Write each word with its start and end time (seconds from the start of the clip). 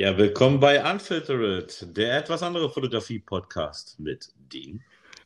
Ja, 0.00 0.16
willkommen 0.16 0.60
bei 0.60 0.82
Unfiltered, 0.90 1.94
der 1.94 2.16
etwas 2.16 2.42
andere 2.42 2.70
Fotografie-Podcast 2.70 4.00
mit 4.00 4.30
Dean. 4.50 4.82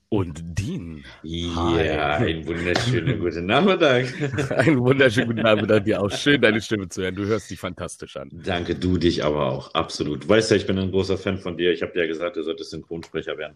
Und 0.09 0.43
Dean. 0.43 1.05
Ja, 1.23 2.17
ein 2.17 2.45
wunderschönen 2.45 3.21
guten 3.21 3.47
Nachmittag. 3.47 4.07
Einen 4.51 4.81
wunderschönen 4.81 5.29
guten 5.29 5.43
Nachmittag 5.43 5.85
dir 5.85 6.03
auch. 6.03 6.11
Schön, 6.11 6.41
deine 6.41 6.61
Stimme 6.61 6.89
zu 6.89 7.03
hören. 7.03 7.15
Du 7.15 7.25
hörst 7.25 7.53
dich 7.53 7.61
fantastisch 7.61 8.17
an. 8.17 8.31
Danke, 8.33 8.75
du 8.75 8.99
dich 8.99 9.23
aber 9.23 9.47
auch. 9.47 9.73
Absolut. 9.75 10.29
Weißt 10.29 10.51
ja, 10.51 10.57
ich 10.57 10.67
bin 10.67 10.77
ein 10.77 10.91
großer 10.91 11.19
Fan 11.19 11.39
von 11.39 11.57
dir. 11.57 11.71
Ich 11.71 11.81
habe 11.81 11.93
dir 11.93 12.01
ja 12.01 12.09
gesagt, 12.09 12.35
du 12.35 12.43
solltest 12.43 12.71
Synchronsprecher 12.71 13.39
werden. 13.39 13.55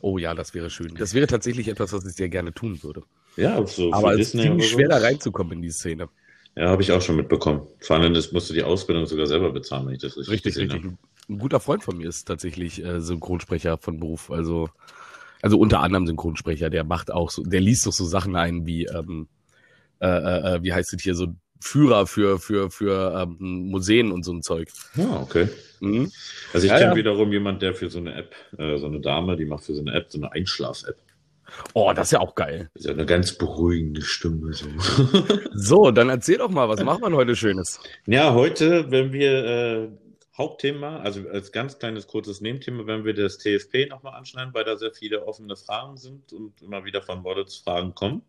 Oh 0.00 0.16
ja, 0.16 0.32
das 0.36 0.54
wäre 0.54 0.70
schön. 0.70 0.94
Das 0.94 1.12
wäre 1.12 1.26
tatsächlich 1.26 1.66
etwas, 1.66 1.92
was 1.92 2.06
ich 2.06 2.12
sehr 2.14 2.28
gerne 2.28 2.54
tun 2.54 2.80
würde. 2.84 3.02
Ja, 3.36 3.66
so 3.66 3.92
Aber 3.92 4.12
es 4.12 4.32
ist 4.32 4.40
ziemlich 4.40 4.70
schwer, 4.70 4.86
da 4.86 4.98
reinzukommen 4.98 5.54
in 5.54 5.62
die 5.62 5.70
Szene. 5.70 6.08
Ja, 6.56 6.68
habe 6.68 6.82
ich 6.82 6.92
auch 6.92 7.00
schon 7.00 7.16
mitbekommen. 7.16 7.66
Vor 7.80 7.96
allem, 7.96 8.12
das 8.12 8.32
musst 8.32 8.50
du 8.50 8.54
die 8.54 8.62
Ausbildung 8.62 9.06
sogar 9.06 9.26
selber 9.26 9.52
bezahlen, 9.52 9.86
wenn 9.86 9.94
ich 9.94 10.00
das 10.00 10.16
richtig 10.16 10.46
Richtig, 10.46 10.58
richtig. 10.58 10.92
Ein 11.28 11.38
guter 11.38 11.60
Freund 11.60 11.84
von 11.84 11.96
mir 11.96 12.08
ist 12.08 12.24
tatsächlich 12.24 12.84
äh, 12.84 13.00
Synchronsprecher 13.00 13.78
von 13.78 14.00
Beruf. 14.00 14.30
Also, 14.30 14.68
also 15.42 15.58
unter 15.58 15.80
anderem 15.80 16.06
Synchronsprecher. 16.06 16.70
Der 16.70 16.84
macht 16.84 17.12
auch 17.12 17.30
so, 17.30 17.44
der 17.44 17.60
liest 17.60 17.86
doch 17.86 17.92
so 17.92 18.04
Sachen 18.04 18.34
ein 18.34 18.66
wie, 18.66 18.86
ähm, 18.86 19.28
äh, 20.00 20.06
äh, 20.08 20.56
äh, 20.56 20.62
wie 20.62 20.72
heißt 20.72 20.92
es 20.92 21.02
hier, 21.02 21.14
so 21.14 21.28
Führer 21.60 22.06
für, 22.06 22.38
für, 22.38 22.70
für 22.70 23.22
ähm, 23.22 23.70
Museen 23.70 24.12
und 24.12 24.24
so 24.24 24.32
ein 24.32 24.42
Zeug. 24.42 24.70
habe. 24.96 25.08
Ah, 25.08 25.22
okay. 25.22 25.48
Mhm. 25.80 26.10
Also 26.52 26.66
ich 26.66 26.72
Ja, 26.72 26.78
kenne 26.78 26.90
ja. 26.92 26.96
wiederum 26.96 27.32
jemand, 27.32 27.62
der 27.62 27.74
für 27.74 27.90
so 27.90 27.98
eine 27.98 28.14
App, 28.14 28.34
äh, 28.58 28.76
so 28.78 28.86
eine 28.86 29.00
Dame, 29.00 29.36
die 29.36 29.44
macht 29.44 29.64
für 29.64 29.74
so 29.74 29.80
eine 29.80 29.92
App, 29.92 30.10
so 30.10 30.18
eine 30.18 30.32
Einschlaf-App. 30.32 30.96
Oh, 31.74 31.92
das 31.94 32.08
ist 32.08 32.12
ja 32.12 32.20
auch 32.20 32.34
geil. 32.34 32.70
Ist 32.74 32.86
ja 32.86 32.92
eine 32.92 33.06
ganz 33.06 33.36
beruhigende 33.36 34.02
Stimme. 34.02 34.52
So. 34.52 34.66
So, 35.52 35.90
dann 35.90 36.08
erzähl 36.08 36.38
doch 36.38 36.50
mal, 36.50 36.68
was 36.68 36.82
macht 36.82 37.00
man 37.00 37.14
heute 37.14 37.36
Schönes? 37.36 37.80
ja, 38.06 38.34
heute, 38.34 38.90
wenn 38.90 39.12
wir 39.12 39.44
äh, 39.44 39.88
Hauptthema, 40.36 41.00
also 41.00 41.28
als 41.28 41.52
ganz 41.52 41.78
kleines 41.78 42.06
kurzes 42.06 42.40
Nebenthema, 42.40 42.86
wenn 42.86 43.04
wir 43.04 43.14
das 43.14 43.38
TFP 43.38 43.88
nochmal 43.90 44.14
anschneiden, 44.14 44.54
weil 44.54 44.64
da 44.64 44.76
sehr 44.76 44.92
viele 44.92 45.26
offene 45.26 45.54
Fragen 45.56 45.96
sind 45.96 46.32
und 46.32 46.62
immer 46.62 46.84
wieder 46.84 47.02
von 47.02 47.20
Models 47.20 47.56
Fragen 47.56 47.94
kommen. 47.94 48.22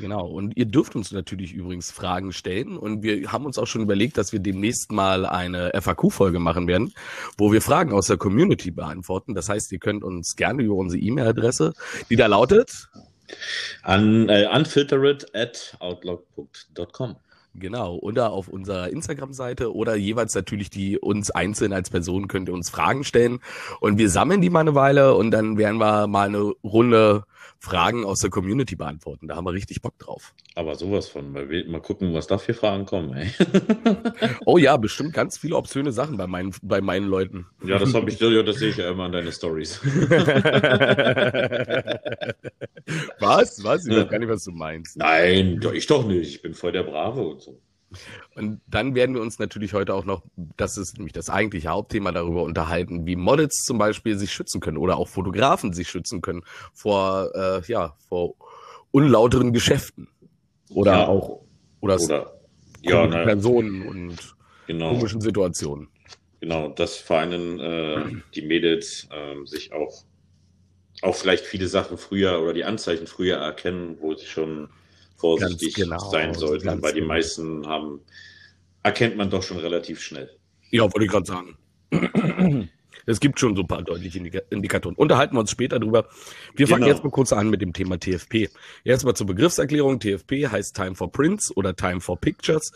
Genau, 0.00 0.26
und 0.26 0.56
ihr 0.56 0.66
dürft 0.66 0.96
uns 0.96 1.12
natürlich 1.12 1.52
übrigens 1.52 1.90
Fragen 1.90 2.32
stellen. 2.32 2.76
Und 2.76 3.02
wir 3.02 3.32
haben 3.32 3.46
uns 3.46 3.58
auch 3.58 3.66
schon 3.66 3.82
überlegt, 3.82 4.16
dass 4.18 4.32
wir 4.32 4.40
demnächst 4.40 4.92
mal 4.92 5.26
eine 5.26 5.72
FAQ-Folge 5.74 6.38
machen 6.38 6.66
werden, 6.66 6.92
wo 7.36 7.52
wir 7.52 7.62
Fragen 7.62 7.92
aus 7.92 8.06
der 8.06 8.16
Community 8.16 8.70
beantworten. 8.70 9.34
Das 9.34 9.48
heißt, 9.48 9.72
ihr 9.72 9.78
könnt 9.78 10.04
uns 10.04 10.36
gerne 10.36 10.62
über 10.62 10.74
unsere 10.74 11.00
E-Mail-Adresse, 11.00 11.74
die 12.10 12.16
da 12.16 12.26
lautet, 12.26 12.88
An 13.82 14.28
äh, 14.28 14.46
unfiltered 14.52 15.34
at 15.34 15.76
outlook.com. 15.80 17.16
genau, 17.54 17.96
oder 17.96 18.30
auf 18.32 18.48
unserer 18.48 18.90
Instagram-Seite 18.90 19.74
oder 19.74 19.94
jeweils 19.94 20.34
natürlich 20.34 20.70
die 20.70 20.98
uns 20.98 21.30
einzeln 21.30 21.72
als 21.72 21.90
Person 21.90 22.28
könnt 22.28 22.48
ihr 22.48 22.54
uns 22.54 22.70
Fragen 22.70 23.04
stellen. 23.04 23.40
Und 23.80 23.98
wir 23.98 24.10
sammeln 24.10 24.40
die 24.40 24.50
mal 24.50 24.60
eine 24.60 24.74
Weile 24.74 25.14
und 25.14 25.30
dann 25.30 25.56
werden 25.58 25.78
wir 25.78 26.06
mal 26.06 26.26
eine 26.28 26.52
Runde 26.62 27.24
Fragen 27.64 28.04
aus 28.04 28.20
der 28.20 28.28
Community 28.30 28.76
beantworten. 28.76 29.26
Da 29.26 29.36
haben 29.36 29.46
wir 29.46 29.52
richtig 29.52 29.80
Bock 29.80 29.98
drauf. 29.98 30.34
Aber 30.54 30.74
sowas 30.74 31.08
von, 31.08 31.34
wir 31.34 31.68
mal 31.68 31.80
gucken, 31.80 32.12
was 32.12 32.26
da 32.26 32.36
für 32.38 32.52
Fragen 32.54 32.84
kommen. 32.86 33.14
Ey. 33.14 33.30
Oh 34.46 34.58
ja, 34.58 34.76
bestimmt 34.76 35.14
ganz 35.14 35.38
viele 35.38 35.56
obszöne 35.56 35.90
Sachen 35.92 36.16
bei 36.16 36.26
meinen, 36.26 36.54
bei 36.62 36.80
meinen 36.80 37.06
Leuten. 37.06 37.46
ja, 37.64 37.78
das 37.78 37.94
habe 37.94 38.10
ich, 38.10 38.20
ja, 38.20 38.42
das 38.42 38.56
sehe 38.56 38.70
ich 38.70 38.76
ja 38.76 38.90
immer 38.90 39.04
an 39.04 39.12
deine 39.12 39.32
Stories. 39.32 39.80
was? 43.18 43.64
Was? 43.64 43.86
Ich 43.86 43.94
weiß 43.94 44.08
gar 44.08 44.18
nicht, 44.18 44.28
was 44.28 44.44
du 44.44 44.50
meinst. 44.52 44.98
Nein, 44.98 45.60
ich 45.72 45.86
doch 45.86 46.06
nicht. 46.06 46.28
Ich 46.28 46.42
bin 46.42 46.52
voll 46.54 46.72
der 46.72 46.82
Brave 46.82 47.22
und 47.22 47.40
so. 47.40 47.58
Und 48.34 48.60
dann 48.66 48.94
werden 48.94 49.14
wir 49.14 49.22
uns 49.22 49.38
natürlich 49.38 49.74
heute 49.74 49.94
auch 49.94 50.04
noch, 50.04 50.22
das 50.56 50.76
ist 50.76 50.96
nämlich 50.96 51.12
das 51.12 51.30
eigentliche 51.30 51.68
Hauptthema, 51.68 52.12
darüber 52.12 52.42
unterhalten, 52.42 53.06
wie 53.06 53.16
Models 53.16 53.62
zum 53.64 53.78
Beispiel 53.78 54.18
sich 54.18 54.32
schützen 54.32 54.60
können 54.60 54.76
oder 54.76 54.96
auch 54.96 55.08
Fotografen 55.08 55.72
sich 55.72 55.88
schützen 55.88 56.20
können 56.20 56.42
vor, 56.72 57.30
äh, 57.34 57.62
ja, 57.66 57.94
vor 58.08 58.34
unlauteren 58.90 59.52
Geschäften. 59.52 60.08
Oder 60.70 60.92
Ja. 60.92 61.08
auch, 61.08 61.40
oder, 61.80 62.00
Oder, 62.00 62.32
ja, 62.82 63.06
ne, 63.06 63.24
Personen 63.24 63.82
und 63.82 64.34
genau. 64.66 64.90
komischen 64.90 65.20
Situationen. 65.20 65.88
Genau, 66.40 66.68
dass 66.68 66.96
vor 66.96 67.18
allem 67.18 67.58
äh, 67.60 68.20
die 68.34 68.42
Mädels 68.42 69.08
ähm, 69.10 69.46
sich 69.46 69.72
auch, 69.72 70.04
auch 71.02 71.14
vielleicht 71.14 71.44
viele 71.44 71.68
Sachen 71.68 71.96
früher 71.98 72.40
oder 72.42 72.52
die 72.52 72.64
Anzeichen 72.64 73.06
früher 73.06 73.36
erkennen, 73.36 73.96
wo 74.00 74.14
sie 74.14 74.26
schon 74.26 74.68
vorsichtig 75.24 75.74
genau, 75.74 76.10
sein 76.10 76.34
sollten, 76.34 76.82
weil 76.82 76.92
die 76.92 77.00
genau. 77.00 77.14
meisten 77.14 77.66
haben, 77.66 78.00
erkennt 78.82 79.16
man 79.16 79.30
doch 79.30 79.42
schon 79.42 79.58
relativ 79.58 80.00
schnell. 80.00 80.28
Ja, 80.70 80.82
wollte 80.82 81.04
ich 81.04 81.10
gerade 81.10 81.26
sagen. 81.26 81.56
Es 83.06 83.20
gibt 83.20 83.38
schon 83.38 83.54
so 83.54 83.62
ein 83.62 83.68
paar 83.68 83.82
deutliche 83.82 84.16
Indika 84.16 84.40
Indikatoren. 84.48 84.96
Unterhalten 84.96 85.36
wir 85.36 85.40
uns 85.40 85.50
später 85.50 85.78
drüber. 85.78 86.06
Wir 86.54 86.66
fangen 86.66 86.84
Genau. 86.84 86.94
jetzt 86.94 87.04
mal 87.04 87.10
kurz 87.10 87.34
an 87.34 87.50
mit 87.50 87.60
dem 87.60 87.74
Thema 87.74 87.98
TFP. 88.00 88.48
Erstmal 88.82 89.14
zur 89.14 89.26
Begriffserklärung. 89.26 90.00
TFP 90.00 90.48
heißt 90.48 90.74
Time 90.74 90.94
for 90.94 91.12
Prints 91.12 91.54
oder 91.54 91.76
Time 91.76 92.00
for 92.00 92.18
Pictures. 92.18 92.72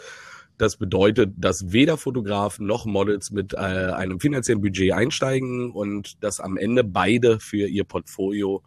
Das 0.58 0.76
bedeutet, 0.76 1.32
dass 1.38 1.72
weder 1.72 1.96
Fotografen 1.96 2.66
noch 2.66 2.84
Models 2.84 3.30
mit 3.30 3.54
äh, 3.54 3.56
einem 3.56 4.20
finanziellen 4.20 4.60
Budget 4.60 4.92
einsteigen 4.92 5.70
und 5.70 6.22
dass 6.22 6.40
am 6.40 6.58
Ende 6.58 6.84
beide 6.84 7.40
für 7.40 7.66
ihr 7.66 7.84
Portfolio 7.84 8.62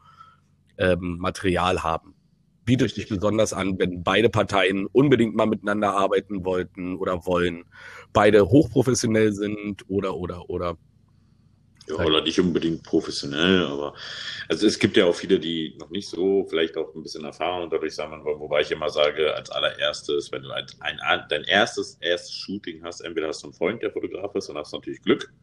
ähm, 0.80 1.18
Material 1.20 1.84
haben. 1.84 2.11
Bietet 2.72 2.96
sich 2.96 3.10
besonders 3.10 3.52
an, 3.52 3.78
wenn 3.80 4.02
beide 4.02 4.30
Parteien 4.30 4.86
unbedingt 4.94 5.36
mal 5.36 5.46
miteinander 5.46 5.94
arbeiten 5.94 6.46
wollten 6.46 6.96
oder 6.96 7.26
wollen, 7.26 7.66
beide 8.14 8.48
hochprofessionell 8.48 9.34
sind 9.34 9.84
oder 9.90 10.16
oder 10.16 10.50
oder. 10.50 10.78
Ja, 11.90 11.96
oder 11.96 12.22
nicht 12.22 12.40
unbedingt 12.40 12.84
professionell, 12.84 13.66
aber 13.66 13.94
also 14.48 14.68
es 14.68 14.80
gibt 14.80 14.96
ja 14.96 15.04
auch 15.04 15.16
viele, 15.16 15.38
die 15.38 15.76
noch 15.82 15.90
nicht 15.90 16.08
so, 16.08 16.46
vielleicht 16.50 16.78
auch 16.78 16.96
ein 16.96 17.04
bisschen 17.04 17.26
Erfahrung 17.26 17.70
dadurch 17.70 17.94
sammeln 17.94 18.24
wollen, 18.24 18.40
wobei 18.40 18.62
ich 18.62 18.72
immer 18.72 18.90
sage, 18.90 19.36
als 19.36 19.50
allererstes, 19.50 20.32
wenn 20.32 20.44
du 20.44 20.52
ein, 20.52 20.66
ein, 20.80 21.24
dein 21.28 21.44
erstes, 21.44 21.98
erstes 22.00 22.34
Shooting 22.36 22.86
hast, 22.86 23.02
entweder 23.02 23.28
hast 23.28 23.44
du 23.44 23.48
einen 23.48 23.54
Freund, 23.54 23.84
der 23.84 23.92
Fotograf 23.92 24.34
ist, 24.36 24.48
dann 24.48 24.56
hast 24.56 24.72
du 24.72 24.78
natürlich 24.78 25.02
Glück, 25.02 25.34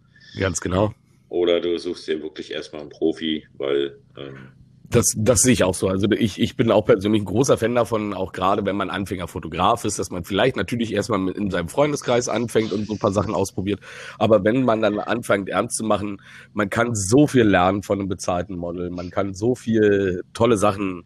Ganz 0.40 0.62
genau. 0.62 0.94
oder 1.28 1.60
du 1.60 1.76
suchst 1.78 2.08
dir 2.08 2.22
wirklich 2.22 2.52
erstmal 2.52 2.80
einen 2.80 2.90
Profi, 2.90 3.46
weil 3.58 3.98
ähm, 4.16 4.52
Das, 4.90 5.12
das 5.16 5.40
sehe 5.40 5.52
ich 5.52 5.64
auch 5.64 5.74
so. 5.74 5.88
Also 5.88 6.10
ich, 6.10 6.40
ich 6.40 6.56
bin 6.56 6.70
auch 6.70 6.86
persönlich 6.86 7.20
ein 7.22 7.26
großer 7.26 7.58
Fan 7.58 7.74
davon, 7.74 8.14
auch 8.14 8.32
gerade 8.32 8.64
wenn 8.64 8.76
man 8.76 8.88
Anfängerfotograf 8.88 9.84
ist, 9.84 9.98
dass 9.98 10.10
man 10.10 10.24
vielleicht 10.24 10.56
natürlich 10.56 10.94
erstmal 10.94 11.28
in 11.28 11.50
seinem 11.50 11.68
Freundeskreis 11.68 12.28
anfängt 12.30 12.72
und 12.72 12.86
so 12.86 12.94
ein 12.94 12.98
paar 12.98 13.12
Sachen 13.12 13.34
ausprobiert. 13.34 13.80
Aber 14.18 14.44
wenn 14.44 14.62
man 14.62 14.80
dann 14.80 14.98
anfängt, 14.98 15.50
ernst 15.50 15.76
zu 15.76 15.84
machen, 15.84 16.22
man 16.54 16.70
kann 16.70 16.94
so 16.94 17.26
viel 17.26 17.44
lernen 17.44 17.82
von 17.82 17.98
einem 17.98 18.08
bezahlten 18.08 18.56
Model. 18.56 18.88
Man 18.88 19.10
kann 19.10 19.34
so 19.34 19.54
viel 19.54 20.22
tolle 20.32 20.56
Sachen 20.56 21.04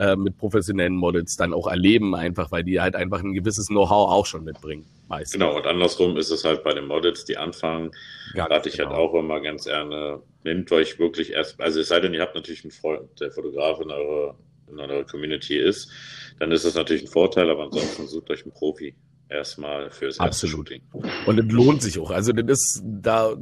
äh, 0.00 0.16
mit 0.16 0.38
professionellen 0.38 0.94
Models 0.96 1.36
dann 1.36 1.52
auch 1.52 1.66
erleben, 1.66 2.14
einfach 2.14 2.50
weil 2.50 2.64
die 2.64 2.80
halt 2.80 2.96
einfach 2.96 3.20
ein 3.22 3.34
gewisses 3.34 3.66
Know-how 3.66 4.10
auch 4.10 4.24
schon 4.24 4.44
mitbringen. 4.44 4.86
Meistens. 5.08 5.32
genau, 5.32 5.56
und 5.56 5.66
andersrum 5.66 6.16
ist 6.16 6.30
es 6.30 6.42
halt 6.42 6.64
bei 6.64 6.72
den 6.72 6.86
Models, 6.86 7.26
die 7.26 7.36
anfangen, 7.36 7.90
Ganz 8.32 8.50
rate 8.50 8.68
ich 8.70 8.78
halt 8.78 8.88
genau. 8.88 9.00
auch 9.00 9.14
immer 9.14 9.40
ganz 9.40 9.64
gerne, 9.64 10.22
nehmt 10.42 10.72
euch 10.72 10.98
wirklich 10.98 11.32
erst, 11.32 11.60
also 11.60 11.80
es 11.80 11.88
sei 11.88 12.00
denn, 12.00 12.14
ihr 12.14 12.22
habt 12.22 12.34
natürlich 12.34 12.64
einen 12.64 12.70
Freund, 12.70 13.08
der 13.20 13.30
Fotograf 13.30 13.78
in 13.80 13.90
eurer, 13.90 14.38
in 14.70 14.80
eurer 14.80 15.04
Community 15.04 15.58
ist, 15.58 15.90
dann 16.38 16.50
ist 16.50 16.64
das 16.64 16.76
natürlich 16.76 17.02
ein 17.02 17.08
Vorteil, 17.08 17.50
aber 17.50 17.64
ansonsten 17.64 18.06
sucht 18.06 18.30
euch 18.30 18.44
einen 18.44 18.52
Profi 18.52 18.94
erstmal 19.28 19.90
fürs 19.90 20.14
erste 20.18 20.22
Absolut. 20.22 20.68
Shooting. 20.68 20.82
Und 21.26 21.38
es 21.38 21.52
lohnt 21.52 21.82
sich 21.82 21.98
auch. 21.98 22.10
Also 22.10 22.32
das 22.32 22.58
ist 22.58 22.82
da, 22.84 23.36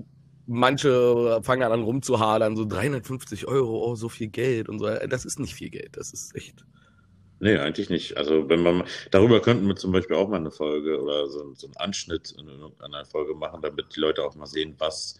manche 0.49 1.41
fangen 1.43 1.71
an 1.71 1.83
rumzuhadern, 1.83 2.56
so 2.56 2.65
350 2.65 3.47
Euro, 3.47 3.85
oh, 3.85 3.95
so 3.95 4.09
viel 4.09 4.29
Geld 4.29 4.69
und 4.69 4.79
so. 4.79 4.87
Das 4.87 5.25
ist 5.25 5.39
nicht 5.39 5.55
viel 5.55 5.71
Geld. 5.71 5.97
Das 5.97 6.12
ist 6.12 6.35
echt. 6.35 6.65
Nee, 7.41 7.56
eigentlich 7.56 7.89
nicht. 7.89 8.17
Also 8.17 8.49
wenn 8.49 8.62
man 8.62 8.83
darüber 9.12 9.41
könnten 9.41 9.69
wir 9.69 9.77
zum 9.77 9.93
Beispiel 9.93 10.17
auch 10.17 10.29
mal 10.29 10.39
eine 10.39 10.50
Folge 10.50 11.00
oder 11.00 11.29
so, 11.29 11.55
so 11.55 11.67
einen 11.69 11.77
Anschnitt 11.77 12.35
in 12.37 12.49
einer 12.81 13.05
Folge 13.05 13.35
machen, 13.35 13.62
damit 13.62 13.95
die 13.95 14.00
Leute 14.00 14.25
auch 14.25 14.35
mal 14.35 14.47
sehen, 14.47 14.75
was. 14.79 15.19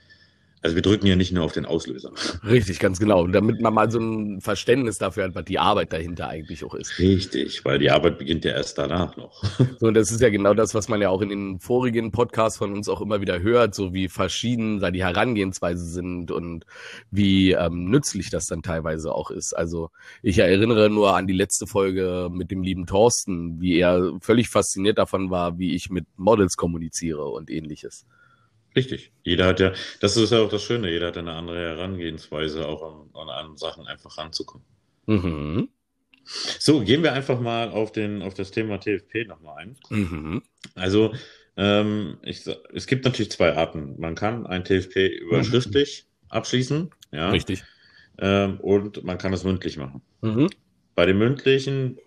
Also 0.63 0.75
wir 0.75 0.83
drücken 0.83 1.07
ja 1.07 1.15
nicht 1.15 1.33
nur 1.33 1.45
auf 1.45 1.53
den 1.53 1.67
Auslöser. 1.67 2.11
Richtig, 2.45 2.81
ganz 2.81 2.99
genau. 2.99 3.23
Und 3.23 3.33
damit 3.33 3.61
man 3.61 3.73
mal 3.73 3.91
so 3.91 4.01
ein 4.01 4.41
Verständnis 4.41 4.99
dafür 4.99 5.25
hat, 5.25 5.35
was 5.35 5.45
die 5.45 5.59
Arbeit 5.59 5.93
dahinter 5.93 6.29
eigentlich 6.29 6.65
auch 6.65 6.75
ist. 6.75 6.99
Richtig, 6.99 7.65
weil 7.65 7.79
die 7.79 7.91
Arbeit 7.91 8.19
beginnt 8.19 8.45
ja 8.45 8.53
erst 8.53 8.79
danach 8.79 9.17
noch. 9.17 9.43
So, 9.79 9.87
und 9.87 9.95
das 9.95 10.11
ist 10.11 10.21
ja 10.21 10.31
genau 10.31 10.55
das, 10.55 10.75
was 10.75 10.89
man 10.89 11.01
ja 11.01 11.11
auch 11.11 11.23
in 11.23 11.29
den 11.29 11.61
vorigen 11.61 12.11
Podcasts 12.11 12.59
von 12.59 12.73
uns 12.73 12.89
auch 12.89 13.01
immer 13.01 13.21
wieder 13.21 13.41
hört, 13.41 13.75
so 13.75 13.95
wie 13.95 14.09
verschieden 14.09 14.81
da 14.81 14.91
die 14.91 15.05
Herangehensweise 15.05 15.85
sind 15.85 16.31
und 16.31 16.65
wie 17.11 17.53
ähm, 17.53 17.91
nützlich 17.91 18.31
das 18.31 18.47
dann 18.47 18.63
teilweise 18.63 19.15
auch 19.15 19.31
ist. 19.31 19.53
Also 19.53 19.91
ich 20.23 20.39
erinnere 20.39 20.91
nur 20.91 21.17
an 21.17 21.27
die 21.27 21.35
letzte 21.35 21.67
Folge 21.67 22.29
mit 22.33 22.51
dem 22.51 22.63
lieben 22.63 22.87
Thorsten, 22.87 23.61
wie 23.61 23.79
er 23.79 24.13
völlig 24.21 24.49
fasziniert 24.49 24.99
davon 24.99 25.31
war, 25.31 25.59
wie 25.59 25.75
ich 25.75 25.91
mit 25.91 26.07
Models 26.17 26.57
kommuniziere 26.57 27.27
und 27.27 27.51
ähnliches. 27.51 28.05
Richtig. 28.79 29.13
Jeder 29.25 29.47
hat 29.47 29.61
ja, 29.61 29.73
das 30.01 30.17
ist 30.17 30.31
ja 30.31 30.41
auch 30.41 30.49
das 30.49 30.63
Schöne, 30.63 30.91
jeder 30.91 31.09
hat 31.09 31.19
eine 31.19 31.33
andere 31.33 31.59
Herangehensweise, 31.59 32.67
auch 32.67 33.07
an, 33.15 33.29
an, 33.29 33.57
Sachen 33.57 33.87
einfach 33.87 34.17
ranzukommen. 34.19 34.67
Mhm. 35.07 35.69
So, 36.25 36.81
gehen 36.81 37.03
wir 37.03 37.13
einfach 37.13 37.41
mal 37.41 37.71
auf, 37.71 37.91
den, 37.91 38.23
auf 38.23 38.35
das 38.35 38.51
Thema 38.51 38.79
TFP 38.79 39.27
nochmal 39.27 39.57
ein. 39.59 39.77
Mhm. 39.91 40.43
Also, 40.75 41.13
Ähm, 41.59 42.19
ich, 42.23 42.47
es 42.73 42.87
gibt 42.87 43.05
natürlich 43.05 43.33
zwei 43.33 43.57
Arten. 43.57 43.97
Man 43.99 44.15
kann 44.15 44.47
ein 44.47 44.63
TFP 44.63 45.09
über 45.09 45.39
mhm. 45.39 45.45
schriftlich 45.45 46.07
abschließen. 46.29 46.91
Ja. 47.11 47.31
Richtig. 47.31 47.65
Ähm, 48.19 48.61
und 48.61 49.03
man 49.03 49.19
kann 49.19 49.33
es 49.33 49.43
mündlich 49.43 49.77
machen. 49.77 50.01
Mhm. 50.21 50.51
Bei 50.95 51.05
dem 51.05 51.19
mündlichen 51.19 51.99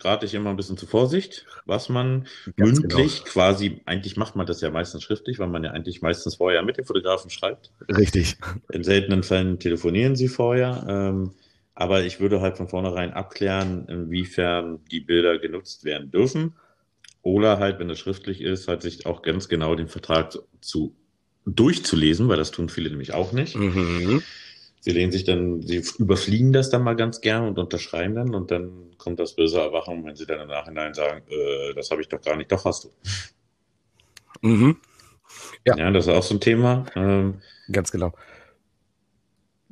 rate 0.00 0.26
ich 0.26 0.34
immer 0.34 0.50
ein 0.50 0.56
bisschen 0.56 0.76
zu 0.76 0.86
Vorsicht, 0.86 1.46
was 1.66 1.88
man 1.88 2.26
Ganz 2.56 2.80
mündlich 2.80 3.18
genau. 3.18 3.30
quasi, 3.30 3.80
eigentlich 3.86 4.16
macht 4.16 4.36
man 4.36 4.46
das 4.46 4.60
ja 4.60 4.70
meistens 4.70 5.02
schriftlich, 5.02 5.38
weil 5.38 5.48
man 5.48 5.64
ja 5.64 5.70
eigentlich 5.70 6.02
meistens 6.02 6.36
vorher 6.36 6.62
mit 6.62 6.76
dem 6.76 6.84
Fotografen 6.84 7.30
schreibt. 7.30 7.70
Richtig. 7.88 8.36
In 8.70 8.84
seltenen 8.84 9.22
Fällen 9.22 9.58
telefonieren 9.58 10.16
sie 10.16 10.28
vorher. 10.28 10.84
Ähm, 10.88 11.32
aber 11.74 12.04
ich 12.04 12.20
würde 12.20 12.40
halt 12.40 12.56
von 12.56 12.68
vornherein 12.68 13.12
abklären, 13.12 13.86
inwiefern 13.88 14.80
die 14.90 15.00
Bilder 15.00 15.38
genutzt 15.38 15.84
werden 15.84 16.10
dürfen. 16.10 16.54
Oder 17.22 17.58
halt, 17.58 17.78
wenn 17.78 17.90
es 17.90 17.98
schriftlich 17.98 18.40
ist, 18.42 18.68
halt 18.68 18.82
sich 18.82 19.06
auch 19.06 19.22
ganz 19.22 19.48
genau 19.48 19.74
den 19.74 19.88
Vertrag 19.88 20.36
zu 20.60 20.94
durchzulesen, 21.46 22.28
weil 22.28 22.36
das 22.36 22.50
tun 22.50 22.68
viele 22.68 22.90
nämlich 22.90 23.12
auch 23.12 23.32
nicht. 23.32 23.56
Mhm. 23.56 24.22
Sie 24.84 24.90
lehnen 24.90 25.10
sich 25.10 25.24
dann, 25.24 25.62
sie 25.62 25.82
überfliegen 25.98 26.52
das 26.52 26.68
dann 26.68 26.82
mal 26.82 26.94
ganz 26.94 27.22
gern 27.22 27.48
und 27.48 27.58
unterschreiben 27.58 28.16
dann 28.16 28.34
und 28.34 28.50
dann 28.50 28.94
kommt 28.98 29.18
das 29.18 29.34
böse 29.34 29.58
Erwachen, 29.58 30.04
wenn 30.04 30.14
sie 30.14 30.26
dann 30.26 30.40
im 30.40 30.48
Nachhinein 30.48 30.92
sagen, 30.92 31.22
äh, 31.26 31.72
das 31.72 31.90
habe 31.90 32.02
ich 32.02 32.08
doch 32.10 32.20
gar 32.20 32.36
nicht, 32.36 32.52
doch 32.52 32.66
hast 32.66 32.84
du. 32.84 32.90
Mhm. 34.42 34.76
Ja. 35.64 35.78
ja, 35.78 35.90
das 35.90 36.06
ist 36.06 36.12
auch 36.12 36.22
so 36.22 36.34
ein 36.34 36.40
Thema. 36.40 36.84
Ähm, 36.96 37.40
ganz 37.72 37.92
genau. 37.92 38.12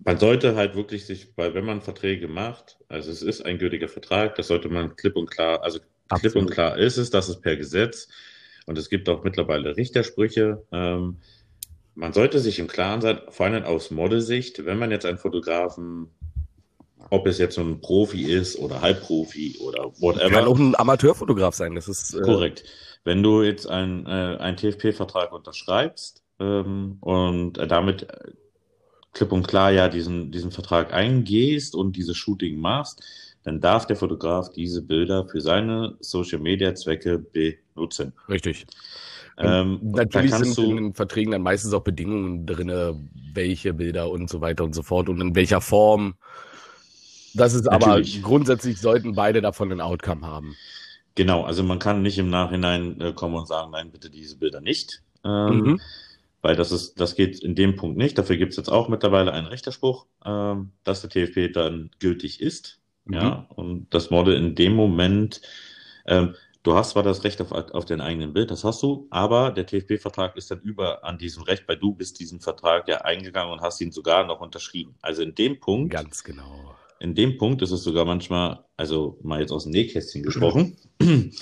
Man 0.02 0.18
sollte 0.18 0.56
halt 0.56 0.76
wirklich 0.76 1.04
sich, 1.04 1.28
weil 1.36 1.52
wenn 1.52 1.66
man 1.66 1.82
Verträge 1.82 2.26
macht, 2.26 2.78
also 2.88 3.10
es 3.10 3.20
ist 3.20 3.44
ein 3.44 3.58
gültiger 3.58 3.88
Vertrag, 3.88 4.34
das 4.36 4.46
sollte 4.46 4.70
man 4.70 4.96
klipp 4.96 5.16
und 5.16 5.30
klar, 5.30 5.62
also 5.62 5.78
Absolut. 6.08 6.32
klipp 6.32 6.36
und 6.36 6.50
klar 6.50 6.78
ist 6.78 6.96
es, 6.96 7.10
das 7.10 7.28
ist 7.28 7.42
per 7.42 7.56
Gesetz 7.56 8.08
und 8.64 8.78
es 8.78 8.88
gibt 8.88 9.10
auch 9.10 9.24
mittlerweile 9.24 9.76
Richtersprüche. 9.76 10.64
Ähm, 10.72 11.18
man 11.94 12.12
sollte 12.12 12.38
sich 12.38 12.58
im 12.58 12.68
Klaren 12.68 13.00
sein, 13.00 13.20
vor 13.28 13.46
allem 13.46 13.64
aus 13.64 13.90
Modelsicht, 13.90 14.64
wenn 14.64 14.78
man 14.78 14.90
jetzt 14.90 15.06
einen 15.06 15.18
Fotografen, 15.18 16.08
ob 17.10 17.26
es 17.26 17.38
jetzt 17.38 17.56
so 17.56 17.60
ein 17.60 17.80
Profi 17.80 18.24
ist 18.24 18.58
oder 18.58 18.80
Halbprofi 18.80 19.58
oder 19.60 19.92
whatever. 20.00 20.30
Kann 20.30 20.46
auch 20.46 20.58
ein 20.58 20.74
Amateurfotograf 20.78 21.54
sein, 21.54 21.74
das 21.74 21.88
ist. 21.88 22.14
Äh 22.14 22.22
korrekt. 22.22 22.64
Wenn 23.04 23.22
du 23.22 23.42
jetzt 23.42 23.66
einen, 23.66 24.06
äh, 24.06 24.36
einen 24.38 24.56
TFP-Vertrag 24.56 25.32
unterschreibst 25.32 26.22
ähm, 26.38 26.98
und 27.00 27.58
äh, 27.58 27.66
damit 27.66 28.06
klipp 29.12 29.32
und 29.32 29.46
klar 29.46 29.70
ja 29.70 29.88
diesen, 29.88 30.30
diesen 30.30 30.52
Vertrag 30.52 30.92
eingehst 30.92 31.74
und 31.74 31.96
dieses 31.96 32.16
Shooting 32.16 32.58
machst, 32.58 33.02
dann 33.44 33.60
darf 33.60 33.86
der 33.86 33.96
Fotograf 33.96 34.50
diese 34.50 34.82
Bilder 34.82 35.26
für 35.26 35.40
seine 35.40 35.96
Social-Media-Zwecke 36.00 37.18
benutzen. 37.18 38.12
Richtig. 38.28 38.66
Ähm, 39.38 39.80
natürlich 39.82 40.34
sind 40.34 40.58
in 40.58 40.76
den 40.76 40.94
Verträgen 40.94 41.32
dann 41.32 41.42
meistens 41.42 41.72
auch 41.72 41.82
Bedingungen 41.82 42.46
drin, 42.46 43.10
welche 43.32 43.72
Bilder 43.72 44.10
und 44.10 44.28
so 44.28 44.40
weiter 44.40 44.64
und 44.64 44.74
so 44.74 44.82
fort 44.82 45.08
und 45.08 45.20
in 45.20 45.34
welcher 45.34 45.60
Form. 45.60 46.14
Das 47.34 47.54
ist 47.54 47.64
natürlich. 47.64 48.18
aber 48.18 48.28
grundsätzlich 48.28 48.78
sollten 48.78 49.14
beide 49.14 49.40
davon 49.40 49.72
ein 49.72 49.80
Outcome 49.80 50.26
haben. 50.26 50.54
Genau, 51.14 51.44
also 51.44 51.62
man 51.62 51.78
kann 51.78 52.02
nicht 52.02 52.18
im 52.18 52.30
Nachhinein 52.30 53.00
äh, 53.00 53.12
kommen 53.12 53.34
und 53.34 53.46
sagen, 53.46 53.70
nein, 53.72 53.90
bitte 53.90 54.10
diese 54.10 54.36
Bilder 54.36 54.60
nicht. 54.60 55.02
Ähm, 55.24 55.60
mhm. 55.60 55.80
Weil 56.40 56.56
das 56.56 56.72
ist, 56.72 56.98
das 57.00 57.14
geht 57.14 57.40
in 57.40 57.54
dem 57.54 57.76
Punkt 57.76 57.96
nicht. 57.96 58.18
Dafür 58.18 58.36
gibt 58.36 58.52
es 58.52 58.56
jetzt 58.56 58.70
auch 58.70 58.88
mittlerweile 58.88 59.32
einen 59.32 59.46
Richterspruch, 59.46 60.06
ähm, 60.24 60.72
dass 60.84 61.02
der 61.02 61.10
TFP 61.10 61.52
dann 61.52 61.90
gültig 62.00 62.40
ist. 62.40 62.80
Mhm. 63.04 63.14
Ja, 63.14 63.46
und 63.54 63.86
das 63.90 64.10
Model 64.10 64.36
in 64.36 64.54
dem 64.54 64.74
Moment, 64.74 65.40
ähm, 66.06 66.34
Du 66.62 66.74
hast 66.74 66.90
zwar 66.90 67.02
das 67.02 67.24
Recht 67.24 67.40
auf, 67.40 67.50
auf 67.50 67.84
dein 67.86 68.00
eigenen 68.00 68.32
Bild, 68.32 68.52
das 68.52 68.62
hast 68.62 68.82
du, 68.84 69.08
aber 69.10 69.50
der 69.50 69.66
TFP-Vertrag 69.66 70.36
ist 70.36 70.50
dann 70.50 70.60
über 70.60 71.04
an 71.04 71.18
diesem 71.18 71.42
Recht, 71.42 71.66
weil 71.66 71.76
du 71.76 71.92
bist 71.92 72.20
diesen 72.20 72.40
Vertrag 72.40 72.86
ja 72.86 72.98
eingegangen 72.98 73.52
und 73.52 73.62
hast 73.62 73.80
ihn 73.80 73.90
sogar 73.90 74.24
noch 74.24 74.40
unterschrieben. 74.40 74.94
Also 75.02 75.22
in 75.22 75.34
dem 75.34 75.58
Punkt. 75.58 75.92
Ganz 75.92 76.22
genau. 76.22 76.76
In 77.00 77.16
dem 77.16 77.36
Punkt 77.36 77.62
ist 77.62 77.72
es 77.72 77.82
sogar 77.82 78.04
manchmal, 78.04 78.64
also 78.76 79.18
mal 79.24 79.40
jetzt 79.40 79.50
aus 79.50 79.64
dem 79.64 79.72
Nähkästchen 79.72 80.22
gesprochen, 80.22 80.76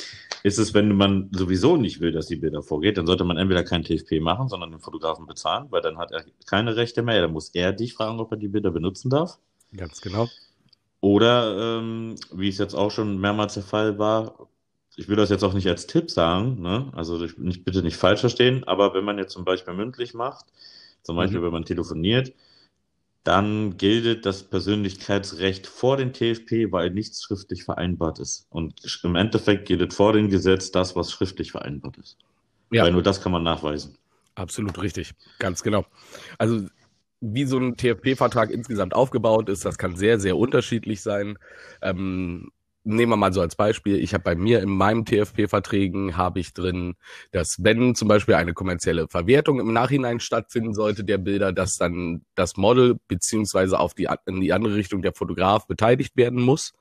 ist 0.43 0.58
es, 0.58 0.72
wenn 0.72 0.96
man 0.96 1.28
sowieso 1.32 1.76
nicht 1.76 2.00
will, 2.00 2.12
dass 2.12 2.28
die 2.28 2.37
Bilder 2.37 2.62
vorgeht, 2.62 2.96
dann 2.96 3.06
sollte 3.06 3.25
man 3.25 3.37
entweder 3.37 3.62
kein 3.62 3.84
TFP 3.84 4.20
machen, 4.20 4.49
sondern 4.49 4.70
den 4.70 4.81
Fotografen 4.81 5.26
bezahlen, 5.26 5.67
weil 5.69 5.82
dann 5.82 5.99
hat 5.99 6.12
er 6.12 6.25
keine 6.46 6.76
Rechte 6.76 7.02
mehr. 7.02 7.20
Dann 7.20 7.32
muss 7.32 7.50
er 7.50 7.75
dich 7.75 7.93
fragen, 7.93 8.20
ob 8.20 8.31
er 8.31 8.38
die 8.38 8.49
Bilder 8.49 8.70
benutzen 8.70 9.11
darf. 9.11 9.38
Ganz 9.76 10.00
genau. 10.00 10.28
Oder, 11.02 11.78
ähm, 11.78 12.17
wie 12.32 12.49
es 12.49 12.56
jetzt 12.56 12.75
auch 12.75 12.90
schon 12.90 13.19
mehrmals 13.20 13.55
der 13.55 13.62
Fall 13.62 13.99
war, 13.99 14.50
ich 15.00 15.08
will 15.08 15.17
das 15.17 15.31
jetzt 15.31 15.43
auch 15.44 15.55
nicht 15.55 15.67
als 15.67 15.87
Tipp 15.87 16.11
sagen, 16.11 16.61
ne? 16.61 16.93
also 16.94 17.17
nicht, 17.38 17.64
bitte 17.64 17.82
nicht 17.82 17.97
falsch 17.97 18.20
verstehen, 18.20 18.64
aber 18.64 18.93
wenn 18.93 19.02
man 19.02 19.17
jetzt 19.17 19.32
zum 19.32 19.47
Beispiel 19.47 19.73
mündlich 19.73 20.12
macht, 20.12 20.44
zum 21.02 21.17
Beispiel 21.17 21.41
mhm. 21.41 21.44
wenn 21.44 21.52
man 21.52 21.64
telefoniert, 21.64 22.35
dann 23.25 23.79
gilt 23.79 24.26
das 24.26 24.43
Persönlichkeitsrecht 24.43 25.67
vor 25.67 25.97
dem 25.97 26.12
TFP, 26.12 26.70
weil 26.70 26.91
nichts 26.91 27.23
schriftlich 27.23 27.64
vereinbart 27.64 28.19
ist. 28.19 28.47
Und 28.50 29.00
im 29.02 29.17
Endeffekt 29.17 29.69
gilt 29.69 29.94
vor 29.94 30.12
dem 30.12 30.29
Gesetz 30.29 30.70
das, 30.70 30.94
was 30.97 31.11
schriftlich 31.11 31.50
vereinbart 31.50 31.96
ist. 31.96 32.19
Ja. 32.70 32.85
Weil 32.85 32.93
nur 32.93 33.03
das 33.03 33.23
kann 33.23 33.32
man 33.32 33.43
nachweisen. 33.43 33.96
Absolut 34.35 34.82
richtig, 34.82 35.12
ganz 35.38 35.62
genau. 35.62 35.87
Also 36.37 36.67
wie 37.23 37.44
so 37.46 37.58
ein 37.58 37.76
TFP-Vertrag 37.76 38.50
insgesamt 38.50 38.94
aufgebaut 38.94 39.49
ist, 39.49 39.64
das 39.64 39.79
kann 39.79 39.96
sehr, 39.96 40.20
sehr 40.20 40.37
unterschiedlich 40.37 41.00
sein. 41.00 41.38
Ähm, 41.81 42.50
nehmen 42.85 43.12
wir 43.12 43.17
mal 43.17 43.32
so 43.32 43.41
als 43.41 43.56
Beispiel, 43.56 43.97
ich 43.97 44.15
habe 44.15 44.25
bei 44.25 44.35
mir 44.35 44.62
in 44.62 44.71
meinem 44.71 45.05
TFP-Verträgen 45.05 46.17
habe 46.17 46.41
ich 46.41 46.55
drin, 46.55 46.94
dass 47.32 47.56
wenn 47.59 47.94
zum 47.94 48.09
Beispiel 48.09 48.35
eine 48.35 48.55
kommerzielle 48.55 49.09
Verwertung 49.09 49.61
im 49.61 49.73
Nachhinein 49.73 50.21
stattfinden 50.21 50.75
sollte 50.75 51.05
der 51.05 51.19
Bilder, 51.19 51.53
dass 51.53 51.77
dann 51.77 52.23
das 52.35 52.56
Model 52.56 52.99
beziehungsweise 53.06 53.79
auf 53.79 53.94
die 53.94 54.09
in 54.27 54.41
die 54.41 54.53
andere 54.53 54.75
Richtung 54.75 55.03
der 55.03 55.12
Fotograf 55.12 55.67
beteiligt 55.67 56.17
werden 56.17 56.41
muss, 56.41 56.73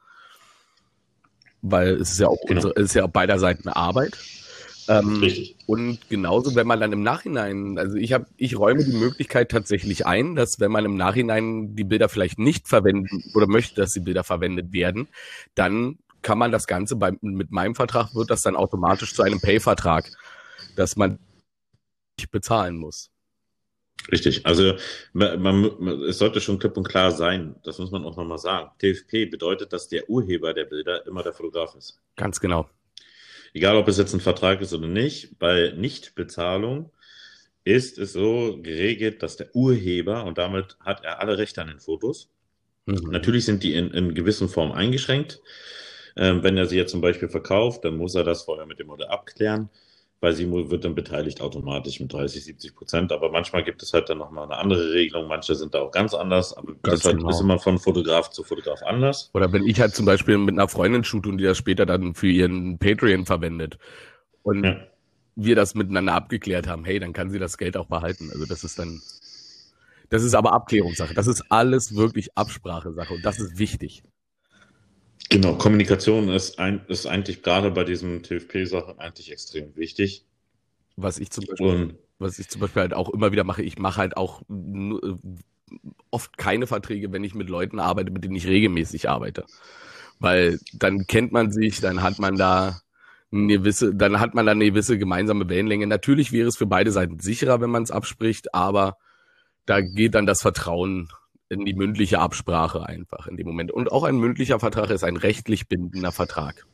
weil 1.62 1.96
es 1.96 2.12
ist 2.12 2.20
ja 2.20 2.28
auch 2.28 2.40
genau. 2.48 2.56
unsere, 2.56 2.74
es 2.78 2.86
ist 2.86 2.94
ja 2.94 3.06
auf 3.06 3.12
beider 3.12 3.40
Seiten 3.40 3.68
Arbeit. 3.68 4.18
Ähm, 4.90 5.24
und 5.68 6.10
genauso, 6.10 6.56
wenn 6.56 6.66
man 6.66 6.80
dann 6.80 6.92
im 6.92 7.04
Nachhinein, 7.04 7.78
also 7.78 7.96
ich 7.96 8.12
habe, 8.12 8.26
ich 8.38 8.58
räume 8.58 8.84
die 8.84 8.98
Möglichkeit 8.98 9.52
tatsächlich 9.52 10.08
ein, 10.08 10.34
dass 10.34 10.60
wenn 10.60 10.72
man 10.72 10.84
im 10.84 10.96
Nachhinein 10.96 11.76
die 11.76 11.84
Bilder 11.84 12.10
vielleicht 12.10 12.40
nicht 12.40 12.68
verwenden 12.68 13.24
oder 13.36 13.46
möchte, 13.46 13.76
dass 13.76 13.94
die 13.94 14.00
Bilder 14.00 14.24
verwendet 14.24 14.74
werden, 14.74 15.08
dann 15.54 16.00
kann 16.24 16.40
man 16.40 16.52
das 16.52 16.66
Ganze 16.66 16.96
bei, 16.96 17.12
mit 17.22 17.52
meinem 17.52 17.76
Vertrag 17.76 18.16
wird 18.16 18.32
das 18.32 18.42
dann 18.42 18.56
automatisch 18.56 19.14
zu 19.14 19.22
einem 19.22 19.40
Pay-Vertrag, 19.40 20.10
dass 20.76 20.96
man 20.96 21.20
nicht 22.18 22.32
bezahlen 22.32 22.76
muss. 22.76 23.12
Richtig, 24.12 24.48
also 24.48 24.74
man, 25.14 25.40
man, 25.40 25.66
es 26.10 26.18
sollte 26.18 26.42
schon 26.42 26.58
klipp 26.58 26.78
und 26.78 26.88
klar 26.88 27.12
sein, 27.12 27.56
das 27.64 27.78
muss 27.78 27.92
man 27.92 28.06
auch 28.06 28.18
nochmal 28.18 28.40
sagen. 28.40 28.72
TFP 28.80 29.30
bedeutet, 29.30 29.72
dass 29.72 29.88
der 29.88 30.10
Urheber 30.10 30.56
der 30.56 30.66
Bilder 30.66 31.06
immer 31.06 31.22
der 31.22 31.34
Fotograf 31.34 31.76
ist. 31.76 32.00
Ganz 32.16 32.40
genau 32.40 32.68
egal 33.54 33.76
ob 33.76 33.88
es 33.88 33.98
jetzt 33.98 34.14
ein 34.14 34.20
Vertrag 34.20 34.62
ist 34.62 34.74
oder 34.74 34.88
nicht, 34.88 35.40
bei 35.40 35.74
Nichtbezahlung 35.76 36.92
ist 37.64 37.98
es 37.98 38.14
so 38.14 38.60
geregelt, 38.62 39.22
dass 39.22 39.38
der 39.38 39.56
Urheber, 39.56 40.26
und 40.26 40.38
damit 40.38 40.78
hat 40.80 41.04
er 41.04 41.20
alle 41.20 41.38
Rechte 41.38 41.62
an 41.62 41.68
den 41.68 41.80
Fotos, 41.80 42.30
mhm. 42.86 43.12
natürlich 43.12 43.46
sind 43.46 43.64
die 43.64 43.74
in, 43.74 43.92
in 43.92 44.14
gewissen 44.14 44.50
Form 44.50 44.72
eingeschränkt. 44.72 45.42
Ähm, 46.16 46.44
wenn 46.44 46.58
er 46.58 46.66
sie 46.66 46.78
jetzt 46.78 46.92
zum 46.92 47.02
Beispiel 47.02 47.30
verkauft, 47.30 47.86
dann 47.86 47.96
muss 47.96 48.16
er 48.16 48.24
das 48.24 48.44
vorher 48.44 48.66
mit 48.66 48.80
dem 48.80 48.88
Modell 48.88 49.08
abklären 49.08 49.70
bei 50.22 50.34
Simo 50.34 50.70
wird 50.70 50.84
dann 50.84 50.96
beteiligt 50.96 51.40
automatisch 51.40 52.00
mit 52.00 52.12
30, 52.12 52.44
70 52.44 52.76
Prozent. 52.76 53.12
Aber 53.12 53.32
manchmal 53.32 53.64
gibt 53.64 53.82
es 53.82 53.94
halt 53.94 54.10
dann 54.10 54.18
nochmal 54.18 54.46
eine 54.46 54.58
andere 54.58 54.92
Regelung. 54.92 55.28
Manche 55.28 55.56
sind 55.56 55.74
da 55.74 55.80
auch 55.80 55.92
ganz 55.92 56.14
anders. 56.14 56.56
Aber 56.58 56.74
ganz 56.82 56.82
das 56.84 57.06
halt 57.06 57.18
genau. 57.18 57.30
ist 57.30 57.40
immer 57.40 57.58
von 57.58 57.80
Fotograf 57.80 58.30
zu 58.30 58.44
Fotograf 58.44 58.84
anders. 58.84 59.30
Oder 59.34 59.54
wenn 59.54 59.66
ich 59.66 59.80
halt 59.80 59.96
zum 59.96 60.06
Beispiel 60.06 60.38
mit 60.38 60.56
einer 60.56 60.68
Freundin 60.68 61.06
shoot 61.06 61.26
und 61.26 61.38
die 61.38 61.46
das 61.46 61.58
später 61.58 61.86
dann 61.86 62.16
für 62.16 62.28
ihren 62.28 62.80
Patreon 62.80 63.26
verwendet 63.26 63.78
und 64.44 64.66
ja. 64.66 64.78
wir 65.36 65.56
das 65.56 65.74
miteinander 65.74 66.14
abgeklärt 66.14 66.68
haben, 66.68 66.84
hey, 66.84 67.00
dann 67.00 67.14
kann 67.14 67.30
sie 67.30 67.40
das 67.40 67.58
Geld 67.58 67.78
auch 67.78 67.88
behalten. 67.88 68.30
Also 68.34 68.46
das 68.46 68.66
ist 68.66 68.78
dann, 68.78 69.02
das 70.10 70.24
ist 70.24 70.34
aber 70.34 70.52
Abklärungssache. 70.52 71.14
Das 71.14 71.28
ist 71.28 71.46
alles 71.50 71.96
wirklich 71.96 72.36
Absprachesache 72.36 73.14
und 73.14 73.24
das 73.24 73.40
ist 73.40 73.58
wichtig. 73.58 74.04
Genau, 75.28 75.56
Kommunikation 75.56 76.30
ist, 76.30 76.58
ein, 76.60 76.82
ist 76.88 77.06
eigentlich 77.06 77.44
gerade 77.44 77.72
bei 77.72 77.84
diesem 77.84 78.24
TFP-Sache 78.24 78.96
eigentlich 78.98 79.32
extrem 79.32 79.76
wichtig. 79.76 80.26
Was 80.96 81.20
ich 81.20 81.30
zum 81.30 81.46
Beispiel, 81.46 81.68
Und, 81.68 81.96
was 82.18 82.40
ich 82.40 82.50
zum 82.50 82.62
Beispiel 82.62 82.82
halt 82.82 82.94
auch 82.94 83.10
immer 83.10 83.32
wieder 83.32 83.44
mache, 83.44 83.62
ich 83.62 83.78
mache 83.78 84.00
halt 84.00 84.18
auch 84.18 84.42
oft 86.10 86.38
keine 86.38 86.68
Verträge, 86.68 87.12
wenn 87.12 87.24
ich 87.24 87.36
mit 87.36 87.50
Leuten 87.50 87.80
arbeite, 87.80 88.12
mit 88.12 88.24
denen 88.24 88.36
ich 88.36 88.48
regelmäßig 88.48 89.10
arbeite. 89.10 89.46
Weil 90.20 90.60
dann 90.74 91.06
kennt 91.06 91.32
man 91.32 91.52
sich, 91.52 91.80
dann 91.80 92.02
hat 92.02 92.20
man 92.20 92.36
da 92.36 92.82
eine 93.32 93.60
gewisse, 93.60 93.94
dann 93.94 94.20
hat 94.20 94.34
man 94.34 94.46
da 94.46 94.54
eine 94.54 94.66
gewisse 94.66 94.98
gemeinsame 94.98 95.48
Wellenlänge. 95.48 95.88
Natürlich 95.88 96.32
wäre 96.32 96.48
es 96.48 96.58
für 96.58 96.66
beide 96.66 96.92
Seiten 96.92 97.20
sicherer, 97.20 97.62
wenn 97.62 97.70
man 97.70 97.84
es 97.84 97.92
abspricht, 97.92 98.54
aber 98.54 98.98
da 99.66 99.82
geht 99.82 100.16
dann 100.16 100.26
das 100.26 100.42
Vertrauen 100.42 101.10
die 101.50 101.74
mündliche 101.74 102.20
Absprache 102.20 102.86
einfach 102.86 103.28
in 103.28 103.38
dem 103.38 103.48
Moment. 103.48 103.72
Und 103.72 103.92
auch 103.92 104.04
ein 104.04 104.18
mündlicher 104.18 104.60
Vertrag 104.60 104.90
ist 104.92 105.04
ein 105.04 105.18
rechtlich 105.18 105.68
bindender 105.68 106.12
Vertrag. 106.12 106.66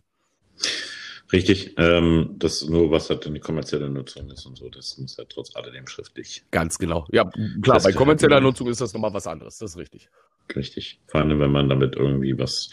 Richtig, 1.32 1.74
ähm, 1.77 2.36
das 2.38 2.67
nur 2.67 2.91
was 2.91 3.10
halt 3.10 3.25
eine 3.25 3.39
kommerzielle 3.39 3.89
Nutzung 3.89 4.29
ist 4.29 4.46
und 4.46 4.58
so, 4.58 4.70
das 4.70 4.98
muss 5.00 5.17
halt 5.17 5.29
trotz 5.29 5.55
alledem 5.55 5.88
schriftlich. 5.88 6.44
Ganz 6.51 6.77
genau. 6.77 7.08
Ja, 7.12 7.29
klar, 7.62 7.82
bei 7.82 7.94
kommerzieller 7.94 8.39
Nutzung 8.39 8.67
ist 8.67 8.79
das 8.79 8.94
nochmal 8.94 9.13
was 9.13 9.25
anderes, 9.25 9.58
das 9.58 9.72
ist 9.72 9.77
richtig. 9.77 10.10
Richtig. 10.55 11.01
Vor 11.08 11.22
allem, 11.22 11.39
wenn 11.39 11.51
man 11.51 11.67
damit 11.67 11.96
irgendwie 11.96 12.38
was. 12.38 12.70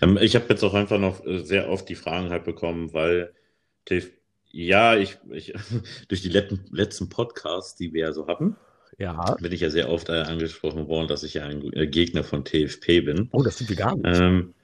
Ähm, 0.00 0.18
ich 0.20 0.34
habe 0.34 0.46
jetzt 0.48 0.64
auch 0.64 0.74
einfach 0.74 0.98
noch 0.98 1.24
äh, 1.24 1.44
sehr 1.44 1.68
oft 1.68 1.88
die 1.88 1.94
Fragen 1.94 2.30
halt 2.30 2.44
bekommen, 2.44 2.92
weil 2.92 3.32
ja, 4.50 4.96
ich, 4.96 5.18
ich 5.30 5.54
durch 6.08 6.22
die 6.22 6.28
letzten, 6.28 6.64
letzten 6.74 7.08
Podcasts, 7.08 7.76
die 7.76 7.92
wir 7.92 8.06
ja 8.06 8.12
so 8.12 8.26
hatten, 8.26 8.56
ja. 8.98 9.36
bin 9.40 9.52
ich 9.52 9.60
ja 9.60 9.70
sehr 9.70 9.90
oft 9.90 10.08
äh, 10.08 10.22
angesprochen 10.22 10.88
worden, 10.88 11.08
dass 11.08 11.22
ich 11.22 11.34
ja 11.34 11.44
ein 11.44 11.72
äh, 11.72 11.86
Gegner 11.86 12.24
von 12.24 12.44
TFP 12.44 13.04
bin. 13.04 13.28
Oh, 13.32 13.42
das 13.42 13.58
sind 13.58 13.68
wir 13.68 13.76
gar 13.76 13.96
nicht. 13.96 14.20
Ähm, 14.20 14.54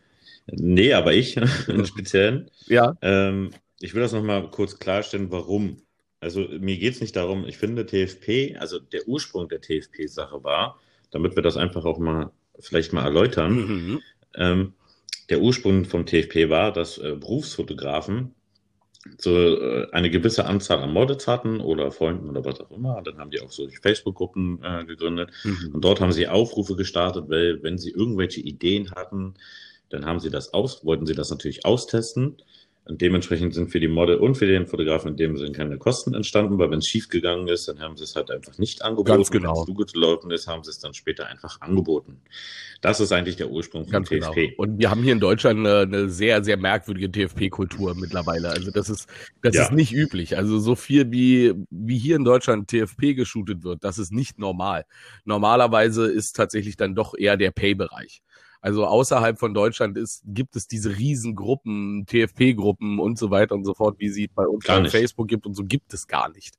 nee, 0.47 0.93
aber 0.93 1.13
ich 1.15 1.37
im 1.69 1.85
Speziellen. 1.85 2.51
Ja. 2.67 2.97
Ähm, 3.03 3.51
ich 3.81 3.95
will 3.95 4.03
das 4.03 4.13
nochmal 4.13 4.51
kurz 4.51 4.79
klarstellen, 4.79 5.31
warum. 5.31 5.83
Also 6.21 6.41
mir 6.59 6.77
geht 6.79 6.95
es 6.95 7.01
nicht 7.01 7.15
darum, 7.15 7.47
ich 7.47 7.59
finde 7.59 7.87
TFP, 7.87 8.57
also 8.59 8.81
der 8.81 9.07
Ursprung 9.07 9.49
der 9.49 9.61
TFP-Sache 9.61 10.43
war, 10.43 10.81
damit 11.11 11.37
wir 11.37 11.43
das 11.45 11.57
einfach 11.57 11.85
auch 11.85 11.99
mal 11.99 12.33
vielleicht 12.59 12.93
mal 12.93 13.05
erläutern. 13.05 13.53
Mhm. 13.55 14.03
Ähm, 14.35 14.73
der 15.31 15.41
Ursprung 15.41 15.85
vom 15.85 16.07
TFP 16.07 16.49
war, 16.49 16.73
dass 16.73 16.99
äh, 16.99 17.15
Berufsfotografen 17.15 18.35
so 19.19 19.31
äh, 19.31 19.91
eine 19.93 20.11
gewisse 20.11 20.45
Anzahl 20.47 20.81
an 20.81 20.93
Models 20.93 21.27
hatten 21.27 21.61
oder 21.61 21.91
Freunden 21.93 22.29
oder 22.29 22.45
was 22.45 22.61
auch 22.61 22.71
immer. 22.71 23.01
Dann 23.03 23.19
haben 23.19 23.31
die 23.31 23.41
auch 23.41 23.51
so 23.51 23.69
Facebook-Gruppen 23.69 24.61
äh, 24.63 24.85
gegründet. 24.85 25.31
Mhm. 25.45 25.75
Und 25.75 25.85
dort 25.85 26.01
haben 26.01 26.13
sie 26.13 26.29
Aufrufe 26.29 26.77
gestartet, 26.77 27.29
weil 27.29 27.63
wenn 27.63 27.79
sie 27.79 27.91
irgendwelche 27.91 28.41
Ideen 28.41 28.91
hatten, 28.93 29.35
dann 29.89 30.05
haben 30.05 30.21
sie 30.21 30.31
das 30.31 30.53
aus, 30.53 30.85
wollten 30.85 31.07
sie 31.07 31.15
das 31.15 31.31
natürlich 31.31 31.65
austesten. 31.65 32.37
Und 32.89 33.03
dementsprechend 33.03 33.53
sind 33.53 33.71
für 33.71 33.81
die 33.81 33.89
Model 33.89 34.17
und 34.17 34.37
für 34.37 34.47
den 34.47 34.67
Fotografen 34.67 35.11
in 35.11 35.17
dem 35.19 35.37
Sinne 35.37 35.53
keine 35.53 35.77
Kosten 35.77 36.15
entstanden, 36.15 36.59
weil 36.59 36.71
wenn 36.71 36.79
es 36.79 36.87
schief 36.87 37.11
gegangen 37.11 37.47
ist, 37.47 37.69
dann 37.69 37.81
haben 37.81 37.99
sie 37.99 38.05
es 38.05 38.17
halt 38.17 38.31
einfach 38.31 38.57
nicht 38.57 38.81
angeboten. 38.81 39.09
Ganz 39.09 39.31
genau. 39.31 39.67
Wenn 39.67 39.75
es 39.75 39.77
gut 39.77 39.93
gelaufen 39.93 40.31
ist, 40.31 40.49
haben 40.49 40.65
sie 40.65 40.71
es 40.71 40.79
dann 40.79 40.95
später 40.95 41.27
einfach 41.27 41.61
angeboten. 41.61 42.23
Das 42.81 43.01
ist 43.01 43.13
eigentlich 43.13 43.37
der 43.37 43.51
Ursprung 43.51 43.85
von 43.85 43.93
Ganz 43.93 44.09
TFP. 44.09 44.49
Genau. 44.49 44.63
Und 44.63 44.79
wir 44.79 44.91
haben 44.91 45.03
hier 45.03 45.13
in 45.13 45.21
Deutschland 45.21 45.59
eine, 45.59 45.81
eine 45.81 46.09
sehr, 46.09 46.43
sehr 46.43 46.57
merkwürdige 46.57 47.13
TFP-Kultur 47.13 47.95
mittlerweile. 47.95 48.49
Also 48.49 48.71
das 48.71 48.89
ist, 48.89 49.07
das 49.43 49.55
ja. 49.55 49.65
ist 49.65 49.73
nicht 49.73 49.93
üblich. 49.93 50.39
Also 50.39 50.59
so 50.59 50.75
viel 50.75 51.11
wie, 51.11 51.53
wie 51.71 51.99
hier 51.99 52.17
in 52.17 52.25
Deutschland 52.25 52.71
TFP 52.71 53.15
geshootet 53.15 53.65
wird, 53.65 53.85
das 53.85 53.99
ist 53.99 54.13
nicht 54.13 54.39
normal. 54.39 54.87
Normalerweise 55.27 56.07
ist 56.07 56.37
tatsächlich 56.37 56.79
dann 56.79 56.95
doch 56.95 57.13
eher 57.15 57.37
der 57.37 57.51
Pay-Bereich. 57.51 58.23
Also 58.61 58.87
außerhalb 58.87 59.39
von 59.39 59.55
Deutschland 59.55 59.97
ist, 59.97 60.23
gibt 60.27 60.57
es 60.57 60.67
diese 60.67 60.97
Riesengruppen, 60.97 62.07
TFP-Gruppen 62.07 62.99
und 62.99 63.19
so 63.19 63.31
weiter 63.31 63.55
und 63.55 63.65
so 63.65 63.75
fort, 63.75 63.99
wie 63.99 64.09
sie 64.09 64.29
bei 64.29 64.47
uns 64.47 64.65
Gar. 64.65 64.85
Facebook 64.87 65.29
gibt 65.29 65.47
und 65.47 65.55
so 65.55 65.65
gibt 65.65 65.95
es 65.95 66.07
gar 66.07 66.29
nicht. 66.31 66.55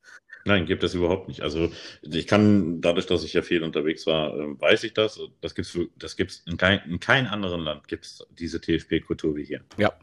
Nein, 0.46 0.66
gibt 0.66 0.84
es 0.84 0.94
überhaupt 0.94 1.28
nicht. 1.28 1.42
Also 1.42 1.70
ich 2.02 2.26
kann, 2.28 2.82
dadurch, 2.82 3.06
dass 3.06 3.24
ich 3.24 3.34
ja 3.34 3.42
viel 3.42 3.64
unterwegs 3.64 4.08
war, 4.08 4.38
ähm, 4.38 4.60
weiß 4.60 4.84
ich 4.84 4.94
das. 4.94 5.20
Das 5.42 5.54
gibt's, 5.54 5.78
das 5.98 6.16
gibt's 6.16 6.44
in 6.48 6.58
kein, 6.58 6.80
in 6.90 7.00
keinem 7.00 7.28
anderen 7.28 7.62
Land 7.62 7.88
gibt 7.88 8.06
es 8.06 8.26
diese 8.38 8.62
TFP-Kultur 8.62 9.36
wie 9.36 9.44
hier. 9.44 9.62
Ja. 9.78 9.94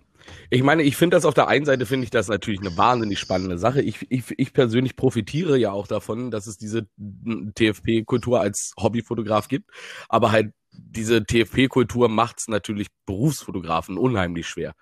Ich 0.51 0.63
meine, 0.63 0.83
ich 0.83 0.97
finde 0.97 1.17
das 1.17 1.25
auf 1.25 1.35
der 1.35 1.47
einen 1.49 1.65
Seite 1.65 1.87
finde 1.87 2.05
ich 2.05 2.11
das 2.11 2.29
natürlich 2.29 2.61
eine 2.61 2.77
wahnsinnig 2.77 3.19
spannende 3.19 3.59
Sache. 3.59 3.81
Ich, 3.81 4.07
ich, 4.11 4.25
ich 4.37 4.53
persönlich 4.53 4.97
profitiere 4.97 5.57
ja 5.57 5.71
auch 5.71 5.87
davon, 5.87 6.31
dass 6.31 6.49
es 6.49 6.59
diese 6.59 6.89
TFP-Kultur 7.55 8.41
als 8.41 8.73
Hobbyfotograf 8.77 9.47
gibt, 9.47 9.71
aber 10.09 10.33
halt 10.33 10.53
diese 10.79 11.25
TFP-Kultur 11.25 12.09
macht 12.09 12.39
es 12.39 12.49
natürlich 12.49 12.89
Berufsfotografen 13.05 13.99
unheimlich 13.99 14.47
schwer. 14.47 14.75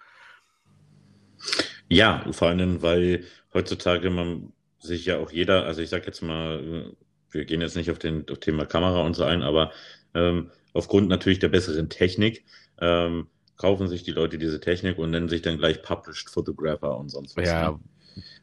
Ja, 1.89 2.25
vor 2.33 2.49
allem, 2.49 2.83
weil 2.83 3.25
heutzutage 3.53 4.11
man 4.11 4.53
sich 4.79 5.07
ja 5.07 5.19
auch 5.19 5.31
jeder, 5.31 5.65
also 5.65 5.83
ich 5.83 5.91
sag 5.91 6.07
jetzt 6.07 6.23
mal, 6.23 6.95
wir 7.31 7.45
gehen 7.45 7.61
jetzt 7.61 7.77
nicht 7.77 7.91
auf 7.91 7.99
den 7.99 8.29
auf 8.29 8.39
Thema 8.39 8.65
Kamera 8.65 9.03
und 9.03 9.15
so 9.15 9.25
ein, 9.25 9.43
aber 9.43 9.73
ähm, 10.15 10.51
aufgrund 10.73 11.09
natürlich 11.09 11.39
der 11.39 11.49
besseren 11.49 11.89
Technik 11.89 12.45
ähm, 12.81 13.29
kaufen 13.57 13.89
sich 13.89 14.03
die 14.03 14.11
Leute 14.11 14.39
diese 14.39 14.61
Technik 14.61 14.99
und 14.99 15.11
nennen 15.11 15.29
sich 15.29 15.43
dann 15.43 15.59
gleich 15.59 15.83
Published 15.83 16.31
Photographer 16.31 16.97
und 16.97 17.09
sonst 17.09 17.37
was. 17.37 17.49
Ja. 17.49 17.79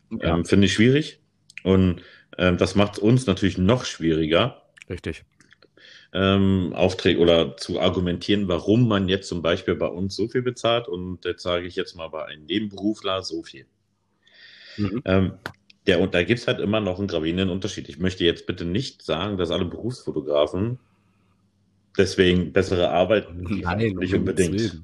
Ne? 0.10 0.20
ja. 0.22 0.36
Ähm, 0.36 0.46
Finde 0.46 0.66
ich 0.66 0.74
schwierig. 0.74 1.20
Und 1.64 2.02
ähm, 2.38 2.58
das 2.58 2.76
macht 2.76 2.94
es 2.94 3.00
uns 3.00 3.28
natürlich 3.28 3.58
noch 3.58 3.86
schwieriger. 3.86 4.64
Richtig 4.90 5.24
ähm, 6.14 6.74
Aufträge 6.76 7.20
oder 7.20 7.56
zu 7.58 7.80
argumentieren, 7.80 8.48
warum 8.48 8.88
man 8.88 9.08
jetzt 9.08 9.28
zum 9.28 9.42
Beispiel 9.42 9.76
bei 9.76 9.88
uns 9.88 10.16
so 10.16 10.28
viel 10.28 10.42
bezahlt 10.42 10.88
und 10.88 11.24
jetzt 11.26 11.44
sage 11.44 11.68
ich 11.68 11.76
jetzt 11.76 11.96
mal 11.96 12.10
bei 12.10 12.26
einem 12.26 12.46
Nebenberufler 12.46 13.24
so 13.24 13.44
viel. 13.44 13.66
Mhm. 14.78 15.02
Ähm, 15.06 15.32
der, 15.88 16.00
und 16.00 16.14
da 16.14 16.24
gibt 16.24 16.40
es 16.40 16.48
halt 16.48 16.60
immer 16.60 16.80
noch 16.80 17.00
einen 17.00 17.08
gravierenden 17.08 17.50
Unterschied. 17.50 17.90
Ich 17.90 17.98
möchte 17.98 18.24
jetzt 18.24 18.46
bitte 18.46 18.66
nicht 18.66 19.02
sagen, 19.02 19.38
dass 19.38 19.52
alle 19.52 19.66
Berufsfotografen 19.66 20.80
deswegen 21.98 22.52
bessere 22.54 22.90
arbeiten. 22.90 23.62
Nein, 23.62 23.96
nicht 23.96 24.14
unbedingt. 24.14 24.84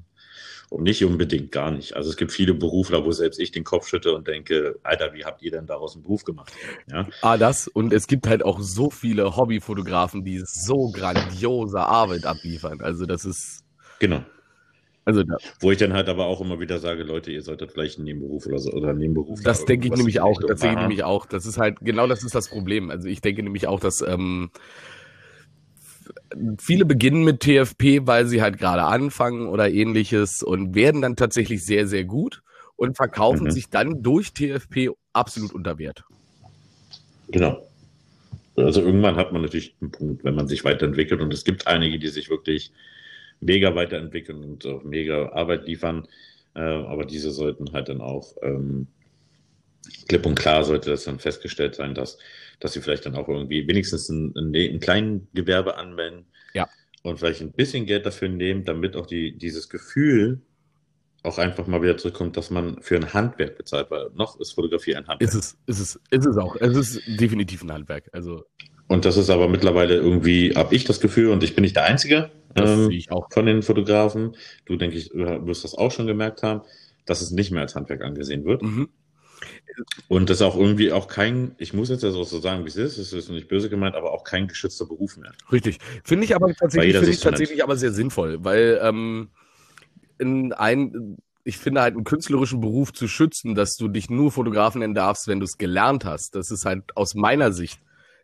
Und 0.70 0.82
nicht 0.82 1.02
unbedingt 1.02 1.50
gar 1.50 1.70
nicht. 1.70 1.96
Also 1.96 2.10
es 2.10 2.16
gibt 2.16 2.30
viele 2.30 2.52
Berufler, 2.52 3.04
wo 3.04 3.10
selbst 3.10 3.40
ich 3.40 3.52
den 3.52 3.64
Kopf 3.64 3.88
schütte 3.88 4.14
und 4.14 4.28
denke, 4.28 4.78
Alter, 4.82 5.14
wie 5.14 5.24
habt 5.24 5.42
ihr 5.42 5.50
denn 5.50 5.66
daraus 5.66 5.94
einen 5.94 6.02
Beruf 6.02 6.24
gemacht? 6.24 6.52
Ja. 6.90 7.08
Ah, 7.22 7.38
das. 7.38 7.68
Und 7.68 7.92
es 7.92 8.06
gibt 8.06 8.26
halt 8.26 8.44
auch 8.44 8.60
so 8.60 8.90
viele 8.90 9.36
Hobbyfotografen, 9.36 10.24
die 10.24 10.42
so 10.44 10.90
grandiose 10.90 11.80
Arbeit 11.80 12.26
abliefern. 12.26 12.82
Also 12.82 13.06
das 13.06 13.24
ist. 13.24 13.64
Genau. 13.98 14.22
Also 15.06 15.22
da, 15.22 15.38
Wo 15.60 15.72
ich 15.72 15.78
dann 15.78 15.94
halt 15.94 16.10
aber 16.10 16.26
auch 16.26 16.42
immer 16.42 16.60
wieder 16.60 16.78
sage, 16.80 17.02
Leute, 17.02 17.32
ihr 17.32 17.40
solltet 17.40 17.72
vielleicht 17.72 17.96
einen 17.96 18.04
Nebenberuf 18.04 18.44
oder 18.44 18.58
so 18.58 18.70
oder 18.72 18.90
einen 18.90 18.98
Nebenberuf. 18.98 19.40
Das 19.42 19.64
denke 19.64 19.86
ich 19.86 19.94
nämlich 19.94 20.20
auch. 20.20 20.38
Das 20.46 20.60
denke 20.60 20.76
ich 20.76 20.82
nämlich 20.82 21.02
auch. 21.02 21.24
Das 21.24 21.46
ist 21.46 21.56
halt, 21.56 21.78
genau 21.80 22.06
das 22.06 22.22
ist 22.24 22.34
das 22.34 22.50
Problem. 22.50 22.90
Also 22.90 23.08
ich 23.08 23.22
denke 23.22 23.42
nämlich 23.42 23.66
auch, 23.66 23.80
dass 23.80 24.02
ähm, 24.02 24.50
viele 26.58 26.84
beginnen 26.84 27.24
mit 27.24 27.40
TFP, 27.40 28.06
weil 28.06 28.26
sie 28.26 28.42
halt 28.42 28.58
gerade 28.58 28.84
anfangen 28.84 29.48
oder 29.48 29.70
ähnliches 29.70 30.42
und 30.42 30.74
werden 30.74 31.02
dann 31.02 31.16
tatsächlich 31.16 31.64
sehr, 31.64 31.86
sehr 31.86 32.04
gut 32.04 32.42
und 32.76 32.96
verkaufen 32.96 33.44
mhm. 33.44 33.50
sich 33.50 33.70
dann 33.70 34.02
durch 34.02 34.32
TFP 34.32 34.90
absolut 35.12 35.52
unter 35.52 35.78
Wert. 35.78 36.04
Genau. 37.28 37.66
Also 38.56 38.80
irgendwann 38.82 39.16
hat 39.16 39.32
man 39.32 39.42
natürlich 39.42 39.74
einen 39.80 39.90
Punkt, 39.92 40.24
wenn 40.24 40.34
man 40.34 40.48
sich 40.48 40.64
weiterentwickelt 40.64 41.20
und 41.20 41.32
es 41.32 41.44
gibt 41.44 41.66
einige, 41.66 41.98
die 41.98 42.08
sich 42.08 42.28
wirklich 42.30 42.72
mega 43.40 43.74
weiterentwickeln 43.74 44.42
und 44.42 44.66
auch 44.66 44.82
mega 44.82 45.30
Arbeit 45.30 45.66
liefern, 45.66 46.08
äh, 46.54 46.60
aber 46.60 47.04
diese 47.04 47.30
sollten 47.30 47.72
halt 47.72 47.88
dann 47.88 48.00
auch 48.00 48.34
ähm, 48.42 48.88
klipp 50.08 50.26
und 50.26 50.34
klar 50.34 50.64
sollte 50.64 50.90
das 50.90 51.04
dann 51.04 51.18
festgestellt 51.18 51.76
sein, 51.76 51.94
dass 51.94 52.18
dass 52.60 52.72
sie 52.72 52.80
vielleicht 52.80 53.06
dann 53.06 53.14
auch 53.14 53.28
irgendwie 53.28 53.66
wenigstens 53.68 54.08
ein, 54.08 54.34
ein, 54.36 54.54
ein 54.54 54.80
kleines 54.80 55.22
Gewerbe 55.34 55.76
anmelden. 55.76 56.26
Ja. 56.54 56.68
Und 57.02 57.18
vielleicht 57.18 57.40
ein 57.40 57.52
bisschen 57.52 57.86
Geld 57.86 58.06
dafür 58.06 58.28
nehmen, 58.28 58.64
damit 58.64 58.96
auch 58.96 59.06
die, 59.06 59.36
dieses 59.36 59.68
Gefühl 59.68 60.40
auch 61.22 61.38
einfach 61.38 61.66
mal 61.66 61.82
wieder 61.82 61.96
zurückkommt, 61.96 62.36
dass 62.36 62.50
man 62.50 62.80
für 62.80 62.96
ein 62.96 63.12
Handwerk 63.12 63.56
bezahlt, 63.56 63.90
weil 63.90 64.10
noch 64.14 64.38
ist 64.40 64.52
Fotografie 64.52 64.94
ein 64.94 65.06
Handwerk. 65.06 65.32
Ist 65.32 65.34
es, 65.34 65.58
ist 65.66 65.80
es, 65.80 66.00
ist 66.10 66.26
es 66.26 66.36
auch. 66.36 66.56
Es 66.56 66.76
ist 66.76 67.02
definitiv 67.06 67.62
ein 67.62 67.72
Handwerk. 67.72 68.08
Also. 68.12 68.44
Und 68.86 69.04
das 69.04 69.16
ist 69.16 69.28
aber 69.28 69.48
mittlerweile 69.48 69.96
irgendwie, 69.96 70.54
habe 70.54 70.74
ich 70.74 70.84
das 70.84 71.00
Gefühl, 71.00 71.30
und 71.30 71.42
ich 71.42 71.54
bin 71.54 71.62
nicht 71.62 71.76
der 71.76 71.84
Einzige 71.84 72.30
ähm, 72.56 72.90
von 73.30 73.46
den 73.46 73.62
Fotografen. 73.62 74.36
Du, 74.64 74.76
denke 74.76 74.96
ich, 74.96 75.10
wirst 75.12 75.64
das 75.64 75.74
auch 75.74 75.90
schon 75.90 76.06
gemerkt 76.06 76.42
haben, 76.42 76.62
dass 77.04 77.20
es 77.20 77.30
nicht 77.30 77.50
mehr 77.50 77.62
als 77.62 77.74
Handwerk 77.74 78.02
angesehen 78.02 78.44
wird. 78.44 78.62
Mhm. 78.62 78.88
Und 80.08 80.30
das 80.30 80.38
ist 80.38 80.42
auch 80.42 80.56
irgendwie 80.56 80.92
auch 80.92 81.08
kein, 81.08 81.54
ich 81.58 81.72
muss 81.72 81.88
jetzt 81.88 82.04
also 82.04 82.24
so 82.24 82.40
sagen, 82.40 82.64
wie 82.64 82.68
es 82.68 82.76
ist, 82.76 82.98
es 82.98 83.12
ist 83.12 83.28
nicht 83.30 83.48
böse 83.48 83.68
gemeint, 83.68 83.94
aber 83.94 84.12
auch 84.12 84.24
kein 84.24 84.48
geschützter 84.48 84.86
Beruf 84.86 85.16
mehr. 85.16 85.32
Richtig. 85.52 85.78
Finde 86.04 86.24
ich 86.24 86.34
aber 86.34 86.52
tatsächlich, 86.54 86.96
finde 86.96 87.10
ich 87.10 87.20
tatsächlich 87.20 87.62
aber 87.62 87.76
sehr 87.76 87.92
sinnvoll, 87.92 88.44
weil 88.44 88.80
ähm, 88.82 89.28
in 90.18 90.52
ein, 90.52 91.18
ich 91.44 91.58
finde 91.58 91.82
halt 91.82 91.94
einen 91.94 92.04
künstlerischen 92.04 92.60
Beruf 92.60 92.92
zu 92.92 93.06
schützen, 93.08 93.54
dass 93.54 93.76
du 93.76 93.88
dich 93.88 94.10
nur 94.10 94.32
Fotografen 94.32 94.80
nennen 94.80 94.94
darfst, 94.94 95.28
wenn 95.28 95.40
du 95.40 95.44
es 95.44 95.58
gelernt 95.58 96.04
hast. 96.04 96.34
Das 96.34 96.50
ist 96.50 96.64
halt 96.64 96.96
aus 96.96 97.14
meiner 97.14 97.52
Sicht 97.52 97.80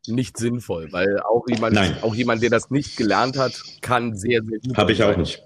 nicht 0.06 0.36
sinnvoll, 0.36 0.92
weil 0.92 1.20
auch 1.20 1.44
jemand, 1.48 1.74
Nein. 1.74 1.96
auch 2.02 2.14
jemand, 2.14 2.42
der 2.42 2.50
das 2.50 2.70
nicht 2.70 2.96
gelernt 2.96 3.38
hat, 3.38 3.54
kann 3.80 4.16
sehr, 4.16 4.42
sehr 4.42 4.58
gut. 4.58 4.76
Habe 4.76 4.92
ich 4.92 5.02
auch 5.02 5.16
nicht. 5.16 5.42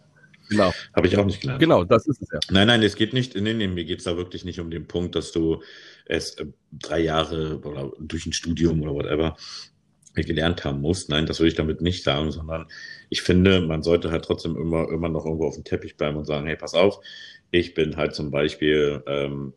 Genau. 0.48 0.72
Habe 0.94 1.06
ich 1.06 1.16
auch 1.16 1.24
nicht 1.24 1.40
gelernt. 1.40 1.60
Genau, 1.60 1.84
das 1.84 2.06
ist 2.06 2.22
es 2.22 2.28
ja. 2.32 2.38
Nein, 2.50 2.66
nein, 2.66 2.82
es 2.82 2.96
geht 2.96 3.12
nicht, 3.12 3.34
nee, 3.34 3.54
nee, 3.54 3.68
mir 3.68 3.84
geht 3.84 3.98
es 3.98 4.04
da 4.04 4.16
wirklich 4.16 4.44
nicht 4.44 4.60
um 4.60 4.70
den 4.70 4.86
Punkt, 4.86 5.14
dass 5.14 5.32
du 5.32 5.62
es 6.06 6.36
äh, 6.36 6.46
drei 6.72 7.00
Jahre 7.00 7.60
oder 7.60 7.92
durch 7.98 8.26
ein 8.26 8.32
Studium 8.32 8.82
oder 8.82 8.94
whatever 8.94 9.36
gelernt 10.14 10.64
haben 10.64 10.80
musst. 10.80 11.10
Nein, 11.10 11.26
das 11.26 11.38
würde 11.38 11.48
ich 11.48 11.54
damit 11.54 11.80
nicht 11.80 12.02
sagen, 12.02 12.32
sondern 12.32 12.66
ich 13.08 13.22
finde, 13.22 13.60
man 13.60 13.82
sollte 13.82 14.10
halt 14.10 14.24
trotzdem 14.24 14.56
immer, 14.56 14.88
immer 14.90 15.08
noch 15.08 15.24
irgendwo 15.24 15.46
auf 15.46 15.54
dem 15.54 15.64
Teppich 15.64 15.96
bleiben 15.96 16.16
und 16.16 16.24
sagen, 16.24 16.46
hey, 16.46 16.56
pass 16.56 16.74
auf, 16.74 17.00
ich 17.50 17.74
bin 17.74 17.96
halt 17.96 18.14
zum 18.14 18.30
Beispiel 18.30 19.02
ähm, 19.06 19.54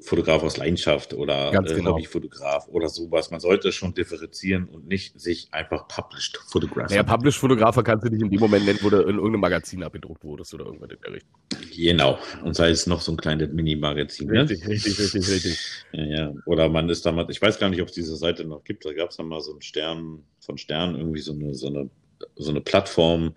Fotograf 0.00 0.42
aus 0.42 0.56
Leidenschaft 0.56 1.14
oder 1.14 1.50
Ganz 1.50 1.70
äh, 1.70 1.74
genau. 1.74 1.92
Hobbyfotograf 1.92 2.68
oder 2.68 2.88
sowas. 2.88 3.30
Man 3.30 3.40
sollte 3.40 3.72
schon 3.72 3.94
differenzieren 3.94 4.66
und 4.68 4.88
nicht 4.88 5.20
sich 5.20 5.48
einfach 5.52 5.88
Published 5.88 6.38
Photographer. 6.48 6.88
Naja, 6.88 7.02
Publish-Fotografer 7.02 7.82
kannst 7.82 8.06
du 8.06 8.10
dich 8.10 8.20
in 8.20 8.30
dem 8.30 8.40
Moment 8.40 8.64
nennen, 8.64 8.78
wo 8.82 8.90
du 8.90 8.98
in 8.98 9.16
irgendeinem 9.16 9.40
Magazin 9.40 9.82
abgedruckt 9.82 10.24
wurdest 10.24 10.54
oder 10.54 10.66
irgendwas 10.66 10.90
in 10.90 10.98
der 11.04 11.12
Richtung. 11.12 11.40
Genau. 11.74 12.18
Und 12.44 12.54
sei 12.54 12.70
es 12.70 12.86
noch 12.86 13.00
so 13.00 13.12
ein 13.12 13.16
kleines 13.16 13.50
Mini-Magazin. 13.52 14.28
Ne? 14.28 14.42
Richtig, 14.42 14.66
richtig, 14.66 14.98
richtig, 14.98 15.28
richtig. 15.28 15.58
Ja, 15.92 16.04
ja. 16.04 16.34
Oder 16.46 16.68
man 16.68 16.88
ist 16.88 17.04
damals, 17.04 17.30
ich 17.30 17.42
weiß 17.42 17.58
gar 17.58 17.68
nicht, 17.68 17.82
ob 17.82 17.88
es 17.88 17.94
diese 17.94 18.16
Seite 18.16 18.44
noch 18.44 18.64
gibt, 18.64 18.84
da 18.84 18.92
gab 18.92 19.10
es 19.10 19.16
dann 19.16 19.26
mal 19.26 19.40
so 19.40 19.52
einen 19.52 19.62
Stern 19.62 20.24
von 20.40 20.58
Stern, 20.58 20.96
irgendwie 20.96 21.20
so 21.20 21.32
eine, 21.32 21.54
so 21.54 21.68
eine, 21.68 21.90
so 22.36 22.50
eine 22.50 22.60
Plattform, 22.60 23.34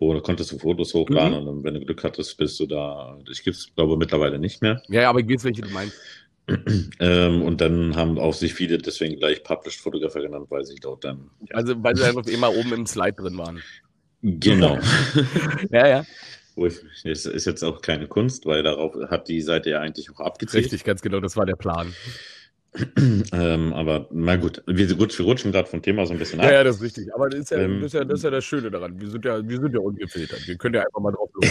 wo 0.00 0.12
da 0.12 0.20
konntest 0.20 0.50
du 0.50 0.58
Fotos 0.58 0.94
hochladen 0.94 1.32
Mhm. 1.32 1.38
und 1.38 1.46
dann, 1.46 1.64
wenn 1.64 1.74
du 1.74 1.80
Glück 1.86 2.02
hattest, 2.02 2.36
bist 2.36 2.58
du 2.58 2.66
da. 2.66 3.16
Ich 3.30 3.44
gibt 3.44 3.56
es, 3.56 3.72
glaube 3.76 3.96
mittlerweile 3.96 4.38
nicht 4.40 4.60
mehr. 4.62 4.82
Ja, 4.88 5.02
ja, 5.02 5.10
aber 5.10 5.20
ich 5.20 5.28
weiß, 5.28 5.44
welche 5.44 5.62
du 5.62 5.70
meinst. 5.70 5.96
Ähm, 6.98 7.42
und 7.42 7.60
dann 7.60 7.94
haben 7.94 8.18
auch 8.18 8.34
sich 8.34 8.54
viele 8.54 8.78
deswegen 8.78 9.16
gleich 9.16 9.44
Published 9.44 9.78
Photographer 9.80 10.20
genannt, 10.20 10.46
weil 10.48 10.64
sie 10.64 10.74
dort 10.80 11.04
dann. 11.04 11.30
Also, 11.52 11.80
weil 11.80 11.94
sie 11.94 12.02
einfach 12.02 12.26
immer 12.26 12.50
oben 12.52 12.72
im 12.72 12.86
Slide 12.86 13.12
drin 13.12 13.38
waren. 13.38 13.62
Genau. 14.22 14.76
Ja, 15.70 15.86
ja. 15.86 16.06
Das 16.56 17.24
ist 17.26 17.46
jetzt 17.46 17.62
auch 17.62 17.80
keine 17.80 18.08
Kunst, 18.08 18.46
weil 18.46 18.64
darauf 18.64 18.94
hat 19.10 19.28
die 19.28 19.40
Seite 19.42 19.70
ja 19.70 19.80
eigentlich 19.80 20.10
auch 20.10 20.18
abgezielt. 20.20 20.64
Richtig, 20.64 20.82
ganz 20.82 21.00
genau, 21.02 21.20
das 21.20 21.36
war 21.36 21.46
der 21.46 21.54
Plan. 21.56 21.94
Ähm, 23.32 23.72
aber 23.72 24.06
na 24.10 24.36
gut, 24.36 24.62
wir, 24.66 24.94
gut, 24.94 25.16
wir 25.18 25.24
rutschen 25.24 25.52
gerade 25.52 25.68
vom 25.68 25.82
Thema 25.82 26.06
so 26.06 26.12
ein 26.12 26.18
bisschen 26.18 26.40
ab. 26.40 26.46
Ja, 26.46 26.52
ja, 26.52 26.64
das 26.64 26.76
ist 26.76 26.82
richtig. 26.82 27.14
Aber 27.14 27.28
das 27.28 27.40
ist 27.40 27.50
ja, 27.50 27.58
Ähm, 27.58 27.80
das 27.80 27.86
ist 27.86 27.94
ja, 27.94 28.04
das 28.04 28.18
ist 28.18 28.24
ja 28.24 28.30
das 28.30 28.44
Schöne 28.44 28.70
daran. 28.70 29.00
Wir 29.00 29.08
sind 29.08 29.24
ja, 29.24 29.48
wir 29.48 29.60
sind 29.60 29.74
ja 29.74 29.80
ungefiltert. 29.80 30.46
Wir 30.46 30.56
können 30.56 30.74
ja 30.74 30.82
einfach 30.82 31.00
mal 31.00 31.12
drauf 31.12 31.30
los. 31.34 31.50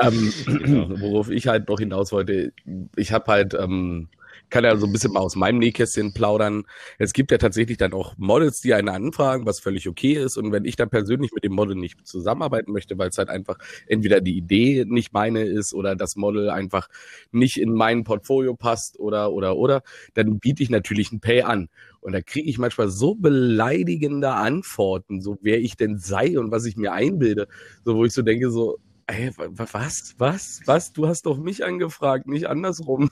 ähm, 0.00 0.32
Genau. 0.58 0.88
worauf 1.00 1.30
ich 1.30 1.46
halt 1.46 1.68
noch 1.68 1.78
hinaus 1.78 2.12
wollte, 2.12 2.52
ich 2.96 3.12
habe 3.12 3.30
halt, 3.30 3.54
ähm, 3.54 4.08
kann 4.52 4.64
ja 4.64 4.76
so 4.76 4.86
ein 4.86 4.92
bisschen 4.92 5.12
mal 5.12 5.20
aus 5.20 5.34
meinem 5.36 5.58
Nähkästchen 5.58 6.12
plaudern. 6.12 6.64
Es 6.98 7.12
gibt 7.12 7.30
ja 7.32 7.38
tatsächlich 7.38 7.78
dann 7.78 7.92
auch 7.94 8.14
Models, 8.18 8.60
die 8.60 8.74
einen 8.74 8.88
anfragen, 8.90 9.46
was 9.46 9.60
völlig 9.60 9.88
okay 9.88 10.12
ist. 10.14 10.36
Und 10.36 10.52
wenn 10.52 10.64
ich 10.64 10.76
dann 10.76 10.90
persönlich 10.90 11.32
mit 11.34 11.44
dem 11.44 11.52
Model 11.54 11.74
nicht 11.74 12.06
zusammenarbeiten 12.06 12.72
möchte, 12.72 12.98
weil 12.98 13.08
es 13.08 13.18
halt 13.18 13.30
einfach 13.30 13.58
entweder 13.88 14.20
die 14.20 14.36
Idee 14.36 14.84
nicht 14.86 15.12
meine 15.12 15.42
ist 15.42 15.74
oder 15.74 15.96
das 15.96 16.16
Model 16.16 16.50
einfach 16.50 16.88
nicht 17.30 17.58
in 17.60 17.72
mein 17.72 18.04
Portfolio 18.04 18.54
passt 18.54 18.98
oder, 19.00 19.32
oder, 19.32 19.56
oder, 19.56 19.82
dann 20.14 20.38
biete 20.38 20.62
ich 20.62 20.70
natürlich 20.70 21.12
ein 21.12 21.20
Pay 21.20 21.42
an. 21.42 21.68
Und 22.00 22.12
da 22.12 22.20
kriege 22.20 22.48
ich 22.48 22.58
manchmal 22.58 22.88
so 22.88 23.14
beleidigende 23.14 24.30
Antworten, 24.32 25.20
so 25.20 25.38
wer 25.42 25.60
ich 25.60 25.76
denn 25.76 25.98
sei 25.98 26.38
und 26.38 26.50
was 26.50 26.64
ich 26.64 26.76
mir 26.76 26.92
einbilde, 26.92 27.48
so 27.84 27.94
wo 27.96 28.04
ich 28.04 28.12
so 28.12 28.22
denke, 28.22 28.50
so, 28.50 28.78
ey, 29.06 29.30
wa- 29.36 29.48
wa- 29.50 29.66
was, 29.72 30.14
was, 30.18 30.60
was, 30.66 30.92
du 30.92 31.06
hast 31.06 31.26
doch 31.26 31.38
mich 31.38 31.64
angefragt, 31.64 32.26
nicht 32.26 32.46
andersrum. 32.48 33.10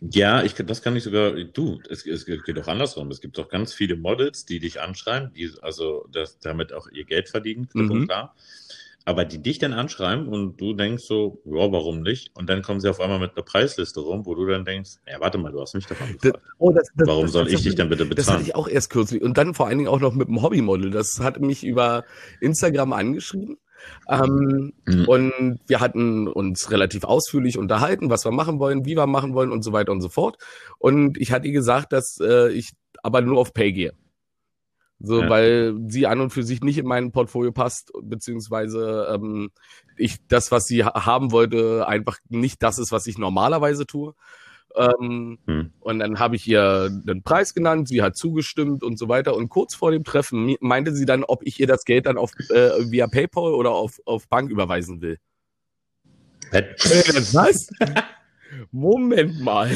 Ja, 0.00 0.42
ich, 0.42 0.54
das 0.54 0.82
kann 0.82 0.96
ich 0.96 1.04
sogar, 1.04 1.32
du, 1.32 1.80
es, 1.88 2.04
es 2.06 2.26
geht 2.26 2.56
doch 2.56 2.68
andersrum. 2.68 3.10
Es 3.10 3.20
gibt 3.20 3.38
doch 3.38 3.48
ganz 3.48 3.72
viele 3.72 3.96
Models, 3.96 4.44
die 4.44 4.58
dich 4.58 4.80
anschreiben, 4.80 5.32
die 5.34 5.50
also 5.62 6.06
das, 6.12 6.38
damit 6.40 6.72
auch 6.72 6.88
ihr 6.88 7.04
Geld 7.04 7.28
verdienen, 7.28 7.68
klipp 7.68 7.90
und 7.90 8.00
Mhm. 8.00 8.06
klar. 8.06 8.34
Aber 9.06 9.26
die 9.26 9.36
dich 9.42 9.58
dann 9.58 9.74
anschreiben 9.74 10.28
und 10.28 10.58
du 10.58 10.72
denkst 10.72 11.04
so, 11.04 11.42
ja, 11.44 11.70
warum 11.70 12.00
nicht? 12.00 12.30
Und 12.34 12.48
dann 12.48 12.62
kommen 12.62 12.80
sie 12.80 12.88
auf 12.88 13.00
einmal 13.00 13.18
mit 13.18 13.32
einer 13.36 13.44
Preisliste 13.44 14.00
rum, 14.00 14.24
wo 14.24 14.34
du 14.34 14.46
dann 14.46 14.64
denkst, 14.64 14.92
ja, 15.06 15.20
warte 15.20 15.36
mal, 15.36 15.52
du 15.52 15.60
hast 15.60 15.74
mich 15.74 15.86
doch 15.86 16.00
angefragt. 16.00 16.42
Oh, 16.56 16.72
das, 16.72 16.88
das, 16.94 17.06
Warum 17.08 17.28
soll 17.28 17.48
ich 17.48 17.62
dich 17.62 17.74
dann 17.74 17.90
bitte 17.90 18.06
Das 18.06 18.28
hatte 18.28 18.38
bezahlen? 18.38 18.42
ich 18.46 18.54
auch 18.54 18.66
erst 18.66 18.88
kürzlich. 18.88 19.20
Und 19.20 19.36
dann 19.36 19.52
vor 19.52 19.66
allen 19.66 19.76
Dingen 19.76 19.90
auch 19.90 20.00
noch 20.00 20.14
mit 20.14 20.28
einem 20.28 20.40
Hobbymodel. 20.40 20.90
Das 20.90 21.20
hat 21.20 21.38
mich 21.38 21.64
über 21.64 22.04
Instagram 22.40 22.94
angeschrieben. 22.94 23.58
Ähm, 24.08 24.72
Mhm. 24.86 25.04
Und 25.08 25.60
wir 25.66 25.80
hatten 25.80 26.28
uns 26.28 26.70
relativ 26.70 27.04
ausführlich 27.04 27.56
unterhalten, 27.58 28.10
was 28.10 28.24
wir 28.24 28.32
machen 28.32 28.58
wollen, 28.58 28.84
wie 28.84 28.96
wir 28.96 29.06
machen 29.06 29.34
wollen 29.34 29.50
und 29.50 29.62
so 29.62 29.72
weiter 29.72 29.92
und 29.92 30.00
so 30.02 30.08
fort. 30.08 30.36
Und 30.78 31.18
ich 31.18 31.32
hatte 31.32 31.46
ihr 31.46 31.52
gesagt, 31.54 31.92
dass 31.92 32.18
äh, 32.20 32.50
ich 32.52 32.72
aber 33.02 33.20
nur 33.22 33.38
auf 33.40 33.54
Pay 33.54 33.72
gehe. 33.72 33.92
So, 35.00 35.22
Ja. 35.22 35.28
weil 35.28 35.74
sie 35.88 36.06
an 36.06 36.20
und 36.20 36.30
für 36.30 36.42
sich 36.44 36.62
nicht 36.62 36.78
in 36.78 36.86
mein 36.86 37.12
Portfolio 37.12 37.52
passt, 37.52 37.92
beziehungsweise 38.02 39.08
ähm, 39.12 39.50
ich 39.96 40.18
das, 40.28 40.50
was 40.52 40.66
sie 40.66 40.84
ha 40.84 41.06
haben 41.06 41.32
wollte, 41.32 41.86
einfach 41.88 42.18
nicht 42.28 42.62
das 42.62 42.78
ist, 42.78 42.92
was 42.92 43.06
ich 43.06 43.18
normalerweise 43.18 43.86
tue. 43.86 44.14
Ähm, 44.76 45.38
Hm. 45.46 45.70
und 45.80 45.98
dann 46.00 46.18
habe 46.18 46.34
ich 46.34 46.48
ihr 46.48 46.90
den 46.90 47.22
Preis 47.22 47.54
genannt, 47.54 47.86
sie 47.86 48.02
hat 48.02 48.16
zugestimmt 48.16 48.82
und 48.82 48.98
so 48.98 49.08
weiter. 49.08 49.36
Und 49.36 49.48
kurz 49.48 49.74
vor 49.74 49.92
dem 49.92 50.02
Treffen 50.02 50.56
meinte 50.60 50.94
sie 50.94 51.06
dann, 51.06 51.22
ob 51.22 51.46
ich 51.46 51.60
ihr 51.60 51.66
das 51.66 51.84
Geld 51.84 52.06
dann 52.06 52.18
auf, 52.18 52.32
äh, 52.50 52.90
via 52.90 53.06
PayPal 53.06 53.54
oder 53.54 53.70
auf, 53.70 54.00
auf 54.04 54.28
Bank 54.28 54.50
überweisen 54.50 55.00
will. 55.00 55.18
Was? 56.50 57.70
Moment 58.72 59.40
mal. 59.40 59.70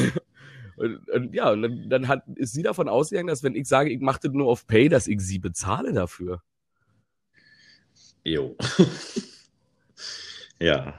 Und, 0.75 1.09
und 1.09 1.33
ja, 1.33 1.51
und 1.51 1.61
dann, 1.61 1.89
dann 1.89 2.07
hat, 2.07 2.23
ist 2.35 2.53
sie 2.53 2.63
davon 2.63 2.87
ausgegangen, 2.87 3.27
dass 3.27 3.43
wenn 3.43 3.55
ich 3.55 3.67
sage, 3.67 3.89
ich 3.89 3.99
mache 3.99 4.21
das 4.23 4.31
nur 4.31 4.47
auf 4.47 4.65
Pay, 4.65 4.87
dass 4.87 5.07
ich 5.07 5.19
sie 5.19 5.39
bezahle 5.39 5.91
dafür. 5.91 6.41
Jo. 8.23 8.55
ja, 10.59 10.93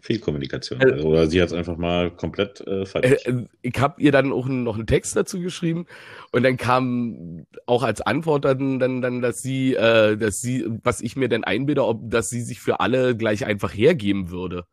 viel 0.00 0.18
Kommunikation. 0.18 0.80
Äh, 0.80 0.92
Also, 0.92 1.08
oder 1.08 1.26
sie 1.28 1.40
hat 1.40 1.48
es 1.48 1.54
einfach 1.54 1.76
mal 1.76 2.10
komplett 2.10 2.60
äh, 2.66 2.82
Äh, 2.82 2.86
falsch. 2.86 3.26
äh, 3.26 3.44
ich 3.62 3.78
habe 3.78 4.00
ihr 4.02 4.12
dann 4.12 4.32
auch 4.32 4.46
noch 4.48 4.76
einen 4.76 4.86
Text 4.86 5.16
dazu 5.16 5.40
geschrieben 5.40 5.86
und 6.32 6.42
dann 6.42 6.56
kam 6.56 7.46
auch 7.66 7.82
als 7.82 8.00
Antwort 8.00 8.44
dann, 8.44 8.78
dann, 8.78 9.00
dann 9.02 9.20
dass 9.22 9.38
sie, 9.40 9.74
äh, 9.74 10.16
dass 10.16 10.40
sie, 10.40 10.64
was 10.82 11.00
ich 11.00 11.16
mir 11.16 11.28
denn 11.28 11.44
einbilde, 11.44 11.84
ob, 11.84 12.10
dass 12.10 12.28
sie 12.28 12.42
sich 12.42 12.60
für 12.60 12.80
alle 12.80 13.16
gleich 13.16 13.44
einfach 13.46 13.74
hergeben 13.74 14.30
würde. 14.30 14.64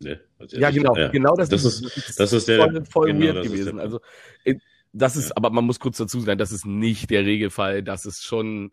Ne? 0.00 0.20
Also, 0.38 0.56
Ja, 0.58 0.70
genau, 0.70 0.94
ja. 0.96 1.08
genau 1.08 1.34
das, 1.36 1.48
Das 1.48 1.64
ist- 1.64 2.18
das 2.20 2.32
ist 2.32 2.48
der- 2.48 2.58
voll, 2.58 2.84
voll 2.84 3.12
genau, 3.12 3.24
weird 3.34 3.44
ist 3.46 3.50
gewesen. 3.52 3.76
der 3.76 3.84
Also 3.84 4.00
äh, 4.44 4.54
das 4.92 5.16
ist, 5.16 5.28
Ja. 5.30 5.36
aber 5.36 5.50
man 5.50 5.64
muss 5.64 5.80
kurz 5.80 5.96
dazu 5.98 6.20
sagen, 6.20 6.38
das 6.38 6.52
ist 6.52 6.66
nicht 6.66 7.10
der 7.10 7.24
Regelfall, 7.24 7.82
das 7.82 8.04
ist 8.06 8.24
schon 8.24 8.66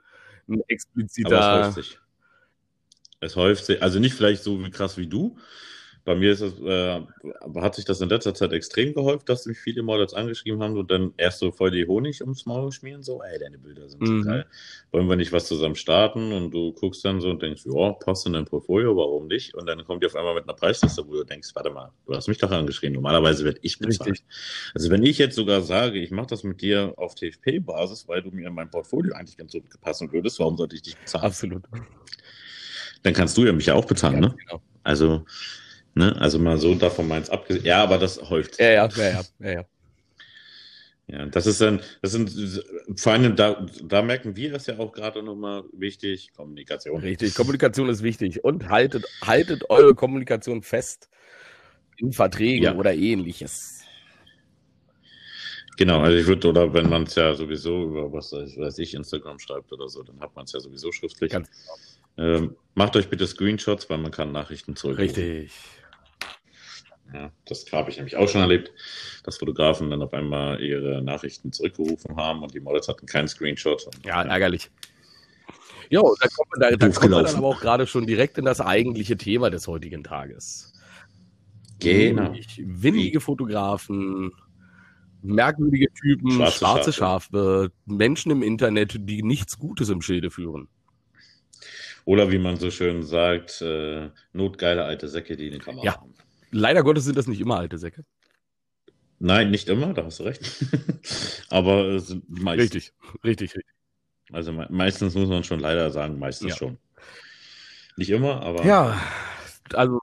ein 0.47 0.55
Aber 0.55 0.57
es 0.57 0.69
expliziter. 0.69 1.65
häuft 1.65 1.75
sich. 1.75 1.99
Es 3.23 3.35
häuft 3.35 3.65
sich, 3.65 3.81
also 3.81 3.99
nicht 3.99 4.13
vielleicht 4.13 4.43
so 4.43 4.63
wie 4.63 4.69
krass 4.71 4.97
wie 4.97 5.07
du. 5.07 5.37
Bei 6.05 6.15
mir 6.15 6.33
ist 6.33 6.41
es, 6.41 6.59
äh, 6.59 7.01
hat 7.61 7.75
sich 7.75 7.85
das 7.85 8.01
in 8.01 8.09
letzter 8.09 8.33
Zeit 8.33 8.51
extrem 8.51 8.93
gehäuft, 8.93 9.29
dass 9.29 9.45
mich 9.45 9.57
viele 9.57 9.83
Models 9.83 10.13
angeschrieben 10.13 10.61
haben 10.61 10.77
und 10.77 10.91
dann 10.91 11.13
erst 11.15 11.39
so 11.39 11.49
voll 11.53 11.71
die 11.71 11.87
Honig 11.87 12.19
ums 12.19 12.45
Maul 12.45 12.73
schmieren, 12.73 13.03
so, 13.03 13.23
ey, 13.23 13.39
deine 13.39 13.57
Bilder 13.57 13.87
sind 13.87 14.01
Mhm. 14.01 14.23
so 14.23 14.29
geil. 14.29 14.45
Wollen 14.91 15.07
wir 15.07 15.15
nicht 15.15 15.31
was 15.31 15.47
zusammen 15.47 15.75
starten? 15.75 16.33
Und 16.33 16.51
du 16.51 16.73
guckst 16.73 17.05
dann 17.05 17.21
so 17.21 17.29
und 17.29 17.41
denkst, 17.41 17.63
ja, 17.65 17.93
passt 17.93 18.25
in 18.25 18.33
dein 18.33 18.43
Portfolio, 18.43 18.97
warum 18.97 19.27
nicht? 19.27 19.53
Und 19.55 19.65
dann 19.65 19.81
kommt 19.85 20.03
die 20.03 20.07
auf 20.07 20.15
einmal 20.17 20.35
mit 20.35 20.43
einer 20.43 20.55
Preisliste, 20.55 21.07
wo 21.07 21.13
du 21.13 21.23
denkst, 21.23 21.51
warte 21.53 21.69
mal, 21.69 21.93
du 22.05 22.13
hast 22.13 22.27
mich 22.27 22.37
doch 22.37 22.51
angeschrieben. 22.51 22.95
Normalerweise 22.95 23.45
werde 23.45 23.59
ich 23.61 23.79
bezahlt. 23.79 24.09
Richtig. 24.09 24.25
Also 24.73 24.89
wenn 24.89 25.03
ich 25.03 25.17
jetzt 25.19 25.35
sogar 25.37 25.61
sage, 25.61 25.99
ich 25.99 26.11
mache 26.11 26.27
das 26.27 26.43
mit 26.43 26.61
dir 26.61 26.93
auf 26.97 27.15
TFP-Basis, 27.15 28.09
weil 28.09 28.21
du 28.21 28.31
mir 28.31 28.47
in 28.49 28.53
mein 28.53 28.69
Portfolio 28.69 29.13
eigentlich 29.13 29.37
ganz 29.37 29.53
gut 29.53 29.63
passen 29.79 30.11
würdest, 30.11 30.37
warum 30.39 30.57
sollte 30.57 30.75
ich 30.75 30.81
dich 30.81 30.97
bezahlen? 30.97 31.23
Absolut. 31.23 31.63
Dann 33.03 33.13
kannst 33.13 33.37
du 33.37 33.45
ja 33.45 33.53
mich 33.53 33.67
ja 33.67 33.73
auch 33.75 33.85
bezahlen, 33.85 34.21
Ganz 34.21 34.33
ne? 34.33 34.39
genau. 34.39 34.61
Also, 34.83 35.25
ne, 35.93 36.15
also 36.19 36.39
mal 36.39 36.57
so 36.57 36.73
davon 36.75 37.07
meins 37.07 37.29
abgesehen. 37.29 37.65
Ja, 37.65 37.83
aber 37.83 37.97
das 37.97 38.21
häuft. 38.29 38.59
Ja, 38.59 38.69
ja, 38.71 38.87
ja, 38.87 39.03
ja, 39.09 39.21
ja, 39.39 39.51
ja. 39.51 39.65
Ja, 41.07 41.25
das 41.25 41.45
ist 41.45 41.59
dann, 41.59 41.81
das 42.01 42.13
sind 42.13 42.31
vor 42.95 43.11
allem 43.11 43.35
da, 43.35 43.65
da 43.83 44.01
merken 44.01 44.37
wir 44.37 44.51
das 44.53 44.67
ja 44.67 44.79
auch 44.79 44.93
gerade 44.93 45.21
nochmal 45.21 45.63
wichtig, 45.73 46.31
Kommunikation. 46.33 47.01
Richtig, 47.01 47.35
Kommunikation 47.35 47.89
ist 47.89 48.03
wichtig. 48.03 48.43
Und 48.45 48.69
haltet, 48.69 49.05
haltet 49.21 49.69
eure 49.69 49.95
Kommunikation 49.95 50.61
fest 50.63 51.09
in 51.97 52.13
Verträgen 52.13 52.63
Ja. 52.63 52.75
oder 52.75 52.93
ähnliches. 52.93 53.81
Genau, 55.77 55.99
also 56.01 56.17
ich 56.17 56.25
würde, 56.25 56.47
oder 56.47 56.73
wenn 56.73 56.89
man 56.89 57.03
es 57.03 57.15
ja 57.15 57.33
sowieso 57.33 57.83
über 57.83 58.13
was 58.13 58.31
weiß 58.31 58.77
ich, 58.77 58.93
Instagram 58.93 59.39
schreibt 59.39 59.73
oder 59.73 59.89
so, 59.89 60.03
dann 60.03 60.19
hat 60.21 60.33
man 60.35 60.45
es 60.45 60.53
ja 60.53 60.59
sowieso 60.61 60.91
schriftlich. 60.91 61.31
Ganz 61.31 61.49
Ähm, 62.17 62.55
macht 62.75 62.95
euch 62.95 63.09
bitte 63.09 63.27
Screenshots, 63.27 63.89
weil 63.89 63.97
man 63.97 64.11
kann 64.11 64.31
Nachrichten 64.31 64.75
zurückrufen. 64.75 65.23
Richtig. 65.23 65.53
Ja, 67.13 67.31
das 67.45 67.65
habe 67.71 67.91
ich 67.91 67.97
nämlich 67.97 68.15
auch 68.15 68.27
schon 68.27 68.41
erlebt, 68.41 68.71
dass 69.23 69.37
Fotografen 69.37 69.89
dann 69.89 70.01
auf 70.01 70.13
einmal 70.13 70.59
ihre 70.61 71.01
Nachrichten 71.03 71.51
zurückgerufen 71.51 72.15
haben 72.15 72.41
und 72.41 72.53
die 72.55 72.59
Models 72.59 72.87
hatten 72.87 73.05
keinen 73.05 73.27
Screenshot. 73.27 73.87
Ja, 74.03 74.23
ärgerlich. 74.23 74.71
Ja, 75.89 76.01
da 76.01 76.27
kommen 76.27 76.49
wir, 76.55 76.71
da, 76.71 76.75
da 76.75 76.89
kommen 76.89 77.11
wir 77.11 77.23
dann 77.23 77.35
aber 77.35 77.47
auch 77.47 77.59
gerade 77.59 77.85
schon 77.85 78.07
direkt 78.07 78.39
in 78.39 78.45
das 78.45 78.61
eigentliche 78.61 79.15
Thema 79.15 79.51
des 79.51 79.67
heutigen 79.67 80.03
Tages. 80.03 80.73
Genau. 81.79 82.23
Nämlich 82.23 82.61
windige 82.65 83.19
Fotografen, 83.19 84.31
merkwürdige 85.21 85.93
Typen, 85.93 86.31
Schwarze 86.31 86.57
schwarze, 86.57 86.93
Schafe, 86.93 87.71
Menschen 87.85 88.31
im 88.31 88.41
Internet, 88.41 88.95
die 89.01 89.21
nichts 89.21 89.59
Gutes 89.59 89.89
im 89.89 90.01
Schilde 90.01 90.31
führen. 90.31 90.67
Oder 92.05 92.31
wie 92.31 92.37
man 92.37 92.57
so 92.57 92.69
schön 92.69 93.03
sagt, 93.03 93.61
äh, 93.61 94.09
notgeile 94.33 94.83
alte 94.83 95.07
Säcke, 95.07 95.37
die 95.37 95.47
eine 95.49 95.59
Kamera 95.59 95.85
Ja. 95.85 95.99
haben. 95.99 96.13
Leider 96.51 96.83
Gottes 96.83 97.05
sind 97.05 97.17
das 97.17 97.27
nicht 97.27 97.39
immer 97.39 97.57
alte 97.57 97.77
Säcke. 97.77 98.03
Nein, 99.19 99.51
nicht 99.51 99.69
immer, 99.69 99.93
da 99.93 100.03
hast 100.05 100.19
du 100.19 100.23
recht. 100.23 100.41
Aber 101.49 101.85
es 101.85 102.07
sind 102.07 102.29
meistens. 102.29 102.75
Richtig, 102.75 102.93
richtig, 103.23 103.55
richtig. 103.55 103.73
Also 104.31 104.51
me 104.51 104.67
meistens 104.69 105.15
muss 105.15 105.29
man 105.29 105.43
schon 105.43 105.59
leider 105.59 105.91
sagen, 105.91 106.19
meistens 106.19 106.49
Ja. 106.51 106.55
schon. 106.57 106.77
Nicht 107.95 108.09
immer, 108.09 108.41
aber 108.41 108.65
Ja, 108.65 108.99
also 109.73 109.99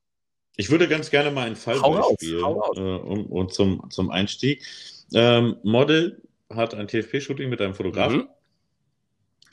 Ich 0.56 0.70
würde 0.70 0.86
ganz 0.88 1.10
gerne 1.10 1.30
mal 1.32 1.46
einen 1.46 1.56
Fall 1.56 1.80
Hau 1.82 2.14
spielen, 2.14 2.44
äh, 2.76 2.80
um, 2.80 3.26
um 3.26 3.48
zum, 3.48 3.90
zum 3.90 4.10
Einstieg. 4.10 4.64
Ähm, 5.12 5.56
Model 5.64 6.22
hat 6.50 6.74
ein 6.74 6.86
TFP-Shooting 6.86 7.48
mit 7.48 7.60
einem 7.60 7.74
Fotografen. 7.74 8.28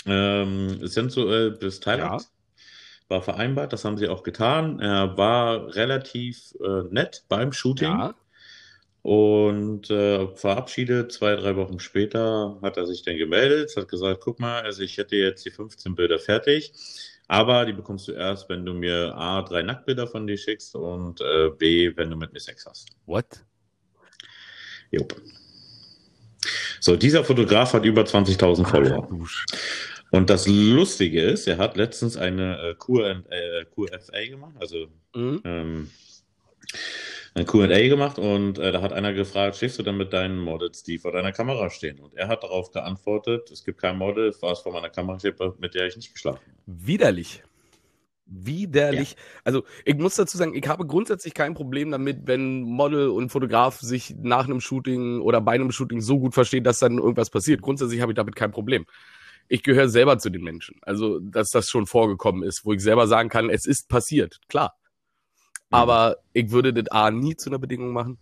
Mhm. 0.06 0.12
Ähm, 0.12 0.88
sensuell 0.88 1.52
bis 1.52 1.80
Thailand. 1.80 2.22
Ja. 2.22 2.28
War 3.10 3.22
vereinbart, 3.22 3.72
das 3.72 3.86
haben 3.86 3.98
sie 3.98 4.10
auch 4.10 4.24
getan. 4.24 4.80
Er 4.80 5.18
war 5.18 5.76
relativ 5.76 6.54
äh, 6.60 6.84
nett 6.90 7.24
beim 7.30 7.54
Shooting. 7.54 7.88
Ja. 7.88 8.16
Und 9.02 9.90
äh, 9.90 10.28
verabschiedet, 10.36 11.14
zwei, 11.14 11.38
drei 11.38 11.56
Wochen 11.56 11.80
später, 11.80 12.60
hat 12.62 12.76
er 12.76 12.86
sich 12.86 13.04
dann 13.04 13.16
gemeldet, 13.16 13.74
hat 13.78 13.88
gesagt, 13.88 14.20
guck 14.22 14.42
mal, 14.42 14.64
also 14.64 14.84
ich 14.84 14.98
hätte 14.98 15.16
jetzt 15.16 15.46
die 15.46 15.52
15 15.52 15.96
Bilder 15.96 16.20
fertig, 16.20 16.74
aber 17.30 17.66
die 17.66 17.72
bekommst 17.72 18.10
du 18.10 18.12
erst, 18.12 18.50
wenn 18.50 18.66
du 18.66 18.74
mir 18.74 19.16
A, 19.16 19.44
drei 19.44 19.62
Nacktbilder 19.62 20.08
von 20.08 20.28
dir 20.28 20.38
schickst 20.38 20.76
und 20.76 21.22
äh, 21.22 21.50
B, 21.58 21.96
wenn 21.96 22.10
du 22.10 22.18
mit 22.18 22.34
mir 22.34 22.42
Sex 22.42 22.66
hast. 22.66 22.90
What? 23.06 23.46
Jupp. 24.92 25.16
So, 26.82 26.96
dieser 26.96 27.24
Fotograf 27.24 27.74
hat 27.74 27.86
über 27.86 28.04
20.000 28.04 28.66
Follower. 28.66 29.08
Und 30.12 30.30
das 30.30 30.48
Lustige 30.48 31.22
ist, 31.22 31.48
er 31.48 31.58
hat 31.58 31.76
letztens 31.76 32.18
eine 32.18 32.60
äh, 32.60 32.76
Q&A 32.76 33.22
äh, 33.30 33.66
QFA 33.66 34.26
gemacht, 34.30 34.54
also 34.60 34.88
mhm. 35.14 35.42
ähm, 35.44 35.92
ein 37.36 37.46
QA 37.46 37.88
gemacht 37.88 38.18
und 38.18 38.58
äh, 38.58 38.72
da 38.72 38.82
hat 38.82 38.94
einer 38.94 39.14
gefragt, 39.14 39.58
stehst 39.58 39.78
du 39.78 39.84
denn 39.84 39.98
mit 39.98 40.14
deinen 40.14 40.40
Models, 40.40 40.84
die 40.84 40.98
vor 40.98 41.12
deiner 41.12 41.32
Kamera 41.32 41.70
stehen? 41.70 42.00
Und 42.00 42.16
er 42.16 42.28
hat 42.28 42.44
darauf 42.44 42.72
geantwortet, 42.72 43.52
es 43.52 43.64
gibt 43.64 43.80
kein 43.80 43.98
Model, 43.98 44.34
was 44.42 44.62
vor 44.62 44.74
meiner 44.74 44.90
Kamera 44.90 45.20
steht, 45.20 45.36
mit 45.60 45.76
der 45.76 45.88
ich 45.88 45.96
nicht 45.96 46.14
geschlafen 46.14 46.40
habe. 46.42 46.58
Widerlich. 46.66 47.44
Widerlich. 48.30 49.12
Ja. 49.12 49.18
Also 49.46 49.64
ich 49.86 49.96
muss 49.96 50.16
dazu 50.16 50.38
sagen, 50.38 50.54
ich 50.54 50.68
habe 50.68 50.86
grundsätzlich 50.86 51.34
kein 51.34 51.54
Problem 51.54 51.92
damit, 51.92 52.22
wenn 52.26 52.62
Model 52.62 53.08
und 53.10 53.30
Fotograf 53.30 53.80
sich 53.80 54.16
nach 54.22 54.46
einem 54.46 54.60
Shooting 54.60 55.22
oder 55.22 55.40
bei 55.40 55.54
einem 55.54 55.72
Shooting 55.72 56.02
so 56.02 56.20
gut 56.20 56.34
verstehen, 56.34 56.64
dass 56.64 56.80
dann 56.80 56.98
irgendwas 56.98 57.30
passiert. 57.30 57.62
Grundsätzlich 57.62 58.02
habe 58.02 58.12
ich 58.12 58.18
damit 58.18 58.36
kein 58.36 58.52
Problem. 58.52 58.86
Ich 59.50 59.64
gehöre 59.64 59.90
selber 59.90 60.20
zu 60.20 60.30
den 60.30 60.44
Menschen. 60.44 60.76
Also, 60.82 61.20
dass 61.20 61.50
das 61.52 61.70
schon 61.70 61.88
vorgekommen 61.88 62.44
ist, 62.44 62.66
wo 62.66 62.74
ich 62.74 62.82
selber 62.82 63.08
sagen 63.08 63.30
kann, 63.30 63.50
es 63.50 63.66
ist 63.66 63.88
passiert. 63.88 64.40
Klar. 64.50 64.76
Aber 65.70 66.18
ich 66.34 66.52
würde 66.52 66.74
das 66.74 66.88
A 66.92 67.12
nie 67.12 67.36
zu 67.36 67.50
einer 67.50 67.60
Bedingung 67.60 67.92
machen. 67.92 68.18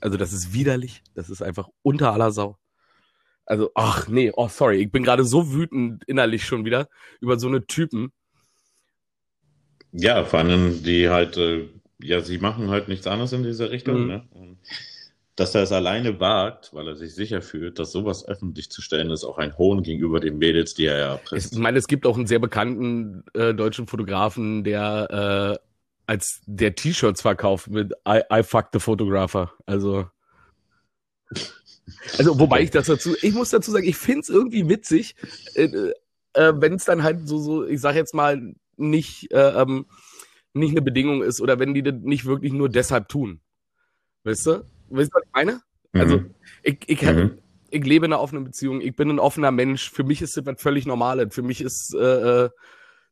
Also 0.00 0.16
das 0.16 0.32
ist 0.32 0.52
widerlich. 0.52 1.02
Das 1.14 1.30
ist 1.30 1.42
einfach 1.42 1.68
unter 1.82 2.12
aller 2.12 2.32
Sau. 2.32 2.56
Also, 3.46 3.70
ach 3.74 4.06
nee, 4.08 4.30
oh 4.34 4.48
sorry, 4.48 4.76
ich 4.76 4.92
bin 4.92 5.02
gerade 5.02 5.24
so 5.24 5.52
wütend 5.52 6.04
innerlich 6.04 6.44
schon 6.44 6.64
wieder 6.64 6.88
über 7.20 7.38
so 7.38 7.48
eine 7.48 7.66
Typen. 7.66 8.12
Ja, 9.92 10.24
vor 10.24 10.38
allem 10.38 10.84
die 10.84 11.08
halt, 11.08 11.36
äh, 11.36 11.68
ja, 11.98 12.20
sie 12.20 12.38
machen 12.38 12.70
halt 12.70 12.86
nichts 12.88 13.06
anderes 13.08 13.32
in 13.32 13.42
dieser 13.42 13.70
Richtung. 13.70 14.02
Mhm. 14.02 14.06
Ne? 14.06 14.28
Und 14.30 14.58
dass 15.40 15.54
er 15.54 15.62
es 15.62 15.72
alleine 15.72 16.20
wagt, 16.20 16.74
weil 16.74 16.86
er 16.86 16.96
sich 16.96 17.14
sicher 17.14 17.40
fühlt, 17.40 17.78
dass 17.78 17.92
sowas 17.92 18.28
öffentlich 18.28 18.70
zu 18.70 18.82
stellen 18.82 19.10
ist, 19.10 19.24
auch 19.24 19.38
ein 19.38 19.56
Hohn 19.56 19.82
gegenüber 19.82 20.20
den 20.20 20.36
Mädels, 20.36 20.74
die 20.74 20.84
er 20.84 20.98
ja 20.98 21.16
presst. 21.16 21.54
Ich 21.54 21.58
meine, 21.58 21.78
es 21.78 21.86
gibt 21.86 22.04
auch 22.04 22.18
einen 22.18 22.26
sehr 22.26 22.40
bekannten 22.40 23.24
äh, 23.32 23.54
deutschen 23.54 23.86
Fotografen, 23.86 24.64
der 24.64 25.58
äh, 25.58 25.66
als 26.06 26.42
der 26.44 26.74
T-Shirts 26.74 27.22
verkauft 27.22 27.70
mit 27.70 27.94
I, 28.06 28.20
I 28.30 28.42
fuck 28.42 28.66
the 28.74 28.80
photographer. 28.80 29.50
Also, 29.64 30.10
also 32.18 32.38
wobei 32.38 32.60
ich 32.60 32.70
das 32.70 32.88
dazu, 32.88 33.16
ich 33.22 33.32
muss 33.32 33.48
dazu 33.48 33.70
sagen, 33.70 33.88
ich 33.88 33.96
finde 33.96 34.20
es 34.20 34.28
irgendwie 34.28 34.68
witzig, 34.68 35.14
äh, 35.54 35.92
äh, 36.34 36.52
wenn 36.54 36.74
es 36.74 36.84
dann 36.84 37.02
halt 37.02 37.26
so, 37.26 37.38
so, 37.38 37.64
ich 37.64 37.80
sag 37.80 37.94
jetzt 37.94 38.12
mal, 38.12 38.54
nicht, 38.76 39.32
äh, 39.32 39.62
ähm, 39.62 39.86
nicht 40.52 40.72
eine 40.72 40.82
Bedingung 40.82 41.22
ist 41.22 41.40
oder 41.40 41.58
wenn 41.58 41.72
die 41.72 41.82
das 41.82 41.94
nicht 42.02 42.26
wirklich 42.26 42.52
nur 42.52 42.68
deshalb 42.68 43.08
tun. 43.08 43.40
Weißt 44.24 44.44
du? 44.46 44.64
Weißt 44.90 45.10
du, 45.10 45.14
was 45.14 45.24
ich 45.24 45.32
meine? 45.32 45.60
Mhm. 45.92 46.00
Also, 46.00 46.20
ich, 46.62 46.78
ich, 46.86 47.02
mhm. 47.02 47.38
ich 47.70 47.84
lebe 47.84 48.06
in 48.06 48.12
einer 48.12 48.22
offenen 48.22 48.44
Beziehung, 48.44 48.80
ich 48.80 48.94
bin 48.94 49.10
ein 49.10 49.18
offener 49.18 49.50
Mensch, 49.50 49.90
für 49.90 50.04
mich 50.04 50.22
ist 50.22 50.36
das 50.36 50.46
was 50.46 50.60
völlig 50.60 50.86
Normales, 50.86 51.34
für 51.34 51.42
mich 51.42 51.60
ist 51.60 51.94
äh, 51.94 52.44
äh 52.44 52.50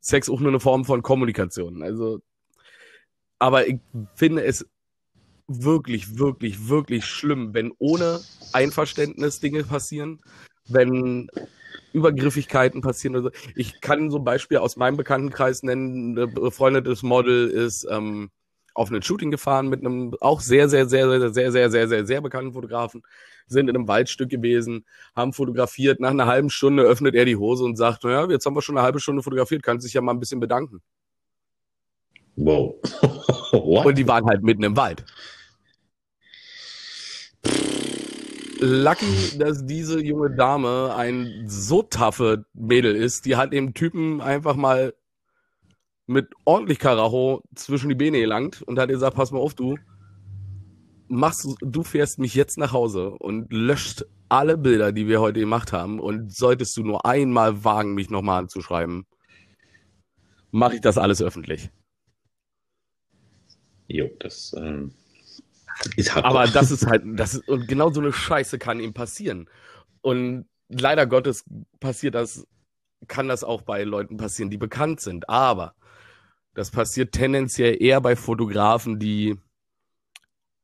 Sex 0.01 0.29
auch 0.29 0.39
nur 0.39 0.47
eine 0.47 0.61
Form 0.61 0.85
von 0.85 1.01
Kommunikation. 1.01 1.83
Also 1.83 2.21
aber 3.39 3.67
ich 3.67 3.79
finde 4.15 4.43
es 4.43 4.67
wirklich, 5.47 6.19
wirklich, 6.19 6.67
wirklich 6.67 7.05
schlimm, 7.05 7.53
wenn 7.53 7.71
ohne 7.79 8.19
Einverständnis 8.53 9.39
Dinge 9.39 9.63
passieren, 9.63 10.19
wenn 10.67 11.29
Übergriffigkeiten 11.93 12.81
passieren. 12.81 13.15
Also 13.15 13.31
ich 13.55 13.81
kann 13.81 14.11
so 14.11 14.17
ein 14.17 14.23
Beispiel 14.25 14.57
aus 14.57 14.75
meinem 14.75 14.97
Bekanntenkreis 14.97 15.63
nennen. 15.63 16.17
Eine 16.17 16.27
befreundetes 16.27 17.01
Model 17.01 17.49
ist 17.49 17.87
ähm, 17.89 18.29
auf 18.79 18.89
ein 18.91 19.01
Shooting 19.01 19.29
gefahren 19.29 19.67
mit 19.67 19.81
einem 19.81 20.15
auch 20.21 20.39
sehr, 20.39 20.69
sehr, 20.69 20.87
sehr, 20.87 21.09
sehr, 21.09 21.33
sehr, 21.33 21.51
sehr, 21.51 21.69
sehr, 21.69 21.87
sehr, 21.87 22.05
sehr 22.05 22.21
bekannten 22.21 22.53
Fotografen, 22.53 23.03
sind 23.45 23.69
in 23.69 23.75
einem 23.75 23.87
Waldstück 23.89 24.29
gewesen, 24.29 24.85
haben 25.13 25.33
fotografiert. 25.33 25.99
Nach 25.99 26.11
einer 26.11 26.27
halben 26.27 26.49
Stunde 26.49 26.83
öffnet 26.83 27.13
er 27.13 27.25
die 27.25 27.35
Hose 27.35 27.65
und 27.65 27.75
sagt, 27.75 28.05
naja, 28.05 28.25
jetzt 28.29 28.45
haben 28.45 28.55
wir 28.55 28.61
schon 28.61 28.77
eine 28.77 28.85
halbe 28.85 29.01
Stunde 29.01 29.21
fotografiert, 29.21 29.63
kann 29.63 29.81
sich 29.81 29.93
ja 29.93 30.01
mal 30.01 30.13
ein 30.13 30.19
bisschen 30.19 30.39
bedanken. 30.39 30.81
Wow. 32.37 32.75
Und 33.85 33.97
die 33.97 34.07
waren 34.07 34.25
halt 34.25 34.43
mitten 34.43 34.63
im 34.63 34.77
Wald. 34.77 35.03
Lucky, 38.61 39.37
dass 39.37 39.65
diese 39.65 40.01
junge 40.01 40.31
Dame 40.31 40.93
ein 40.95 41.45
so 41.47 41.81
taffe 41.81 42.45
Mädel 42.53 42.95
ist, 42.95 43.25
die 43.25 43.35
hat 43.35 43.51
dem 43.51 43.73
Typen 43.73 44.21
einfach 44.21 44.55
mal 44.55 44.93
mit 46.09 46.33
ordentlich 46.43 46.79
Karacho 46.79 47.43
zwischen 47.53 47.87
die 47.87 47.95
Beine 47.95 48.19
gelangt 48.19 48.63
und 48.63 48.79
hat 48.79 48.89
gesagt, 48.89 49.15
pass 49.15 49.29
mal 49.29 49.37
auf, 49.37 49.53
du 49.53 49.77
machst, 51.07 51.47
du 51.61 51.83
fährst 51.83 52.17
mich 52.17 52.33
jetzt 52.33 52.57
nach 52.57 52.73
Hause 52.73 53.11
und 53.11 53.53
löscht 53.53 54.05
alle 54.27 54.57
Bilder, 54.57 54.91
die 54.91 55.07
wir 55.07 55.21
heute 55.21 55.39
gemacht 55.39 55.71
haben 55.71 55.99
und 55.99 56.33
solltest 56.35 56.75
du 56.77 56.83
nur 56.83 57.05
einmal 57.05 57.63
wagen, 57.63 57.93
mich 57.93 58.09
nochmal 58.09 58.39
anzuschreiben, 58.39 59.05
mache 60.49 60.75
ich 60.75 60.81
das 60.81 60.97
alles 60.97 61.21
öffentlich. 61.21 61.69
Jo, 63.87 64.09
das 64.19 64.55
ähm, 64.57 64.95
ist 65.95 66.15
hart. 66.15 66.25
Aber 66.25 66.47
das 66.47 66.71
ist 66.71 66.87
halt, 66.87 67.03
das 67.05 67.35
ist, 67.35 67.47
und 67.47 67.67
genau 67.67 67.91
so 67.91 68.01
eine 68.01 68.13
Scheiße 68.13 68.57
kann 68.57 68.79
ihm 68.79 68.93
passieren. 68.93 69.47
Und 70.01 70.47
leider 70.69 71.05
Gottes 71.05 71.45
passiert 71.79 72.15
das, 72.15 72.47
kann 73.07 73.27
das 73.27 73.43
auch 73.43 73.61
bei 73.61 73.83
Leuten 73.83 74.17
passieren, 74.17 74.49
die 74.49 74.57
bekannt 74.57 75.01
sind. 75.01 75.29
Aber 75.29 75.75
das 76.59 76.71
passiert 76.71 77.13
tendenziell 77.13 77.81
eher 77.81 78.01
bei 78.01 78.17
Fotografen, 78.17 78.99
die, 78.99 79.37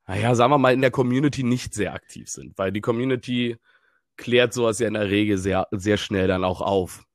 naja, 0.05 0.35
sagen 0.35 0.51
wir 0.51 0.57
mal, 0.57 0.73
in 0.73 0.81
der 0.81 0.91
Community 0.91 1.41
nicht 1.41 1.73
sehr 1.73 1.93
aktiv 1.93 2.27
sind, 2.27 2.57
weil 2.57 2.73
die 2.73 2.81
Community 2.81 3.55
klärt 4.17 4.53
sowas 4.53 4.79
ja 4.79 4.89
in 4.89 4.95
der 4.95 5.09
Regel 5.09 5.37
sehr, 5.37 5.69
sehr 5.71 5.95
schnell 5.95 6.27
dann 6.27 6.43
auch 6.43 6.59
auf. 6.59 7.05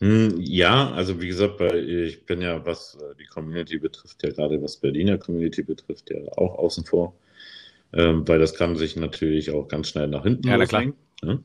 Hm, 0.00 0.34
ja, 0.40 0.90
also 0.90 1.20
wie 1.20 1.28
gesagt, 1.28 1.60
ich 1.60 2.26
bin 2.26 2.42
ja, 2.42 2.66
was 2.66 2.96
äh, 2.96 3.14
die 3.14 3.26
Community 3.26 3.78
betrifft, 3.78 4.24
ja 4.24 4.30
gerade 4.30 4.60
was 4.60 4.76
Berliner 4.78 5.18
Community 5.18 5.62
betrifft, 5.62 6.10
ja 6.10 6.18
auch 6.32 6.58
außen 6.58 6.84
vor. 6.84 7.16
Ähm, 7.92 8.26
weil 8.26 8.40
das 8.40 8.54
kann 8.54 8.74
sich 8.74 8.96
natürlich 8.96 9.52
auch 9.52 9.68
ganz 9.68 9.90
schnell 9.90 10.08
nach 10.08 10.24
hinten 10.24 10.48
ja, 10.48 10.56
loslegen. 10.56 10.94
Ne? 11.22 11.44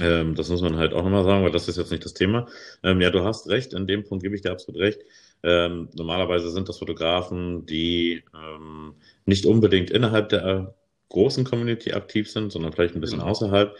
Ähm, 0.00 0.34
das 0.34 0.48
muss 0.48 0.62
man 0.62 0.76
halt 0.76 0.92
auch 0.92 1.02
nochmal 1.02 1.24
sagen, 1.24 1.44
weil 1.44 1.50
das 1.50 1.68
ist 1.68 1.76
jetzt 1.76 1.90
nicht 1.90 2.04
das 2.04 2.14
Thema. 2.14 2.46
Ähm, 2.82 3.00
ja, 3.00 3.10
du 3.10 3.24
hast 3.24 3.48
recht, 3.48 3.72
in 3.72 3.86
dem 3.86 4.04
Punkt 4.04 4.22
gebe 4.22 4.34
ich 4.34 4.42
dir 4.42 4.52
absolut 4.52 4.80
recht. 4.80 5.00
Ähm, 5.42 5.88
normalerweise 5.94 6.50
sind 6.50 6.68
das 6.68 6.78
Fotografen, 6.78 7.66
die 7.66 8.22
ähm, 8.34 8.94
nicht 9.26 9.46
unbedingt 9.46 9.90
innerhalb 9.90 10.28
der 10.30 10.74
großen 11.08 11.44
Community 11.44 11.92
aktiv 11.92 12.30
sind, 12.30 12.52
sondern 12.52 12.72
vielleicht 12.72 12.94
ein 12.94 13.00
bisschen 13.00 13.18
genau. 13.18 13.30
außerhalb. 13.30 13.76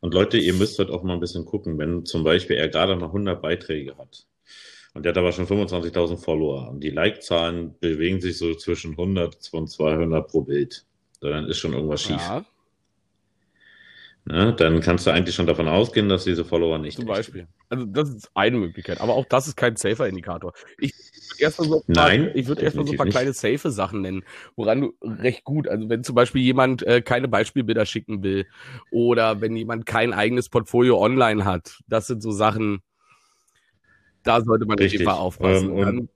Und 0.00 0.14
Leute, 0.14 0.38
ihr 0.38 0.54
müsst 0.54 0.78
halt 0.78 0.90
auch 0.90 1.02
mal 1.02 1.14
ein 1.14 1.20
bisschen 1.20 1.44
gucken, 1.44 1.78
wenn 1.78 2.04
zum 2.04 2.24
Beispiel 2.24 2.56
er 2.56 2.68
gerade 2.68 2.96
mal 2.96 3.06
100 3.06 3.40
Beiträge 3.40 3.96
hat 3.96 4.26
und 4.94 5.04
der 5.04 5.10
hat 5.10 5.18
aber 5.18 5.32
schon 5.32 5.46
25.000 5.46 6.18
Follower 6.18 6.68
und 6.68 6.80
die 6.80 6.90
Like-Zahlen 6.90 7.74
bewegen 7.80 8.20
sich 8.20 8.36
so 8.36 8.54
zwischen 8.54 8.92
100 8.92 9.52
und 9.52 9.68
200 9.68 10.28
pro 10.28 10.42
Bild. 10.42 10.84
dann 11.20 11.46
ist 11.48 11.58
schon 11.58 11.72
irgendwas 11.72 12.02
schief. 12.02 12.16
Ja. 12.16 12.44
Ne, 14.24 14.54
dann 14.56 14.80
kannst 14.80 15.04
du 15.04 15.10
eigentlich 15.10 15.34
schon 15.34 15.48
davon 15.48 15.66
ausgehen, 15.66 16.08
dass 16.08 16.22
diese 16.22 16.44
Follower 16.44 16.78
nicht. 16.78 16.96
Zum 16.96 17.06
Beispiel. 17.06 17.48
Also 17.68 17.86
das 17.86 18.08
ist 18.10 18.30
eine 18.34 18.56
Möglichkeit, 18.56 19.00
aber 19.00 19.14
auch 19.14 19.24
das 19.24 19.48
ist 19.48 19.56
kein 19.56 19.74
safer 19.74 20.06
Indikator. 20.06 20.52
Ich 20.78 20.92
würde 20.94 21.42
erstmal 21.42 21.68
so, 21.68 21.84
Nein, 21.88 22.30
ich 22.34 22.46
würde 22.46 22.62
erstmal 22.62 22.86
so 22.86 22.92
ein 22.92 22.96
paar 22.98 23.06
nicht. 23.06 23.14
kleine 23.14 23.32
safe 23.32 23.72
Sachen 23.72 24.02
nennen, 24.02 24.22
woran 24.54 24.80
du 24.80 24.94
recht 25.02 25.42
gut, 25.42 25.66
also 25.66 25.88
wenn 25.88 26.04
zum 26.04 26.14
Beispiel 26.14 26.40
jemand 26.40 26.84
äh, 26.84 27.02
keine 27.02 27.26
Beispielbilder 27.26 27.84
schicken 27.84 28.22
will 28.22 28.46
oder 28.92 29.40
wenn 29.40 29.56
jemand 29.56 29.86
kein 29.86 30.12
eigenes 30.12 30.48
Portfolio 30.48 31.00
online 31.00 31.44
hat, 31.44 31.80
das 31.88 32.06
sind 32.06 32.22
so 32.22 32.30
Sachen, 32.30 32.80
da 34.22 34.40
sollte 34.40 34.66
man 34.66 34.78
Richtig. 34.78 35.04
auf 35.08 35.18
aufpassen. 35.18 35.70
Ähm, 35.70 35.74
und 35.74 36.08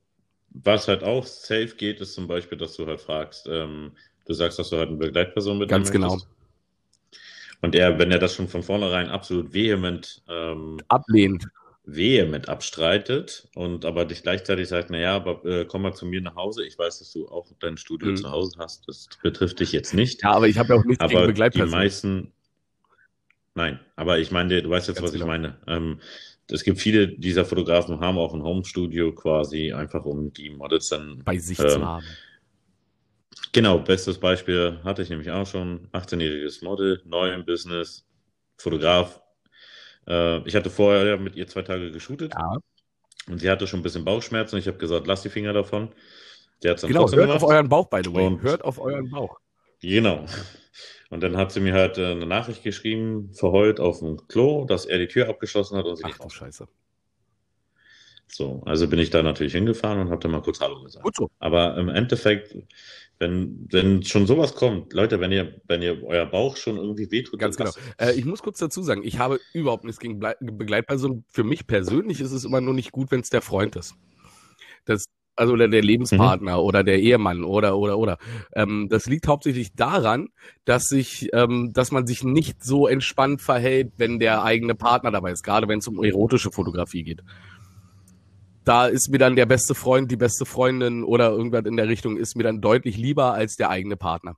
was 0.51 0.87
halt 0.87 1.03
auch 1.03 1.27
safe 1.27 1.75
geht, 1.77 2.01
ist 2.01 2.15
zum 2.15 2.29
Beispiel, 2.29 2.57
dass 2.57 2.77
du 2.77 2.87
halt 2.87 3.01
fragst, 3.01 3.49
ähm, 3.51 3.93
du 4.27 4.33
sagst, 4.33 4.61
dass 4.61 4.71
du 4.71 4.77
halt 4.77 4.91
eine 4.91 4.99
Begleitperson 4.99 5.59
mit 5.59 5.69
Ganz 5.69 5.91
genau. 5.91 6.15
Möchtest. 6.15 6.36
Und 7.63 7.75
er, 7.75 7.99
wenn 7.99 8.11
er 8.11 8.19
das 8.19 8.35
schon 8.35 8.49
von 8.49 8.63
vornherein 8.63 9.09
absolut 9.09 9.53
vehement 9.53 10.23
ähm, 10.29 10.79
ablehnt, 10.89 11.47
vehement 11.85 12.49
abstreitet 12.49 13.49
und 13.55 13.85
aber 13.85 14.05
dich 14.05 14.23
gleichzeitig 14.23 14.69
sagt, 14.69 14.91
naja, 14.91 15.15
aber 15.15 15.45
äh, 15.45 15.65
komm 15.65 15.83
mal 15.83 15.95
zu 15.95 16.05
mir 16.05 16.21
nach 16.21 16.35
Hause. 16.35 16.67
Ich 16.67 16.79
weiß, 16.79 16.99
dass 16.99 17.13
du 17.13 17.29
auch 17.29 17.47
dein 17.61 17.77
Studio 17.77 18.11
mhm. 18.11 18.17
zu 18.17 18.31
Hause 18.31 18.57
hast. 18.59 18.89
Das 18.89 19.09
betrifft 19.23 19.61
dich 19.61 19.73
jetzt 19.73 19.95
nicht. 19.95 20.23
Ja, 20.23 20.33
aber 20.33 20.49
ich 20.49 20.59
habe 20.59 20.75
ja 20.75 20.81
auch 20.81 20.85
nichts 20.85 21.03
aber 21.03 21.13
gegen 21.13 21.27
Begleitpersonen. 21.29 21.71
Die 21.71 21.77
meisten, 21.77 22.33
nein, 23.55 23.79
aber 23.95 24.19
ich 24.19 24.33
meine, 24.33 24.63
du 24.63 24.69
weißt 24.69 24.89
jetzt, 24.89 24.97
Ganz 24.97 25.07
was 25.07 25.13
genau. 25.13 25.25
ich 25.25 25.29
meine. 25.29 25.57
Ähm, 25.69 26.01
es 26.51 26.63
gibt 26.63 26.81
viele 26.81 27.09
dieser 27.09 27.45
Fotografen 27.45 28.01
haben 28.01 28.19
auch 28.19 28.35
ein 28.35 28.43
Home-Studio 28.43 29.13
quasi, 29.13 29.73
einfach 29.73 30.05
um 30.05 30.33
die 30.33 30.51
Models 30.51 30.89
dann 30.89 31.23
bei 31.25 31.39
sich 31.39 31.59
ähm, 31.59 31.69
zu 31.69 31.85
haben. 31.85 32.07
Genau, 33.53 33.79
bestes 33.79 34.19
Beispiel 34.19 34.81
hatte 34.85 35.03
ich 35.03 35.11
nämlich 35.11 35.31
auch 35.31 35.47
schon. 35.47 35.89
18-jähriges 35.93 36.65
Model, 36.65 37.01
neu 37.05 37.33
im 37.33 37.45
Business, 37.45 38.07
Fotograf, 38.57 39.21
äh, 40.07 40.47
ich 40.47 40.55
hatte 40.55 40.71
vorher 40.71 41.17
mit 41.19 41.37
ihr 41.37 41.47
zwei 41.47 41.63
Tage 41.63 41.91
geshootet. 41.91 42.33
Ja. 42.35 42.59
Und 43.29 43.41
sie 43.41 43.51
hatte 43.51 43.67
schon 43.67 43.81
ein 43.81 43.83
bisschen 43.83 44.05
Bauchschmerzen. 44.05 44.57
Ich 44.57 44.69
habe 44.69 44.79
gesagt, 44.79 45.07
lass 45.07 45.23
die 45.23 45.29
Finger 45.29 45.53
davon. 45.53 45.93
Der 46.63 46.73
hat's 46.73 46.83
dann 46.83 46.89
genau, 46.89 47.03
hört 47.03 47.13
gemacht. 47.13 47.43
auf 47.43 47.49
euren 47.49 47.69
Bauch, 47.69 47.89
by 47.89 48.01
the 48.05 48.13
way. 48.13 48.27
Und 48.27 48.43
hört 48.43 48.65
auf 48.65 48.79
euren 48.79 49.11
Bauch. 49.11 49.39
Genau. 49.83 50.25
Und 51.11 51.23
dann 51.23 51.37
hat 51.37 51.53
sie 51.53 51.61
mir 51.61 51.75
halt 51.75 51.99
äh, 51.99 52.13
eine 52.13 52.27
Nachricht 52.27 52.63
geschrieben, 52.63 53.33
verheult 53.35 53.79
auf 53.79 54.01
dem 54.01 54.27
Klo, 54.29 54.65
dass 54.65 54.87
er 54.87 54.99
die 54.99 55.09
Tür 55.09 55.29
abgeschlossen 55.29 55.77
hat 55.77 55.87
und 55.87 55.97
sie 55.97 56.05
Ach, 56.05 56.09
nicht 56.09 56.25
du 56.25 56.29
Scheiße. 56.29 56.67
So, 58.29 58.63
also 58.67 58.89
bin 58.89 58.99
ich 58.99 59.11
da 59.11 59.23
natürlich 59.23 59.53
hingefahren 59.53 60.01
und 60.01 60.11
habe 60.11 60.21
dann 60.21 60.33
mal 60.33 60.43
kurz 60.43 60.61
Hallo 60.61 60.83
gesagt. 60.83 61.05
Gut 61.05 61.15
so. 61.15 61.31
Aber 61.39 61.77
im 61.77 61.89
Endeffekt 61.89 62.57
wenn, 63.19 63.67
wenn 63.71 64.03
schon 64.03 64.27
sowas 64.27 64.55
kommt, 64.55 64.93
Leute, 64.93 65.21
wenn 65.21 65.33
ihr, 65.33 65.61
wenn 65.67 65.83
ihr 65.83 66.03
euer 66.05 66.27
Bauch 66.27 66.57
schon 66.57 66.77
irgendwie 66.77 67.11
wehtut. 67.11 67.39
Ganz 67.39 67.57
genau. 67.57 67.71
Äh, 67.99 68.13
ich 68.13 68.25
muss 68.25 68.43
kurz 68.43 68.59
dazu 68.59 68.83
sagen, 68.83 69.03
ich 69.05 69.19
habe 69.19 69.41
überhaupt 69.55 69.85
nichts 69.85 70.01
gegen 70.01 70.19
Ble 70.19 70.37
Begleitpersonen. 70.41 71.25
Für 71.29 71.45
mich 71.45 71.67
persönlich 71.67 72.21
ist 72.21 72.33
es 72.33 72.45
immer 72.45 72.61
nur 72.61 72.75
nicht 72.75 72.93
gut, 72.93 73.11
wenn 73.11 73.21
es 73.21 73.31
der 73.31 73.43
Freund 73.43 73.75
ist. 73.77 73.95
Das, 74.85 75.07
also 75.35 75.57
der, 75.57 75.69
der 75.69 75.83
Lebenspartner 75.83 76.59
mhm. 76.59 76.65
oder 76.65 76.85
der 76.85 77.01
Ehemann 77.01 77.43
oder 77.45 77.79
oder 77.79 77.99
oder. 77.99 78.19
Ähm, 78.55 78.89
das 78.91 79.07
liegt 79.07 79.29
hauptsächlich 79.29 79.75
daran, 79.75 80.29
dass 80.67 80.85
sich, 80.85 81.31
ähm, 81.33 81.73
dass 81.73 81.93
man 81.93 82.07
sich 82.07 82.23
nicht 82.23 82.63
so 82.63 82.87
entspannt 82.87 83.41
verhält, 83.41 83.93
wenn 83.97 84.19
der 84.19 84.45
eigene 84.45 84.75
Partner 84.75 85.11
dabei 85.11 85.33
ist, 85.33 85.43
gerade 85.43 85.69
wenn 85.69 85.79
es 85.79 85.89
um 85.89 86.05
erotische 86.05 86.51
Fotografie 86.51 87.03
geht 87.03 87.23
da 88.67 88.87
ist 88.87 89.09
mir 89.11 89.19
dann 89.19 89.37
der 89.37 89.47
beste 89.47 89.77
Freund, 89.77 90.11
die 90.11 90.17
beste 90.17 90.45
Freundin 90.45 91.05
oder 91.05 91.31
irgendwas 91.31 91.65
in 91.67 91.77
der 91.77 91.87
Richtung 91.87 92.17
ist 92.17 92.37
mir 92.37 92.43
dann 92.43 92.61
deutlich 92.61 92.97
lieber 92.97 93.33
als 93.33 93.55
der 93.55 93.71
eigene 93.71 93.97
Partner. 93.97 94.37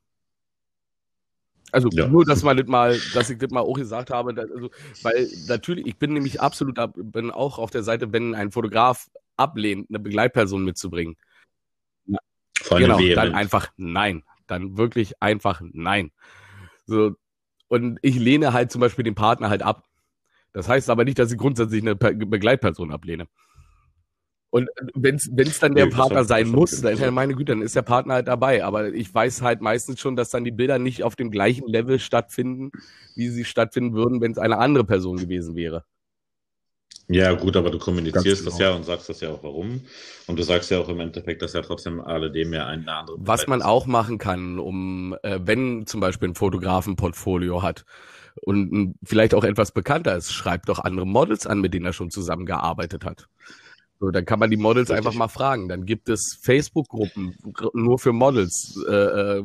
Also 1.72 1.88
ja. 1.92 2.06
nur, 2.06 2.26
dass 2.26 2.42
man 2.42 2.56
das 2.58 2.66
mal, 2.66 2.98
dass 3.14 3.30
ich 3.30 3.38
das 3.38 3.50
mal 3.50 3.60
auch 3.60 3.74
gesagt 3.74 4.10
habe, 4.10 4.34
dass, 4.34 4.50
also, 4.50 4.70
weil 5.02 5.28
natürlich, 5.46 5.86
ich 5.86 5.96
bin 5.96 6.12
nämlich 6.12 6.42
absolut, 6.42 6.78
bin 6.94 7.30
auch 7.30 7.58
auf 7.58 7.70
der 7.70 7.82
Seite, 7.82 8.12
wenn 8.12 8.34
ein 8.34 8.52
Fotograf 8.52 9.08
ablehnt, 9.38 9.88
eine 9.88 9.98
Begleitperson 9.98 10.62
mitzubringen. 10.62 11.16
Vor 12.60 12.78
genau, 12.78 12.98
dann 13.14 13.34
einfach 13.34 13.68
nein. 13.76 14.24
Dann 14.46 14.76
wirklich 14.76 15.22
einfach 15.22 15.62
nein. 15.72 16.10
So, 16.86 17.14
und 17.68 17.98
ich 18.02 18.18
lehne 18.18 18.52
halt 18.52 18.70
zum 18.70 18.80
Beispiel 18.80 19.04
den 19.04 19.14
Partner 19.14 19.48
halt 19.48 19.62
ab. 19.62 19.84
Das 20.52 20.68
heißt 20.68 20.90
aber 20.90 21.04
nicht, 21.04 21.18
dass 21.18 21.32
ich 21.32 21.38
grundsätzlich 21.38 21.82
eine 21.82 21.96
Begleitperson 21.96 22.92
ablehne. 22.92 23.26
Und 24.50 24.68
wenn 24.94 25.16
es 25.16 25.58
dann 25.58 25.74
der 25.74 25.86
nee, 25.86 25.90
Partner 25.90 26.24
sein 26.24 26.48
muss, 26.48 26.80
dann, 26.80 26.96
ja, 26.96 27.10
meine 27.10 27.34
Güte, 27.34 27.52
dann 27.52 27.62
ist 27.62 27.76
der 27.76 27.82
Partner 27.82 28.14
halt 28.14 28.28
dabei. 28.28 28.64
Aber 28.64 28.92
ich 28.92 29.12
weiß 29.12 29.42
halt 29.42 29.60
meistens 29.60 30.00
schon, 30.00 30.16
dass 30.16 30.30
dann 30.30 30.44
die 30.44 30.50
Bilder 30.50 30.78
nicht 30.78 31.02
auf 31.02 31.16
dem 31.16 31.30
gleichen 31.30 31.68
Level 31.68 31.98
stattfinden, 31.98 32.72
wie 33.14 33.28
sie 33.28 33.44
stattfinden 33.44 33.94
würden, 33.94 34.20
wenn 34.22 34.32
es 34.32 34.38
eine 34.38 34.58
andere 34.58 34.84
Person 34.84 35.18
gewesen 35.18 35.54
wäre. 35.54 35.84
Ja, 37.10 37.32
gut, 37.32 37.56
aber 37.56 37.70
du 37.70 37.78
kommunizierst 37.78 38.42
genau. 38.42 38.50
das 38.50 38.58
ja 38.58 38.70
und 38.72 38.84
sagst 38.84 39.08
das 39.08 39.20
ja 39.20 39.30
auch 39.30 39.42
warum. 39.42 39.80
Und 40.26 40.38
du 40.38 40.42
sagst 40.42 40.70
ja 40.70 40.78
auch 40.78 40.90
im 40.90 41.00
Endeffekt, 41.00 41.40
dass 41.40 41.54
ja 41.54 41.62
trotzdem 41.62 42.00
alledem 42.00 42.52
ja 42.52 42.66
eine 42.66 42.92
andere. 42.92 43.16
Was 43.18 43.46
man 43.46 43.62
auch 43.62 43.86
machen 43.86 44.18
kann, 44.18 44.58
um, 44.58 45.16
äh, 45.22 45.40
wenn 45.42 45.86
zum 45.86 46.00
Beispiel 46.00 46.28
ein 46.28 46.34
Fotograf 46.34 46.86
ein 46.86 46.96
Portfolio 46.96 47.62
hat 47.62 47.84
und 48.42 48.94
vielleicht 49.02 49.34
auch 49.34 49.44
etwas 49.44 49.72
bekannter 49.72 50.16
ist, 50.16 50.32
schreibt 50.32 50.68
doch 50.68 50.80
andere 50.80 51.06
Models 51.06 51.46
an, 51.46 51.60
mit 51.60 51.72
denen 51.72 51.86
er 51.86 51.94
schon 51.94 52.10
zusammengearbeitet 52.10 53.06
hat. 53.06 53.26
So, 54.00 54.10
dann 54.10 54.24
kann 54.24 54.38
man 54.38 54.50
die 54.50 54.56
Models 54.56 54.90
Richtig. 54.90 55.06
einfach 55.06 55.18
mal 55.18 55.28
fragen. 55.28 55.68
Dann 55.68 55.84
gibt 55.84 56.08
es 56.08 56.38
Facebook-Gruppen 56.40 57.36
nur 57.74 57.98
für 57.98 58.12
Models 58.12 58.78
äh, 58.88 58.92
äh 58.92 59.44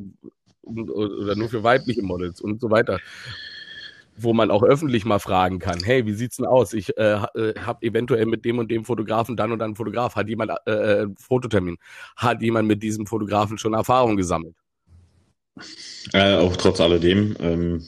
oder 0.63 1.35
nur 1.35 1.49
für 1.49 1.63
weibliche 1.63 2.03
Models 2.03 2.39
und 2.39 2.61
so 2.61 2.71
weiter, 2.71 2.99
wo 4.15 4.33
man 4.33 4.49
auch 4.49 4.63
öffentlich 4.63 5.05
mal 5.05 5.19
fragen 5.19 5.59
kann: 5.59 5.83
Hey, 5.83 6.05
wie 6.05 6.13
sieht's 6.13 6.37
denn 6.37 6.45
aus? 6.45 6.73
Ich 6.73 6.97
äh, 6.97 7.19
äh 7.35 7.59
habe 7.59 7.85
eventuell 7.85 8.25
mit 8.25 8.45
dem 8.45 8.59
und 8.59 8.71
dem 8.71 8.85
Fotografen 8.85 9.35
dann 9.35 9.51
und 9.51 9.59
dann 9.59 9.75
Fotograf. 9.75 10.15
Hat 10.15 10.29
jemand 10.29 10.51
äh, 10.65 10.71
äh, 10.71 11.07
Fototermin? 11.17 11.77
Hat 12.15 12.41
jemand 12.41 12.67
mit 12.67 12.81
diesem 12.83 13.07
Fotografen 13.07 13.57
schon 13.57 13.73
Erfahrung 13.73 14.15
gesammelt? 14.15 14.55
Äh, 16.13 16.35
auch 16.35 16.55
trotz 16.57 16.79
alledem, 16.79 17.35
ähm, 17.39 17.85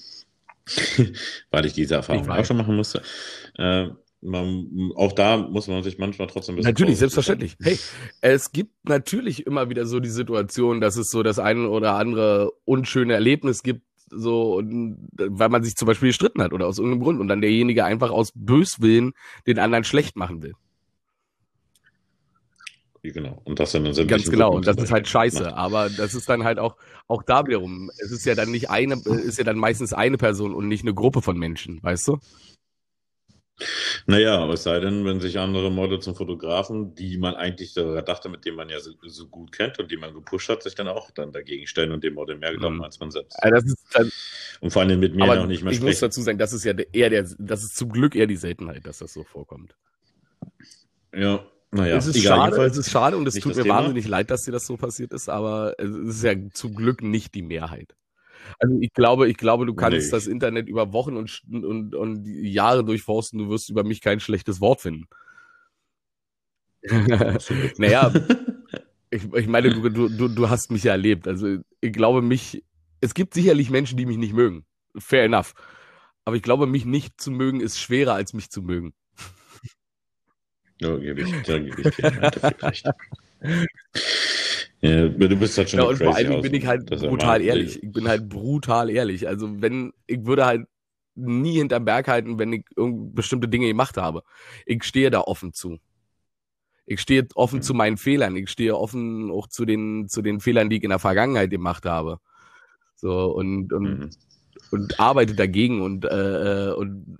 weil 1.52 1.66
ich 1.66 1.74
diese 1.74 1.96
Erfahrung 1.96 2.24
ich 2.24 2.30
auch 2.30 2.46
schon 2.46 2.58
machen 2.58 2.76
musste. 2.76 3.02
Äh, 3.58 3.90
man, 4.22 4.92
auch 4.96 5.12
da 5.14 5.38
muss 5.38 5.68
man 5.68 5.84
sich 5.84 5.98
manchmal 5.98 6.28
trotzdem 6.28 6.54
ein 6.54 6.58
bisschen. 6.58 6.72
Natürlich, 6.72 6.98
selbstverständlich. 6.98 7.56
Hey, 7.62 7.78
es 8.22 8.52
gibt 8.52 8.88
natürlich 8.88 9.46
immer 9.46 9.70
wieder 9.70 9.86
so 9.86 10.00
die 10.00 10.10
Situation, 10.10 10.82
dass 10.82 10.98
es 10.98 11.10
so 11.10 11.24
das 11.24 11.40
eine 11.40 11.70
oder 11.70 11.96
andere 11.96 12.52
unschöne 12.66 13.14
Erlebnis 13.14 13.64
gibt, 13.64 13.82
so, 14.10 14.62
weil 14.64 15.50
man 15.50 15.64
sich 15.64 15.76
zum 15.76 15.88
Beispiel 15.88 16.10
gestritten 16.10 16.42
hat 16.42 16.54
oder 16.54 16.68
aus 16.68 16.78
irgendeinem 16.78 17.04
Grund 17.04 17.20
und 17.20 17.28
dann 17.28 17.42
derjenige 17.42 17.86
einfach 17.86 18.12
aus 18.12 18.32
Böswillen 18.36 19.14
den 19.48 19.60
anderen 19.60 19.84
schlecht 19.84 20.16
machen 20.16 20.42
will. 20.42 20.54
Genau. 23.12 23.40
Und 23.44 23.60
das 23.60 23.72
dann 23.72 23.86
in 23.86 24.08
Ganz 24.08 24.30
genau. 24.30 24.56
Und 24.56 24.68
das 24.68 24.78
ist 24.78 24.92
halt 24.92 25.08
scheiße. 25.08 25.44
Macht. 25.44 25.54
Aber 25.54 25.90
das 25.90 26.16
ist 26.16 26.28
dann 26.28 26.44
halt 26.44 26.60
auch, 26.60 26.76
auch 27.08 27.24
da 27.24 27.46
wiederum. 27.46 27.92
Es 27.98 28.12
ist 28.12 28.26
ja 28.26 28.36
dann 28.36 28.50
nicht 28.50 28.70
eine, 28.70 28.96
ist 28.96 29.38
ja 29.38 29.44
dann 29.44 29.58
meistens 29.58 29.94
eine 29.94 30.18
Person 30.18 30.54
und 30.54 30.68
nicht 30.68 30.84
eine 30.84 30.94
Gruppe 30.94 31.22
von 31.22 31.38
Menschen, 31.38 31.82
weißt 31.84 32.08
du? 32.08 32.20
Naja, 34.06 34.38
aber 34.38 34.54
es 34.54 34.64
sei 34.64 34.80
denn, 34.80 35.06
wenn 35.06 35.22
sich 35.22 35.40
andere 35.40 35.72
Models 35.72 36.08
und 36.08 36.16
Fotografen, 36.16 36.94
die 36.94 37.18
man 37.18 37.36
eigentlich 37.36 37.74
sogar 37.74 38.02
dachte, 38.02 38.28
mit 38.28 38.44
denen 38.44 38.58
man 38.58 38.70
ja 38.70 38.80
so, 38.80 38.92
so, 39.02 39.28
gut 39.28 39.54
kennt 39.54 39.80
und 39.80 39.90
die 39.90 39.98
man 39.98 40.14
gepusht 40.14 40.50
hat, 40.50 40.62
sich 40.62 40.76
dann 40.76 40.90
auch 40.90 41.10
dann 41.12 41.32
dagegen 41.32 41.66
stellen 41.66 41.92
und 41.92 42.04
dem 42.04 42.16
Model 42.16 42.38
mehr 42.38 42.54
glauben 42.54 42.76
mhm. 42.78 42.84
als 42.84 43.00
man 43.00 43.12
selbst. 43.12 43.38
Ja, 43.42 43.52
dann, 43.52 44.12
und 44.60 44.72
vor 44.72 44.82
allem 44.82 45.00
mit 45.00 45.16
mir 45.16 45.26
noch 45.26 45.48
nicht 45.48 45.64
mehr 45.64 45.72
ich 45.72 45.78
sprechen. 45.78 45.90
Ich 45.90 45.96
muss 45.96 46.00
dazu 46.00 46.22
sagen, 46.22 46.38
das 46.38 46.52
ist 46.52 46.66
ja 46.66 46.74
eher 46.92 47.10
der, 47.10 47.28
das 47.40 47.64
ist 47.64 47.78
zum 47.78 47.92
Glück 47.92 48.16
eher 48.16 48.28
die 48.28 48.36
Seltenheit, 48.36 48.86
dass 48.86 48.98
das 48.98 49.14
so 49.14 49.24
vorkommt. 49.24 49.76
Ja, 51.14 51.46
naja. 51.72 51.96
Es 51.96 52.08
ist 52.08 52.18
egal, 52.18 52.52
schade, 52.52 52.66
es 52.66 52.78
ist 52.78 52.92
schade 52.92 53.18
und 53.18 53.28
es 53.28 53.36
tut 53.36 53.56
mir 53.56 53.64
Thema. 53.64 53.76
wahnsinnig 53.76 54.08
leid, 54.08 54.32
dass 54.32 54.44
dir 54.44 54.52
das 54.52 54.66
so 54.66 54.76
passiert 54.76 55.14
ist, 55.14 55.30
aber 55.30 55.76
es 55.78 55.90
ist 55.90 56.24
ja 56.24 56.34
zum 56.54 56.76
Glück 56.76 57.02
nicht 57.02 57.34
die 57.36 57.42
Mehrheit. 57.42 57.96
Also 58.60 58.78
ich 58.80 58.94
glaube, 58.94 59.30
ich 59.30 59.38
glaube, 59.38 59.66
du 59.66 59.74
kannst 59.74 60.08
nee. 60.08 60.12
das 60.12 60.28
Internet 60.28 60.68
über 60.68 60.94
Wochen 60.94 61.18
und, 61.18 61.42
und, 61.52 61.96
und 61.96 62.26
Jahre 62.26 62.84
durchforsten, 62.84 63.40
du 63.40 63.50
wirst 63.50 63.70
über 63.70 63.84
mich 63.84 64.02
kein 64.02 64.20
schlechtes 64.20 64.62
Wort 64.62 64.82
finden. 64.82 65.08
naja, 67.78 68.14
ich, 69.10 69.24
ich 69.34 69.48
meine, 69.48 69.70
du, 69.70 69.90
du, 69.90 70.28
du 70.28 70.50
hast 70.50 70.72
mich 70.72 70.84
ja 70.84 70.92
erlebt. 70.92 71.28
Also 71.28 71.58
ich 71.82 71.94
glaube, 71.94 72.22
mich, 72.22 72.64
es 73.02 73.14
gibt 73.14 73.34
sicherlich 73.34 73.70
Menschen, 73.70 73.98
die 73.98 74.06
mich 74.06 74.18
nicht 74.18 74.34
mögen. 74.34 74.66
Fair 74.98 75.26
enough. 75.26 75.54
Aber 76.24 76.36
ich 76.36 76.42
glaube, 76.42 76.68
mich 76.68 76.86
nicht 76.86 77.20
zu 77.20 77.32
mögen 77.32 77.62
ist 77.62 77.80
schwerer, 77.80 78.14
als 78.14 78.34
mich 78.34 78.50
zu 78.50 78.62
mögen. 78.62 78.94
Ja, 80.82 80.98
gebe 80.98 81.22
ich, 81.22 81.32
da 81.44 81.58
gebe 81.58 81.82
ich 81.82 81.96
dir 81.96 82.62
recht. 82.62 82.90
Ja, 84.86 85.08
du 85.08 85.36
bist 85.36 85.58
halt 85.58 85.70
schon. 85.70 85.80
Ja, 85.80 85.86
und 85.86 85.98
vor 85.98 86.16
allem 86.16 86.42
bin 86.42 86.54
ich 86.54 86.66
halt 86.66 86.86
brutal 86.86 87.42
ehrlich. 87.42 87.82
Ich 87.82 87.92
bin 87.92 88.08
halt 88.08 88.30
brutal 88.30 88.90
ehrlich. 88.90 89.28
Also 89.28 89.62
wenn, 89.62 89.94
ich 90.08 90.26
würde 90.26 90.46
halt 90.46 90.68
nie 91.16 91.54
hinterm 91.54 91.86
Berg 91.86 92.08
halten, 92.08 92.38
wenn 92.40 92.54
ich 92.54 92.66
bestimmte 92.76 93.48
Dinge 93.48 93.68
gemacht 93.68 93.98
habe. 93.98 94.24
Ich 94.66 94.84
stehe 94.84 95.10
da 95.10 95.22
offen 95.22 95.54
zu. 95.54 95.80
Ich 96.86 97.02
stehe 97.02 97.28
offen 97.36 97.58
mhm. 97.58 97.64
zu 97.64 97.74
meinen 97.74 97.98
Fehlern. 97.98 98.36
Ich 98.36 98.50
stehe 98.50 98.78
offen 98.78 99.32
auch 99.32 99.48
zu 99.48 99.66
den, 99.66 100.08
zu 100.08 100.22
den 100.22 100.40
Fehlern, 100.40 100.70
die 100.70 100.78
ich 100.78 100.84
in 100.84 100.90
der 100.90 101.00
Vergangenheit 101.00 101.50
gemacht 101.50 101.86
habe. 101.86 102.20
So, 102.96 103.34
und, 103.34 103.74
und, 103.74 103.84
mhm. 103.84 104.10
und 104.72 105.00
arbeite 105.00 105.36
dagegen 105.36 105.82
und, 105.82 106.06
äh, 106.06 106.70
äh 106.70 106.74
und 106.74 107.18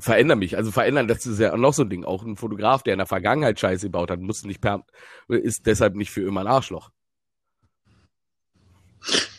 verändere 0.00 0.36
mich. 0.36 0.56
Also 0.56 0.70
verändern, 0.70 1.08
das 1.08 1.26
ist 1.26 1.38
ja 1.38 1.56
noch 1.56 1.74
so 1.74 1.82
ein 1.82 1.90
Ding. 1.90 2.04
Auch 2.04 2.24
ein 2.24 2.36
Fotograf, 2.36 2.82
der 2.82 2.94
in 2.94 2.98
der 2.98 3.06
Vergangenheit 3.06 3.58
Scheiße 3.58 3.86
gebaut 3.86 4.10
hat, 4.10 4.20
muss 4.20 4.44
nicht 4.44 4.60
per, 4.60 4.84
ist 5.28 5.66
deshalb 5.66 5.94
nicht 5.94 6.10
für 6.10 6.22
immer 6.22 6.40
ein 6.40 6.46
Arschloch. 6.46 6.90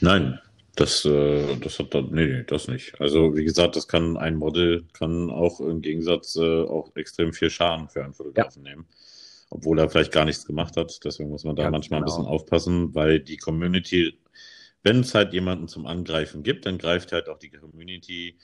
Nein, 0.02 0.40
das, 0.76 1.04
äh, 1.04 1.58
das 1.58 1.78
hat 1.80 1.94
dann, 1.94 2.10
nee, 2.12 2.26
nee, 2.26 2.44
das 2.48 2.68
nicht. 2.68 3.00
Also 3.02 3.36
wie 3.36 3.44
gesagt, 3.44 3.76
das 3.76 3.88
kann 3.88 4.18
ein 4.18 4.36
Model 4.36 4.86
kann 4.94 5.30
auch 5.30 5.60
im 5.60 5.82
Gegensatz 5.82 6.36
äh, 6.38 6.64
auch 6.64 6.96
extrem 6.96 7.34
viel 7.34 7.50
Schaden 7.50 7.90
für 7.90 8.04
einen 8.04 8.14
Fotografen 8.14 8.64
ja. 8.66 8.72
nehmen. 8.72 8.88
Obwohl 9.50 9.80
er 9.80 9.90
vielleicht 9.90 10.12
gar 10.12 10.26
nichts 10.26 10.46
gemacht 10.46 10.78
hat. 10.78 11.00
Deswegen 11.04 11.30
muss 11.30 11.44
man 11.44 11.56
da 11.56 11.64
ja, 11.64 11.72
manchmal 11.72 12.00
genau. 12.00 12.12
ein 12.12 12.18
bisschen 12.18 12.32
aufpassen, 12.32 12.96
weil 12.96 13.20
die 13.20 13.38
Community, 13.38 14.18
wenn 14.84 15.02
es 15.02 15.16
halt 15.16 15.34
jemanden 15.34 15.68
zum 15.68 15.86
Angreifen 15.86 16.44
gibt, 16.44 16.66
dann 16.66 16.78
greift 16.78 17.12
halt 17.12 17.28
auch 17.28 17.40
die 17.40 17.50
Community 17.50 18.38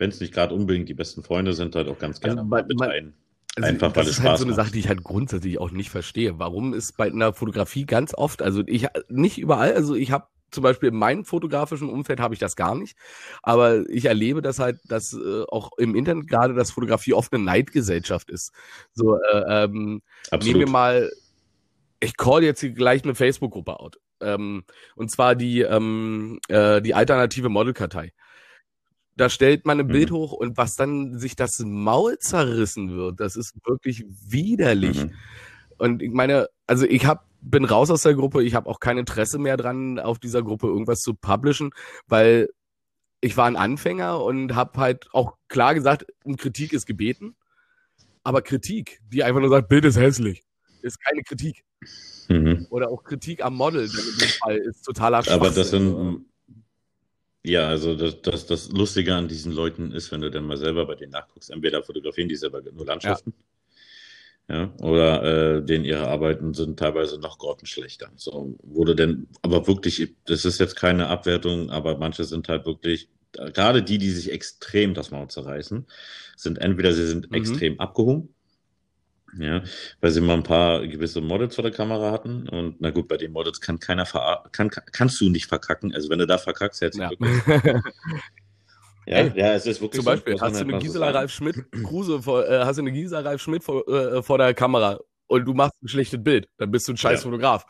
wenn 0.00 0.10
es 0.10 0.18
nicht 0.18 0.32
gerade 0.32 0.54
unbedingt 0.54 0.88
die 0.88 0.94
besten 0.94 1.22
Freunde 1.22 1.52
sind, 1.52 1.76
halt 1.76 1.86
auch 1.88 1.98
ganz 1.98 2.20
gerne 2.20 2.40
also, 2.40 2.48
man, 2.48 2.66
mit 2.66 2.82
ein. 2.82 3.12
Also 3.56 3.68
Einfach 3.68 3.94
weil 3.94 4.04
es 4.04 4.10
ist 4.10 4.22
halt 4.22 4.38
so 4.38 4.44
eine 4.44 4.54
Sache, 4.54 4.72
die 4.72 4.78
ich 4.78 4.88
halt 4.88 5.04
grundsätzlich 5.04 5.58
auch 5.58 5.72
nicht 5.72 5.90
verstehe. 5.90 6.38
Warum 6.38 6.72
ist 6.72 6.96
bei 6.96 7.06
einer 7.06 7.34
Fotografie 7.34 7.84
ganz 7.84 8.14
oft, 8.14 8.42
also 8.42 8.62
ich 8.66 8.86
nicht 9.08 9.38
überall, 9.38 9.74
also 9.74 9.94
ich 9.94 10.10
habe 10.10 10.26
zum 10.50 10.62
Beispiel 10.62 10.88
in 10.88 10.96
meinem 10.96 11.24
fotografischen 11.24 11.90
Umfeld 11.90 12.18
habe 12.18 12.34
ich 12.34 12.40
das 12.40 12.56
gar 12.56 12.74
nicht, 12.74 12.96
aber 13.42 13.88
ich 13.88 14.06
erlebe 14.06 14.40
das 14.40 14.58
halt, 14.58 14.80
dass 14.88 15.12
äh, 15.12 15.44
auch 15.48 15.70
im 15.78 15.94
Internet 15.94 16.28
gerade 16.28 16.54
das 16.54 16.70
Fotografie 16.70 17.12
oft 17.12 17.32
eine 17.32 17.44
Neidgesellschaft 17.44 18.30
ist. 18.30 18.52
So, 18.94 19.16
äh, 19.16 19.64
ähm, 19.64 20.00
nehmen 20.42 20.60
wir 20.60 20.68
mal, 20.68 21.10
ich 22.00 22.16
call 22.16 22.42
jetzt 22.42 22.64
gleich 22.74 23.04
eine 23.04 23.14
Facebook-Gruppe 23.14 23.78
out. 23.78 24.00
Ähm, 24.22 24.64
und 24.96 25.10
zwar 25.10 25.34
die, 25.34 25.60
ähm, 25.60 26.40
äh, 26.48 26.80
die 26.80 26.94
alternative 26.94 27.48
Modelkartei. 27.48 28.12
Da 29.20 29.28
stellt 29.28 29.66
man 29.66 29.78
ein 29.78 29.86
mhm. 29.86 29.92
Bild 29.92 30.12
hoch 30.12 30.32
und 30.32 30.56
was 30.56 30.76
dann 30.76 31.18
sich 31.18 31.36
das 31.36 31.58
Maul 31.58 32.16
zerrissen 32.20 32.96
wird, 32.96 33.20
das 33.20 33.36
ist 33.36 33.54
wirklich 33.66 34.06
widerlich. 34.08 35.04
Mhm. 35.04 35.12
Und 35.76 36.00
ich 36.00 36.10
meine, 36.10 36.48
also 36.66 36.86
ich 36.86 37.04
hab, 37.04 37.26
bin 37.42 37.66
raus 37.66 37.90
aus 37.90 38.00
der 38.00 38.14
Gruppe, 38.14 38.42
ich 38.42 38.54
habe 38.54 38.66
auch 38.66 38.80
kein 38.80 38.96
Interesse 38.96 39.38
mehr 39.38 39.58
dran, 39.58 39.98
auf 39.98 40.18
dieser 40.18 40.42
Gruppe 40.42 40.68
irgendwas 40.68 41.00
zu 41.00 41.12
publishen, 41.12 41.72
weil 42.06 42.48
ich 43.20 43.36
war 43.36 43.44
ein 43.44 43.56
Anfänger 43.56 44.24
und 44.24 44.54
habe 44.54 44.80
halt 44.80 45.08
auch 45.12 45.36
klar 45.48 45.74
gesagt, 45.74 46.06
um 46.24 46.38
Kritik 46.38 46.72
ist 46.72 46.86
gebeten. 46.86 47.36
Aber 48.24 48.40
Kritik, 48.40 49.02
die 49.12 49.22
einfach 49.22 49.40
nur 49.42 49.50
sagt, 49.50 49.68
Bild 49.68 49.84
ist 49.84 49.98
hässlich, 49.98 50.42
ist 50.80 50.98
keine 50.98 51.22
Kritik. 51.24 51.62
Mhm. 52.30 52.68
Oder 52.70 52.88
auch 52.88 53.04
Kritik 53.04 53.44
am 53.44 53.54
Model, 53.54 53.82
in 53.82 54.18
dem 54.18 54.28
Fall 54.28 54.56
ist 54.56 54.82
totaler 54.82 55.22
Schwachsinn. 55.22 55.40
Aber 55.40 55.50
das 55.50 55.68
sind, 55.68 56.24
ja, 57.42 57.68
also 57.68 57.94
das, 57.94 58.20
das, 58.22 58.46
das 58.46 58.70
Lustige 58.70 59.14
an 59.14 59.28
diesen 59.28 59.52
Leuten 59.52 59.92
ist, 59.92 60.12
wenn 60.12 60.20
du 60.20 60.30
dann 60.30 60.44
mal 60.44 60.56
selber 60.56 60.86
bei 60.86 60.94
denen 60.94 61.12
nachguckst, 61.12 61.50
entweder 61.50 61.82
fotografieren 61.82 62.28
die 62.28 62.36
selber 62.36 62.62
nur 62.62 62.86
Landschaften. 62.86 63.34
Ja. 63.36 63.44
Ja, 64.48 64.74
oder 64.80 65.58
äh, 65.58 65.64
denen 65.64 65.84
ihre 65.84 66.08
Arbeiten 66.08 66.54
sind 66.54 66.76
teilweise 66.76 67.20
noch 67.20 67.38
grottenschlechter. 67.38 68.10
So, 68.16 68.58
wurde 68.64 68.96
denn, 68.96 69.28
aber 69.42 69.68
wirklich, 69.68 70.16
das 70.24 70.44
ist 70.44 70.58
jetzt 70.58 70.74
keine 70.74 71.06
Abwertung, 71.06 71.70
aber 71.70 71.98
manche 71.98 72.24
sind 72.24 72.48
halt 72.48 72.66
wirklich, 72.66 73.08
gerade 73.30 73.84
die, 73.84 73.98
die 73.98 74.10
sich 74.10 74.32
extrem 74.32 74.92
das 74.92 75.12
Maul 75.12 75.28
zerreißen, 75.28 75.86
sind 76.36 76.58
entweder 76.58 76.92
sie 76.92 77.06
sind 77.06 77.30
mhm. 77.30 77.36
extrem 77.36 77.78
abgehoben 77.78 78.34
ja, 79.38 79.62
weil 80.00 80.10
sie 80.10 80.20
mal 80.20 80.34
ein 80.34 80.42
paar 80.42 80.86
gewisse 80.86 81.20
Models 81.20 81.54
vor 81.54 81.62
der 81.62 81.72
Kamera 81.72 82.10
hatten. 82.10 82.48
Und 82.48 82.80
na 82.80 82.90
gut, 82.90 83.08
bei 83.08 83.16
den 83.16 83.32
Models 83.32 83.60
kann 83.60 83.78
keiner 83.78 84.06
ver 84.06 84.44
kann, 84.52 84.70
kannst 84.70 85.20
du 85.20 85.28
nicht 85.28 85.46
verkacken. 85.46 85.94
Also 85.94 86.10
wenn 86.10 86.18
du 86.18 86.26
da 86.26 86.38
verkackst, 86.38 86.80
herzlichen 86.80 87.16
ja. 87.46 87.80
Ja, 89.06 89.16
Ey, 89.16 89.32
ja, 89.34 89.54
es 89.54 89.66
ist 89.66 89.80
wirklich 89.80 90.02
Zum 90.02 90.04
Beispiel, 90.04 90.36
so, 90.36 90.42
hast, 90.42 90.52
du 90.52 90.58
halt 90.58 90.68
eine 90.68 90.78
Gisela 90.78 91.10
Ralf 91.10 91.32
Schmidt, 91.32 91.64
Kruse 91.84 92.22
vor, 92.22 92.46
äh, 92.46 92.64
hast 92.64 92.76
du 92.76 92.82
eine 92.82 92.92
Gisela 92.92 93.20
Ralf 93.22 93.40
Schmidt 93.40 93.64
vor, 93.64 93.88
äh, 93.88 94.22
vor 94.22 94.38
der 94.38 94.54
Kamera 94.54 95.00
und 95.26 95.44
du 95.46 95.54
machst 95.54 95.74
ein 95.82 95.88
schlechtes 95.88 96.22
Bild, 96.22 96.48
dann 96.58 96.70
bist 96.70 96.86
du 96.86 96.92
ein 96.92 96.96
scheiß 96.96 97.20
ja. 97.20 97.24
Fotograf. 97.24 97.66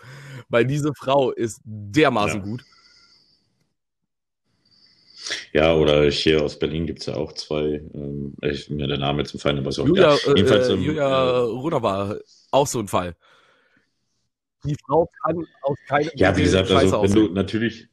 Weil 0.48 0.66
diese 0.66 0.92
Frau 0.94 1.30
ist 1.30 1.60
dermaßen 1.64 2.40
ja. 2.40 2.44
gut. 2.44 2.64
Ja, 5.52 5.74
oder 5.74 6.08
hier 6.10 6.42
aus 6.42 6.58
Berlin 6.58 6.86
gibt 6.86 7.00
es 7.00 7.06
ja 7.06 7.16
auch 7.16 7.32
zwei, 7.32 7.82
ähm, 7.94 8.34
ich, 8.42 8.70
mir 8.70 8.86
der 8.86 8.98
Name 8.98 9.22
jetzt 9.22 9.34
entfallen, 9.34 9.58
aber 9.58 9.72
so. 9.72 9.84
Julia, 9.84 10.14
ja, 10.14 10.34
jedenfalls, 10.34 10.68
äh, 10.68 10.74
ähm, 10.74 10.82
Julia 10.82 11.08
äh, 11.08 11.38
Ruder 11.38 11.82
war 11.82 12.18
auch 12.52 12.66
so 12.66 12.78
ein 12.78 12.88
Fall. 12.88 13.16
Die 14.64 14.76
Frau 14.86 15.08
kann 15.24 15.44
aus 15.62 15.78
keinem 15.88 16.10
Ja, 16.14 16.36
wie 16.36 16.42
gesagt, 16.42 16.70
also 16.70 17.02
wenn 17.02 17.12
du 17.12 17.28
natürlich, 17.30 17.88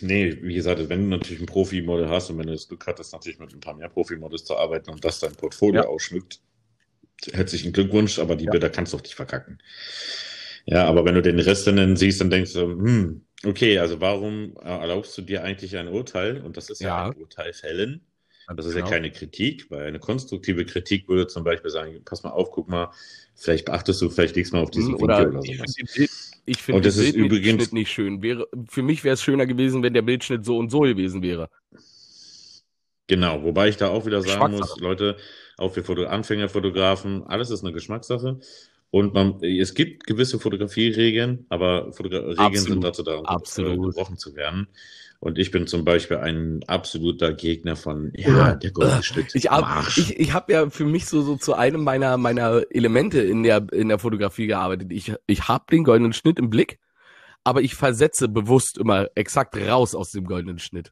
nee, 0.00 0.38
wie 0.40 0.54
gesagt, 0.54 0.88
wenn 0.88 1.10
du 1.10 1.16
natürlich 1.16 1.42
ein 1.42 1.46
Profi-Model 1.46 2.08
hast 2.08 2.30
und 2.30 2.38
wenn 2.38 2.46
du 2.46 2.52
das 2.52 2.68
Glück 2.68 2.86
hattest, 2.86 3.12
natürlich 3.12 3.38
mit 3.38 3.52
ein 3.52 3.60
paar 3.60 3.74
mehr 3.74 3.88
Profi-Models 3.88 4.44
zu 4.44 4.56
arbeiten 4.56 4.90
und 4.90 5.04
das 5.04 5.20
dein 5.20 5.34
Portfolio 5.34 5.82
ja. 5.82 5.88
ausschmückt, 5.88 6.40
herzlichen 7.32 7.72
Glückwunsch, 7.72 8.18
aber 8.18 8.36
die 8.36 8.46
ja. 8.46 8.50
Bilder 8.50 8.70
kannst 8.70 8.92
du 8.92 8.96
doch 8.96 9.04
nicht 9.04 9.14
verkacken. 9.14 9.58
Ja, 10.66 10.84
aber 10.86 11.04
wenn 11.04 11.14
du 11.14 11.22
den 11.22 11.40
Rest 11.40 11.66
dann 11.66 11.96
siehst, 11.96 12.20
dann 12.20 12.30
denkst 12.30 12.52
du, 12.52 12.60
hm, 12.60 13.24
Okay, 13.44 13.78
also 13.78 14.00
warum 14.00 14.56
äh, 14.62 14.68
erlaubst 14.68 15.16
du 15.16 15.22
dir 15.22 15.42
eigentlich 15.42 15.76
ein 15.76 15.88
Urteil? 15.88 16.42
Und 16.42 16.56
das 16.56 16.68
ist 16.70 16.80
ja, 16.80 16.88
ja 16.88 17.10
ein 17.10 17.16
Urteil 17.16 17.52
fällen. 17.52 18.02
Das 18.56 18.66
ist 18.66 18.74
genau. 18.74 18.86
ja 18.86 18.92
keine 18.92 19.12
Kritik, 19.12 19.70
weil 19.70 19.86
eine 19.86 20.00
konstruktive 20.00 20.64
Kritik 20.64 21.08
würde 21.08 21.28
zum 21.28 21.44
Beispiel 21.44 21.70
sagen, 21.70 22.02
pass 22.04 22.24
mal 22.24 22.30
auf, 22.30 22.50
guck 22.50 22.68
mal, 22.68 22.90
vielleicht 23.36 23.64
beachtest 23.64 24.02
du 24.02 24.10
vielleicht 24.10 24.34
nächstes 24.34 24.52
Mal 24.52 24.62
auf 24.62 24.70
diesen 24.70 24.94
oder 24.94 25.20
Video 25.20 25.38
oder 25.38 25.42
sowas. 25.42 25.76
Ich 26.46 26.62
finde 26.62 26.80
den 26.80 26.94
Bildschnitt 26.94 27.14
übrigens 27.14 27.72
nicht 27.72 27.92
schön. 27.92 28.22
Wäre, 28.22 28.48
für 28.68 28.82
mich 28.82 29.04
wäre 29.04 29.14
es 29.14 29.22
schöner 29.22 29.46
gewesen, 29.46 29.82
wenn 29.84 29.94
der 29.94 30.02
Bildschnitt 30.02 30.44
so 30.44 30.58
und 30.58 30.70
so 30.70 30.80
gewesen 30.80 31.22
wäre. 31.22 31.48
Genau, 33.06 33.42
wobei 33.42 33.68
ich 33.68 33.76
da 33.76 33.88
auch 33.88 34.06
wieder 34.06 34.22
sagen 34.22 34.56
muss, 34.56 34.78
Leute, 34.78 35.16
auch 35.56 35.72
für 35.72 35.84
Foto 35.84 36.04
Anfängerfotografen, 36.04 37.24
alles 37.24 37.50
ist 37.50 37.62
eine 37.62 37.72
Geschmackssache. 37.72 38.40
Und 38.90 39.14
man, 39.14 39.42
es 39.42 39.74
gibt 39.74 40.06
gewisse 40.06 40.40
Fotografieregeln, 40.40 41.46
aber 41.48 41.92
Fotogra 41.92 42.18
Regeln 42.18 42.38
Absolut. 42.38 42.68
sind 42.68 42.84
dazu 42.84 43.02
da, 43.02 43.18
um 43.18 43.26
Absolut. 43.26 43.94
gebrochen 43.94 44.18
zu 44.18 44.34
werden. 44.34 44.68
Und 45.22 45.38
ich 45.38 45.50
bin 45.50 45.66
zum 45.66 45.84
Beispiel 45.84 46.16
ein 46.16 46.64
absoluter 46.66 47.34
Gegner 47.34 47.76
von, 47.76 48.10
ja, 48.16 48.54
der 48.54 48.70
goldene 48.70 49.02
Schnitt. 49.02 49.34
Ich 49.34 49.50
habe 49.50 49.86
ich, 49.94 50.18
ich 50.18 50.32
hab 50.32 50.50
ja 50.50 50.70
für 50.70 50.86
mich 50.86 51.04
so, 51.06 51.20
so 51.20 51.36
zu 51.36 51.52
einem 51.52 51.84
meiner, 51.84 52.16
meiner 52.16 52.62
Elemente 52.70 53.20
in 53.20 53.42
der, 53.42 53.70
in 53.70 53.88
der 53.88 53.98
Fotografie 53.98 54.46
gearbeitet. 54.46 54.90
Ich, 54.90 55.12
ich 55.26 55.46
habe 55.46 55.66
den 55.70 55.84
goldenen 55.84 56.14
Schnitt 56.14 56.38
im 56.38 56.48
Blick, 56.48 56.78
aber 57.44 57.60
ich 57.60 57.74
versetze 57.74 58.28
bewusst 58.28 58.78
immer 58.78 59.08
exakt 59.14 59.58
raus 59.58 59.94
aus 59.94 60.10
dem 60.10 60.24
goldenen 60.24 60.58
Schnitt. 60.58 60.90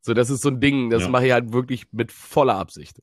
So, 0.00 0.14
das 0.14 0.30
ist 0.30 0.42
so 0.42 0.50
ein 0.50 0.60
Ding, 0.60 0.88
das 0.88 1.02
ja. 1.02 1.08
mache 1.08 1.26
ich 1.26 1.32
halt 1.32 1.52
wirklich 1.52 1.88
mit 1.90 2.12
voller 2.12 2.54
Absicht. 2.54 3.02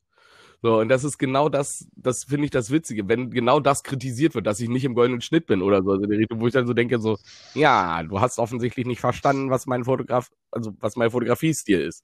So, 0.65 0.79
und 0.79 0.89
das 0.89 1.03
ist 1.03 1.19
genau 1.19 1.47
das, 1.47 1.87
das 1.95 2.23
finde 2.23 2.45
ich 2.45 2.49
das 2.49 2.71
Witzige, 2.71 3.07
wenn 3.07 3.29
genau 3.29 3.59
das 3.59 3.83
kritisiert 3.83 4.33
wird, 4.33 4.47
dass 4.47 4.59
ich 4.59 4.67
nicht 4.67 4.83
im 4.83 4.95
goldenen 4.95 5.21
Schnitt 5.21 5.45
bin 5.45 5.61
oder 5.61 5.83
so, 5.83 5.91
also 5.91 6.05
Richtung, 6.05 6.41
wo 6.41 6.47
ich 6.47 6.53
dann 6.53 6.65
so 6.65 6.73
denke, 6.73 6.97
so, 6.97 7.19
ja, 7.53 8.01
du 8.01 8.19
hast 8.19 8.39
offensichtlich 8.39 8.87
nicht 8.87 8.99
verstanden, 8.99 9.51
was 9.51 9.67
mein 9.67 9.83
Fotograf, 9.83 10.31
also 10.49 10.73
was 10.79 10.95
mein 10.95 11.11
Fotografiestil 11.11 11.81
ist. 11.81 12.03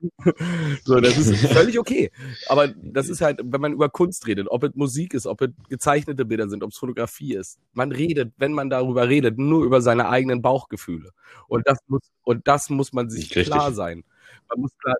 so, 0.84 0.98
das 0.98 1.18
ist 1.18 1.46
völlig 1.52 1.78
okay. 1.78 2.10
Aber 2.46 2.68
das 2.68 3.10
ist 3.10 3.20
halt, 3.20 3.40
wenn 3.44 3.60
man 3.60 3.74
über 3.74 3.90
Kunst 3.90 4.26
redet, 4.26 4.48
ob 4.48 4.64
es 4.64 4.74
Musik 4.74 5.12
ist, 5.12 5.26
ob 5.26 5.42
es 5.42 5.50
gezeichnete 5.68 6.24
Bilder 6.24 6.48
sind, 6.48 6.62
ob 6.62 6.70
es 6.70 6.78
Fotografie 6.78 7.34
ist. 7.34 7.58
Man 7.74 7.92
redet, 7.92 8.32
wenn 8.38 8.54
man 8.54 8.70
darüber 8.70 9.10
redet, 9.10 9.36
nur 9.36 9.62
über 9.66 9.82
seine 9.82 10.08
eigenen 10.08 10.40
Bauchgefühle. 10.40 11.10
Und 11.48 11.68
das 11.68 11.80
muss, 11.86 12.00
und 12.22 12.48
das 12.48 12.70
muss 12.70 12.94
man 12.94 13.10
sich 13.10 13.36
Richtig. 13.36 13.48
klar 13.52 13.72
sein. 13.72 14.04
Man 14.48 14.62
muss 14.62 14.70
klar, 14.78 14.96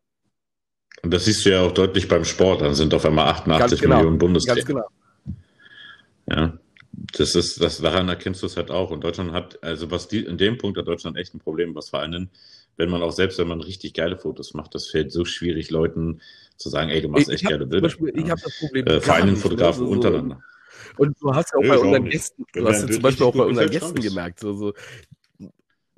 und 1.02 1.12
das 1.12 1.24
siehst 1.24 1.44
du 1.44 1.50
ja 1.50 1.62
auch 1.62 1.72
deutlich 1.72 2.08
beim 2.08 2.24
Sport. 2.24 2.62
Dann 2.62 2.74
sind 2.74 2.92
auf 2.94 3.04
einmal 3.04 3.28
88 3.28 3.80
genau. 3.80 3.96
Millionen 3.96 4.18
Bundestrainer. 4.18 4.56
Ganz 4.56 4.66
genau. 4.66 4.86
Ja, 6.30 6.58
das 7.16 7.34
ist, 7.34 7.62
das, 7.62 7.80
daran 7.80 8.08
erkennst 8.08 8.42
du 8.42 8.46
es 8.46 8.56
halt 8.56 8.70
auch. 8.70 8.90
Und 8.90 9.02
Deutschland 9.02 9.32
hat, 9.32 9.62
also 9.62 9.90
was 9.90 10.08
die, 10.08 10.24
in 10.24 10.38
dem 10.38 10.58
Punkt 10.58 10.78
hat 10.78 10.86
Deutschland 10.86 11.16
echt 11.16 11.34
ein 11.34 11.38
Problem, 11.38 11.74
was 11.74 11.90
vor 11.90 12.00
allem, 12.00 12.28
wenn 12.76 12.90
man 12.90 13.02
auch 13.02 13.12
selbst, 13.12 13.38
wenn 13.38 13.48
man 13.48 13.60
richtig 13.60 13.94
geile 13.94 14.16
Fotos 14.16 14.54
macht, 14.54 14.74
das 14.74 14.88
fällt 14.88 15.12
so 15.12 15.24
schwierig, 15.24 15.70
Leuten 15.70 16.20
zu 16.56 16.68
sagen, 16.68 16.90
ey, 16.90 17.00
du 17.00 17.08
machst 17.08 17.28
echt 17.28 17.44
geile 17.44 17.66
Bilder. 17.66 17.88
Beispiel, 17.88 18.12
ich 18.14 18.30
habe 18.30 18.40
das 18.42 18.58
Problem. 18.58 18.86
Äh, 18.86 19.00
vor 19.00 19.14
allem 19.14 19.36
Fotografen 19.36 19.82
ne? 19.84 19.88
so, 19.88 19.92
untereinander. 19.92 20.42
Und 20.96 21.16
du 21.20 21.34
hast 21.34 21.52
ja 21.52 21.58
auch 21.58 21.68
bei 21.68 21.78
unseren 21.78 22.04
Gästen, 22.06 22.44
du 22.52 22.66
hast 22.66 22.82
ja 22.82 22.90
zum 22.90 23.02
Beispiel 23.02 23.26
auch 23.26 23.34
bei 23.34 23.44
unseren 23.44 23.70
Gästen 23.70 24.00
gemerkt, 24.00 24.40
so, 24.40 24.52
so 24.52 24.72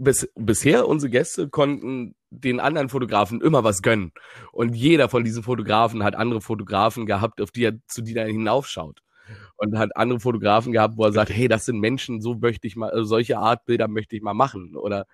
bis, 0.01 0.29
bisher 0.35 0.89
unsere 0.89 1.11
Gäste 1.11 1.49
konnten 1.49 2.15
den 2.31 2.61
anderen 2.61 2.89
Fotografen 2.89 3.41
immer 3.41 3.65
was 3.65 3.83
gönnen. 3.83 4.13
Und 4.53 4.75
jeder 4.75 5.09
von 5.09 5.25
diesen 5.25 5.43
Fotografen 5.43 6.03
hat 6.03 6.15
andere 6.15 6.41
Fotografen 6.41 7.07
gehabt, 7.07 7.41
auf 7.41 7.51
die 7.51 7.65
er, 7.65 7.79
zu 7.87 8.03
die 8.03 8.17
er 8.17 8.27
hinaufschaut. 8.27 9.01
Und 9.57 9.79
hat 9.79 9.97
andere 9.97 10.19
Fotografen 10.19 10.73
gehabt, 10.73 10.97
wo 10.97 11.05
er 11.05 11.13
sagt, 11.13 11.31
hey, 11.31 11.47
das 11.47 11.67
sind 11.67 11.79
Menschen, 11.79 12.21
so 12.21 12.35
möchte 12.35 12.67
ich 12.67 12.77
mal, 12.77 13.05
solche 13.05 13.39
Art 13.39 13.65
Bilder 13.67 13.87
möchte 13.87 14.17
ich 14.17 14.23
mal 14.23 14.35
machen. 14.35 14.75
Oder 14.75 15.07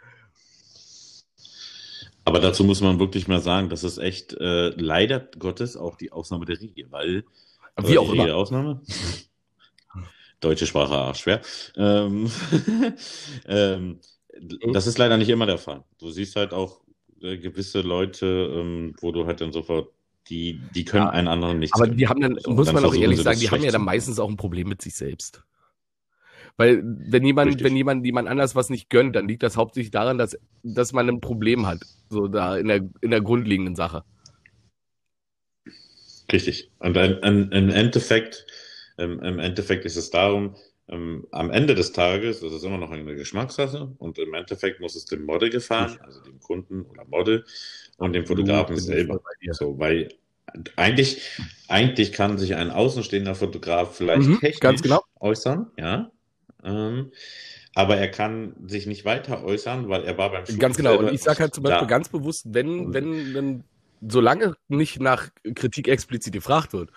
aber 2.25 2.41
dazu 2.41 2.65
muss 2.65 2.81
man 2.81 2.99
wirklich 2.99 3.29
mal 3.29 3.41
sagen, 3.41 3.69
das 3.69 3.85
ist 3.85 3.99
echt 3.99 4.35
äh, 4.35 4.71
leider 4.71 5.21
Gottes 5.39 5.77
auch 5.77 5.97
die 5.97 6.11
Ausnahme 6.11 6.45
der 6.45 6.61
Regel, 6.61 6.91
weil 6.91 7.25
wie 7.81 7.99
auch 7.99 8.13
immer. 8.13 8.35
Ausnahme. 8.35 8.83
Deutsche 10.41 10.67
Sprache 10.67 10.95
auch 10.95 11.15
schwer. 11.15 11.41
Ähm, 11.77 12.29
ähm. 13.47 14.01
Das 14.73 14.87
ist 14.87 14.99
leider 14.99 15.17
nicht 15.17 15.29
immer 15.29 15.47
der 15.47 15.59
Fall. 15.59 15.85
Du 15.99 16.11
siehst 16.11 16.37
halt 16.37 16.53
auch 16.53 16.81
äh, 17.21 17.39
gewisse 17.39 17.81
Leute, 17.81 18.27
ähm, 18.55 18.95
wo 19.01 19.13
du 19.13 19.27
halt 19.27 19.41
dann 19.41 19.53
sofort, 19.53 19.91
die, 20.29 20.61
die 20.75 20.85
können 20.85 21.05
ja, 21.05 21.11
einen 21.11 21.29
anderen 21.29 21.59
nicht. 21.59 21.75
Aber 21.75 21.87
die 21.87 22.09
haben 22.09 22.21
dann, 22.21 22.39
muss 22.47 22.67
dann 22.67 22.75
man 22.75 22.85
auch 22.85 22.95
ehrlich 22.95 23.21
sagen, 23.21 23.39
die 23.39 23.51
haben 23.51 23.63
ja 23.63 23.71
dann 23.71 23.85
meistens 23.85 24.19
auch 24.19 24.29
ein 24.29 24.37
Problem 24.37 24.69
mit 24.69 24.83
sich 24.83 24.95
selbst. 24.95 25.43
Weil 26.57 26.83
wenn 26.85 27.25
jemand, 27.25 27.49
Richtig. 27.49 27.67
wenn 27.67 27.77
jemand 27.77 28.05
jemand 28.05 28.29
anders 28.29 28.55
was 28.55 28.71
nicht 28.71 28.89
gönnt, 28.89 29.15
dann 29.15 29.29
liegt 29.29 29.43
das 29.43 29.57
hauptsächlich 29.57 29.91
daran, 29.91 30.19
dass, 30.19 30.39
dass 30.63 30.93
man 30.93 31.09
ein 31.09 31.21
Problem 31.21 31.67
hat. 31.67 31.81
So 32.09 32.29
da 32.29 32.57
in 32.57 32.69
der, 32.69 32.89
in 33.03 33.11
der 33.11 33.21
grundlegenden 33.21 33.77
Sache. 33.77 34.05
Richtig. 36.33 36.71
Und 36.79 36.97
im 36.97 37.71
Endeffekt, 37.71 38.47
im, 38.97 39.21
im 39.21 39.39
Endeffekt 39.39 39.85
ist 39.85 39.97
es 39.97 40.11
darum, 40.11 40.57
ähm, 40.89 41.27
am 41.33 41.51
Ende 41.51 41.75
des 41.75 41.93
Tages 41.93 42.43
ist 42.43 42.65
immer 42.65 42.79
noch 42.79 42.91
eine 42.91 43.17
Geschmackssache 43.17 43.93
und 43.99 44.19
im 44.19 44.35
Endeffekt 44.35 44.81
muss 44.81 44.95
es 44.95 45.05
dem 45.05 45.25
Model 45.25 45.51
gefallen, 45.51 45.99
also 46.01 46.21
dem 46.21 46.39
Kunden 46.41 46.83
oder 46.83 47.05
Model 47.05 47.45
und 47.99 48.13
dem 48.13 48.27
Fotografen 48.27 48.77
selber. 48.77 49.21
So, 49.51 49.79
weil 49.79 50.09
eigentlich, 50.77 51.23
eigentlich 51.69 52.13
kann 52.13 52.39
sich 52.39 52.55
ein 52.55 52.71
außenstehender 52.71 53.35
Fotograf 53.35 53.97
vielleicht 53.97 54.29
Mhm, 54.29 54.39
technisch 54.41 54.61
ganz 54.61 54.83
genau. 54.83 55.03
äußern, 55.19 55.71
ja. 55.77 56.11
Ähm, 56.63 57.11
aber 57.75 57.97
er 57.97 58.09
kann 58.09 58.55
sich 58.67 58.87
nicht 58.87 59.05
weiter 59.05 59.45
äußern, 59.45 59.89
weil 59.89 60.05
er 60.05 60.17
war 60.17 60.31
beim 60.31 60.47
Shooting 60.47 60.61
Ganz 60.61 60.77
genau. 60.77 60.99
Und 60.99 61.13
ich 61.13 61.21
sage 61.21 61.41
halt 61.41 61.55
zum 61.55 61.65
Beispiel 61.65 61.81
da. 61.81 61.87
ganz 61.87 62.09
bewusst, 62.09 62.47
wenn, 62.49 62.95
wenn, 62.95 63.35
wenn, 63.35 63.65
solange 64.09 64.57
nicht 64.69 65.01
nach 65.01 65.29
Kritik 65.55 65.89
explizit 65.89 66.33
gefragt 66.33 66.73
wird, 66.73 66.91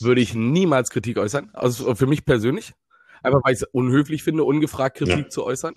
würde 0.00 0.20
ich 0.20 0.34
niemals 0.34 0.90
Kritik 0.90 1.18
äußern. 1.18 1.50
Also 1.52 1.94
für 1.94 2.06
mich 2.06 2.24
persönlich. 2.24 2.74
Einfach 3.24 3.40
weil 3.42 3.54
ich 3.54 3.62
es 3.62 3.68
unhöflich 3.72 4.22
finde, 4.22 4.44
ungefragt 4.44 4.98
Kritik 4.98 5.24
Ja. 5.24 5.28
zu 5.30 5.44
äußern. 5.44 5.74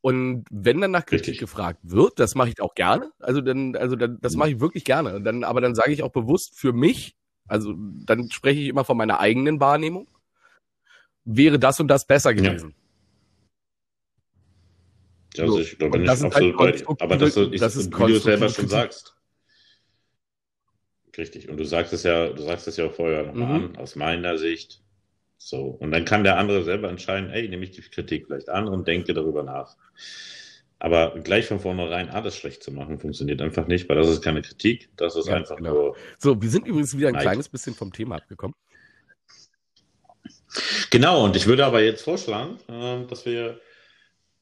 Und 0.00 0.44
wenn 0.50 0.80
dann 0.80 0.90
nach 0.92 1.06
Kritik 1.06 1.26
Richtig. 1.28 1.38
gefragt 1.38 1.80
wird, 1.82 2.20
das 2.20 2.34
mache 2.34 2.50
ich 2.50 2.60
auch 2.60 2.74
gerne. 2.74 3.10
Also 3.18 3.40
dann, 3.40 3.74
also 3.74 3.96
dann, 3.96 4.18
das 4.20 4.34
Mhm. 4.34 4.38
mache 4.38 4.50
ich 4.50 4.60
wirklich 4.60 4.84
gerne. 4.84 5.20
Dann, 5.22 5.42
aber 5.42 5.60
dann 5.60 5.74
sage 5.74 5.92
ich 5.92 6.02
auch 6.02 6.12
bewusst 6.12 6.54
für 6.58 6.72
mich, 6.72 7.16
also 7.48 7.74
dann 7.76 8.30
spreche 8.30 8.60
ich 8.60 8.68
immer 8.68 8.84
von 8.84 8.96
meiner 8.96 9.18
eigenen 9.20 9.58
Wahrnehmung, 9.58 10.06
wäre 11.24 11.58
das 11.58 11.80
und 11.80 11.88
das 11.88 12.06
besser 12.06 12.30
Ja. 12.30 12.36
gewesen. 12.52 12.74
Also 15.36 15.52
So. 15.54 15.60
ich, 15.60 15.72
ich 15.80 16.04
das 16.04 16.20
ist 16.20 16.24
absolut 16.26 16.58
halt 16.58 16.84
bei 16.86 17.04
Aber 17.04 17.16
das, 17.16 17.36
ist, 17.36 17.62
das 17.62 17.76
ist 17.76 17.92
wie 17.92 18.06
du 18.06 18.18
selber 18.18 18.48
schon 18.48 18.68
sagst. 18.68 19.14
Richtig. 21.16 21.48
Und 21.48 21.56
du 21.56 21.64
sagst 21.64 21.92
es 21.92 22.04
ja, 22.04 22.28
du 22.28 22.42
sagst 22.42 22.68
es 22.68 22.76
ja 22.76 22.86
auch 22.86 22.92
vorher 22.92 23.24
nochmal 23.26 23.58
Mhm. 23.58 23.64
an, 23.70 23.76
aus 23.76 23.96
meiner 23.96 24.38
Sicht. 24.38 24.82
So. 25.38 25.62
Und 25.66 25.92
dann 25.92 26.04
kann 26.04 26.24
der 26.24 26.36
andere 26.36 26.64
selber 26.64 26.88
entscheiden, 26.88 27.30
ey, 27.30 27.48
nehme 27.48 27.64
ich 27.64 27.70
die 27.70 27.80
Kritik 27.82 28.26
vielleicht 28.26 28.48
an 28.48 28.68
und 28.68 28.86
denke 28.86 29.14
darüber 29.14 29.42
nach. 29.42 29.76
Aber 30.80 31.18
gleich 31.20 31.46
von 31.46 31.58
vornherein 31.58 32.08
alles 32.10 32.36
schlecht 32.36 32.62
zu 32.62 32.70
machen, 32.70 32.98
funktioniert 32.98 33.40
einfach 33.40 33.66
nicht, 33.66 33.88
weil 33.88 33.96
das 33.96 34.08
ist 34.08 34.22
keine 34.22 34.42
Kritik, 34.42 34.90
das 34.96 35.16
ist 35.16 35.26
Ganz 35.26 35.50
einfach 35.50 35.56
genau. 35.56 35.72
nur. 35.72 35.96
So, 36.18 36.40
wir 36.40 36.50
sind 36.50 36.66
übrigens 36.66 36.96
wieder 36.96 37.08
ein 37.08 37.14
Neid. 37.14 37.22
kleines 37.22 37.48
bisschen 37.48 37.74
vom 37.74 37.92
Thema 37.92 38.16
abgekommen. 38.16 38.54
Genau, 40.90 41.24
und 41.24 41.36
ich 41.36 41.46
würde 41.46 41.66
aber 41.66 41.82
jetzt 41.82 42.02
vorschlagen, 42.02 42.58
ähm, 42.68 43.06
dass 43.08 43.26
wir, 43.26 43.60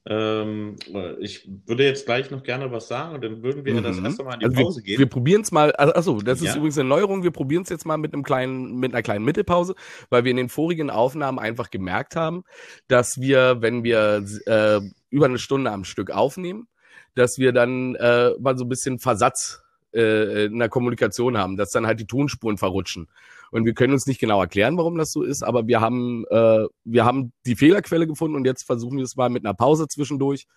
ähm, 0.09 0.75
ich 1.19 1.49
würde 1.65 1.83
jetzt 1.83 2.05
gleich 2.05 2.31
noch 2.31 2.43
gerne 2.43 2.71
was 2.71 2.87
sagen 2.87 3.15
und 3.15 3.23
dann 3.23 3.43
würden 3.43 3.65
wir 3.65 3.81
das 3.81 3.97
Mhm. 3.97 4.05
erste 4.05 4.23
Mal 4.23 4.35
in 4.35 4.39
die 4.39 4.45
Also 4.45 4.57
Pause 4.57 4.79
wir, 4.79 4.85
gehen. 4.85 4.99
wir 4.99 5.05
probieren 5.07 5.41
es 5.41 5.51
mal, 5.51 5.71
also 5.73 5.93
achso, 5.93 6.21
das 6.21 6.39
ist 6.39 6.47
Ja. 6.47 6.55
übrigens 6.55 6.77
eine 6.77 6.87
Neuerung, 6.87 7.23
wir 7.23 7.31
probieren 7.31 7.63
es 7.63 7.69
jetzt 7.69 7.85
mal 7.85 7.97
mit 7.97 8.13
einem 8.13 8.23
kleinen, 8.23 8.77
mit 8.77 8.93
einer 8.93 9.03
kleinen 9.03 9.25
Mittelpause, 9.25 9.75
weil 10.09 10.23
wir 10.23 10.31
in 10.31 10.37
den 10.37 10.49
vorigen 10.49 10.89
Aufnahmen 10.89 11.39
einfach 11.39 11.69
gemerkt 11.69 12.15
haben, 12.15 12.43
dass 12.87 13.19
wir, 13.19 13.61
wenn 13.61 13.83
wir 13.83 14.23
äh, 14.45 14.79
über 15.09 15.25
eine 15.25 15.39
Stunde 15.39 15.71
am 15.71 15.83
Stück 15.83 16.11
aufnehmen, 16.11 16.67
dass 17.15 17.37
wir 17.37 17.51
dann 17.51 17.95
äh, 17.95 18.31
mal 18.39 18.57
so 18.57 18.63
ein 18.65 18.69
bisschen 18.69 18.99
Versatz 18.99 19.61
äh, 19.93 20.45
in 20.45 20.59
der 20.59 20.69
Kommunikation 20.69 21.37
haben, 21.37 21.57
dass 21.57 21.71
dann 21.71 21.85
halt 21.87 21.99
die 21.99 22.07
Tonspuren 22.07 22.57
verrutschen. 22.57 23.07
Und 23.51 23.65
wir 23.65 23.73
können 23.73 23.93
uns 23.93 24.07
nicht 24.07 24.19
genau 24.19 24.41
erklären, 24.41 24.77
warum 24.77 24.97
das 24.97 25.11
so 25.11 25.23
ist, 25.23 25.43
aber 25.43 25.67
wir 25.67 25.81
haben, 25.81 26.25
äh, 26.29 26.65
wir 26.83 27.05
haben 27.05 27.31
die 27.45 27.55
Fehlerquelle 27.55 28.07
gefunden 28.07 28.35
und 28.35 28.45
jetzt 28.45 28.63
versuchen 28.63 28.97
wir 28.97 29.03
es 29.03 29.15
mal 29.15 29.29
mit 29.29 29.45
einer 29.45 29.53
Pause 29.53 29.87
zwischendurch 29.87 30.47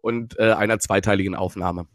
und 0.00 0.38
äh, 0.38 0.52
einer 0.52 0.78
zweiteiligen 0.78 1.34
Aufnahme. 1.34 1.86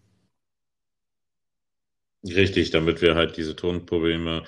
Richtig, 2.26 2.72
damit 2.72 3.01
wir 3.01 3.16
halt 3.16 3.36
diese 3.36 3.56
Tonprobleme, 3.56 4.43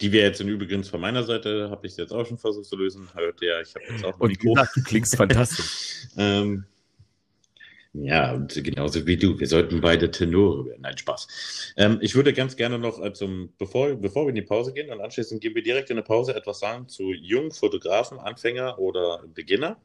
die 0.00 0.12
wir 0.12 0.22
jetzt 0.22 0.40
in 0.40 0.48
übrigens 0.48 0.88
von 0.88 1.00
meiner 1.00 1.24
Seite, 1.24 1.68
habe 1.70 1.86
ich 1.86 1.96
jetzt 1.96 2.12
auch 2.12 2.24
schon 2.24 2.38
versucht 2.38 2.66
zu 2.66 2.76
lösen, 2.76 3.08
hört 3.14 3.42
ihr, 3.42 3.60
ich 3.60 3.74
habe 3.74 3.84
jetzt 3.90 4.04
auch 4.04 4.18
Und 4.18 4.30
wie 4.30 4.48
gesagt, 4.48 4.76
du 4.76 4.82
klingst 4.82 5.16
fantastisch. 5.16 6.08
ähm, 6.16 6.64
ja, 7.92 8.34
und 8.34 8.62
genauso 8.62 9.06
wie 9.06 9.16
du. 9.16 9.38
Wir 9.38 9.46
sollten 9.46 9.80
beide 9.80 10.10
Tenore 10.10 10.66
werden. 10.66 10.82
Nein, 10.82 10.98
Spaß. 10.98 11.74
Ähm, 11.76 11.98
ich 12.00 12.14
würde 12.14 12.32
ganz 12.32 12.56
gerne 12.56 12.78
noch, 12.78 13.02
äh, 13.02 13.12
zum, 13.12 13.54
bevor, 13.58 13.94
bevor 13.96 14.24
wir 14.24 14.30
in 14.30 14.34
die 14.34 14.42
Pause 14.42 14.72
gehen 14.72 14.90
und 14.90 15.00
anschließend 15.00 15.40
gehen 15.40 15.54
wir 15.54 15.62
direkt 15.62 15.90
in 15.90 15.96
eine 15.96 16.04
Pause, 16.04 16.34
etwas 16.34 16.60
sagen 16.60 16.88
zu 16.88 17.12
jungen 17.12 17.50
Fotografen, 17.50 18.18
Anfänger 18.18 18.78
oder 18.78 19.24
Beginner. 19.34 19.80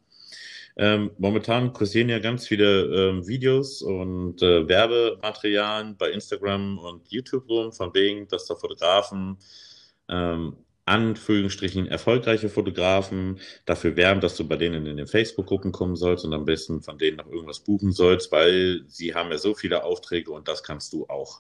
Ähm, 0.76 1.12
momentan 1.18 1.72
kursieren 1.72 2.10
ja 2.10 2.20
ganz 2.20 2.47
viele 2.47 2.86
ähm, 2.86 3.28
Videos 3.28 3.82
und 3.82 4.41
äh, 4.41 4.68
Werbematerialien 4.68 5.95
bei 5.97 6.10
Instagram 6.10 6.80
und 6.80 7.12
YouTube 7.12 7.47
rum, 7.47 7.72
von 7.72 7.93
wegen, 7.93 8.28
dass 8.28 8.47
da 8.47 8.56
Fotografen 8.56 9.38
ähm, 10.10 10.58
Anführungsstrichen 10.86 11.88
erfolgreiche 11.88 12.49
Fotografen 12.49 13.39
dafür 13.65 13.95
werben, 13.95 14.19
dass 14.21 14.36
du 14.36 14.47
bei 14.47 14.57
denen 14.57 14.86
in 14.86 14.97
den 14.97 15.07
Facebook-Gruppen 15.07 15.71
kommen 15.71 15.95
sollst 15.95 16.25
und 16.25 16.34
am 16.34 16.45
besten 16.45 16.81
von 16.81 16.97
denen 16.97 17.17
noch 17.17 17.27
irgendwas 17.31 17.61
buchen 17.61 17.91
sollst, 17.91 18.31
weil 18.31 18.84
sie 18.88 19.15
haben 19.15 19.31
ja 19.31 19.38
so 19.38 19.53
viele 19.53 19.84
Aufträge 19.84 20.31
und 20.31 20.47
das 20.47 20.63
kannst 20.63 20.91
du 20.93 21.07
auch. 21.07 21.39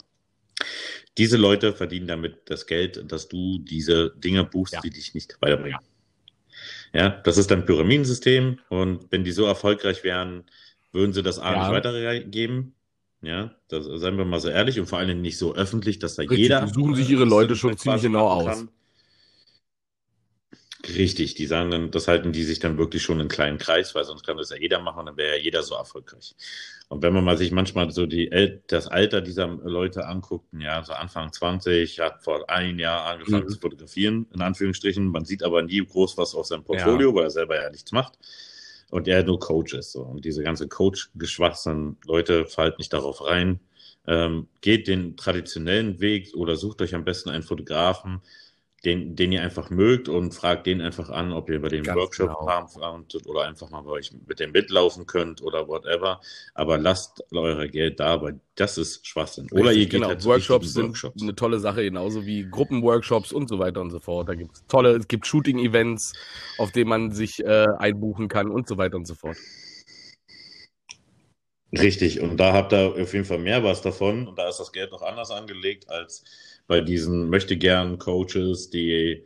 Diese 1.17 1.37
Leute 1.37 1.73
verdienen 1.73 2.07
damit 2.07 2.49
das 2.49 2.65
Geld, 2.67 3.11
dass 3.11 3.27
du 3.27 3.59
diese 3.59 4.11
Dinge 4.17 4.43
buchst, 4.45 4.75
Ja. 4.75 4.81
die 4.81 4.89
dich 4.89 5.13
nicht 5.13 5.35
weiterbringen. 5.41 5.79
Ja, 6.93 7.09
das 7.09 7.37
ist 7.37 7.51
ein 7.51 7.65
Pyramidensystem 7.65 8.59
und 8.69 9.11
wenn 9.11 9.23
die 9.23 9.31
so 9.31 9.45
erfolgreich 9.45 10.03
wären, 10.03 10.45
würden 10.91 11.11
sie 11.11 11.23
das 11.23 11.39
A 11.39 11.53
Ja. 11.53 11.59
nicht 11.59 11.71
weitergeben. 11.71 12.75
Ja, 13.21 13.55
das, 13.69 13.85
seien 13.85 14.17
wir 14.17 14.25
mal 14.25 14.39
so 14.39 14.49
ehrlich 14.49 14.79
und 14.79 14.85
vor 14.85 14.99
allem 14.99 15.21
nicht 15.21 15.37
so 15.37 15.55
öffentlich, 15.55 15.97
dass 15.99 16.15
da 16.15 16.21
Richtig, 16.23 16.39
jeder. 16.39 16.61
die 16.65 16.73
suchen 16.73 16.95
sich 16.95 17.09
ihre 17.09 17.23
Leute 17.25 17.55
schon 17.55 17.77
ziemlich 17.77 18.01
genau 18.01 18.27
aus. 18.27 18.45
kann. 18.45 18.69
Richtig, 20.85 21.35
die 21.35 21.45
sagen 21.45 21.71
dann, 21.71 21.91
das 21.91 22.09
halten 22.09 22.33
die 22.33 22.43
sich 22.43 22.59
dann 22.59 22.77
wirklich 22.77 23.01
schon 23.03 23.21
in 23.21 23.29
kleinen 23.29 23.57
Kreis, 23.57 23.95
weil 23.95 24.03
sonst 24.03 24.25
kann 24.25 24.35
das 24.35 24.49
ja 24.49 24.57
jeder 24.57 24.79
machen 24.81 24.99
und 24.99 25.05
dann 25.05 25.17
wäre 25.17 25.37
ja 25.37 25.41
jeder 25.41 25.63
so 25.63 25.75
erfolgreich. 25.75 26.35
Und 26.89 27.01
wenn 27.01 27.13
man 27.13 27.23
mal 27.23 27.37
sich 27.37 27.51
manchmal 27.53 27.89
so 27.91 28.05
die, 28.05 28.29
El- 28.33 28.61
das 28.67 28.87
Alter 28.89 29.21
dieser 29.21 29.47
Leute 29.47 30.05
anguckt, 30.05 30.47
ja, 30.59 30.83
so 30.83 30.91
Anfang 30.91 31.31
20, 31.31 32.01
hat 32.01 32.21
vor 32.21 32.49
ein 32.49 32.79
Jahr 32.79 33.05
angefangen 33.05 33.45
Mhm. 33.45 33.49
zu 33.49 33.59
fotografieren, 33.59 34.27
in 34.33 34.41
Anführungsstrichen. 34.41 35.07
Man 35.07 35.23
sieht 35.23 35.41
aber 35.43 35.61
nie 35.63 35.85
groß 35.85 36.17
was 36.17 36.35
auf 36.35 36.47
seinem 36.47 36.65
Portfolio, 36.65 37.15
weil 37.15 37.23
er 37.23 37.29
selber 37.29 37.55
ja 37.61 37.69
nichts 37.69 37.93
macht. 37.93 38.17
Und 38.89 39.07
er 39.07 39.23
nur 39.23 39.39
Coach 39.39 39.73
ist. 39.73 39.91
So. 39.93 40.01
Und 40.03 40.25
diese 40.25 40.43
ganze 40.43 40.67
Coach-Geschwachsen, 40.67 41.97
Leute, 42.05 42.45
fallt 42.45 42.77
nicht 42.77 42.93
darauf 42.93 43.25
rein. 43.25 43.59
Ähm, 44.05 44.47
geht 44.61 44.87
den 44.87 45.15
traditionellen 45.15 45.99
Weg 46.01 46.33
oder 46.35 46.57
sucht 46.57 46.81
euch 46.81 46.93
am 46.93 47.05
besten 47.05 47.29
einen 47.29 47.43
Fotografen, 47.43 48.21
den, 48.85 49.15
den 49.15 49.31
ihr 49.31 49.41
einfach 49.41 49.69
mögt 49.69 50.09
und 50.09 50.33
fragt 50.33 50.67
den 50.67 50.81
einfach 50.81 51.09
an, 51.09 51.31
ob 51.31 51.49
ihr 51.49 51.61
bei 51.61 51.69
dem 51.69 51.83
Ganz 51.83 51.97
Workshop 51.97 52.27
genau. 52.27 52.49
haben 52.49 53.05
oder 53.25 53.43
einfach 53.43 53.69
mal 53.69 53.81
bei 53.81 53.91
euch 53.91 54.11
mit 54.27 54.39
dem 54.39 54.51
mitlaufen 54.51 55.05
könnt 55.05 55.41
oder 55.41 55.67
whatever. 55.67 56.19
Aber 56.53 56.77
lasst 56.77 57.23
euer 57.31 57.67
Geld 57.67 58.01
da, 58.01 58.21
weil 58.21 58.39
das 58.55 58.77
ist 58.77 59.07
Schwachsinn. 59.07 59.47
Oder 59.51 59.71
ihr 59.71 59.85
geht 59.85 59.91
genau. 59.91 60.09
halt 60.09 60.21
zu 60.21 60.29
Workshops 60.29 60.73
sind 60.73 60.87
Workshops. 60.87 61.21
eine 61.21 61.33
tolle 61.33 61.59
Sache, 61.59 61.83
genauso 61.83 62.25
wie 62.25 62.43
Gruppenworkshops 62.49 63.31
und 63.31 63.47
so 63.47 63.57
weiter 63.57 63.79
und 63.79 63.91
so 63.91 63.99
fort. 63.99 64.27
Da 64.27 64.35
gibt 64.35 64.55
es 64.55 64.65
tolle, 64.67 64.97
es 64.97 65.07
gibt 65.07 65.25
Shooting-Events, 65.27 66.13
auf 66.57 66.71
denen 66.71 66.89
man 66.89 67.11
sich 67.11 67.43
äh, 67.43 67.67
einbuchen 67.77 68.27
kann 68.27 68.51
und 68.51 68.67
so 68.67 68.77
weiter 68.77 68.97
und 68.97 69.07
so 69.07 69.15
fort. 69.15 69.37
Richtig, 71.71 72.19
und 72.19 72.37
da 72.37 72.53
habt 72.53 72.71
ihr 72.71 72.93
auf 73.01 73.13
jeden 73.13 73.25
Fall 73.25 73.39
mehr 73.39 73.63
was 73.63 73.81
davon 73.81 74.27
und 74.27 74.37
da 74.37 74.47
ist 74.47 74.59
das 74.59 74.71
Geld 74.71 74.91
noch 74.91 75.01
anders 75.01 75.31
angelegt 75.31 75.89
als 75.89 76.23
bei 76.67 76.81
diesen 76.81 77.29
möchtegern 77.29 77.99
Coaches, 77.99 78.69
die 78.69 79.23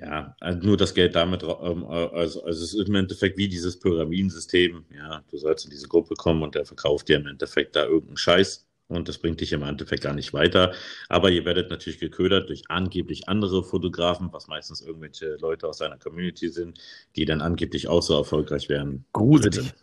ja 0.00 0.36
also 0.40 0.58
nur 0.60 0.76
das 0.76 0.94
Geld 0.94 1.14
damit, 1.14 1.42
ähm, 1.42 1.84
also, 1.84 2.42
also 2.44 2.64
es 2.64 2.74
ist 2.74 2.88
im 2.88 2.94
Endeffekt 2.94 3.36
wie 3.36 3.48
dieses 3.48 3.78
Pyramidensystem, 3.78 4.84
ja, 4.94 5.22
du 5.30 5.36
sollst 5.36 5.64
in 5.64 5.70
diese 5.70 5.88
Gruppe 5.88 6.14
kommen 6.14 6.42
und 6.42 6.54
der 6.54 6.64
verkauft 6.64 7.08
dir 7.08 7.16
im 7.16 7.26
Endeffekt 7.26 7.76
da 7.76 7.84
irgendeinen 7.84 8.16
Scheiß 8.16 8.66
und 8.88 9.08
das 9.08 9.18
bringt 9.18 9.40
dich 9.40 9.52
im 9.52 9.62
Endeffekt 9.62 10.02
gar 10.02 10.14
nicht 10.14 10.32
weiter, 10.32 10.72
aber 11.08 11.30
ihr 11.30 11.44
werdet 11.44 11.70
natürlich 11.70 11.98
geködert 11.98 12.48
durch 12.48 12.62
angeblich 12.68 13.28
andere 13.28 13.62
Fotografen, 13.62 14.32
was 14.32 14.46
meistens 14.46 14.80
irgendwelche 14.80 15.36
Leute 15.40 15.68
aus 15.68 15.78
seiner 15.78 15.98
Community 15.98 16.48
sind, 16.48 16.78
die 17.16 17.24
dann 17.24 17.42
angeblich 17.42 17.88
auch 17.88 18.02
so 18.02 18.16
erfolgreich 18.16 18.68
werden. 18.68 19.04
Gruselig. 19.12 19.74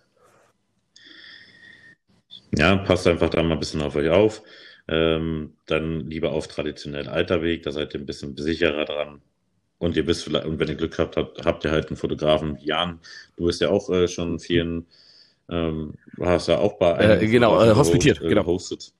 Ja, 2.57 2.77
passt 2.77 3.05
einfach 3.05 3.29
da 3.29 3.43
mal 3.43 3.53
ein 3.53 3.59
bisschen 3.59 3.81
auf 3.81 3.95
euch 3.95 4.09
auf. 4.09 4.41
Ähm, 4.87 5.53
dann 5.65 6.01
lieber 6.09 6.31
auf 6.31 6.47
traditionell 6.47 7.07
alter 7.09 7.41
Weg, 7.41 7.63
da 7.63 7.71
seid 7.71 7.93
ihr 7.93 7.99
ein 7.99 8.05
bisschen 8.05 8.37
sicherer 8.37 8.85
dran. 8.85 9.21
Und 9.77 9.97
ihr 9.97 10.05
wisst 10.07 10.23
vielleicht, 10.23 10.45
und 10.45 10.59
wenn 10.59 10.67
ihr 10.67 10.75
Glück 10.75 10.97
habt, 10.99 11.17
habt, 11.17 11.43
habt 11.43 11.65
ihr 11.65 11.71
halt 11.71 11.87
einen 11.87 11.97
Fotografen 11.97 12.57
wie 12.57 12.67
Jan. 12.67 12.99
Du 13.35 13.45
bist 13.45 13.61
ja 13.61 13.69
auch 13.69 13.89
äh, 13.89 14.07
schon 14.07 14.39
vielen, 14.39 14.85
ähm, 15.49 15.95
hast 16.19 16.47
ja 16.47 16.59
auch 16.59 16.77
bei 16.77 16.91
Äh, 16.91 17.17
einem 17.17 17.31
genau, 17.31 17.61
äh, 17.61 17.73
hospitiert, 17.75 18.17
gehost- 18.19 18.25
äh, 18.25 18.29
genau. 18.29 18.43
gehostet. 18.43 18.93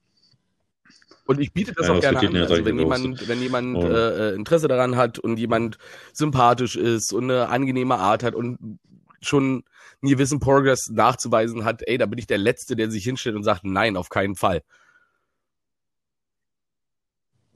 Und 1.28 1.40
ich 1.40 1.54
biete 1.54 1.74
das 1.74 1.88
Ja, 1.88 1.94
auch 1.94 2.02
gerne 2.02 2.20
an. 2.20 2.36
Also 2.38 2.66
wenn 2.66 2.78
jemand, 2.78 3.28
wenn 3.28 3.42
jemand 3.42 3.84
äh, 3.84 4.32
äh, 4.32 4.36
Interesse 4.36 4.68
daran 4.68 4.96
hat 4.96 5.18
und 5.18 5.38
jemand 5.38 5.78
sympathisch 6.14 6.76
ist 6.76 7.14
und 7.14 7.26
eine 7.32 7.50
angenehme 7.50 7.96
Art 7.96 8.22
hat 8.22 8.36
und 8.36 8.80
schon 9.22 9.64
einen 10.02 10.12
gewissen 10.12 10.40
Progress 10.40 10.90
nachzuweisen 10.90 11.64
hat, 11.64 11.82
ey, 11.88 11.98
da 11.98 12.06
bin 12.06 12.20
ich 12.20 12.28
der 12.28 12.38
Letzte, 12.38 12.76
der 12.76 12.92
sich 12.92 13.04
hinstellt 13.04 13.36
und 13.36 13.44
sagt, 13.44 13.64
nein, 13.64 13.98
auf 13.98 14.10
keinen 14.10 14.36
Fall. 14.36 14.62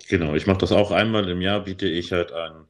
Genau, 0.08 0.34
ich 0.36 0.48
mache 0.48 0.60
das 0.60 0.72
auch 0.72 0.92
einmal 0.92 1.30
im 1.30 1.42
Jahr, 1.42 1.64
biete 1.64 1.88
ich 1.88 2.12
halt 2.12 2.32
einen, 2.32 2.66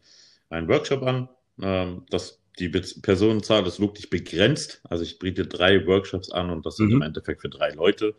einen 0.49 0.67
Workshop 0.67 1.03
an. 1.03 1.29
Ähm, 1.61 2.05
das, 2.09 2.41
die 2.59 2.69
Be 2.69 2.81
Personenzahl 3.01 3.65
ist 3.67 3.79
wirklich 3.79 4.09
begrenzt. 4.09 4.81
Also 4.89 5.03
ich 5.03 5.19
biete 5.19 5.45
drei 5.47 5.85
Workshops 5.85 6.31
an 6.31 6.49
und 6.49 6.65
das 6.65 6.77
sind 6.77 6.87
Mhm. 6.87 6.93
im 6.93 7.01
Endeffekt 7.01 7.41
für 7.41 7.49
drei 7.49 7.71
Leute. 7.71 8.15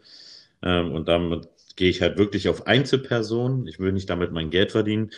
Ähm, 0.62 0.92
und 0.92 1.08
damit 1.08 1.48
gehe 1.76 1.90
ich 1.90 2.02
halt 2.02 2.18
wirklich 2.18 2.48
auf 2.48 2.66
Einzelpersonen. 2.66 3.66
Ich 3.66 3.78
will 3.80 3.92
nicht 3.92 4.08
damit 4.10 4.32
mein 4.32 4.50
Geld 4.50 4.72
verdienen, 4.72 5.10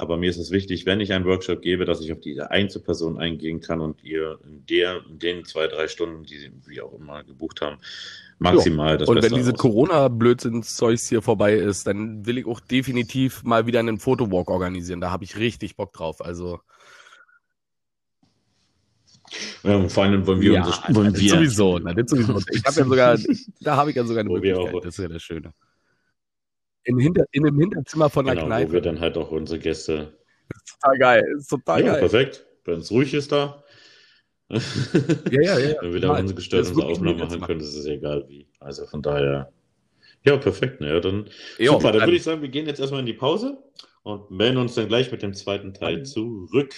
aber 0.00 0.16
mir 0.16 0.30
ist 0.30 0.38
es 0.38 0.50
wichtig, 0.50 0.86
wenn 0.86 1.00
ich 1.00 1.12
einen 1.12 1.24
Workshop 1.24 1.62
gebe, 1.62 1.84
dass 1.84 2.00
ich 2.00 2.12
auf 2.12 2.20
diese 2.20 2.50
Einzelperson 2.50 3.18
eingehen 3.18 3.60
kann 3.60 3.80
und 3.80 4.02
ihr 4.02 4.38
in, 4.44 4.64
der, 4.66 5.02
in 5.08 5.18
den 5.18 5.44
zwei, 5.44 5.66
drei 5.66 5.88
Stunden, 5.88 6.24
die 6.24 6.38
sie 6.38 6.52
wie 6.66 6.80
auch 6.80 6.92
immer 6.94 7.22
gebucht 7.22 7.60
haben, 7.60 7.78
maximal 8.38 8.96
das 8.98 9.08
Und 9.08 9.16
Beste 9.16 9.30
wenn 9.30 9.38
diese 9.38 9.52
Corona-Blödsinns-Zeugs 9.52 11.08
hier 11.08 11.22
vorbei 11.22 11.54
ist, 11.54 11.86
dann 11.86 12.24
will 12.26 12.38
ich 12.38 12.46
auch 12.46 12.60
definitiv 12.60 13.42
mal 13.42 13.66
wieder 13.66 13.80
einen 13.80 13.98
Fotowalk 13.98 14.50
organisieren. 14.50 15.00
Da 15.00 15.10
habe 15.10 15.24
ich 15.24 15.36
richtig 15.36 15.76
Bock 15.76 15.92
drauf. 15.92 16.24
Also 16.24 16.60
ja, 19.62 19.76
und 19.76 19.92
vor 19.92 20.04
allem 20.04 20.26
wollen 20.26 20.40
wir 20.40 20.52
ja, 20.54 20.64
unsere, 20.64 20.94
wollen 20.94 21.16
wir. 21.16 21.30
sowieso, 21.30 21.78
na, 21.78 21.94
das 21.94 22.10
sowieso. 22.10 22.40
Ich 22.50 22.64
habe 22.64 22.80
ja 22.80 22.84
sogar, 22.84 23.18
da 23.60 23.76
habe 23.76 23.90
ich 23.90 23.96
ja 23.96 24.04
sogar 24.04 24.20
eine 24.20 24.30
Möglichkeit. 24.30 24.74
Das 24.84 24.98
ist 24.98 25.02
ja 25.02 25.08
das 25.08 25.22
Schöne. 25.22 25.52
In, 26.90 26.98
hinter, 26.98 27.24
in 27.32 27.46
einem 27.46 27.58
Hinterzimmer 27.58 28.10
von 28.10 28.26
der 28.26 28.34
genau, 28.34 28.46
Kneipe. 28.46 28.70
Wo 28.70 28.72
wir 28.74 28.80
dann 28.80 29.00
halt 29.00 29.16
auch 29.16 29.30
unsere 29.30 29.58
Gäste. 29.58 30.12
Das 30.48 30.62
ist 30.62 30.80
total 30.80 30.98
geil. 30.98 31.24
Das 31.32 31.42
ist 31.42 31.48
total 31.48 31.80
ja, 31.80 31.92
geil. 31.92 32.00
Perfekt. 32.00 32.46
Wenn 32.64 32.80
es 32.80 32.90
ruhig 32.90 33.14
ist 33.14 33.32
da. 33.32 33.62
ja, 34.48 34.60
ja, 35.30 35.58
ja. 35.58 35.74
Wenn 35.80 35.92
wir 35.92 36.00
da 36.00 36.18
unsere 36.18 36.34
gestörte 36.34 36.74
Aufnahme 36.82 37.18
machen 37.18 37.40
können, 37.40 37.60
ist 37.60 37.74
es 37.74 37.86
egal 37.86 38.24
wie. 38.28 38.48
Also 38.58 38.86
von 38.86 39.00
daher. 39.02 39.52
Ja, 40.24 40.36
perfekt. 40.36 40.80
Ne? 40.80 40.88
Ja, 40.88 41.00
dann, 41.00 41.30
jo, 41.58 41.72
super, 41.72 41.92
dann 41.92 42.02
würde 42.02 42.16
ich 42.16 42.22
sagen, 42.22 42.42
wir 42.42 42.48
gehen 42.48 42.66
jetzt 42.66 42.80
erstmal 42.80 43.00
in 43.00 43.06
die 43.06 43.14
Pause 43.14 43.62
und 44.02 44.30
melden 44.30 44.58
uns 44.58 44.74
dann 44.74 44.88
gleich 44.88 45.10
mit 45.10 45.22
dem 45.22 45.34
zweiten 45.34 45.72
Teil 45.72 46.04
zurück. 46.04 46.74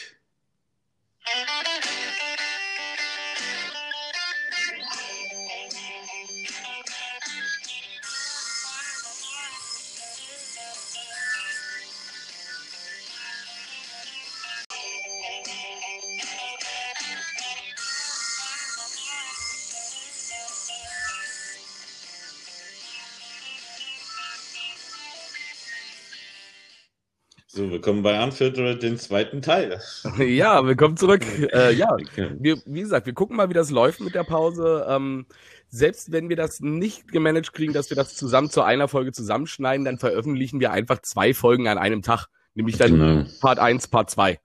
Willkommen 27.83 28.05
bei 28.05 28.23
Unfiltered, 28.23 28.81
den 28.81 28.97
zweiten 28.97 29.43
Teil. 29.43 29.81
Ja, 30.21 30.65
willkommen 30.65 30.97
zurück. 30.97 31.23
Äh, 31.53 31.75
ja, 31.75 31.97
wir, 32.39 32.59
wie 32.65 32.81
gesagt, 32.81 33.07
wir 33.07 33.13
gucken 33.13 33.37
mal, 33.37 33.49
wie 33.49 33.55
das 33.55 33.73
läuft 33.73 34.01
mit 34.01 34.15
der 34.15 34.23
Pause. 34.23 34.87
Ähm, 34.89 35.27
selbst 35.69 36.13
wenn 36.13 36.29
wir 36.29 36.37
das 36.37 36.61
nicht 36.61 37.11
gemanagt 37.11 37.53
kriegen, 37.53 37.73
dass 37.73 37.91
wir 37.91 37.97
das 37.97 38.15
zusammen 38.15 38.51
zu 38.51 38.63
einer 38.63 38.87
Folge 38.87 39.11
zusammenschneiden, 39.11 39.85
dann 39.85 39.99
veröffentlichen 39.99 40.61
wir 40.61 40.71
einfach 40.71 41.03
zwei 41.03 41.35
Folgen 41.35 41.67
an 41.67 41.77
einem 41.77 42.03
Tag. 42.03 42.29
Nämlich 42.55 42.79
dann 42.79 42.93
genau. 42.93 43.25
Part 43.41 43.59
1, 43.59 43.89
Part 43.89 44.11
2. 44.11 44.39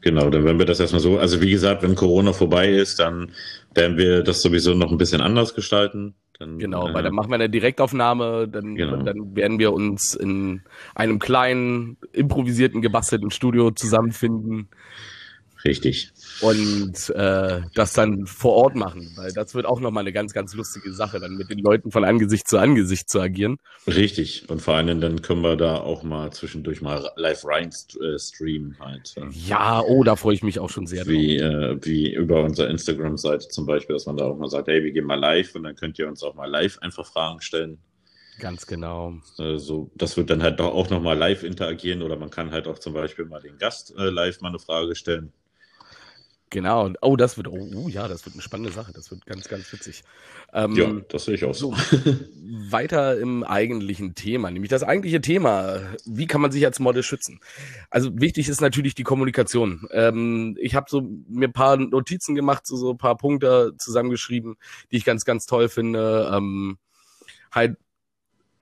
Genau, 0.00 0.28
dann 0.28 0.44
werden 0.44 0.58
wir 0.58 0.66
das 0.66 0.80
erstmal 0.80 1.00
so. 1.00 1.16
Also 1.16 1.40
wie 1.40 1.52
gesagt, 1.52 1.84
wenn 1.84 1.94
Corona 1.94 2.32
vorbei 2.32 2.70
ist, 2.70 2.98
dann 2.98 3.30
werden 3.72 3.96
wir 3.98 4.24
das 4.24 4.42
sowieso 4.42 4.74
noch 4.74 4.90
ein 4.90 4.98
bisschen 4.98 5.20
anders 5.20 5.54
gestalten. 5.54 6.16
Dann, 6.38 6.58
genau, 6.58 6.88
äh, 6.88 6.94
weil 6.94 7.02
dann 7.02 7.14
machen 7.14 7.30
wir 7.30 7.36
eine 7.36 7.48
Direktaufnahme, 7.48 8.48
dann, 8.48 8.74
genau. 8.74 9.02
dann 9.02 9.36
werden 9.36 9.58
wir 9.58 9.72
uns 9.72 10.14
in 10.14 10.62
einem 10.94 11.18
kleinen, 11.18 11.96
improvisierten, 12.12 12.82
gebastelten 12.82 13.30
Studio 13.30 13.70
zusammenfinden. 13.70 14.68
Richtig. 15.64 16.12
Und 16.42 17.08
äh, 17.10 17.62
das 17.74 17.94
dann 17.94 18.26
vor 18.26 18.52
Ort 18.52 18.74
machen, 18.74 19.12
weil 19.16 19.32
das 19.32 19.54
wird 19.54 19.64
auch 19.64 19.80
nochmal 19.80 20.02
eine 20.02 20.12
ganz, 20.12 20.34
ganz 20.34 20.52
lustige 20.54 20.92
Sache, 20.92 21.20
dann 21.20 21.36
mit 21.36 21.48
den 21.48 21.58
Leuten 21.58 21.90
von 21.90 22.04
Angesicht 22.04 22.48
zu 22.48 22.58
Angesicht 22.58 23.08
zu 23.08 23.18
agieren. 23.18 23.56
Richtig. 23.86 24.48
Und 24.50 24.60
vor 24.60 24.74
allem 24.74 25.00
dann 25.00 25.22
können 25.22 25.40
wir 25.40 25.56
da 25.56 25.76
auch 25.76 26.02
mal 26.02 26.30
zwischendurch 26.32 26.82
mal 26.82 27.08
live 27.16 27.46
rein 27.46 27.70
äh, 27.70 28.18
streamen 28.18 28.76
halt. 28.78 29.14
Ja, 29.30 29.80
oh, 29.80 30.04
da 30.04 30.16
freue 30.16 30.34
ich 30.34 30.42
mich 30.42 30.58
auch 30.58 30.68
schon 30.68 30.86
sehr 30.86 31.06
wie. 31.06 31.38
Äh, 31.38 31.78
wie 31.82 32.12
über 32.12 32.44
unsere 32.44 32.68
Instagram-Seite 32.68 33.48
zum 33.48 33.64
Beispiel, 33.64 33.94
dass 33.94 34.06
man 34.06 34.18
da 34.18 34.26
auch 34.26 34.36
mal 34.36 34.50
sagt, 34.50 34.68
hey, 34.68 34.84
wir 34.84 34.92
gehen 34.92 35.06
mal 35.06 35.18
live 35.18 35.54
und 35.54 35.64
dann 35.64 35.76
könnt 35.76 35.98
ihr 35.98 36.08
uns 36.08 36.22
auch 36.22 36.34
mal 36.34 36.50
live 36.50 36.78
einfach 36.80 37.06
Fragen 37.06 37.40
stellen. 37.40 37.78
Ganz 38.38 38.66
genau. 38.66 39.14
Also, 39.38 39.90
das 39.94 40.16
wird 40.16 40.30
dann 40.30 40.42
halt 40.42 40.60
auch 40.60 40.90
nochmal 40.90 41.16
live 41.16 41.44
interagieren 41.44 42.02
oder 42.02 42.16
man 42.16 42.30
kann 42.30 42.50
halt 42.50 42.66
auch 42.66 42.78
zum 42.78 42.92
Beispiel 42.92 43.24
mal 43.24 43.40
den 43.40 43.58
Gast 43.58 43.94
äh, 43.96 44.10
live 44.10 44.40
mal 44.40 44.48
eine 44.48 44.58
Frage 44.58 44.94
stellen. 44.94 45.32
Genau. 46.50 46.92
Oh, 47.00 47.16
das 47.16 47.36
wird, 47.36 47.48
oh, 47.48 47.68
uh, 47.74 47.88
ja, 47.88 48.06
das 48.06 48.24
wird 48.24 48.34
eine 48.34 48.42
spannende 48.42 48.72
Sache. 48.72 48.92
Das 48.92 49.10
wird 49.10 49.26
ganz, 49.26 49.48
ganz 49.48 49.72
witzig. 49.72 50.04
Ähm, 50.52 50.72
ja, 50.76 50.92
das 51.08 51.24
sehe 51.24 51.34
ich 51.34 51.44
auch 51.44 51.54
so. 51.54 51.74
weiter 52.70 53.18
im 53.18 53.42
eigentlichen 53.42 54.14
Thema, 54.14 54.50
nämlich 54.50 54.70
das 54.70 54.82
eigentliche 54.82 55.20
Thema. 55.20 55.80
Wie 56.04 56.26
kann 56.26 56.40
man 56.40 56.52
sich 56.52 56.64
als 56.64 56.78
Model 56.78 57.02
schützen? 57.02 57.40
Also 57.90 58.10
wichtig 58.20 58.48
ist 58.48 58.60
natürlich 58.60 58.94
die 58.94 59.02
Kommunikation. 59.02 59.88
Ähm, 59.90 60.56
ich 60.60 60.74
habe 60.74 60.86
so 60.88 61.02
mir 61.28 61.48
ein 61.48 61.52
paar 61.52 61.76
Notizen 61.76 62.34
gemacht, 62.34 62.66
so, 62.66 62.76
so 62.76 62.90
ein 62.90 62.98
paar 62.98 63.16
Punkte 63.16 63.72
zusammengeschrieben, 63.78 64.56
die 64.92 64.96
ich 64.96 65.04
ganz, 65.04 65.24
ganz 65.24 65.46
toll 65.46 65.68
finde. 65.68 66.30
Ähm, 66.32 66.78
halt 67.50 67.76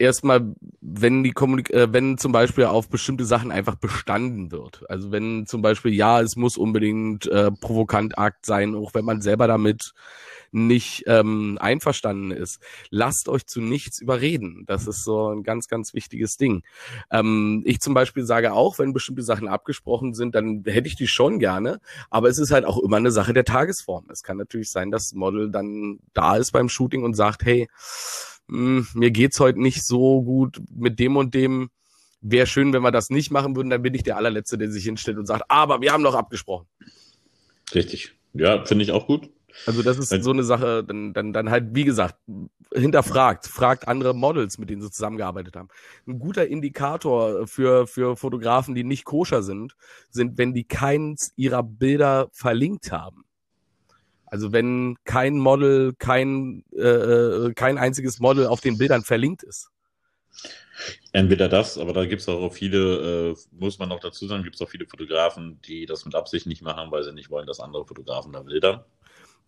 erstmal, 0.03 0.55
wenn 0.80 1.22
die 1.22 1.30
Kommunik 1.30 1.70
äh, 1.70 1.92
wenn 1.92 2.18
zum 2.18 2.32
Beispiel 2.32 2.64
auf 2.64 2.88
bestimmte 2.88 3.24
Sachen 3.24 3.53
einfach 3.53 3.76
bestanden 3.76 4.50
wird. 4.50 4.84
Also 4.90 5.12
wenn 5.12 5.46
zum 5.46 5.62
Beispiel, 5.62 5.94
ja, 5.94 6.20
es 6.20 6.36
muss 6.36 6.57
unbedingt 6.57 7.26
äh, 7.26 7.50
provokant 7.53 8.18
Akt 8.18 8.44
sein, 8.44 8.74
auch 8.74 8.94
wenn 8.94 9.05
man 9.05 9.22
selber 9.22 9.46
damit 9.46 9.94
nicht 10.53 11.05
ähm, 11.07 11.57
einverstanden 11.61 12.30
ist. 12.30 12.61
Lasst 12.90 13.28
euch 13.28 13.46
zu 13.46 13.62
nichts 13.62 14.00
überreden. 14.00 14.64
Das 14.66 14.86
ist 14.86 15.03
so 15.03 15.28
ein 15.30 15.44
ganz, 15.44 15.66
ganz 15.66 15.94
wichtiges 15.94 16.36
Ding. 16.36 16.62
Ähm, 17.11 17.62
ich 17.64 17.80
zum 17.80 17.94
Beispiel 17.94 18.26
sage 18.26 18.53
auch, 18.53 18.78
wenn 18.78 18.92
bestimmte 18.92 19.22
Sachen 19.22 19.48
abgesprochen 19.48 20.12
sind, 20.12 20.34
dann 20.34 20.62
hätte 20.66 20.88
ich 20.88 20.96
die 20.96 21.07
schon 21.07 21.38
gerne. 21.38 21.80
Aber 22.11 22.28
es 22.28 22.38
ist 22.38 22.50
halt 22.50 22.66
auch 22.66 22.78
immer 22.78 22.98
eine 22.98 23.12
Sache 23.12 23.32
der 23.32 23.44
Tagesform. 23.44 24.11
Es 24.11 24.22
kann 24.22 24.36
natürlich 24.36 24.70
sein, 24.70 24.90
dass 24.90 25.05
das 25.05 25.14
Model 25.14 25.50
dann 25.50 26.00
da 26.12 26.36
ist 26.36 26.53
beim 26.53 26.68
Shooting 26.68 27.03
und 27.03 27.14
sagt, 27.14 27.44
hey, 27.44 27.68
hm, 28.53 28.86
mir 28.94 29.11
geht's 29.11 29.40
heute 29.40 29.61
nicht 29.61 29.84
so 29.84 30.22
gut 30.22 30.61
mit 30.70 30.98
dem 30.98 31.16
und 31.16 31.34
dem. 31.34 31.70
Wäre 32.20 32.46
schön, 32.46 32.72
wenn 32.72 32.82
wir 32.82 32.92
das 32.92 33.11
nicht 33.11 33.32
machen 33.32 33.57
würden, 33.57 33.70
dann 33.70 33.82
bin 33.82 33.94
ich 33.94 34.05
der 34.05 34.16
allerletzte, 34.16 34.59
der 34.59 34.70
sich 34.70 34.84
hinstellt 34.84 35.18
und 35.18 35.26
sagt, 35.26 35.44
aber 35.48 35.80
wir 35.80 35.92
haben 35.92 36.05
doch 36.05 36.14
abgesprochen. 36.14 36.66
Richtig. 37.74 38.14
Ja, 38.34 38.64
finde 38.64 38.84
ich 38.84 38.92
auch 38.92 39.07
gut. 39.07 39.30
Also 39.66 39.82
das 39.82 39.98
ist 39.98 40.11
so 40.22 40.30
eine 40.30 40.44
Sache, 40.44 40.84
dann, 40.84 41.12
dann, 41.12 41.32
dann 41.32 41.50
halt, 41.50 41.74
wie 41.74 41.84
gesagt, 41.84 42.16
hinterfragt, 42.72 43.46
fragt 43.46 43.88
andere 43.88 44.14
Models, 44.14 44.59
mit 44.59 44.70
denen 44.70 44.82
sie 44.82 44.90
zusammengearbeitet 44.90 45.57
haben. 45.57 45.68
Ein 46.07 46.18
guter 46.18 46.46
Indikator 46.46 47.46
für, 47.46 47.86
für 47.86 48.16
Fotografen, 48.16 48.74
die 48.74 48.84
nicht 48.84 49.05
koscher 49.05 49.42
sind, 49.42 49.74
sind, 50.11 50.38
wenn 50.38 50.55
die 50.55 50.64
keins 50.64 51.32
ihrer 51.36 51.62
Bilder 51.62 52.28
verlinkt 52.32 52.92
haben. 52.92 53.24
Also 54.33 54.51
wenn 54.51 54.97
kein 55.05 55.37
Model, 55.37 55.93
kein, 55.99 56.64
äh, 56.74 56.80
äh, 56.80 57.53
kein 57.53 57.76
einziges 57.76 58.18
Model 58.18 58.47
auf 58.47 58.62
den 58.62 58.78
Bildern 58.78 59.03
verlinkt 59.03 59.43
ist. 59.43 59.68
Entweder 61.12 61.51
das, 61.51 61.76
aber 61.76 61.93
da 61.93 62.07
gibt 62.07 62.22
es 62.22 62.28
auch 62.30 62.51
viele, 62.51 63.33
äh, 63.33 63.37
muss 63.51 63.78
man 63.78 63.91
noch 63.91 64.01
dazu 64.01 64.26
sagen, 64.26 64.43
gibt 64.43 64.55
es 64.55 64.62
auch 64.62 64.70
viele 64.70 64.87
Fotografen, 64.87 65.61
die 65.68 65.85
das 65.85 66.07
mit 66.07 66.14
Absicht 66.14 66.47
nicht 66.47 66.62
machen, 66.62 66.91
weil 66.91 67.03
sie 67.03 67.12
nicht 67.12 67.28
wollen, 67.28 67.47
dass 67.47 67.61
andere 67.61 67.85
Fotografen 67.85 68.33
da 68.33 68.41
Bilder. 68.41 68.87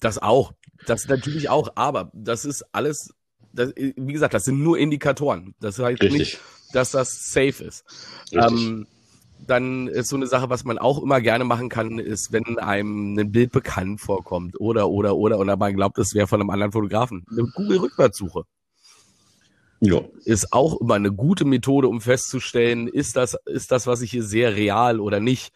Das 0.01 0.19
auch. 0.19 0.53
Das 0.85 1.09
natürlich 1.09 1.49
auch, 1.49 1.71
aber 1.77 2.11
das 2.13 2.45
ist 2.45 2.63
alles, 2.73 3.15
das, 3.55 3.73
wie 3.77 4.13
gesagt, 4.13 4.35
das 4.35 4.45
sind 4.45 4.63
nur 4.63 4.77
Indikatoren. 4.77 5.55
Das 5.61 5.79
heißt 5.79 6.03
Richtig. 6.03 6.19
nicht, 6.19 6.41
dass 6.75 6.91
das 6.91 7.33
safe 7.33 7.65
ist. 7.65 7.87
Ähm, 8.33 8.87
dann 9.47 9.89
ist 9.89 10.09
so 10.09 10.17
eine 10.17 10.27
Sache, 10.27 10.51
was 10.51 10.65
man 10.65 10.79
auch 10.79 11.03
immer 11.03 11.21
gerne 11.21 11.45
machen 11.45 11.69
kann, 11.69 11.99
ist, 11.99 12.33
wenn 12.33 12.59
einem 12.59 13.19
ein 13.19 13.33
Bild 13.33 13.53
bekannt 13.53 14.01
vorkommt 14.01 14.61
oder, 14.61 14.89
oder, 14.89 15.17
oder, 15.17 15.39
und 15.39 15.47
man 15.47 15.75
glaubt, 15.75 15.99
es 15.99 16.15
wäre 16.15 16.27
von 16.27 16.41
einem 16.41 16.51
anderen 16.51 16.73
Fotografen. 16.73 17.25
Eine 17.31 17.47
Google-Rückwärtssuche. 17.55 18.45
Ja. 19.81 20.01
Ist 20.25 20.53
auch 20.53 20.81
immer 20.81 20.95
eine 20.95 21.13
gute 21.13 21.45
Methode, 21.45 21.89
um 21.89 22.01
festzustellen, 22.01 22.89
ist 22.89 23.17
das, 23.17 23.37
ist 23.45 23.71
das, 23.71 23.87
was 23.87 24.01
ich 24.01 24.11
hier 24.11 24.23
sehe, 24.23 24.55
real 24.55 25.01
oder 25.01 25.21
nicht. 25.21 25.53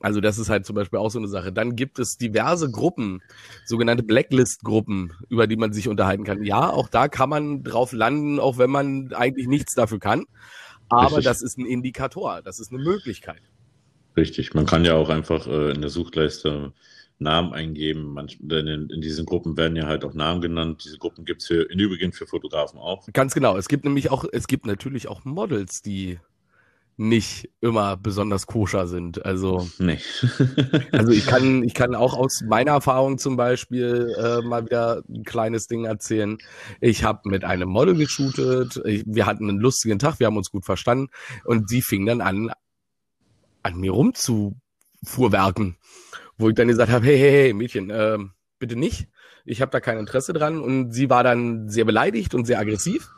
Also 0.00 0.20
das 0.20 0.38
ist 0.38 0.48
halt 0.48 0.64
zum 0.64 0.76
Beispiel 0.76 0.98
auch 0.98 1.10
so 1.10 1.18
eine 1.18 1.28
Sache. 1.28 1.52
Dann 1.52 1.76
gibt 1.76 1.98
es 1.98 2.16
diverse 2.16 2.70
Gruppen, 2.70 3.20
sogenannte 3.66 4.02
Blacklist-Gruppen, 4.02 5.12
über 5.28 5.46
die 5.46 5.56
man 5.56 5.72
sich 5.72 5.88
unterhalten 5.88 6.24
kann. 6.24 6.44
Ja, 6.44 6.70
auch 6.70 6.88
da 6.88 7.08
kann 7.08 7.28
man 7.28 7.62
drauf 7.62 7.92
landen, 7.92 8.38
auch 8.38 8.58
wenn 8.58 8.70
man 8.70 9.12
eigentlich 9.12 9.48
nichts 9.48 9.74
dafür 9.74 9.98
kann. 9.98 10.24
Aber 10.92 11.06
Richtig. 11.06 11.24
das 11.24 11.42
ist 11.42 11.58
ein 11.58 11.66
Indikator, 11.66 12.42
das 12.42 12.60
ist 12.60 12.72
eine 12.72 12.82
Möglichkeit. 12.82 13.40
Richtig, 14.16 14.52
man 14.52 14.66
kann 14.66 14.84
ja 14.84 14.94
auch 14.94 15.08
einfach 15.08 15.46
äh, 15.46 15.72
in 15.72 15.80
der 15.80 15.90
Suchleiste 15.90 16.72
Namen 17.18 17.52
eingeben. 17.52 18.12
Manch, 18.12 18.38
in, 18.40 18.90
in, 18.90 19.00
diesen 19.00 19.24
Gruppen 19.24 19.56
werden 19.56 19.76
ja 19.76 19.86
halt 19.86 20.04
auch 20.04 20.12
Namen 20.12 20.40
genannt. 20.40 20.82
Diese 20.84 20.98
Gruppen 20.98 21.24
gibt 21.24 21.40
es 21.40 21.46
für, 21.46 21.62
in 21.70 21.78
Übrigen 21.78 22.12
für 22.12 22.26
Fotografen 22.26 22.78
auch. 22.78 23.06
Ganz 23.12 23.32
genau. 23.32 23.56
Es 23.56 23.68
gibt 23.68 23.84
nämlich 23.84 24.10
auch, 24.10 24.24
es 24.30 24.46
gibt 24.46 24.66
natürlich 24.66 25.08
auch 25.08 25.24
Models, 25.24 25.82
die 25.82 26.18
nicht 26.96 27.50
immer 27.60 27.96
besonders 27.96 28.46
koscher 28.46 28.86
sind. 28.86 29.24
Also, 29.24 29.68
Nee. 29.78 29.98
also 30.92 31.12
ich 31.12 31.26
kann, 31.26 31.62
ich 31.62 31.74
kann 31.74 31.94
auch 31.94 32.14
aus 32.14 32.42
meiner 32.46 32.72
Erfahrung 32.72 33.18
zum 33.18 33.36
Beispiel 33.36 34.14
äh, 34.18 34.42
mal 34.42 34.64
wieder 34.64 35.02
ein 35.08 35.24
kleines 35.24 35.66
Ding 35.66 35.84
erzählen. 35.84 36.38
Ich 36.80 37.04
habe 37.04 37.28
mit 37.28 37.44
einem 37.44 37.68
Model 37.68 37.96
geshootet. 37.96 38.80
Ich, 38.84 39.04
wir 39.06 39.26
hatten 39.26 39.48
einen 39.48 39.58
lustigen 39.58 39.98
Tag, 39.98 40.20
wir 40.20 40.26
haben 40.26 40.36
uns 40.36 40.50
gut 40.50 40.64
verstanden 40.64 41.08
und 41.44 41.68
sie 41.68 41.82
fing 41.82 42.06
dann 42.06 42.20
an, 42.20 42.52
an 43.62 43.76
mir 43.78 43.92
rumzufuhrwerken, 43.92 45.76
wo 46.36 46.48
ich 46.48 46.54
dann 46.54 46.68
gesagt 46.68 46.92
habe, 46.92 47.06
hey, 47.06 47.18
hey, 47.18 47.30
hey, 47.30 47.52
Mädchen, 47.54 47.90
äh, 47.90 48.18
bitte 48.58 48.76
nicht. 48.76 49.08
Ich 49.44 49.60
habe 49.60 49.72
da 49.72 49.80
kein 49.80 49.98
Interesse 49.98 50.32
dran. 50.32 50.60
Und 50.60 50.92
sie 50.92 51.10
war 51.10 51.24
dann 51.24 51.68
sehr 51.68 51.84
beleidigt 51.84 52.34
und 52.34 52.44
sehr 52.44 52.60
aggressiv 52.60 53.10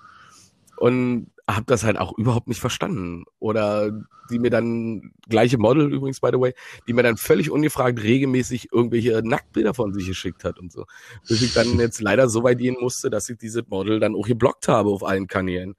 und 0.77 1.31
habe 1.49 1.67
das 1.67 1.85
halt 1.85 1.99
auch 1.99 2.17
überhaupt 2.17 2.49
nicht 2.49 2.61
verstanden. 2.61 3.25
Oder 3.39 3.93
die 4.31 4.39
mir 4.39 4.51
dann, 4.51 5.13
gleiche 5.29 5.59
Model 5.59 5.93
übrigens, 5.93 6.21
by 6.21 6.31
the 6.33 6.41
way, 6.41 6.55
die 6.89 6.95
mir 6.95 7.03
dann 7.03 7.17
völlig 7.17 7.51
ungefragt 7.51 8.03
regelmäßig 8.03 8.73
irgendwelche 8.73 9.21
Nacktbilder 9.23 9.75
von 9.75 9.93
sich 9.93 10.07
geschickt 10.07 10.45
hat 10.45 10.59
und 10.59 10.73
so. 10.73 10.87
Bis 11.29 11.43
ich 11.43 11.53
dann 11.53 11.79
jetzt 11.79 12.01
leider 12.01 12.29
so 12.29 12.43
weit 12.43 12.59
gehen 12.59 12.77
musste, 12.81 13.11
dass 13.11 13.29
ich 13.29 13.37
diese 13.37 13.63
Model 13.69 14.01
dann 14.01 14.15
auch 14.15 14.27
geblockt 14.27 14.69
habe 14.69 14.91
auf 14.91 15.05
allen 15.05 15.27
Kanälen. 15.27 15.75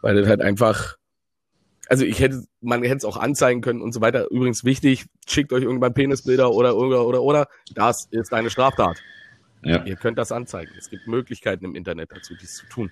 Weil 0.00 0.16
das 0.16 0.26
halt 0.26 0.40
einfach, 0.40 0.96
also 1.88 2.04
ich 2.04 2.20
hätte, 2.20 2.44
man 2.62 2.82
hätte 2.82 2.96
es 2.96 3.04
auch 3.04 3.18
anzeigen 3.18 3.60
können 3.60 3.82
und 3.82 3.92
so 3.92 4.00
weiter. 4.00 4.30
Übrigens 4.30 4.64
wichtig, 4.64 5.04
schickt 5.28 5.52
euch 5.52 5.64
irgendwann 5.64 5.92
Penisbilder 5.92 6.50
oder, 6.50 6.76
oder, 6.76 7.06
oder, 7.06 7.22
oder. 7.22 7.48
Das 7.74 8.08
ist 8.10 8.32
eine 8.32 8.48
Straftat. 8.48 9.02
Ja, 9.62 9.84
Ihr 9.84 9.96
könnt 9.96 10.16
das 10.16 10.32
anzeigen. 10.32 10.72
Es 10.78 10.88
gibt 10.88 11.06
Möglichkeiten 11.06 11.66
im 11.66 11.74
Internet 11.74 12.10
dazu, 12.12 12.34
dies 12.40 12.56
zu 12.56 12.66
tun. 12.66 12.90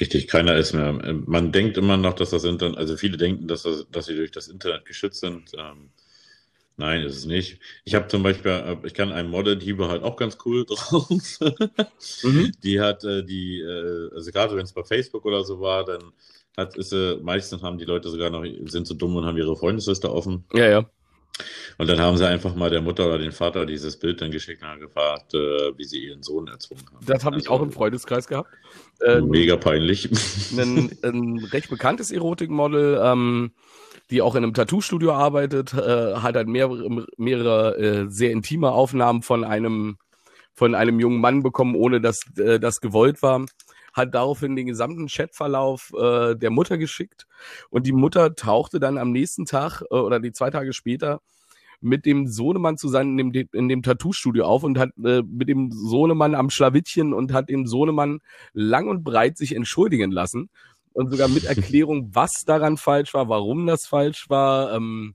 Richtig. 0.00 0.28
Keiner 0.28 0.56
ist 0.56 0.72
mehr. 0.72 0.92
Man 1.26 1.52
denkt 1.52 1.76
immer 1.76 1.96
noch, 1.96 2.14
dass 2.14 2.30
das 2.30 2.44
Internet, 2.44 2.78
also 2.78 2.96
viele 2.96 3.16
denken, 3.16 3.48
dass, 3.48 3.62
das, 3.62 3.86
dass 3.90 4.06
sie 4.06 4.16
durch 4.16 4.30
das 4.30 4.48
Internet 4.48 4.84
geschützt 4.84 5.20
sind. 5.20 5.52
Ähm, 5.56 5.90
nein, 6.76 7.02
ist 7.02 7.16
es 7.16 7.24
nicht. 7.26 7.60
Ich 7.84 7.94
habe 7.94 8.08
zum 8.08 8.22
Beispiel, 8.22 8.50
äh, 8.50 8.76
ich 8.86 8.94
kann 8.94 9.12
ein 9.12 9.28
Model, 9.30 9.56
die 9.56 9.76
war 9.78 9.88
halt 9.88 10.02
auch 10.02 10.16
ganz 10.16 10.38
cool 10.44 10.64
drauf. 10.68 11.08
Mhm. 12.22 12.52
Die 12.62 12.80
hat 12.80 13.04
äh, 13.04 13.24
die, 13.24 13.60
äh, 13.60 14.14
also 14.14 14.30
gerade 14.30 14.56
wenn 14.56 14.64
es 14.64 14.72
bei 14.72 14.84
Facebook 14.84 15.24
oder 15.24 15.44
so 15.44 15.60
war, 15.60 15.84
dann 15.84 16.12
hat 16.56 16.76
ist 16.76 16.90
sie, 16.90 17.18
meistens 17.22 17.62
haben 17.62 17.78
die 17.78 17.84
Leute 17.84 18.10
sogar 18.10 18.30
noch, 18.30 18.44
sind 18.66 18.86
so 18.86 18.94
dumm 18.94 19.16
und 19.16 19.24
haben 19.24 19.38
ihre 19.38 19.56
Freundesliste 19.56 20.12
offen. 20.12 20.44
Ja, 20.52 20.68
ja. 20.68 20.90
Und 21.78 21.88
dann 21.88 22.00
haben 22.00 22.16
sie 22.16 22.28
einfach 22.28 22.54
mal 22.54 22.70
der 22.70 22.82
Mutter 22.82 23.06
oder 23.06 23.18
den 23.18 23.32
Vater 23.32 23.66
dieses 23.66 23.98
Bild 23.98 24.20
dann 24.20 24.30
geschickt 24.30 24.62
und 24.62 24.68
haben 24.68 24.80
gefragt, 24.80 25.34
äh, 25.34 25.76
wie 25.76 25.84
sie 25.84 26.04
ihren 26.04 26.22
Sohn 26.22 26.46
erzwungen 26.46 26.84
haben. 26.92 27.04
Das 27.06 27.24
habe 27.24 27.36
ich 27.36 27.44
Also, 27.50 27.52
auch 27.54 27.62
im 27.62 27.72
Freundeskreis 27.72 28.26
gehabt. 28.28 28.50
Äh, 29.00 29.20
Mega 29.22 29.56
peinlich. 29.56 30.10
ein, 30.56 30.90
ein 31.02 31.38
recht 31.52 31.70
bekanntes 31.70 32.10
Erotikmodel, 32.10 33.00
ähm, 33.02 33.52
die 34.10 34.20
auch 34.20 34.34
in 34.34 34.44
einem 34.44 34.54
Tattoo-Studio 34.54 35.12
arbeitet, 35.12 35.72
äh, 35.72 36.14
hat 36.16 36.36
halt 36.36 36.48
mehrere, 36.48 37.06
mehrere 37.16 37.78
äh, 37.78 38.10
sehr 38.10 38.30
intime 38.30 38.70
Aufnahmen 38.70 39.22
von 39.22 39.42
einem, 39.42 39.96
von 40.52 40.74
einem 40.74 41.00
jungen 41.00 41.20
Mann 41.20 41.42
bekommen, 41.42 41.74
ohne 41.74 42.00
dass 42.00 42.20
äh, 42.36 42.60
das 42.60 42.80
gewollt 42.80 43.22
war. 43.22 43.46
Hat 43.92 44.14
daraufhin 44.14 44.56
den 44.56 44.66
gesamten 44.66 45.06
Chatverlauf 45.06 45.92
äh, 45.96 46.34
der 46.34 46.50
Mutter 46.50 46.78
geschickt. 46.78 47.26
Und 47.70 47.86
die 47.86 47.92
Mutter 47.92 48.34
tauchte 48.34 48.80
dann 48.80 48.98
am 48.98 49.12
nächsten 49.12 49.44
Tag 49.44 49.82
äh, 49.90 49.94
oder 49.94 50.20
die 50.20 50.32
zwei 50.32 50.50
Tage 50.50 50.72
später 50.72 51.20
mit 51.82 52.06
dem 52.06 52.28
Sohnemann 52.28 52.76
zusammen 52.76 53.18
in 53.18 53.32
dem, 53.32 53.48
in 53.52 53.68
dem 53.68 53.82
Tattoo-Studio 53.82 54.44
auf 54.44 54.62
und 54.62 54.78
hat 54.78 54.90
äh, 55.04 55.22
mit 55.22 55.48
dem 55.48 55.70
Sohnemann 55.72 56.34
am 56.34 56.48
Schlawittchen 56.48 57.12
und 57.12 57.32
hat 57.32 57.48
dem 57.48 57.66
Sohnemann 57.66 58.20
lang 58.52 58.88
und 58.88 59.02
breit 59.02 59.36
sich 59.36 59.54
entschuldigen 59.54 60.12
lassen. 60.12 60.48
Und 60.92 61.10
sogar 61.10 61.28
mit 61.28 61.44
Erklärung, 61.44 62.10
was 62.14 62.44
daran 62.46 62.76
falsch 62.76 63.12
war, 63.14 63.28
warum 63.28 63.66
das 63.66 63.86
falsch 63.86 64.26
war, 64.28 64.72
ähm, 64.72 65.14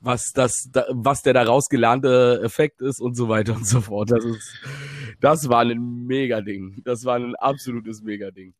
was 0.00 0.32
das, 0.32 0.68
da, 0.72 0.86
was 0.90 1.22
der 1.22 1.34
daraus 1.34 1.68
gelernte 1.68 2.40
Effekt 2.42 2.80
ist 2.80 3.00
und 3.00 3.16
so 3.16 3.28
weiter 3.28 3.54
und 3.54 3.66
so 3.66 3.80
fort. 3.80 4.10
Das 4.10 4.24
ist, 4.24 4.54
das 5.20 5.48
war 5.48 5.60
ein 5.60 6.06
Mega-Ding. 6.06 6.82
Das 6.84 7.04
war 7.04 7.16
ein 7.16 7.34
absolutes 7.36 8.02
Mega-Ding. 8.02 8.54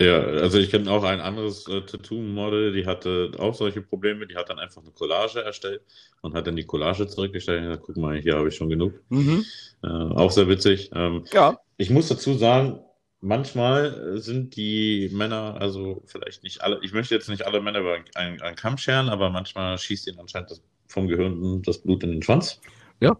Ja, 0.00 0.20
also 0.20 0.58
ich 0.58 0.70
kenne 0.70 0.90
auch 0.90 1.04
ein 1.04 1.20
anderes 1.20 1.66
äh, 1.68 1.80
Tattoo-Model, 1.80 2.72
die 2.72 2.84
hatte 2.84 3.30
auch 3.38 3.54
solche 3.54 3.80
Probleme. 3.80 4.26
Die 4.26 4.36
hat 4.36 4.50
dann 4.50 4.58
einfach 4.58 4.82
eine 4.82 4.90
Collage 4.90 5.42
erstellt 5.42 5.80
und 6.20 6.34
hat 6.34 6.46
dann 6.46 6.56
die 6.56 6.66
Collage 6.66 7.06
zurückgestellt 7.06 7.62
und 7.62 7.68
gesagt, 7.68 7.84
guck 7.86 7.96
mal, 7.96 8.18
hier 8.18 8.36
habe 8.36 8.48
ich 8.48 8.56
schon 8.56 8.68
genug. 8.68 8.92
Mhm. 9.08 9.44
Äh, 9.82 9.86
auch 9.86 10.30
sehr 10.30 10.48
witzig. 10.48 10.90
Ähm, 10.94 11.24
Ja, 11.32 11.58
ich 11.78 11.88
muss 11.88 12.08
dazu 12.08 12.34
sagen, 12.34 12.80
manchmal 13.26 14.14
äh, 14.16 14.20
sind 14.20 14.56
die 14.56 15.10
Männer, 15.12 15.56
also 15.60 16.02
vielleicht 16.06 16.42
nicht 16.42 16.62
alle, 16.62 16.78
ich 16.82 16.92
möchte 16.92 17.14
jetzt 17.14 17.28
nicht 17.28 17.44
alle 17.46 17.60
Männer 17.60 17.80
über 17.80 17.98
einen, 18.14 18.40
einen 18.40 18.56
Kamm 18.56 18.78
scheren, 18.78 19.08
aber 19.08 19.30
manchmal 19.30 19.76
schießt 19.78 20.06
ihnen 20.06 20.20
anscheinend 20.20 20.50
das, 20.50 20.62
vom 20.88 21.08
Gehirn 21.08 21.62
das 21.62 21.78
Blut 21.78 22.02
in 22.04 22.12
den 22.12 22.22
Schwanz. 22.22 22.60
Ja. 23.00 23.16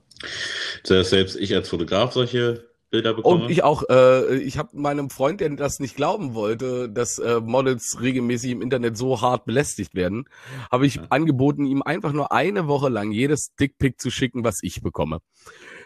Selbst 0.85 1.37
ich 1.37 1.55
als 1.55 1.69
Fotograf 1.69 2.13
solche 2.13 2.65
Bilder 2.91 3.15
bekomme. 3.15 3.45
und 3.45 3.51
ich 3.51 3.65
auch, 3.65 3.83
äh, 3.91 4.37
ich 4.37 4.57
habe 4.59 4.71
meinem 4.73 5.11
Freund, 5.11 5.41
der 5.41 5.51
das 5.51 5.81
nicht 5.81 5.97
glauben 5.97 6.35
wollte, 6.35 6.89
dass 6.89 7.19
äh, 7.19 7.41
Models 7.41 7.99
regelmäßig 8.01 8.53
im 8.53 8.63
Internet 8.63 8.97
so 8.97 9.21
hart 9.21 9.45
belästigt 9.45 9.95
werden, 9.95 10.29
habe 10.71 10.87
ich 10.87 10.95
Ja. 10.95 11.07
angeboten, 11.11 11.67
ihm 11.67 11.83
einfach 11.83 12.13
nur 12.13 12.31
eine 12.33 12.69
Woche 12.69 12.89
lang 12.89 13.11
jedes 13.11 13.55
Dickpick 13.57 14.01
zu 14.01 14.11
schicken, 14.11 14.45
was 14.45 14.61
ich 14.63 14.83
bekomme. 14.83 15.19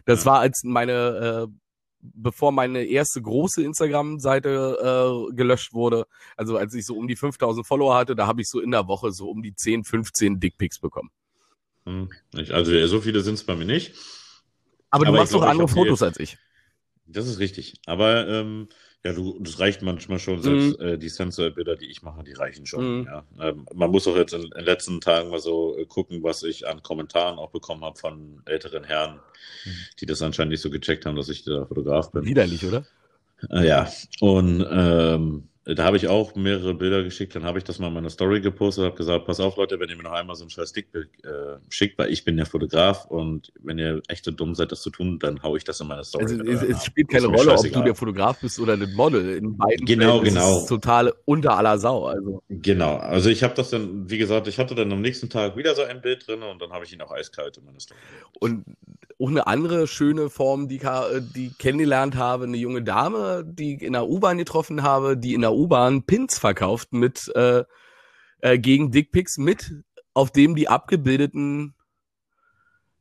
Das 0.05 0.25
Ja. 0.25 0.33
war 0.33 0.41
als 0.41 0.62
meine, 0.62 1.49
äh, 1.49 1.53
bevor 2.01 2.53
meine 2.53 2.84
erste 2.84 3.20
große 3.20 3.62
Instagram-Seite 3.62 5.28
äh, 5.30 5.34
gelöscht 5.34 5.72
wurde, 5.72 6.07
also 6.36 6.57
als 6.57 6.74
ich 6.74 6.86
so 6.86 6.96
um 6.96 7.07
die 7.09 7.16
5000 7.16 7.66
Follower 7.66 7.94
hatte, 7.94 8.16
da 8.16 8.26
habe 8.26 8.40
ich 8.40 8.48
so 8.48 8.61
in 8.61 8.70
der 8.70 8.86
Woche 8.88 9.12
so 9.12 9.28
um 9.28 9.42
die 9.42 9.55
10, 9.55 9.84
15 9.84 10.40
Dickpics 10.40 10.78
bekommen. 10.78 11.11
Hm. 11.84 12.11
Also 12.32 12.86
so 12.86 13.01
viele 13.01 13.20
sind 13.20 13.34
es 13.34 13.44
bei 13.44 13.57
mir 13.57 13.64
nicht. 13.64 13.94
Aber, 14.90 15.07
Aber 15.07 15.16
du 15.16 15.22
machst 15.22 15.34
doch 15.34 15.42
andere 15.42 15.68
Fotos 15.68 16.03
als 16.03 16.18
ich. 16.18 16.38
Das 17.07 17.26
ist 17.26 17.38
richtig. 17.38 17.80
Aber 17.86 18.28
ähm, 18.28 18.68
ja, 19.05 19.12
du, 19.12 19.38
das 19.40 19.59
reicht 19.59 19.82
manchmal 19.82 20.18
schon. 20.18 20.42
Selbst 20.42 20.78
äh, 20.78 20.98
die 20.98 21.09
Sensor-Bilder, 21.09 21.76
die 21.76 21.86
ich 21.86 22.03
mache, 22.03 22.22
die 22.22 22.32
reichen 22.34 22.66
schon. 22.66 23.01
Mhm. 23.01 23.07
Ja. 23.07 23.24
Ähm, 23.40 23.66
man 23.74 23.90
muss 23.90 24.07
auch 24.07 24.16
jetzt 24.16 24.34
in, 24.34 24.42
in 24.42 24.51
den 24.51 24.64
letzten 24.64 25.01
Tagen 25.01 25.30
mal 25.30 25.40
so 25.40 25.76
äh, 25.78 25.86
gucken, 25.86 26.22
was 26.22 26.42
ich 26.42 26.68
an 26.68 26.82
Kommentaren 26.82 27.38
auch 27.38 27.51
bekommen 27.51 27.82
habe 27.84 27.98
von 27.98 28.42
älteren 28.44 28.84
Herren, 28.84 29.20
Mhm. 29.64 29.70
die 30.01 30.07
das 30.07 30.22
anscheinend 30.22 30.53
nicht 30.53 30.61
so 30.61 30.70
gecheckt 30.70 31.07
haben, 31.07 31.16
dass 31.16 31.28
ich 31.28 31.44
der 31.44 31.66
Fotograf 31.66 32.12
bin. 32.12 32.24
Widerlich, 32.24 32.64
oder? 32.64 32.84
Äh, 33.51 33.66
ja, 33.66 33.90
und 34.20 34.66
ähm, 34.70 35.48
da 35.64 35.84
habe 35.84 35.98
ich 35.98 36.08
auch 36.08 36.34
mehrere 36.34 36.72
Bilder 36.74 37.02
geschickt, 37.02 37.34
dann 37.34 37.44
habe 37.44 37.58
ich 37.58 37.64
das 37.64 37.78
mal 37.78 37.88
in 37.88 37.94
meiner 37.94 38.08
Story 38.08 38.40
gepostet, 38.40 38.84
habe 38.84 38.96
gesagt, 38.96 39.26
pass 39.26 39.40
auf 39.40 39.56
Leute, 39.56 39.78
wenn 39.78 39.90
ihr 39.90 39.96
mir 39.96 40.04
noch 40.04 40.12
einmal 40.12 40.34
so 40.34 40.44
ein 40.44 40.50
scheiß 40.50 40.72
Dickbild 40.72 41.08
äh, 41.22 41.58
schickt, 41.68 41.98
weil 41.98 42.11
ich 42.11 42.24
bin 42.24 42.38
der 42.38 42.46
Fotograf 42.46 43.04
und 43.06 43.52
wenn 43.61 43.78
ihr 43.78 44.00
echt 44.08 44.24
so 44.24 44.30
dumm 44.30 44.54
seid, 44.54 44.72
das 44.72 44.80
zu 44.80 44.88
tun, 44.88 45.18
dann 45.18 45.42
hau 45.42 45.56
ich 45.56 45.64
das 45.64 45.78
in 45.80 45.88
meine 45.88 46.02
Story. 46.02 46.24
Also 46.24 46.42
es, 46.44 46.62
es 46.62 46.84
spielt 46.86 47.12
Ist 47.12 47.22
keine 47.22 47.34
Rolle, 47.34 47.52
ob 47.52 47.62
du 47.62 47.82
der 47.82 47.94
Fotograf 47.94 48.40
bist 48.40 48.58
oder 48.58 48.72
ein 48.72 48.92
Model. 48.94 49.36
In 49.36 49.56
beiden 49.58 49.84
Genau, 49.84 50.20
Fällen 50.20 50.26
ist 50.26 50.34
genau. 50.34 50.58
es 50.58 50.66
total 50.66 51.12
unter 51.26 51.56
aller 51.56 51.78
Sau. 51.78 52.06
Also 52.06 52.42
Genau, 52.48 52.96
also 52.96 53.28
ich 53.28 53.42
habe 53.42 53.54
das 53.54 53.68
dann, 53.70 54.08
wie 54.08 54.18
gesagt, 54.18 54.48
ich 54.48 54.58
hatte 54.58 54.74
dann 54.74 54.90
am 54.90 55.02
nächsten 55.02 55.28
Tag 55.28 55.56
wieder 55.56 55.74
so 55.74 55.82
ein 55.82 56.00
Bild 56.00 56.26
drin 56.26 56.42
und 56.42 56.62
dann 56.62 56.72
habe 56.72 56.86
ich 56.86 56.92
ihn 56.92 57.02
auch 57.02 57.12
eiskalt 57.12 57.58
in 57.58 57.64
meine 57.66 57.80
Story. 57.80 58.00
und 58.40 58.64
auch 59.21 59.29
eine 59.29 59.47
andere 59.47 59.87
schöne 59.87 60.31
Form, 60.31 60.68
die, 60.68 60.79
ka- 60.79 61.21
die 61.21 61.49
ich 61.49 61.59
kennengelernt 61.59 62.16
habe, 62.16 62.45
eine 62.45 62.57
junge 62.57 62.83
Dame, 62.83 63.45
die 63.47 63.77
ich 63.77 63.83
in 63.83 63.93
der 63.93 64.09
U-Bahn 64.09 64.39
getroffen 64.39 64.83
habe, 64.83 65.16
die 65.16 65.35
in 65.35 65.43
der 65.43 65.53
U-Bahn 65.55 66.05
Pins 66.05 66.39
verkauft 66.39 66.93
mit 66.93 67.31
äh, 67.35 67.64
äh, 68.41 68.59
gegen 68.59 68.91
Dickpics 68.93 69.39
mit, 69.39 69.73
auf 70.14 70.31
dem 70.33 70.57
die 70.57 70.68
abgebildeten 70.68 71.75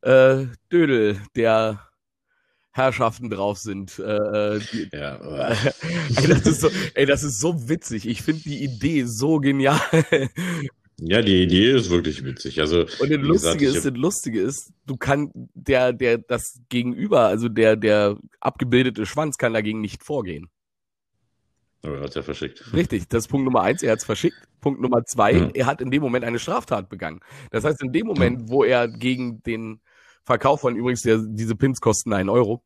äh, 0.01 0.45
Dödel 0.71 1.21
der 1.35 1.79
Herrschaften 2.71 3.29
drauf 3.29 3.59
sind. 3.59 3.99
Äh, 3.99 4.55
äh, 4.57 4.61
die, 4.71 4.89
Ja, 4.93 5.49
ey, 6.15 6.27
das 6.27 6.41
ist 6.47 6.61
so, 6.61 6.69
ey, 6.95 7.05
das 7.05 7.23
ist 7.23 7.39
so 7.39 7.69
witzig. 7.69 8.07
Ich 8.07 8.21
finde 8.21 8.43
die 8.43 8.63
Idee 8.63 9.03
so 9.05 9.39
genial. 9.39 9.81
Ja, 11.01 11.21
die 11.21 11.43
Idee 11.43 11.71
ist 11.71 11.89
wirklich 11.89 12.23
witzig. 12.23 12.59
Also, 12.59 12.81
Und 12.81 12.89
das 12.89 13.07
gesagt, 13.09 13.23
Lustige 13.23 13.65
ich 13.69 13.75
ist, 13.75 13.85
hab- 13.85 13.93
das 13.93 14.01
Lustige 14.01 14.41
ist, 14.41 14.71
du 14.85 14.97
kann 14.97 15.31
der, 15.53 15.93
der, 15.93 16.17
das 16.17 16.59
Gegenüber, 16.69 17.21
also 17.27 17.49
der, 17.49 17.75
der 17.75 18.17
abgebildete 18.39 19.05
Schwanz 19.05 19.37
kann 19.37 19.53
dagegen 19.53 19.81
nicht 19.81 20.03
vorgehen. 20.03 20.49
oh, 21.83 21.89
er 21.89 22.01
hat 22.01 22.15
ja 22.15 22.21
verschickt. 22.23 22.73
Richtig, 22.73 23.07
das 23.07 23.23
ist 23.25 23.27
Punkt 23.29 23.45
Nummer 23.45 23.61
eins, 23.61 23.83
er 23.83 23.91
hat 23.91 23.99
es 23.99 24.05
verschickt. 24.05 24.37
Punkt 24.61 24.81
Nummer 24.81 25.03
zwei, 25.05 25.31
Ja. 25.33 25.49
er 25.53 25.65
hat 25.67 25.81
in 25.81 25.91
dem 25.91 26.01
Moment 26.01 26.25
eine 26.25 26.39
Straftat 26.39 26.89
begangen. 26.89 27.21
Das 27.51 27.63
heißt, 27.63 27.81
in 27.81 27.91
dem 27.93 28.07
Moment, 28.07 28.49
wo 28.49 28.63
er 28.63 28.87
gegen 28.87 29.41
den 29.43 29.79
Verkauf 30.23 30.61
von 30.61 30.75
übrigens, 30.75 31.01
der, 31.01 31.19
diese 31.25 31.55
Pins 31.55 31.79
kosten 31.79 32.13
einen 32.13 32.29
Euro, 32.29 32.61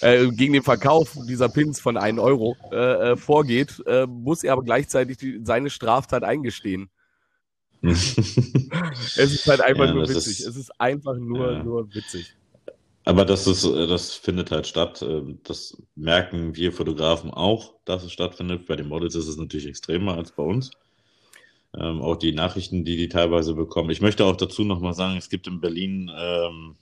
äh, 0.00 0.28
gegen 0.30 0.52
den 0.54 0.62
Verkauf 0.62 1.16
dieser 1.28 1.48
Pins 1.48 1.80
von 1.80 1.96
einen 1.96 2.18
Euro 2.18 2.56
äh, 2.72 3.12
äh, 3.12 3.16
vorgeht, 3.16 3.82
äh, 3.86 4.06
muss 4.06 4.42
er 4.44 4.54
aber 4.54 4.62
gleichzeitig 4.64 5.16
die, 5.18 5.40
seine 5.44 5.70
Straftat 5.70 6.24
eingestehen. 6.24 6.88
Es 7.82 9.32
ist 9.32 9.46
halt 9.46 9.60
einfach 9.60 9.86
Ja, 9.86 9.94
nur 9.94 10.08
witzig. 10.08 10.40
ist- 10.40 10.46
es 10.46 10.56
ist 10.56 10.80
einfach 10.80 11.16
nur, 11.16 11.52
Ja. 11.52 11.64
nur 11.64 11.94
witzig. 11.94 12.34
Aber 13.04 13.24
das 13.24 13.46
ist, 13.48 13.64
äh, 13.64 13.86
das 13.88 14.14
findet 14.14 14.50
halt 14.52 14.66
statt. 14.66 15.04
Das 15.44 15.76
merken 15.96 16.54
wir 16.54 16.72
Fotografen 16.72 17.30
auch, 17.30 17.74
dass 17.84 18.04
es 18.04 18.12
stattfindet. 18.12 18.66
Bei 18.66 18.76
den 18.76 18.88
Models 18.88 19.14
ist 19.16 19.26
es 19.26 19.36
natürlich 19.36 19.66
extremer 19.66 20.16
als 20.16 20.32
bei 20.32 20.42
uns. 20.44 20.70
Ähm, 21.74 22.02
auch 22.02 22.16
die 22.16 22.32
Nachrichten, 22.32 22.84
die 22.84 22.96
die 22.96 23.08
teilweise 23.08 23.54
bekommen. 23.54 23.90
Ich 23.90 24.02
möchte 24.02 24.24
auch 24.26 24.36
dazu 24.36 24.62
nochmal 24.62 24.94
sagen, 24.94 25.16
es 25.16 25.30
gibt 25.30 25.46
in 25.46 25.60
Berlin 25.60 26.10
ähm, 26.14 26.76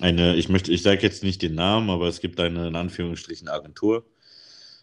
eine, 0.00 0.36
ich 0.36 0.48
möchte, 0.48 0.72
ich 0.72 0.82
sage 0.82 1.02
jetzt 1.02 1.22
nicht 1.22 1.42
den 1.42 1.54
Namen, 1.54 1.90
aber 1.90 2.08
es 2.08 2.20
gibt 2.20 2.40
eine 2.40 2.68
in 2.68 2.76
Anführungsstrichen 2.76 3.48
Agentur. 3.48 4.04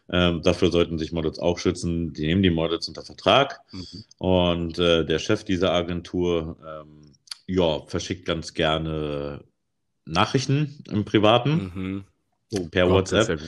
Ähm, 0.09 0.41
dafür 0.43 0.71
sollten 0.71 0.99
sich 0.99 1.11
Models 1.11 1.39
auch 1.39 1.57
schützen. 1.57 2.13
Die 2.13 2.27
nehmen 2.27 2.43
die 2.43 2.51
Models 2.51 2.87
unter 2.87 3.03
Vertrag. 3.03 3.61
Mhm. 3.71 4.03
Und 4.17 4.79
äh, 4.79 5.05
der 5.05 5.19
Chef 5.19 5.43
dieser 5.43 5.71
Agentur, 5.71 6.57
ähm, 6.65 7.01
ja, 7.47 7.81
verschickt 7.87 8.25
ganz 8.25 8.53
gerne 8.53 9.43
Nachrichten 10.05 10.83
im 10.91 11.05
Privaten 11.05 11.71
mhm. 11.73 12.03
oh, 12.51 12.67
per 12.67 12.87
Gott, 12.87 13.11
WhatsApp. 13.11 13.39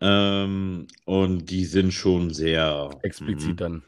Ähm, 0.00 0.86
und 1.04 1.50
die 1.50 1.64
sind 1.64 1.92
schon 1.92 2.32
sehr 2.32 2.90
explizit 3.02 3.48
mh. 3.48 3.54
dann. 3.56 3.82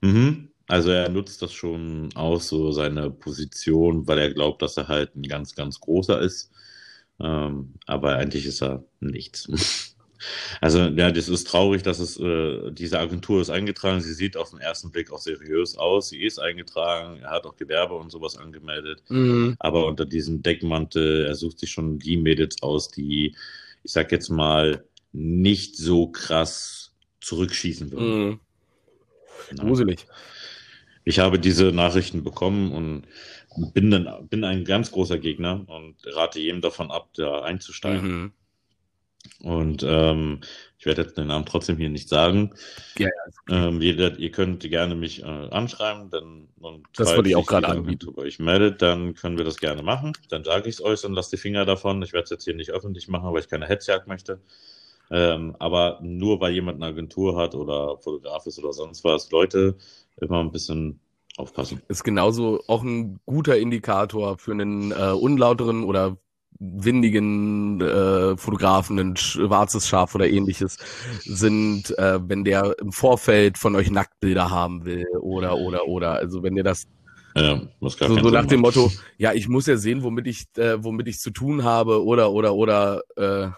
Mhm. 0.00 0.49
Also 0.70 0.90
er 0.90 1.08
nutzt 1.08 1.42
das 1.42 1.52
schon 1.52 2.10
aus, 2.14 2.46
so 2.48 2.70
seine 2.70 3.10
Position, 3.10 4.06
weil 4.06 4.18
er 4.18 4.32
glaubt, 4.32 4.62
dass 4.62 4.76
er 4.76 4.86
halt 4.86 5.16
ein 5.16 5.24
ganz, 5.24 5.56
ganz 5.56 5.80
großer 5.80 6.20
ist. 6.20 6.52
Ähm, 7.18 7.74
aber 7.86 8.14
eigentlich 8.14 8.46
ist 8.46 8.62
er 8.62 8.84
nichts. 9.00 9.48
Also 10.60 10.80
ja, 10.80 11.10
das 11.10 11.30
ist 11.30 11.46
traurig, 11.46 11.82
dass 11.82 11.98
es 11.98 12.20
äh, 12.20 12.70
diese 12.72 12.98
Agentur 12.98 13.40
ist 13.40 13.48
eingetragen. 13.48 14.02
Sie 14.02 14.12
sieht 14.12 14.36
auf 14.36 14.50
den 14.50 14.58
ersten 14.58 14.90
Blick 14.90 15.10
auch 15.10 15.18
seriös 15.18 15.78
aus. 15.78 16.10
Sie 16.10 16.22
ist 16.22 16.38
eingetragen. 16.38 17.20
Er 17.22 17.30
hat 17.30 17.46
auch 17.46 17.56
Gewerbe 17.56 17.94
und 17.94 18.12
sowas 18.12 18.36
angemeldet. 18.36 19.02
Mhm. 19.08 19.56
Aber 19.60 19.86
unter 19.86 20.04
diesem 20.04 20.42
Deckmantel, 20.42 21.24
er 21.24 21.34
sucht 21.36 21.58
sich 21.58 21.70
schon 21.70 21.98
die 21.98 22.18
Mädels 22.18 22.62
aus, 22.62 22.90
die, 22.90 23.34
ich 23.82 23.92
sag 23.92 24.12
jetzt 24.12 24.28
mal, 24.28 24.84
nicht 25.12 25.78
so 25.78 26.08
krass 26.08 26.92
zurückschießen 27.22 27.90
würden. 27.90 28.28
Mhm. 28.28 28.40
Gruselig. 29.56 30.06
Ich 31.10 31.18
habe 31.18 31.40
diese 31.40 31.72
Nachrichten 31.72 32.22
bekommen 32.22 32.72
und 32.72 33.02
bin, 33.74 33.90
dann, 33.90 34.28
bin 34.28 34.44
ein 34.44 34.64
ganz 34.64 34.92
großer 34.92 35.18
Gegner 35.18 35.64
und 35.66 35.96
rate 36.06 36.38
jedem 36.38 36.60
davon 36.60 36.92
ab, 36.92 37.10
da 37.16 37.42
einzusteigen. 37.42 38.08
Mhm. 38.08 38.32
Und 39.42 39.82
ähm, 39.82 40.40
ich 40.78 40.86
werde 40.86 41.02
jetzt 41.02 41.18
den 41.18 41.26
Namen 41.26 41.44
trotzdem 41.44 41.76
hier 41.76 41.90
nicht 41.90 42.08
sagen. 42.08 42.54
Ja, 42.96 43.08
ja, 43.48 43.68
ähm, 43.68 43.82
jeder, 43.82 44.18
ihr 44.18 44.30
könnt 44.30 44.62
gerne 44.62 44.94
mich 44.94 45.22
äh, 45.22 45.26
anschreiben, 45.26 46.10
dann 46.10 46.48
und 46.60 46.86
das 46.96 47.14
würde 47.14 47.28
ich 47.28 47.36
auch 47.36 47.46
gerade 47.46 47.68
anbieten. 47.68 48.14
euch 48.16 48.38
meldet, 48.38 48.80
dann 48.80 49.14
können 49.14 49.36
wir 49.36 49.44
das 49.44 49.58
gerne 49.58 49.82
machen. 49.82 50.12
Dann 50.28 50.44
sage 50.44 50.68
ich 50.68 50.76
es 50.76 50.80
euch 50.82 51.04
und 51.04 51.14
lasst 51.14 51.32
die 51.32 51.38
Finger 51.38 51.64
davon. 51.64 52.00
Ich 52.02 52.12
werde 52.12 52.24
es 52.24 52.30
jetzt 52.30 52.44
hier 52.44 52.54
nicht 52.54 52.70
öffentlich 52.70 53.08
machen, 53.08 53.32
weil 53.32 53.40
ich 53.40 53.48
keine 53.48 53.66
Hetzjagd 53.66 54.06
möchte. 54.06 54.40
Ähm, 55.10 55.56
aber 55.58 55.98
nur 56.02 56.40
weil 56.40 56.52
jemand 56.52 56.76
eine 56.76 56.92
Agentur 56.92 57.36
hat 57.36 57.54
oder 57.54 57.98
Fotograf 57.98 58.46
ist 58.46 58.58
oder 58.58 58.72
sonst 58.72 59.02
was, 59.02 59.30
Leute, 59.30 59.76
immer 60.20 60.40
ein 60.40 60.52
bisschen 60.52 61.00
aufpassen. 61.36 61.82
Ist 61.88 62.04
genauso 62.04 62.62
auch 62.68 62.82
ein 62.82 63.18
guter 63.26 63.58
Indikator 63.58 64.38
für 64.38 64.52
einen 64.52 64.92
äh, 64.92 65.12
unlauteren 65.12 65.84
oder 65.84 66.16
windigen 66.60 67.80
äh, 67.80 68.36
Fotografen, 68.36 68.98
ein 68.98 69.16
schwarzes 69.16 69.88
Schaf 69.88 70.14
oder 70.14 70.28
ähnliches 70.28 70.76
sind, 71.22 71.96
äh, 71.98 72.20
wenn 72.28 72.44
der 72.44 72.78
im 72.78 72.92
Vorfeld 72.92 73.56
von 73.56 73.74
euch 73.74 73.90
Nacktbilder 73.90 74.50
haben 74.50 74.84
will 74.84 75.06
oder 75.20 75.56
oder 75.56 75.88
oder. 75.88 76.12
Also 76.12 76.42
wenn 76.42 76.56
ihr 76.56 76.64
das 76.64 76.86
ja, 77.34 77.62
muss 77.78 77.96
gar 77.96 78.08
so, 78.08 78.18
so 78.18 78.30
nach 78.30 78.46
dem 78.46 78.60
Motto, 78.60 78.90
ja, 79.16 79.32
ich 79.32 79.48
muss 79.48 79.66
ja 79.66 79.76
sehen, 79.76 80.02
womit 80.02 80.26
ich, 80.26 80.46
äh, 80.56 80.82
womit 80.82 81.08
ich 81.08 81.18
zu 81.18 81.30
tun 81.30 81.64
habe 81.64 82.04
oder 82.04 82.32
oder 82.32 82.54
oder 82.54 83.02
äh, 83.16 83.48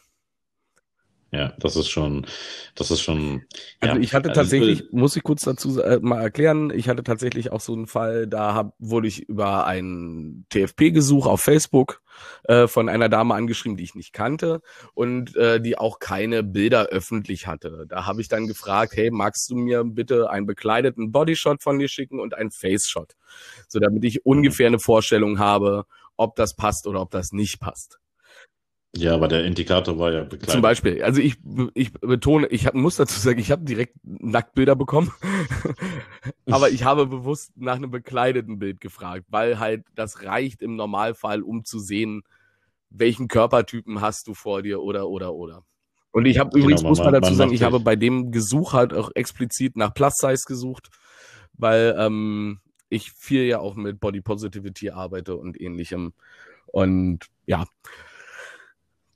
ja, 1.32 1.54
das 1.58 1.76
ist 1.76 1.88
schon, 1.88 2.26
das 2.74 2.90
ist 2.90 3.00
schon. 3.00 3.46
Also 3.80 3.98
ich 3.98 4.12
hatte 4.12 4.28
also 4.28 4.42
tatsächlich, 4.42 4.82
also, 4.82 4.96
muss 4.96 5.16
ich 5.16 5.22
kurz 5.22 5.40
dazu 5.42 5.80
äh, 5.80 5.98
mal 5.98 6.20
erklären, 6.20 6.70
ich 6.70 6.90
hatte 6.90 7.02
tatsächlich 7.02 7.50
auch 7.50 7.62
so 7.62 7.72
einen 7.72 7.86
Fall, 7.86 8.26
da 8.26 8.52
hab, 8.52 8.74
wurde 8.78 9.08
ich 9.08 9.30
über 9.30 9.66
ein 9.66 10.44
TFP-Gesuch 10.50 11.26
auf 11.26 11.40
Facebook 11.40 12.02
äh, 12.44 12.66
von 12.68 12.90
einer 12.90 13.08
Dame 13.08 13.34
angeschrieben, 13.34 13.78
die 13.78 13.84
ich 13.84 13.94
nicht 13.94 14.12
kannte 14.12 14.60
und 14.92 15.34
äh, 15.34 15.58
die 15.58 15.78
auch 15.78 16.00
keine 16.00 16.42
Bilder 16.42 16.88
öffentlich 16.88 17.46
hatte. 17.46 17.86
Da 17.88 18.04
habe 18.04 18.20
ich 18.20 18.28
dann 18.28 18.46
gefragt, 18.46 18.92
hey, 18.94 19.10
magst 19.10 19.48
du 19.50 19.56
mir 19.56 19.84
bitte 19.84 20.28
einen 20.28 20.44
bekleideten 20.44 21.12
Bodyshot 21.12 21.62
von 21.62 21.78
dir 21.78 21.88
schicken 21.88 22.20
und 22.20 22.34
einen 22.34 22.50
Face-Shot, 22.50 23.16
so 23.68 23.78
damit 23.80 24.04
ich 24.04 24.26
ungefähr 24.26 24.66
eine 24.66 24.78
Vorstellung 24.78 25.38
habe, 25.38 25.86
ob 26.18 26.36
das 26.36 26.56
passt 26.56 26.86
oder 26.86 27.00
ob 27.00 27.10
das 27.10 27.32
nicht 27.32 27.58
passt. 27.58 28.01
Ja, 28.94 29.14
aber 29.14 29.26
der 29.26 29.44
Indikator 29.44 29.98
war 29.98 30.12
ja 30.12 30.24
bekleidet. 30.24 30.50
Zum 30.50 30.60
Beispiel, 30.60 31.02
also 31.02 31.20
ich, 31.20 31.36
ich 31.72 31.92
betone, 31.94 32.46
ich 32.48 32.66
hab, 32.66 32.74
muss 32.74 32.96
dazu 32.96 33.18
sagen, 33.18 33.38
ich 33.38 33.50
habe 33.50 33.64
direkt 33.64 33.96
Nacktbilder 34.02 34.76
bekommen, 34.76 35.10
aber 36.50 36.68
ich 36.68 36.84
habe 36.84 37.06
bewusst 37.06 37.52
nach 37.56 37.76
einem 37.76 37.90
bekleideten 37.90 38.58
Bild 38.58 38.80
gefragt, 38.82 39.24
weil 39.30 39.58
halt 39.58 39.84
das 39.94 40.24
reicht 40.24 40.60
im 40.60 40.76
Normalfall, 40.76 41.42
um 41.42 41.64
zu 41.64 41.78
sehen, 41.78 42.22
welchen 42.90 43.28
Körpertypen 43.28 44.02
hast 44.02 44.28
du 44.28 44.34
vor 44.34 44.60
dir 44.60 44.82
oder 44.82 45.08
oder 45.08 45.32
oder. 45.32 45.64
Und 46.10 46.26
ich 46.26 46.38
habe 46.38 46.50
genau, 46.50 46.64
übrigens, 46.64 46.82
muss 46.82 46.98
man 46.98 47.14
dazu 47.14 47.32
sagen, 47.32 47.54
ich 47.54 47.62
habe 47.62 47.80
bei 47.80 47.96
dem 47.96 48.30
Gesuch 48.30 48.74
halt 48.74 48.92
auch 48.92 49.10
explizit 49.14 49.76
nach 49.76 49.94
Plus 49.94 50.16
Size 50.18 50.44
gesucht, 50.46 50.90
weil 51.54 51.96
ähm, 51.98 52.60
ich 52.90 53.12
viel 53.12 53.44
ja 53.44 53.60
auch 53.60 53.74
mit 53.74 54.00
Body 54.00 54.20
Positivity 54.20 54.90
arbeite 54.90 55.36
und 55.36 55.58
ähnlichem. 55.58 56.12
Und 56.66 57.20
ja, 57.46 57.64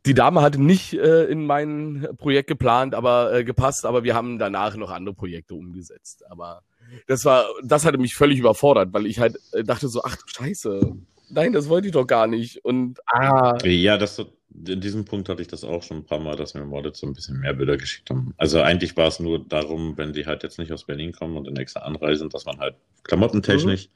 die 0.07 0.14
Dame 0.14 0.40
hatte 0.40 0.62
nicht 0.62 0.94
äh, 0.94 1.24
in 1.24 1.46
mein 1.46 2.09
Projekt 2.18 2.48
geplant, 2.48 2.94
aber 2.94 3.32
äh, 3.32 3.44
gepasst, 3.44 3.84
aber 3.84 4.04
wir 4.04 4.14
haben 4.14 4.38
danach 4.38 4.76
noch 4.76 4.90
andere 4.90 5.14
Projekte 5.14 5.54
umgesetzt. 5.54 6.24
Aber 6.30 6.62
das 7.07 7.24
war, 7.24 7.46
das 7.62 7.84
hatte 7.84 7.98
mich 7.98 8.14
völlig 8.14 8.38
überfordert, 8.38 8.92
weil 8.92 9.07
ich 9.07 9.18
halt 9.18 9.38
äh, 9.52 9.64
dachte 9.64 9.88
so, 9.88 10.02
ach 10.04 10.16
du 10.16 10.22
Scheiße, 10.26 10.92
nein, 11.30 11.52
das 11.52 11.68
wollte 11.68 11.88
ich 11.88 11.92
doch 11.92 12.07
gar 12.07 12.26
nicht. 12.26 12.64
Und 12.64 13.00
ah. 13.07 13.59
Ja, 13.64 13.98
das 13.98 14.24
in 14.66 14.80
diesem 14.80 15.04
Punkt 15.04 15.28
hatte 15.28 15.42
ich 15.42 15.48
das 15.48 15.64
auch 15.64 15.82
schon 15.82 15.98
ein 15.98 16.07
paar 16.07 16.20
Mal, 16.20 16.36
dass 16.36 16.54
mir 16.54 16.64
Models 16.64 17.00
so 17.00 17.07
ein 17.07 17.12
bisschen 17.12 17.40
mehr 17.40 17.52
Bilder 17.52 17.76
geschickt 17.76 18.09
haben. 18.09 18.32
Also 18.38 18.62
eigentlich 18.62 18.96
war 18.96 19.09
es 19.09 19.20
nur 19.20 19.44
darum, 19.44 19.98
wenn 19.98 20.14
die 20.14 20.24
halt 20.24 20.44
jetzt 20.44 20.59
nicht 20.59 20.72
aus 20.72 20.84
Berlin 20.84 21.12
kommen 21.12 21.36
und 21.36 21.46
in 21.46 21.57
extra 21.57 21.80
anreisen, 21.80 22.30
dass 22.30 22.46
man 22.46 22.59
halt 22.59 22.76
klamottentechnisch 23.02 23.88
mhm 23.88 23.92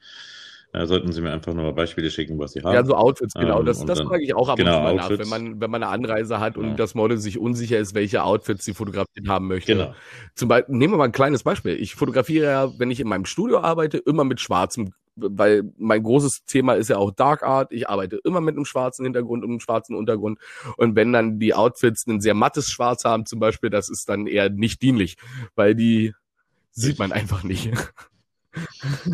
ja, 0.73 0.87
sollten 0.87 1.11
Sie 1.11 1.21
mir 1.21 1.33
einfach 1.33 1.53
nur 1.53 1.65
mal 1.65 1.73
Beispiele 1.73 2.09
schicken, 2.09 2.39
was 2.39 2.53
Sie 2.53 2.61
haben. 2.61 2.73
Ja, 2.73 2.85
so 2.85 2.95
Outfits, 2.95 3.33
genau. 3.33 3.59
Ähm, 3.59 3.65
das, 3.65 3.85
das 3.85 3.97
dann, 3.97 4.07
frage 4.07 4.23
ich 4.23 4.33
auch 4.33 4.47
ab 4.47 4.57
genau, 4.57 4.71
und 4.71 4.77
zu 4.77 4.83
mal 4.83 4.95
nach, 4.95 5.09
wenn 5.09 5.27
man, 5.27 5.59
wenn 5.59 5.69
man 5.69 5.83
eine 5.83 5.91
Anreise 5.91 6.39
hat 6.39 6.57
und 6.57 6.69
ja. 6.69 6.73
das 6.75 6.95
Model 6.95 7.17
sich 7.17 7.37
unsicher 7.37 7.77
ist, 7.77 7.93
welche 7.93 8.23
Outfits 8.23 8.63
sie 8.63 8.73
fotografiert 8.73 9.27
haben 9.27 9.47
möchte. 9.47 9.73
Genau. 9.73 9.93
Zum 10.33 10.47
Beispiel, 10.47 10.75
nehmen 10.75 10.93
wir 10.93 10.97
mal 10.97 11.05
ein 11.05 11.11
kleines 11.11 11.43
Beispiel. 11.43 11.75
Ich 11.75 11.95
fotografiere 11.95 12.45
ja, 12.45 12.79
wenn 12.79 12.89
ich 12.89 13.01
in 13.01 13.09
meinem 13.09 13.25
Studio 13.25 13.59
arbeite, 13.59 13.97
immer 13.97 14.23
mit 14.23 14.39
schwarzem, 14.39 14.93
weil 15.17 15.63
mein 15.77 16.03
großes 16.03 16.45
Thema 16.45 16.75
ist 16.75 16.89
ja 16.89 16.97
auch 16.97 17.11
Dark 17.11 17.43
Art. 17.43 17.73
Ich 17.73 17.89
arbeite 17.89 18.19
immer 18.23 18.39
mit 18.39 18.55
einem 18.55 18.63
schwarzen 18.63 19.03
Hintergrund 19.03 19.43
und 19.43 19.49
einem 19.49 19.59
schwarzen 19.59 19.93
Untergrund. 19.93 20.39
Und 20.77 20.95
wenn 20.95 21.11
dann 21.11 21.37
die 21.37 21.53
Outfits 21.53 22.07
ein 22.07 22.21
sehr 22.21 22.33
mattes 22.33 22.69
Schwarz 22.69 23.03
haben, 23.03 23.25
zum 23.25 23.41
Beispiel, 23.41 23.69
das 23.69 23.89
ist 23.89 24.07
dann 24.07 24.25
eher 24.25 24.49
nicht 24.49 24.81
dienlich, 24.81 25.17
weil 25.55 25.75
die 25.75 26.13
sieht 26.71 26.97
man 26.97 27.11
einfach 27.11 27.43
nicht. 27.43 27.71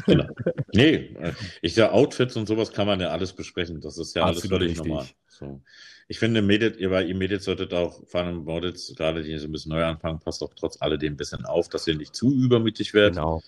Genau. 0.05 0.27
Nee, 0.73 1.15
ich 1.61 1.75
sage 1.75 1.91
Outfits 1.91 2.35
und 2.35 2.47
sowas 2.47 2.71
kann 2.71 2.87
man 2.87 2.99
ja 2.99 3.09
alles 3.09 3.33
besprechen. 3.33 3.81
Das 3.81 3.97
ist 3.97 4.15
ja 4.15 4.23
Absolut 4.23 4.35
alles 4.35 4.49
völlig 4.49 4.69
richtig. 4.71 4.87
normal. 4.87 5.07
So. 5.27 5.61
Ich 6.07 6.19
finde, 6.19 6.41
Medit, 6.41 6.77
ihr, 6.77 6.91
ihr 7.01 7.15
Medit 7.15 7.43
solltet 7.43 7.73
auch, 7.73 8.01
vor 8.07 8.21
allem 8.21 8.37
Models, 8.37 8.93
gerade 8.95 9.23
die 9.23 9.37
so 9.37 9.47
ein 9.47 9.51
bisschen 9.51 9.71
neu 9.71 9.83
anfangen, 9.83 10.19
passt 10.19 10.41
auch 10.41 10.53
trotz 10.55 10.81
alledem 10.81 11.13
ein 11.13 11.17
bisschen 11.17 11.45
auf, 11.45 11.69
dass 11.69 11.87
ihr 11.87 11.95
nicht 11.95 12.15
zu 12.15 12.33
übermütig 12.33 12.93
werdet. 12.93 13.15
Genau. 13.15 13.43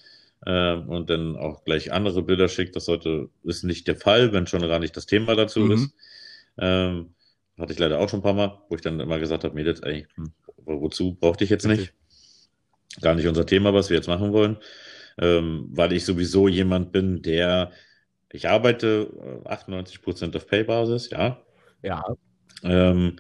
Ähm, 0.46 0.88
und 0.90 1.10
dann 1.10 1.36
auch 1.36 1.64
gleich 1.64 1.92
andere 1.92 2.22
Bilder 2.22 2.48
schickt. 2.48 2.76
Das 2.76 2.86
sollte, 2.86 3.30
ist 3.44 3.64
nicht 3.64 3.88
der 3.88 3.96
Fall, 3.96 4.32
wenn 4.34 4.48
schon 4.48 4.62
gar 4.62 4.80
nicht 4.80 4.96
das 4.96 5.06
Thema 5.06 5.36
dazu 5.36 5.62
mhm. 5.62 5.72
ist. 5.72 5.90
Ähm, 6.58 7.14
hatte 7.58 7.74
ich 7.74 7.80
leider 7.80 8.00
auch 8.00 8.10
schon 8.10 8.20
ein 8.20 8.24
paar 8.24 8.34
Mal, 8.34 8.62
wo 8.70 8.76
ich 8.76 8.82
dann 8.82 9.00
immer 9.00 9.20
gesagt 9.20 9.44
habe, 9.44 9.56
Mädels, 9.56 9.82
ey, 9.82 10.08
hm, 10.16 10.32
wozu 10.66 11.16
brauchte 11.16 11.44
ich 11.44 11.50
jetzt 11.50 11.66
nicht? 11.66 11.94
Gar 13.02 13.16
nicht 13.16 13.28
unser 13.28 13.46
Thema, 13.46 13.74
was 13.74 13.90
wir 13.90 13.98
jetzt 13.98 14.08
machen 14.08 14.34
wollen 14.34 14.58
ähm, 15.20 15.68
weil 15.72 15.94
ich 15.94 16.06
sowieso 16.06 16.48
jemand 16.48 16.92
bin, 16.92 17.22
der, 17.22 17.72
ich 18.32 18.48
arbeite 18.48 19.12
98% 19.46 20.34
äh, 20.34 20.38
auf 20.38 20.48
Pay-Basis, 20.48 21.10
ja. 21.10 21.42
Ja. 21.82 22.04
Ähm, 22.64 23.18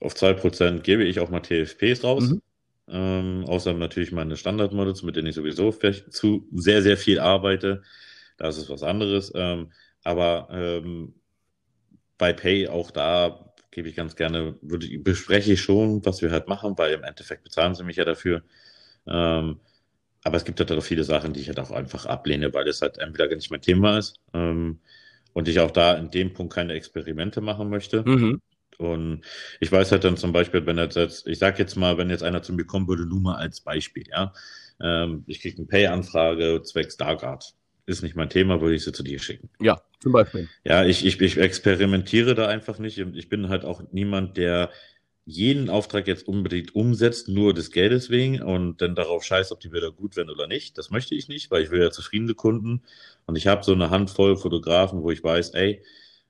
auf 0.00 0.14
2% 0.14 0.82
gebe 0.82 1.04
ich 1.04 1.20
auch 1.20 1.30
mal 1.30 1.40
TFPs 1.40 2.04
raus. 2.04 2.30
Mhm. 2.30 2.42
Ähm, 2.88 3.44
außer 3.46 3.72
natürlich 3.72 4.12
meine 4.12 4.36
Standardmodels, 4.36 5.02
mit 5.02 5.16
denen 5.16 5.28
ich 5.28 5.34
sowieso 5.34 5.72
zu 5.72 6.48
sehr, 6.52 6.82
sehr 6.82 6.96
viel 6.96 7.18
arbeite. 7.18 7.82
Das 8.36 8.58
ist 8.58 8.68
was 8.68 8.82
anderes. 8.82 9.32
Ähm, 9.34 9.72
aber 10.04 10.48
ähm, 10.52 11.14
bei 12.18 12.32
Pay 12.32 12.68
auch 12.68 12.90
da 12.90 13.52
gebe 13.70 13.88
ich 13.88 13.96
ganz 13.96 14.16
gerne, 14.16 14.56
würde, 14.62 14.86
bespreche 14.98 15.52
ich 15.52 15.60
schon, 15.60 16.04
was 16.04 16.22
wir 16.22 16.30
halt 16.30 16.48
machen, 16.48 16.78
weil 16.78 16.94
im 16.94 17.04
Endeffekt 17.04 17.44
bezahlen 17.44 17.74
sie 17.74 17.84
mich 17.84 17.96
ja 17.96 18.04
dafür. 18.04 18.42
Ähm, 19.06 19.60
aber 20.26 20.38
es 20.38 20.44
gibt 20.44 20.58
halt 20.58 20.72
auch 20.72 20.82
viele 20.82 21.04
Sachen, 21.04 21.32
die 21.32 21.40
ich 21.40 21.46
halt 21.46 21.60
auch 21.60 21.70
einfach 21.70 22.04
ablehne, 22.04 22.52
weil 22.52 22.66
es 22.66 22.82
halt 22.82 22.98
entweder 22.98 23.28
gar 23.28 23.36
nicht 23.36 23.52
mein 23.52 23.60
Thema 23.60 23.96
ist 23.96 24.18
ähm, 24.34 24.80
und 25.32 25.46
ich 25.46 25.60
auch 25.60 25.70
da 25.70 25.94
in 25.94 26.10
dem 26.10 26.32
Punkt 26.32 26.52
keine 26.52 26.72
Experimente 26.72 27.40
machen 27.40 27.70
möchte. 27.70 28.02
Mhm. 28.04 28.40
Und 28.76 29.22
ich 29.60 29.70
weiß 29.70 29.92
halt 29.92 30.02
dann 30.02 30.16
zum 30.16 30.32
Beispiel, 30.32 30.66
wenn 30.66 30.78
jetzt, 30.78 31.26
ich 31.28 31.38
sag 31.38 31.60
jetzt 31.60 31.76
mal, 31.76 31.96
wenn 31.96 32.10
jetzt 32.10 32.24
einer 32.24 32.42
zu 32.42 32.52
mir 32.52 32.64
kommen 32.64 32.88
würde, 32.88 33.06
nur 33.06 33.20
mal 33.20 33.36
als 33.36 33.60
Beispiel, 33.60 34.02
ja. 34.10 34.34
Ähm, 34.80 35.22
ich 35.28 35.40
kriege 35.40 35.58
eine 35.58 35.66
Pay-Anfrage 35.66 36.60
zwecks 36.62 36.96
Darkart. 36.96 37.54
Ist 37.86 38.02
nicht 38.02 38.16
mein 38.16 38.28
Thema, 38.28 38.60
würde 38.60 38.74
ich 38.74 38.82
sie 38.82 38.92
zu 38.92 39.04
dir 39.04 39.20
schicken. 39.20 39.48
Ja, 39.60 39.80
zum 40.00 40.10
Beispiel. 40.10 40.48
Ja, 40.64 40.84
ich, 40.84 41.06
ich, 41.06 41.20
ich 41.20 41.38
experimentiere 41.38 42.34
da 42.34 42.48
einfach 42.48 42.80
nicht. 42.80 42.98
Ich 42.98 43.28
bin 43.28 43.48
halt 43.48 43.64
auch 43.64 43.80
niemand, 43.92 44.36
der 44.36 44.70
jeden 45.26 45.68
Auftrag 45.68 46.06
jetzt 46.06 46.28
unbedingt 46.28 46.76
umsetzt, 46.76 47.28
nur 47.28 47.52
des 47.52 47.72
Geldes 47.72 48.10
wegen 48.10 48.40
und 48.40 48.80
dann 48.80 48.94
darauf 48.94 49.24
scheißt, 49.24 49.50
ob 49.50 49.58
die 49.58 49.68
Bilder 49.68 49.90
gut 49.90 50.16
werden 50.16 50.30
oder 50.30 50.46
nicht. 50.46 50.78
Das 50.78 50.90
möchte 50.90 51.16
ich 51.16 51.26
nicht, 51.28 51.50
weil 51.50 51.64
ich 51.64 51.70
will 51.70 51.82
ja 51.82 51.90
zufriedene 51.90 52.34
Kunden. 52.34 52.82
Und 53.26 53.34
ich 53.34 53.48
habe 53.48 53.64
so 53.64 53.72
eine 53.72 53.90
Handvoll 53.90 54.36
Fotografen, 54.36 55.02
wo 55.02 55.10
ich 55.10 55.24
weiß, 55.24 55.50
ey, 55.50 55.82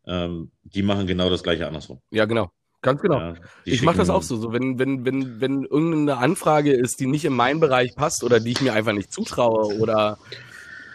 ähm, 0.06 0.50
die 0.64 0.82
machen 0.82 1.06
genau 1.06 1.28
das 1.28 1.42
gleiche 1.42 1.66
andersrum. 1.66 2.00
Ja, 2.10 2.24
genau. 2.24 2.50
Ganz 2.80 3.02
genau. 3.02 3.18
Ja, 3.18 3.34
ich 3.64 3.82
mache 3.82 3.98
das 3.98 4.08
auch 4.08 4.22
so. 4.22 4.36
so 4.36 4.52
wenn, 4.52 4.78
wenn, 4.78 5.04
wenn, 5.04 5.40
wenn 5.40 5.64
irgendeine 5.64 6.16
Anfrage 6.16 6.72
ist, 6.72 6.98
die 6.98 7.06
nicht 7.06 7.26
in 7.26 7.34
meinen 7.34 7.60
Bereich 7.60 7.94
passt 7.96 8.24
oder 8.24 8.40
die 8.40 8.52
ich 8.52 8.62
mir 8.62 8.72
einfach 8.72 8.92
nicht 8.92 9.12
zutraue 9.12 9.78
oder 9.78 10.18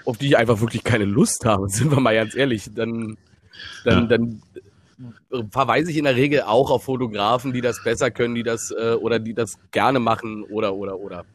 auf 0.06 0.18
die 0.18 0.28
ich 0.28 0.38
einfach 0.38 0.60
wirklich 0.62 0.84
keine 0.84 1.06
Lust 1.06 1.46
habe, 1.46 1.68
sind 1.70 1.92
wir 1.92 2.00
mal 2.00 2.16
ganz 2.16 2.36
ehrlich, 2.36 2.72
dann, 2.74 3.18
dann, 3.84 4.10
ja. 4.10 4.18
dann 4.18 4.42
verweise 5.50 5.92
ich 5.92 5.98
in 5.98 6.06
der 6.06 6.16
Regel 6.16 6.42
auch 6.42 6.70
auf 6.70 6.84
Fotografen, 6.84 7.54
die 7.54 7.62
das 7.62 7.84
besser 7.84 8.12
können, 8.12 8.36
die 8.36 8.44
das 8.44 8.72
äh, 8.72 8.94
oder 8.94 9.20
die 9.20 9.34
das 9.34 9.58
gerne 9.72 10.00
machen 10.00 10.44
oder 10.44 10.74
oder 10.74 11.00
oder. 11.00 11.26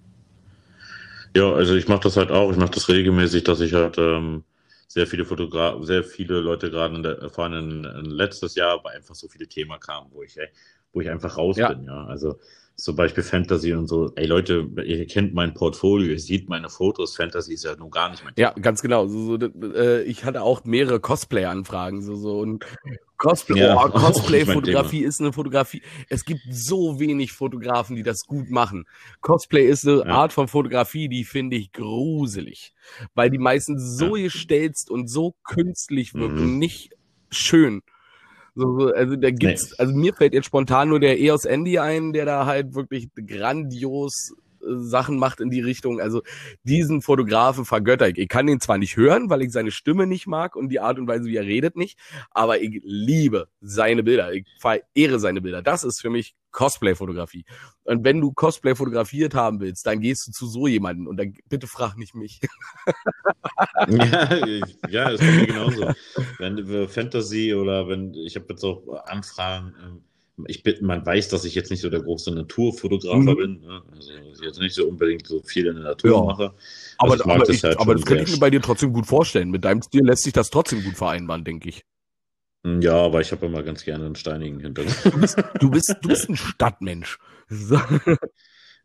Ja, 1.36 1.52
also 1.52 1.74
ich 1.74 1.88
mache 1.88 2.00
das 2.00 2.16
halt 2.16 2.30
auch. 2.30 2.50
Ich 2.50 2.56
mache 2.56 2.70
das 2.70 2.88
regelmäßig, 2.88 3.44
dass 3.44 3.60
ich 3.60 3.74
halt 3.74 3.98
ähm, 3.98 4.44
sehr 4.88 5.06
viele 5.06 5.24
Fotografen, 5.24 5.84
sehr 5.84 6.02
viele 6.02 6.40
Leute 6.40 6.70
gerade 6.70 6.96
in 6.96 7.02
der, 7.02 7.28
vor 7.30 7.44
allem 7.44 7.84
in, 7.84 7.84
in 7.84 8.04
letztes 8.06 8.54
Jahr, 8.54 8.82
weil 8.82 8.96
einfach 8.96 9.14
so 9.14 9.28
viele 9.28 9.46
Themen 9.46 9.78
kamen, 9.78 10.08
wo 10.12 10.22
ich, 10.22 10.38
ey, 10.38 10.48
wo 10.92 11.00
ich 11.02 11.10
einfach 11.10 11.36
raus 11.36 11.58
ja. 11.58 11.68
bin. 11.68 11.84
Ja, 11.84 12.06
also 12.06 12.38
zum 12.76 12.94
Beispiel 12.94 13.24
Fantasy 13.24 13.72
und 13.72 13.86
so. 13.86 14.12
Ey 14.16 14.26
Leute, 14.26 14.68
ihr 14.84 15.06
kennt 15.06 15.32
mein 15.32 15.54
Portfolio, 15.54 16.10
ihr 16.10 16.20
seht 16.20 16.48
meine 16.48 16.68
Fotos. 16.68 17.16
Fantasy 17.16 17.54
ist 17.54 17.64
ja 17.64 17.74
nun 17.74 17.90
gar 17.90 18.10
nicht 18.10 18.22
mein 18.22 18.34
Thema. 18.34 18.48
Ja, 18.48 18.60
ganz 18.60 18.82
genau. 18.82 19.06
So, 19.06 19.38
so, 19.38 19.46
äh, 19.74 20.02
ich 20.02 20.24
hatte 20.24 20.42
auch 20.42 20.64
mehrere 20.64 21.00
Cosplay-Anfragen. 21.00 22.02
So, 22.02 22.16
so 22.16 22.38
und 22.38 22.66
Cosplay, 23.16 23.60
ja, 23.60 23.76
oh, 23.76 23.88
Cosplay-Fotografie 23.88 25.02
ist 25.02 25.20
eine 25.20 25.32
Fotografie. 25.32 25.82
Es 26.10 26.26
gibt 26.26 26.42
so 26.50 27.00
wenig 27.00 27.32
Fotografen, 27.32 27.96
die 27.96 28.02
das 28.02 28.26
gut 28.26 28.50
machen. 28.50 28.84
Cosplay 29.22 29.66
ist 29.66 29.86
eine 29.86 30.00
ja. 30.00 30.04
Art 30.06 30.34
von 30.34 30.46
Fotografie, 30.46 31.08
die 31.08 31.24
finde 31.24 31.56
ich 31.56 31.72
gruselig, 31.72 32.74
weil 33.14 33.30
die 33.30 33.38
meisten 33.38 33.78
so 33.78 34.16
ja. 34.16 34.24
gestelzt 34.24 34.90
und 34.90 35.08
so 35.08 35.34
künstlich 35.44 36.12
wirken, 36.12 36.52
mhm. 36.52 36.58
nicht 36.58 36.90
schön. 37.30 37.82
So, 38.56 38.90
also 38.94 39.16
da 39.16 39.30
gibt's, 39.30 39.70
nee. 39.70 39.76
also 39.78 39.94
mir 39.94 40.14
fällt 40.14 40.32
jetzt 40.32 40.46
spontan 40.46 40.88
nur 40.88 40.98
der 40.98 41.20
EOS 41.20 41.44
Andy 41.44 41.78
ein, 41.78 42.14
der 42.14 42.24
da 42.24 42.46
halt 42.46 42.74
wirklich 42.74 43.08
grandios 43.14 44.34
Sachen 44.66 45.18
macht 45.18 45.40
in 45.40 45.50
die 45.50 45.60
Richtung. 45.60 46.00
Also 46.00 46.22
diesen 46.62 47.02
Fotografen 47.02 47.64
vergötter 47.64 48.08
ich. 48.08 48.18
Ich 48.18 48.28
kann 48.28 48.48
ihn 48.48 48.60
zwar 48.60 48.78
nicht 48.78 48.96
hören, 48.96 49.30
weil 49.30 49.42
ich 49.42 49.52
seine 49.52 49.70
Stimme 49.70 50.06
nicht 50.06 50.26
mag 50.26 50.56
und 50.56 50.68
die 50.68 50.80
Art 50.80 50.98
und 50.98 51.08
Weise, 51.08 51.26
wie 51.26 51.36
er 51.36 51.44
redet, 51.44 51.76
nicht, 51.76 51.98
aber 52.30 52.60
ich 52.60 52.80
liebe 52.84 53.48
seine 53.60 54.02
Bilder. 54.02 54.32
Ich 54.32 54.46
verehre 54.60 55.18
seine 55.18 55.40
Bilder. 55.40 55.62
Das 55.62 55.84
ist 55.84 56.00
für 56.00 56.10
mich 56.10 56.34
Cosplay-Fotografie. 56.56 57.44
Und 57.84 58.02
wenn 58.02 58.20
du 58.20 58.32
Cosplay 58.32 58.74
fotografiert 58.74 59.34
haben 59.34 59.60
willst, 59.60 59.86
dann 59.86 60.00
gehst 60.00 60.26
du 60.26 60.32
zu 60.32 60.46
so 60.46 60.66
jemanden 60.66 61.06
und 61.06 61.18
dann 61.18 61.34
bitte 61.48 61.66
frag 61.66 61.98
nicht 61.98 62.14
mich. 62.14 62.40
ja, 63.88 64.34
ja, 64.88 65.10
das 65.10 65.20
ist 65.20 65.34
mir 65.34 65.46
genauso. 65.46 65.92
Wenn 66.38 66.88
Fantasy 66.88 67.54
oder 67.54 67.88
wenn 67.88 68.14
ich 68.14 68.36
habe 68.36 68.46
jetzt 68.50 68.64
auch 68.64 69.04
Anfragen, 69.04 69.74
ähm, 69.82 70.04
ich 70.46 70.62
bin, 70.62 70.84
man 70.84 71.04
weiß, 71.04 71.28
dass 71.28 71.44
ich 71.44 71.54
jetzt 71.54 71.70
nicht 71.70 71.80
so 71.80 71.88
der 71.88 72.02
große 72.02 72.30
Naturfotografer 72.30 73.32
mhm. 73.32 73.36
bin, 73.36 73.60
ne? 73.60 73.82
also 73.90 74.12
ich 74.12 74.40
jetzt 74.40 74.60
nicht 74.60 74.74
so 74.74 74.86
unbedingt 74.86 75.26
so 75.26 75.40
viel 75.42 75.66
in 75.66 75.76
der 75.76 75.84
Natur 75.84 76.10
ja. 76.10 76.22
mache. 76.22 76.54
Aber, 76.98 77.12
also 77.12 77.24
aber, 77.24 77.44
das, 77.44 77.62
halt 77.62 77.78
aber 77.78 77.94
das 77.94 78.04
könnte 78.04 78.24
ich 78.24 78.32
mir 78.32 78.38
bei 78.38 78.50
dir 78.50 78.60
trotzdem 78.60 78.92
gut 78.92 79.06
vorstellen. 79.06 79.50
Mit 79.50 79.64
deinem 79.64 79.82
Stil 79.82 80.04
lässt 80.04 80.24
sich 80.24 80.32
das 80.32 80.50
trotzdem 80.50 80.84
gut 80.84 80.96
vereinbaren, 80.96 81.44
denke 81.44 81.70
ich. 81.70 81.84
Hm, 82.64 82.82
ja, 82.82 82.96
aber 82.96 83.20
ich 83.20 83.32
habe 83.32 83.46
immer 83.46 83.62
ganz 83.62 83.84
gerne 83.84 84.04
einen 84.04 84.16
steinigen 84.16 84.60
Hintergrund. 84.60 84.96
Du 85.04 85.20
bist, 85.20 85.38
du 85.60 85.70
bist, 85.70 85.96
du 86.02 86.08
bist 86.08 86.28
ein 86.28 86.36
Stadtmensch. 86.36 87.18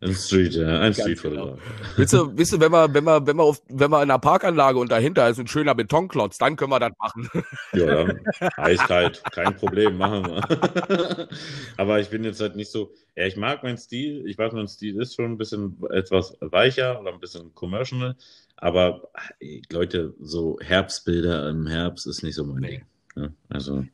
Ein 0.01 0.15
Street, 0.15 0.55
ja, 0.55 0.79
ein 0.79 0.93
Streetfotograf. 0.95 1.59
Genau. 1.59 1.97
Weißt 1.97 2.13
du, 2.13 2.37
weißt 2.37 2.53
du, 2.53 2.59
wenn 2.59 2.71
wir, 2.71 2.91
wenn 2.91 3.03
wir, 3.03 3.27
wenn 3.27 3.37
wir 3.37 3.43
auf, 3.43 3.61
wenn 3.69 3.91
wir 3.91 3.97
in 3.97 4.09
einer 4.09 4.17
Parkanlage 4.17 4.79
und 4.79 4.91
dahinter 4.91 5.29
ist 5.29 5.39
ein 5.39 5.45
schöner 5.45 5.75
Betonklotz, 5.75 6.39
dann 6.39 6.55
können 6.55 6.71
wir 6.71 6.79
das 6.79 6.91
machen. 6.99 7.29
Ja, 7.73 8.05
ja. 8.05 8.15
eiskalt, 8.57 9.23
kein 9.31 9.55
Problem, 9.55 9.97
machen 9.97 10.25
wir. 10.25 11.29
Aber 11.77 11.99
ich 11.99 12.09
bin 12.09 12.23
jetzt 12.23 12.41
halt 12.41 12.55
nicht 12.55 12.71
so, 12.71 12.91
ja, 13.15 13.25
ich 13.25 13.37
mag 13.37 13.63
meinen 13.63 13.77
Stil, 13.77 14.25
ich 14.27 14.37
weiß, 14.37 14.53
mein 14.53 14.67
Stil 14.67 14.99
ist 14.99 15.15
schon 15.15 15.25
ein 15.25 15.37
bisschen 15.37 15.77
etwas 15.91 16.35
weicher 16.41 16.99
oder 16.99 17.13
ein 17.13 17.19
bisschen 17.19 17.53
commercial, 17.55 18.15
aber 18.57 19.09
Leute, 19.71 20.13
so 20.19 20.59
Herbstbilder 20.61 21.49
im 21.49 21.65
Herbst 21.65 22.05
ist 22.07 22.23
nicht 22.23 22.35
so 22.35 22.43
mein 22.43 22.61
nee. 22.61 22.67
Ding. 22.67 22.85
Ja, 23.15 23.29
also. 23.49 23.85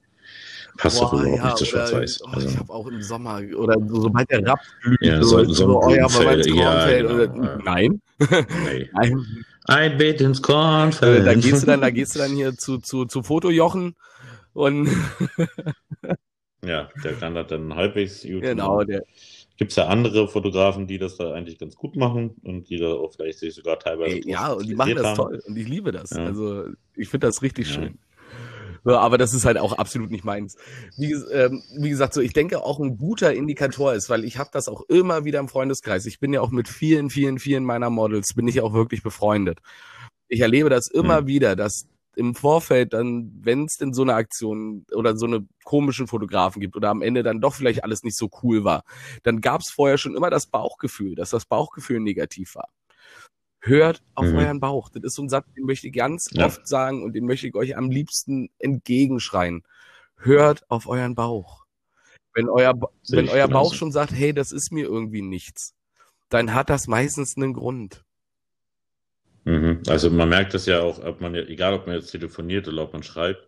Passt 0.77 1.01
doch 1.01 1.13
überhaupt 1.13 1.37
ja, 1.37 1.45
nicht 1.45 1.57
zu 1.57 1.65
Schwarz-Weiß. 1.65 2.21
Oh, 2.23 2.27
also. 2.29 2.47
Ich 2.47 2.57
habe 2.57 2.73
auch 2.73 2.87
im 2.87 3.01
Sommer, 3.01 3.41
oder 3.55 3.75
sobald 3.87 4.29
der 4.29 4.45
Raps 4.45 4.67
blüht, 4.81 5.01
ja, 5.01 5.21
so, 5.21 5.43
so, 5.43 5.53
so 5.53 5.81
oh, 5.81 5.89
ja, 5.89 6.07
ja, 6.07 7.01
genau, 7.01 7.13
oder, 7.13 7.57
Nein. 7.63 8.01
Nee. 8.19 8.89
Nein. 8.93 9.25
Ein 9.65 9.97
Bett 9.97 10.21
ins 10.21 10.41
Kornfeld. 10.41 11.27
Da 11.27 11.33
gehst 11.33 11.63
du 11.63 11.65
dann, 11.65 11.81
da 11.81 11.89
gehst 11.91 12.15
du 12.15 12.19
dann 12.19 12.31
hier 12.31 12.55
zu, 12.55 12.77
zu, 12.77 13.05
zu 13.05 13.23
Fotojochen 13.23 13.95
und 14.53 14.89
Ja, 16.65 16.89
der 17.03 17.13
kann 17.13 17.35
das 17.35 17.47
dann 17.47 17.75
halbwegs 17.75 18.23
gut 18.23 18.41
Genau, 18.41 18.83
der. 18.83 19.03
Gibt 19.57 19.71
es 19.71 19.75
ja 19.75 19.87
andere 19.87 20.27
Fotografen, 20.27 20.85
die 20.85 20.99
das 20.99 21.17
da 21.17 21.33
eigentlich 21.33 21.57
ganz 21.57 21.75
gut 21.75 21.95
machen 21.95 22.35
und 22.43 22.69
die 22.69 22.77
da 22.77 22.93
auch 22.93 23.11
vielleicht 23.13 23.39
sich 23.39 23.55
sogar 23.55 23.79
teilweise. 23.79 24.17
Ey, 24.17 24.29
ja, 24.29 24.51
und 24.51 24.67
die 24.67 24.75
machen 24.75 24.95
das 24.95 25.05
haben. 25.05 25.15
toll 25.15 25.41
und 25.47 25.57
ich 25.57 25.67
liebe 25.67 25.91
das. 25.91 26.11
Ja. 26.11 26.25
Also 26.25 26.65
ich 26.95 27.09
finde 27.09 27.25
das 27.27 27.41
richtig 27.41 27.67
schön. 27.67 27.97
Ja, 28.87 28.99
aber 28.99 29.17
das 29.17 29.33
ist 29.33 29.43
halt 29.43 29.57
auch 29.57 29.73
absolut 29.73 30.11
nicht 30.11 30.23
meins. 30.23 30.55
Wie, 30.95 31.11
ähm, 31.11 31.61
wie 31.77 31.89
gesagt, 31.89 32.13
so 32.13 32.21
ich 32.21 32.31
denke 32.31 32.63
auch 32.63 32.79
ein 32.79 32.97
guter 32.97 33.33
Indikator 33.33 33.93
ist, 33.93 34.09
weil 34.09 34.23
ich 34.23 34.37
habe 34.37 34.49
das 34.53 34.69
auch 34.69 34.83
immer 34.87 35.25
wieder 35.25 35.39
im 35.39 35.49
Freundeskreis. 35.49 36.05
Ich 36.05 36.21
bin 36.21 36.31
ja 36.31 36.39
auch 36.39 36.51
mit 36.51 36.69
vielen, 36.69 37.09
vielen, 37.09 37.37
vielen 37.37 37.65
meiner 37.65 37.89
Models 37.89 38.33
bin 38.33 38.47
ich 38.47 38.61
auch 38.61 38.71
wirklich 38.73 39.03
befreundet. 39.03 39.59
Ich 40.29 40.39
erlebe 40.39 40.69
das 40.69 40.87
immer 40.87 41.21
mhm. 41.21 41.27
wieder, 41.27 41.55
dass 41.57 41.87
im 42.15 42.33
Vorfeld 42.33 42.93
dann, 42.93 43.29
wenn 43.41 43.65
es 43.65 43.75
denn 43.75 43.93
so 43.93 44.03
eine 44.03 44.13
Aktion 44.13 44.85
oder 44.93 45.17
so 45.17 45.25
eine 45.25 45.45
komischen 45.65 46.07
Fotografen 46.07 46.61
gibt 46.61 46.77
oder 46.77 46.89
am 46.89 47.01
Ende 47.01 47.23
dann 47.23 47.41
doch 47.41 47.55
vielleicht 47.55 47.83
alles 47.83 48.03
nicht 48.03 48.17
so 48.17 48.29
cool 48.41 48.63
war, 48.63 48.83
dann 49.23 49.41
gab 49.41 49.61
es 49.61 49.69
vorher 49.69 49.97
schon 49.97 50.15
immer 50.15 50.29
das 50.29 50.47
Bauchgefühl, 50.47 51.15
dass 51.15 51.29
das 51.31 51.45
Bauchgefühl 51.45 51.99
negativ 51.99 52.55
war. 52.55 52.69
Hört 53.67 54.01
auf 54.15 54.25
mhm. 54.25 54.37
euren 54.37 54.59
Bauch. 54.59 54.89
Das 54.89 55.03
ist 55.03 55.15
so 55.15 55.23
ein 55.23 55.29
Satz, 55.29 55.45
den 55.55 55.65
möchte 55.65 55.87
ich 55.87 55.93
ganz 55.93 56.29
ja. 56.31 56.45
oft 56.45 56.67
sagen 56.67 57.03
und 57.03 57.13
den 57.13 57.25
möchte 57.25 57.47
ich 57.47 57.55
euch 57.55 57.75
am 57.75 57.91
liebsten 57.91 58.49
entgegenschreien. 58.59 59.63
Hört 60.15 60.69
auf 60.69 60.87
euren 60.87 61.15
Bauch. 61.15 61.65
Wenn 62.33 62.49
euer, 62.49 62.73
wenn 63.09 63.29
euer 63.29 63.47
Bauch 63.47 63.73
schon 63.73 63.91
sagt, 63.91 64.11
hey, 64.13 64.33
das 64.33 64.51
ist 64.51 64.71
mir 64.71 64.85
irgendwie 64.85 65.21
nichts, 65.21 65.73
dann 66.29 66.53
hat 66.53 66.69
das 66.69 66.87
meistens 66.87 67.35
einen 67.35 67.53
Grund. 67.53 68.03
Mhm. 69.43 69.81
Also 69.87 70.09
man 70.09 70.29
merkt 70.29 70.53
das 70.53 70.65
ja 70.65 70.81
auch, 70.81 71.03
ob 71.03 71.21
man, 71.21 71.35
egal 71.35 71.73
ob 71.73 71.87
man 71.87 71.95
jetzt 71.95 72.11
telefoniert 72.11 72.67
oder 72.67 72.83
ob 72.83 72.93
man 72.93 73.03
schreibt, 73.03 73.47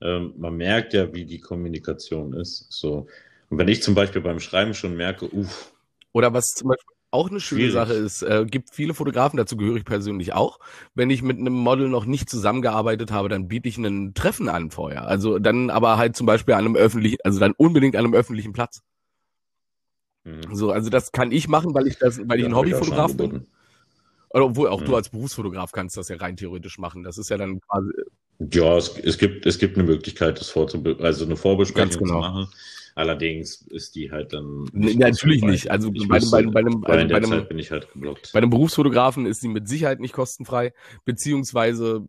ähm, 0.00 0.34
man 0.36 0.56
merkt 0.56 0.94
ja, 0.94 1.12
wie 1.12 1.24
die 1.24 1.40
Kommunikation 1.40 2.32
ist. 2.34 2.66
So. 2.70 3.06
Und 3.48 3.58
wenn 3.58 3.68
ich 3.68 3.82
zum 3.82 3.94
Beispiel 3.94 4.20
beim 4.20 4.40
Schreiben 4.40 4.74
schon 4.74 4.96
merke, 4.96 5.26
uff. 5.34 5.72
Oder 6.12 6.32
was 6.32 6.46
zum 6.54 6.68
Beispiel 6.68 6.97
auch 7.10 7.30
eine 7.30 7.40
schöne 7.40 7.62
Schwierig. 7.62 7.74
Sache 7.74 7.94
ist, 7.94 8.22
äh, 8.22 8.44
gibt 8.48 8.70
viele 8.70 8.94
Fotografen, 8.94 9.36
dazu 9.36 9.56
gehöre 9.56 9.76
ich 9.76 9.84
persönlich 9.84 10.34
auch. 10.34 10.58
Wenn 10.94 11.10
ich 11.10 11.22
mit 11.22 11.38
einem 11.38 11.54
Model 11.54 11.88
noch 11.88 12.04
nicht 12.04 12.28
zusammengearbeitet 12.28 13.10
habe, 13.10 13.28
dann 13.28 13.48
biete 13.48 13.68
ich 13.68 13.78
einen 13.78 14.14
Treffen 14.14 14.48
an 14.48 14.70
vorher. 14.70 15.06
Also 15.06 15.38
dann 15.38 15.70
aber 15.70 15.96
halt 15.96 16.16
zum 16.16 16.26
Beispiel 16.26 16.54
an 16.54 16.66
einem 16.66 16.76
öffentlichen, 16.76 17.18
also 17.24 17.40
dann 17.40 17.52
unbedingt 17.52 17.96
an 17.96 18.04
einem 18.04 18.14
öffentlichen 18.14 18.52
Platz. 18.52 18.82
Mhm. 20.24 20.54
So, 20.54 20.70
also 20.70 20.90
das 20.90 21.12
kann 21.12 21.32
ich 21.32 21.48
machen, 21.48 21.74
weil 21.74 21.86
ich 21.86 21.98
das, 21.98 22.20
weil 22.28 22.40
ich 22.40 22.46
ein 22.46 22.54
Hobbyfotograf 22.54 23.16
bin. 23.16 23.46
Oder 24.30 24.44
obwohl 24.44 24.68
auch 24.68 24.82
mhm. 24.82 24.86
du 24.86 24.96
als 24.96 25.08
Berufsfotograf 25.08 25.72
kannst 25.72 25.96
das 25.96 26.08
ja 26.08 26.16
rein 26.16 26.36
theoretisch 26.36 26.78
machen. 26.78 27.02
Das 27.02 27.16
ist 27.16 27.30
ja 27.30 27.38
dann 27.38 27.60
quasi. 27.60 27.90
Ja, 28.52 28.76
es, 28.76 28.96
es 28.98 29.18
gibt, 29.18 29.46
es 29.46 29.58
gibt 29.58 29.76
eine 29.76 29.86
Möglichkeit, 29.86 30.38
das 30.38 30.50
vorzubereiten, 30.50 31.02
also 31.02 31.24
eine 31.24 31.36
Vorbesprechung 31.36 32.04
genau. 32.04 32.14
zu 32.14 32.20
machen. 32.20 32.48
Allerdings 32.98 33.62
ist 33.68 33.94
die 33.94 34.10
halt 34.10 34.32
dann. 34.32 34.64
Nicht 34.72 34.98
natürlich 34.98 35.44
nicht. 35.44 35.70
Also 35.70 35.92
bei, 35.92 36.18
bei, 36.18 36.18
bei, 36.18 36.42
bei, 36.50 36.60
einem, 36.60 36.80
bei, 36.80 37.04
bei 37.04 37.16
einem, 37.16 37.46
bin 37.46 37.60
ich 37.60 37.70
halt 37.70 37.92
geblockt. 37.92 38.32
Bei 38.32 38.38
einem 38.38 38.50
Berufsfotografen 38.50 39.24
ist 39.24 39.40
sie 39.40 39.46
mit 39.46 39.68
Sicherheit 39.68 40.00
nicht 40.00 40.12
kostenfrei, 40.12 40.72
beziehungsweise 41.04 42.08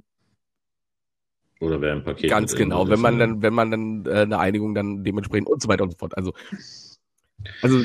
oder 1.60 1.80
wer 1.80 1.94
ein 1.94 2.04
Paket. 2.04 2.32
Ganz 2.32 2.56
genau, 2.56 2.90
wenn 2.90 3.00
man 3.00 3.20
dann, 3.20 3.44
wenn 3.44 3.54
man 3.54 3.70
dann 3.70 4.06
äh, 4.08 4.22
eine 4.22 4.40
Einigung 4.40 4.74
dann 4.74 5.04
dementsprechend 5.04 5.48
und 5.48 5.62
so 5.62 5.68
weiter 5.68 5.84
und 5.84 5.92
so 5.92 5.98
fort. 5.98 6.18
Also, 6.18 6.34
also 7.62 7.84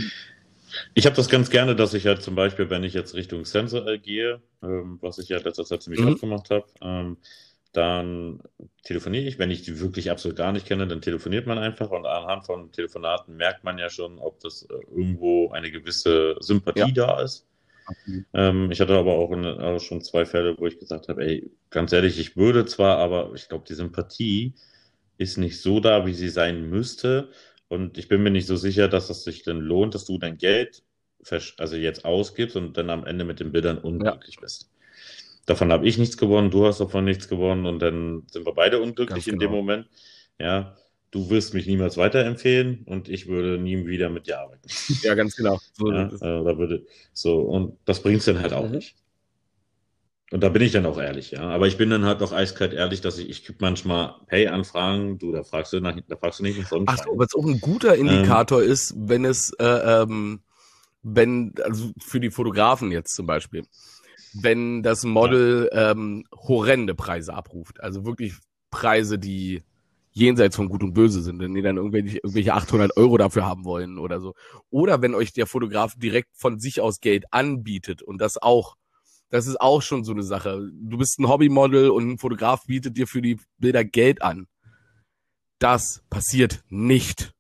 ich 0.95 1.05
habe 1.05 1.15
das 1.15 1.29
ganz 1.29 1.51
gerne, 1.51 1.77
dass 1.77 1.93
ich 1.93 2.07
halt 2.07 2.23
zum 2.23 2.35
Beispiel, 2.35 2.71
wenn 2.71 2.85
ich 2.85 2.95
jetzt 2.95 3.15
Richtung 3.15 3.45
Sensor 3.45 3.99
gehe, 3.99 4.41
ähm, 4.63 4.97
was 5.03 5.19
ich 5.19 5.29
ja 5.29 5.37
letzter 5.37 5.67
Zeit 5.67 5.83
ziemlich 5.83 6.01
mhm. 6.01 6.13
oft 6.13 6.21
gemacht 6.23 6.49
habe, 6.49 6.65
ähm, 6.81 7.19
dann 7.75 8.41
telefoniere 8.85 9.25
ich. 9.25 9.39
Wenn 9.39 9.51
ich 9.51 9.63
die 9.63 9.81
wirklich 9.81 10.11
absolut 10.11 10.37
gar 10.37 10.53
nicht 10.53 10.67
kenne, 10.67 10.87
dann 10.87 11.03
telefoniert 11.03 11.47
man 11.47 11.59
einfach 11.59 11.91
und 11.91 12.07
anhand 12.07 12.47
von 12.47 12.73
Telefonaten 12.73 13.37
merkt 13.37 13.65
man 13.65 13.79
ja 13.79 13.91
schon, 13.91 14.19
ob 14.19 14.41
das 14.41 14.63
äh, 14.63 14.75
irgendwo 14.91 15.51
eine 15.51 15.71
gewisse 15.71 16.37
Sympathie 16.41 16.81
ja. 16.81 17.07
da 17.07 17.21
ist. 17.21 17.47
Okay. 17.87 18.25
Ähm, 18.33 18.71
ich 18.71 18.81
hatte 18.81 18.97
aber 18.97 19.15
auch, 19.15 19.31
in, 19.33 19.45
auch, 19.45 19.81
schon 19.81 20.01
zwei 20.01 20.25
Fälle, 20.25 20.57
wo 20.57 20.67
ich 20.67 20.79
gesagt 20.79 21.09
habe, 21.09 21.23
ey, 21.25 21.51
ganz 21.71 21.93
ehrlich, 21.93 22.19
ich 22.19 22.37
würde 22.37 22.65
zwar, 22.65 22.99
aber 22.99 23.33
ich 23.35 23.49
glaube, 23.49 23.65
die 23.69 23.75
Sympathie 23.75 24.55
ist 25.19 25.37
nicht 25.37 25.61
so 25.61 25.81
da, 25.81 26.07
wie 26.07 26.15
sie 26.15 26.29
sein 26.29 26.71
müsste. 26.71 27.31
Und 27.69 27.99
ich 27.99 28.09
bin 28.09 28.23
mir 28.23 28.31
nicht 28.31 28.47
so 28.47 28.57
sicher, 28.57 28.89
dass 28.89 29.11
es 29.11 29.25
sich 29.25 29.43
denn 29.43 29.59
lohnt, 29.59 29.95
dass 29.95 30.05
du 30.05 30.19
dein 30.19 30.39
Geld 30.39 30.83
also 31.59 31.77
jetzt 31.77 32.05
ausgibst 32.05 32.57
und 32.57 32.77
dann 32.77 32.91
am 32.91 33.07
Ende 33.07 33.25
mit 33.25 33.41
den 33.41 33.51
Bildern 33.51 33.79
unglücklich 33.79 34.37
ja. 34.37 34.43
bist. 34.43 34.71
Davon 35.47 35.73
habe 35.73 35.87
ich 35.87 35.99
nichts 35.99 36.17
gewonnen, 36.17 36.51
du 36.51 36.67
hast 36.67 36.81
davon 36.81 37.05
nichts 37.05 37.29
gewonnen 37.29 37.67
und 37.67 37.81
dann 37.81 38.23
sind 38.31 38.47
wir 38.47 38.55
beide 38.55 38.81
unglücklich 38.81 39.27
genau. 39.27 39.35
in 39.35 39.41
dem 39.41 39.51
genau. 39.51 39.63
Moment. 39.63 39.89
Ja, 40.39 40.77
du 41.11 41.31
wirst 41.31 41.55
mich 41.55 41.67
niemals 41.67 41.97
weiterempfehlen 41.97 42.83
und 42.87 43.09
ich 43.09 43.29
würde 43.29 43.59
nie 43.59 43.87
wieder 43.87 44.09
mit 44.09 44.27
dir 44.27 44.41
arbeiten. 44.41 44.69
Ja, 45.03 45.15
ganz 45.15 45.37
genau. 45.37 45.61
So, 45.75 45.93
ja, 45.93 46.07
äh, 46.07 46.45
da 46.45 46.59
würde, 46.59 46.87
so 47.13 47.41
und 47.41 47.79
das 47.85 48.03
bringt 48.03 48.19
es 48.19 48.25
dann 48.25 48.41
halt 48.41 48.53
auch 48.53 48.67
mhm. 48.67 48.73
nicht. 48.73 48.97
Und 50.31 50.41
da 50.41 50.49
bin 50.49 50.63
ich 50.63 50.73
dann 50.73 50.87
auch 50.87 50.99
ehrlich, 50.99 51.31
ja. 51.31 51.43
Aber 51.43 51.69
ich 51.69 51.77
bin 51.77 51.91
dann 51.91 52.05
halt 52.05 52.21
auch 52.21 52.33
eiskalt 52.33 52.73
ehrlich, 52.73 53.01
dass 53.01 53.19
ich, 53.19 53.29
ich 53.29 53.45
kriege 53.45 53.59
manchmal 53.61 54.17
Pay-Anfragen, 54.27 55.19
du, 55.19 55.31
da 55.31 55.45
fragst 55.45 55.73
du 55.73 55.81
nach, 55.81 55.97
da 56.09 56.17
fragst 56.17 56.41
du 56.41 56.43
nicht 56.43 56.59
nach 56.59 56.67
Sonnenschein. 56.67 56.99
Ach 56.99 57.05
so, 57.05 57.19
was 57.19 57.35
auch 57.35 57.47
ein 57.47 57.61
guter 57.61 57.95
Indikator 57.95 58.61
ähm, 58.61 58.71
ist, 58.71 58.95
wenn 58.97 59.25
es, 59.25 59.53
äh, 59.61 59.65
ähm, 59.65 60.41
wenn, 61.05 61.55
also 61.63 61.93
für 62.01 62.19
die 62.19 62.31
Fotografen 62.31 62.91
jetzt 62.91 63.15
zum 63.15 63.27
Beispiel, 63.27 63.65
wenn 64.35 64.83
das 64.83 65.05
Model 65.05 65.71
ähm, 65.73 66.25
horrende 66.33 66.95
Preise 66.95 67.35
abruft. 67.35 67.81
Also 67.81 68.05
wirklich 68.05 68.35
Preise, 68.71 69.19
die 69.19 69.63
jenseits 70.13 70.57
von 70.57 70.69
Gut 70.69 70.83
und 70.83 70.95
Böse 70.95 71.23
sind, 71.23 71.41
wenn 71.41 71.55
die 71.55 71.63
dann 71.63 71.77
irgendwelche, 71.77 72.19
irgendwelche 72.19 72.55
800 72.55 72.97
Euro 72.97 73.19
dafür 73.19 73.45
haben 73.45 73.65
wollen 73.65 73.99
oder 73.99 74.21
so. 74.21 74.35
Oder 74.71 75.03
wenn 75.03 75.15
euch 75.15 75.33
der 75.33 75.47
Fotograf 75.47 75.95
direkt 75.97 76.31
von 76.37 76.61
sich 76.61 76.81
aus 76.81 77.01
Geld 77.01 77.25
anbietet 77.33 78.03
und 78.03 78.19
das 78.21 78.41
auch, 78.41 78.77
das 79.31 79.47
ist 79.47 79.61
auch 79.61 79.83
schon 79.83 80.05
so 80.05 80.13
eine 80.13 80.23
Sache. 80.23 80.71
Du 80.73 80.99
bist 80.99 81.19
ein 81.19 81.29
Hobbymodel 81.29 81.91
und 81.91 82.09
ein 82.09 82.19
Fotograf 82.19 82.65
bietet 82.67 82.97
dir 82.97 83.09
für 83.09 83.23
die 83.23 83.39
Bilder 83.59 83.85
Geld 83.85 84.23
an. 84.23 84.47
Das 85.59 86.03
passiert 86.11 86.63
nicht. 86.69 87.33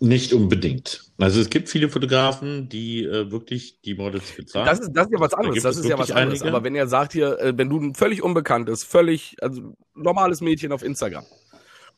Nicht 0.00 0.32
unbedingt. 0.32 1.10
Also 1.18 1.40
es 1.40 1.50
gibt 1.50 1.68
viele 1.68 1.88
Fotografen, 1.88 2.68
die 2.68 3.04
äh, 3.04 3.30
wirklich 3.30 3.80
die 3.82 3.94
Models 3.94 4.32
bezahlen. 4.32 4.66
Das 4.66 4.80
ist, 4.80 4.92
das 4.92 5.06
ist 5.06 5.12
ja 5.12 5.20
was 5.20 5.34
anderes. 5.34 5.62
Da 5.62 5.68
das 5.68 5.76
ist 5.78 5.88
ja 5.88 5.98
was 5.98 6.10
anderes. 6.10 6.40
Einige. 6.42 6.56
Aber 6.56 6.64
wenn 6.64 6.74
ihr 6.74 6.86
sagt 6.86 7.12
hier, 7.12 7.38
äh, 7.38 7.52
wenn 7.56 7.68
du 7.68 7.80
ein 7.80 7.94
völlig 7.94 8.22
unbekanntes, 8.22 8.84
völlig, 8.84 9.36
also 9.40 9.74
normales 9.94 10.40
Mädchen 10.40 10.72
auf 10.72 10.82
Instagram 10.82 11.24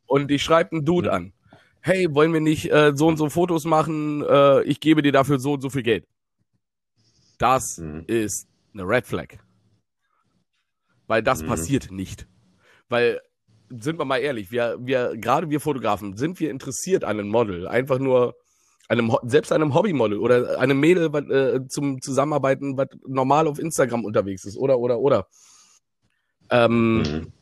und 0.07 0.28
die 0.28 0.39
schreibt 0.39 0.72
einen 0.72 0.84
Dude 0.84 1.09
ja. 1.09 1.14
an, 1.14 1.32
hey, 1.80 2.12
wollen 2.14 2.32
wir 2.32 2.41
nicht 2.41 2.70
äh, 2.72 2.93
so 2.95 3.07
und 3.07 3.16
so 3.16 3.28
Fotos 3.30 3.64
machen, 3.64 4.22
äh, 4.22 4.62
ich 4.64 4.80
gebe 4.80 5.03
dir 5.03 5.12
dafür 5.12 5.39
so 5.39 5.55
und 5.55 5.61
so 5.61 5.70
viel 5.70 5.82
Geld. 5.82 6.05
Das 7.39 7.78
mhm. 7.78 8.05
ist 8.07 8.49
eine 8.74 8.82
Red 8.82 9.07
Flag. 9.07 9.39
Weil 11.07 11.22
das 11.22 11.43
mhm. 11.43 11.47
passiert 11.47 11.91
nicht. 11.91 12.26
Weil 12.89 13.20
sind 13.68 13.98
wir 13.98 14.04
mal 14.04 14.18
ehrlich, 14.18 14.50
wir, 14.50 14.76
wir, 14.80 15.16
gerade 15.16 15.50
wir 15.50 15.60
Fotografen, 15.60 16.16
sind 16.16 16.40
wir 16.40 16.50
interessiert 16.50 17.04
an 17.04 17.18
einem 17.18 17.28
Model? 17.28 17.66
Einfach 17.66 17.98
nur 17.98 18.34
einem, 18.88 19.16
selbst 19.24 19.52
einem 19.52 19.74
Hobbymodel 19.74 20.18
oder 20.18 20.58
einem 20.60 20.78
Mädel 20.78 21.12
was, 21.12 21.24
äh, 21.28 21.66
zum 21.68 22.00
Zusammenarbeiten, 22.00 22.76
was 22.76 22.88
normal 23.06 23.48
auf 23.48 23.58
Instagram 23.58 24.04
unterwegs 24.04 24.44
ist, 24.44 24.56
oder, 24.56 24.78
oder, 24.78 24.98
oder. 24.98 25.26
Ähm, 26.50 26.98
mhm. 26.98 27.32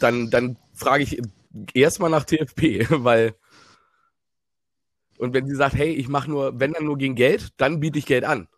Dann, 0.00 0.30
dann 0.30 0.56
frage 0.74 1.04
ich 1.04 1.20
erstmal 1.74 2.10
nach 2.10 2.24
TFP, 2.24 2.86
weil 2.90 3.34
und 5.18 5.32
wenn 5.32 5.46
sie 5.46 5.54
sagt, 5.54 5.74
hey, 5.74 5.92
ich 5.92 6.08
mache 6.08 6.30
nur, 6.30 6.60
wenn 6.60 6.72
dann 6.72 6.84
nur 6.84 6.98
gegen 6.98 7.14
Geld, 7.14 7.48
dann 7.56 7.80
biete 7.80 7.98
ich 7.98 8.06
Geld 8.06 8.24
an. 8.24 8.48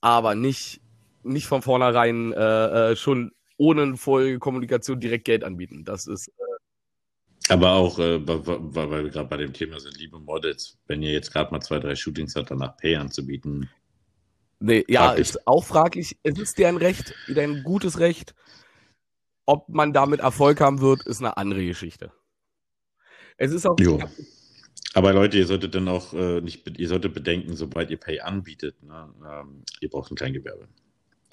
Aber 0.00 0.34
nicht, 0.34 0.80
nicht 1.22 1.46
von 1.46 1.62
vornherein 1.62 2.32
äh, 2.32 2.92
äh, 2.92 2.96
schon 2.96 3.32
ohne 3.56 3.96
Folgekommunikation 3.96 5.00
direkt 5.00 5.24
Geld 5.24 5.44
anbieten. 5.44 5.84
Das 5.84 6.06
ist. 6.06 6.28
Äh 6.28 6.32
aber 7.48 7.72
auch, 7.72 7.98
äh, 7.98 8.26
weil, 8.26 9.04
wir 9.04 9.10
gerade 9.10 9.28
bei 9.28 9.36
dem 9.36 9.52
Thema 9.52 9.78
sind, 9.78 9.96
liebe 9.98 10.18
Models, 10.18 10.78
wenn 10.86 11.02
ihr 11.02 11.12
jetzt 11.12 11.32
gerade 11.32 11.52
mal 11.52 11.60
zwei, 11.60 11.78
drei 11.78 11.94
Shootings 11.94 12.34
habt, 12.34 12.50
danach 12.50 12.76
Pay 12.76 12.96
anzubieten. 12.96 13.70
Nee, 14.58 14.84
ja, 14.88 15.12
ist 15.12 15.46
auch 15.46 15.64
fraglich. 15.64 16.18
Es 16.22 16.38
ist 16.38 16.58
deren 16.58 16.76
Recht, 16.76 17.14
deren 17.28 17.62
gutes 17.62 17.98
Recht. 17.98 18.34
Ob 19.44 19.68
man 19.68 19.92
damit 19.92 20.20
Erfolg 20.20 20.60
haben 20.60 20.80
wird, 20.80 21.06
ist 21.06 21.20
eine 21.20 21.36
andere 21.36 21.64
Geschichte. 21.64 22.10
Es 23.36 23.52
ist 23.52 23.66
auch. 23.66 23.78
Jo. 23.78 24.00
Aber 24.94 25.12
Leute, 25.12 25.36
ihr 25.36 25.46
solltet 25.46 25.74
dann 25.74 25.88
auch 25.88 26.14
äh, 26.14 26.40
nicht, 26.40 26.66
ihr 26.78 26.88
solltet 26.88 27.12
bedenken, 27.12 27.54
sobald 27.54 27.90
ihr 27.90 27.98
Pay 27.98 28.20
anbietet, 28.20 28.82
ne, 28.82 29.12
ähm, 29.28 29.62
ihr 29.80 29.90
braucht 29.90 30.10
ein 30.10 30.16
Kleingewerbe. 30.16 30.68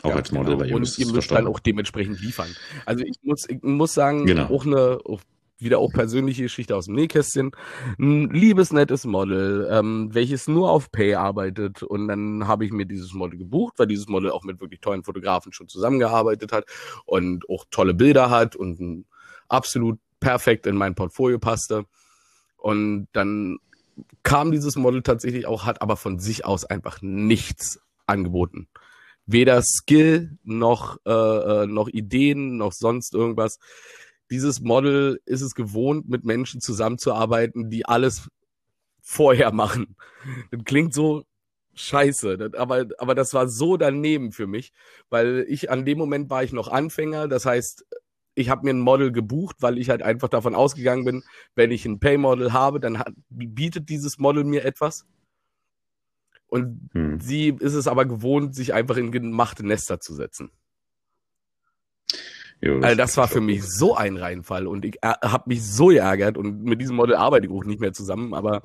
Auch 0.03 0.09
ja, 0.09 0.15
als 0.17 0.31
Model, 0.33 0.57
genau. 0.57 0.65
ihr 0.65 0.75
Und 0.75 0.99
ihr 0.99 1.07
müsst 1.07 1.31
dann 1.31 1.47
auch 1.47 1.59
dementsprechend 1.59 2.21
liefern. 2.21 2.49
Also 2.85 3.05
ich 3.05 3.15
muss, 3.23 3.47
ich 3.49 3.61
muss 3.63 3.93
sagen, 3.93 4.25
genau. 4.25 4.49
auch 4.49 4.65
eine, 4.65 4.99
auch 5.05 5.21
wieder 5.59 5.79
auch 5.79 5.93
persönliche 5.93 6.43
Geschichte 6.43 6.75
aus 6.75 6.85
dem 6.85 6.95
Nähkästchen. 6.95 7.51
Ein 7.97 8.29
liebes, 8.29 8.73
nettes 8.73 9.05
Model, 9.05 9.67
ähm, 9.71 10.09
welches 10.11 10.49
nur 10.49 10.69
auf 10.69 10.91
Pay 10.91 11.15
arbeitet. 11.15 11.83
Und 11.83 12.09
dann 12.09 12.47
habe 12.47 12.65
ich 12.65 12.73
mir 12.73 12.85
dieses 12.85 13.13
Model 13.13 13.39
gebucht, 13.39 13.75
weil 13.77 13.87
dieses 13.87 14.09
Model 14.09 14.31
auch 14.31 14.43
mit 14.43 14.59
wirklich 14.59 14.81
tollen 14.81 15.03
Fotografen 15.03 15.53
schon 15.53 15.69
zusammengearbeitet 15.69 16.51
hat 16.51 16.65
und 17.05 17.49
auch 17.49 17.63
tolle 17.71 17.93
Bilder 17.93 18.29
hat 18.29 18.57
und 18.57 19.05
absolut 19.47 19.99
perfekt 20.19 20.67
in 20.67 20.75
mein 20.75 20.95
Portfolio 20.95 21.39
passte. 21.39 21.85
Und 22.57 23.07
dann 23.13 23.57
kam 24.23 24.51
dieses 24.51 24.75
Model 24.75 25.01
tatsächlich 25.01 25.45
auch, 25.45 25.65
hat 25.65 25.81
aber 25.81 25.95
von 25.95 26.19
sich 26.19 26.45
aus 26.45 26.65
einfach 26.65 27.01
nichts 27.01 27.79
angeboten 28.05 28.67
weder 29.25 29.61
Skill 29.61 30.37
noch, 30.43 30.97
äh, 31.05 31.11
äh, 31.11 31.67
noch 31.67 31.87
Ideen 31.87 32.57
noch 32.57 32.73
sonst 32.73 33.13
irgendwas. 33.13 33.59
Dieses 34.31 34.61
Model 34.61 35.21
ist 35.25 35.41
es 35.41 35.55
gewohnt, 35.55 36.09
mit 36.09 36.23
Menschen 36.23 36.61
zusammenzuarbeiten, 36.61 37.69
die 37.69 37.85
alles 37.85 38.29
vorher 39.01 39.51
machen. 39.51 39.95
Das 40.51 40.63
klingt 40.63 40.93
so 40.93 41.23
scheiße, 41.75 42.37
das, 42.37 42.53
aber, 42.53 42.85
aber 42.97 43.15
das 43.15 43.33
war 43.33 43.47
so 43.49 43.77
daneben 43.77 44.31
für 44.31 44.47
mich, 44.47 44.71
weil 45.09 45.45
ich 45.49 45.69
an 45.71 45.85
dem 45.85 45.97
Moment 45.97 46.29
war 46.29 46.43
ich 46.43 46.53
noch 46.53 46.67
Anfänger, 46.67 47.27
das 47.27 47.45
heißt, 47.45 47.85
ich 48.35 48.49
habe 48.49 48.63
mir 48.63 48.71
ein 48.71 48.79
Model 48.79 49.11
gebucht, 49.11 49.57
weil 49.59 49.77
ich 49.77 49.89
halt 49.89 50.01
einfach 50.01 50.29
davon 50.29 50.55
ausgegangen 50.55 51.05
bin, 51.05 51.23
wenn 51.55 51.71
ich 51.71 51.85
ein 51.85 51.99
Pay-Model 51.99 52.53
habe, 52.53 52.79
dann 52.79 52.99
hat, 52.99 53.13
bietet 53.29 53.89
dieses 53.89 54.17
Model 54.17 54.43
mir 54.43 54.65
etwas. 54.65 55.05
Und 56.53 56.91
hm. 56.93 57.19
sie 57.19 57.47
ist 57.47 57.73
es 57.73 57.87
aber 57.87 58.05
gewohnt, 58.05 58.53
sich 58.53 58.75
einfach 58.75 58.95
in 58.97 59.11
gemachte 59.11 59.65
Nester 59.65 59.99
zu 59.99 60.13
setzen. 60.13 60.51
Jo, 62.61 62.75
das 62.75 62.83
also 62.89 62.97
das 62.97 63.17
war 63.17 63.27
für 63.27 63.41
mich 63.41 63.63
so 63.63 63.95
ein 63.95 64.17
Reinfall 64.17 64.67
und 64.67 64.85
ich 64.85 64.97
äh, 65.01 65.15
habe 65.23 65.45
mich 65.47 65.65
so 65.65 65.87
geärgert 65.87 66.37
und 66.37 66.63
mit 66.63 66.79
diesem 66.79 66.95
Model 66.95 67.15
arbeite 67.15 67.47
ich 67.47 67.51
auch 67.51 67.65
nicht 67.65 67.81
mehr 67.81 67.91
zusammen, 67.91 68.35
aber 68.35 68.61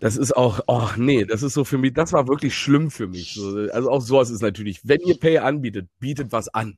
das 0.00 0.16
ist 0.16 0.36
auch, 0.36 0.58
oh 0.66 0.88
nee, 0.96 1.24
das 1.24 1.44
ist 1.44 1.54
so 1.54 1.62
für 1.62 1.78
mich, 1.78 1.92
das 1.92 2.12
war 2.12 2.26
wirklich 2.26 2.56
schlimm 2.56 2.90
für 2.90 3.06
mich. 3.06 3.38
Also 3.70 3.88
auch 3.88 4.00
sowas 4.00 4.28
ist 4.28 4.42
natürlich, 4.42 4.80
wenn 4.82 5.02
ihr 5.02 5.20
Pay 5.20 5.38
anbietet, 5.38 5.88
bietet 6.00 6.32
was 6.32 6.48
an. 6.48 6.76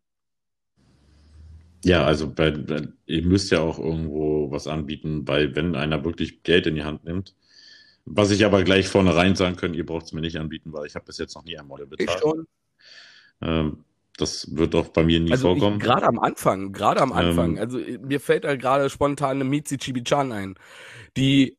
Ja, 1.82 2.04
also 2.04 2.30
bei, 2.30 2.50
bei, 2.50 2.88
ihr 3.06 3.24
müsst 3.24 3.50
ja 3.50 3.60
auch 3.60 3.78
irgendwo 3.78 4.50
was 4.50 4.66
anbieten, 4.66 5.26
weil 5.26 5.56
wenn 5.56 5.76
einer 5.76 6.04
wirklich 6.04 6.42
Geld 6.42 6.66
in 6.66 6.74
die 6.74 6.84
Hand 6.84 7.04
nimmt, 7.04 7.34
was 8.04 8.30
ich 8.30 8.44
aber 8.44 8.64
gleich 8.64 8.88
vornherein 8.88 9.36
sagen 9.36 9.56
können, 9.56 9.74
ihr 9.74 9.86
braucht 9.86 10.06
es 10.06 10.12
mir 10.12 10.20
nicht 10.20 10.38
anbieten, 10.38 10.72
weil 10.72 10.86
ich 10.86 10.94
habe 10.94 11.04
bis 11.06 11.18
jetzt 11.18 11.34
noch 11.34 11.44
nie 11.44 11.58
ein 11.58 11.66
Model 11.66 11.86
bezahlt. 11.86 12.10
Ich 12.10 12.20
schon. 12.20 12.46
Ähm, 13.40 13.84
das 14.18 14.54
wird 14.54 14.74
doch 14.74 14.88
bei 14.88 15.04
mir 15.04 15.20
nie 15.20 15.32
also 15.32 15.48
vorkommen. 15.48 15.78
Gerade 15.78 16.06
am 16.06 16.18
Anfang, 16.18 16.72
gerade 16.72 17.00
am 17.00 17.12
Anfang. 17.12 17.56
Ähm, 17.56 17.62
also 17.62 17.78
mir 17.78 18.20
fällt 18.20 18.44
da 18.44 18.56
gerade 18.56 18.90
spontan 18.90 19.36
eine 19.36 19.44
Mizi 19.44 19.78
Chibichan 19.78 20.32
ein, 20.32 20.54
die 21.16 21.56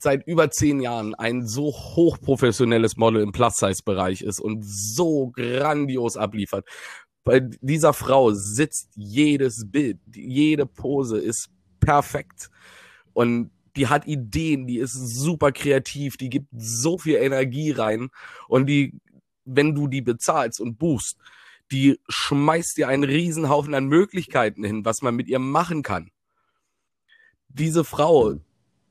seit 0.00 0.26
über 0.26 0.50
zehn 0.50 0.80
Jahren 0.80 1.14
ein 1.14 1.46
so 1.46 1.66
hochprofessionelles 1.72 2.96
Model 2.96 3.22
im 3.22 3.30
Plus-Size-Bereich 3.30 4.22
ist 4.22 4.40
und 4.40 4.64
so 4.64 5.28
grandios 5.28 6.16
abliefert. 6.16 6.66
Bei 7.22 7.40
dieser 7.40 7.92
Frau 7.92 8.32
sitzt 8.32 8.90
jedes 8.96 9.70
Bild, 9.70 9.98
jede 10.14 10.66
Pose 10.66 11.18
ist 11.18 11.48
perfekt. 11.78 12.50
Und 13.12 13.50
die 13.76 13.88
hat 13.88 14.06
Ideen, 14.06 14.66
die 14.66 14.78
ist 14.78 14.92
super 14.92 15.52
kreativ, 15.52 16.16
die 16.16 16.30
gibt 16.30 16.48
so 16.56 16.98
viel 16.98 17.16
Energie 17.16 17.72
rein 17.72 18.08
und 18.48 18.66
die, 18.66 18.94
wenn 19.44 19.74
du 19.74 19.88
die 19.88 20.02
bezahlst 20.02 20.60
und 20.60 20.78
buchst, 20.78 21.18
die 21.70 21.98
schmeißt 22.08 22.76
dir 22.76 22.88
einen 22.88 23.04
Riesenhaufen 23.04 23.74
an 23.74 23.86
Möglichkeiten 23.86 24.64
hin, 24.64 24.84
was 24.84 25.02
man 25.02 25.16
mit 25.16 25.28
ihr 25.28 25.38
machen 25.38 25.82
kann. 25.82 26.10
Diese 27.48 27.84
Frau, 27.84 28.34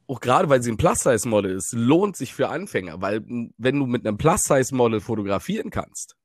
auch 0.07 0.19
gerade 0.19 0.49
weil 0.49 0.61
sie 0.61 0.71
ein 0.71 0.77
Plus-Size-Model 0.77 1.55
ist, 1.55 1.73
lohnt 1.73 2.17
sich 2.17 2.33
für 2.33 2.49
Anfänger, 2.49 3.01
weil 3.01 3.23
wenn 3.57 3.79
du 3.79 3.85
mit 3.85 4.05
einem 4.05 4.17
Plus-Size-Model 4.17 4.99
fotografieren 4.99 5.69
kannst 5.69 6.15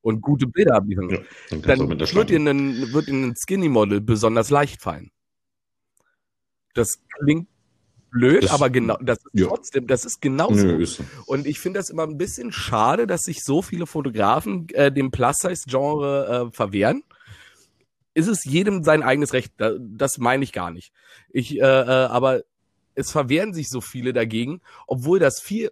und 0.00 0.20
gute 0.20 0.46
Bilder 0.46 0.76
abliefern 0.76 1.10
ja, 1.10 1.18
dann, 1.50 1.88
dann 1.88 2.00
wird 2.00 2.30
ihnen, 2.30 2.48
ein, 2.48 2.92
wird 2.92 3.08
ihnen 3.08 3.30
ein 3.30 3.34
Skinny 3.36 3.68
Model 3.68 4.00
besonders 4.00 4.50
leicht 4.50 4.82
fallen. 4.82 5.10
Das 6.74 6.98
klingt 7.20 7.48
blöd, 8.14 8.44
das, 8.44 8.52
aber 8.52 8.70
genau, 8.70 8.96
das 9.02 9.18
ist 9.18 9.40
ja. 9.40 9.46
trotzdem, 9.48 9.86
das 9.86 10.04
ist 10.04 10.22
genauso. 10.22 10.64
Nö, 10.64 10.82
ist 10.82 10.96
so. 10.96 11.04
Und 11.26 11.46
ich 11.46 11.58
finde 11.58 11.80
das 11.80 11.90
immer 11.90 12.04
ein 12.04 12.16
bisschen 12.16 12.52
schade, 12.52 13.06
dass 13.06 13.22
sich 13.22 13.42
so 13.42 13.60
viele 13.60 13.86
Fotografen 13.86 14.68
äh, 14.70 14.90
dem 14.90 15.10
Plus-Size-Genre 15.10 16.48
äh, 16.48 16.54
verwehren. 16.54 17.02
Ist 18.14 18.28
es 18.28 18.44
jedem 18.44 18.84
sein 18.84 19.02
eigenes 19.02 19.32
Recht? 19.32 19.54
Das 19.58 20.18
meine 20.18 20.44
ich 20.44 20.52
gar 20.52 20.70
nicht. 20.70 20.92
Ich, 21.30 21.56
äh, 21.56 21.60
äh, 21.60 22.06
aber 22.06 22.42
es 22.94 23.10
verwehren 23.10 23.52
sich 23.52 23.68
so 23.68 23.80
viele 23.80 24.12
dagegen, 24.12 24.60
obwohl 24.86 25.18
das 25.18 25.40
viel, 25.40 25.68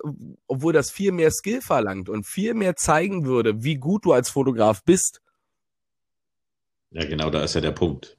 obwohl 0.49 0.73
das 0.73 0.91
viel 0.91 1.13
mehr 1.13 1.31
Skill 1.31 1.63
verlangt 1.63 2.09
und 2.09 2.27
viel 2.27 2.55
mehr 2.55 2.75
zeigen 2.75 3.25
würde, 3.25 3.63
wie 3.63 3.77
gut 3.77 4.05
du 4.05 4.13
als 4.13 4.29
Fotograf 4.29 4.83
bist. 4.83 5.23
Ja, 6.91 7.05
genau, 7.05 7.31
da 7.31 7.45
ist 7.45 7.55
ja 7.55 7.61
der 7.61 7.71
Punkt. 7.71 8.19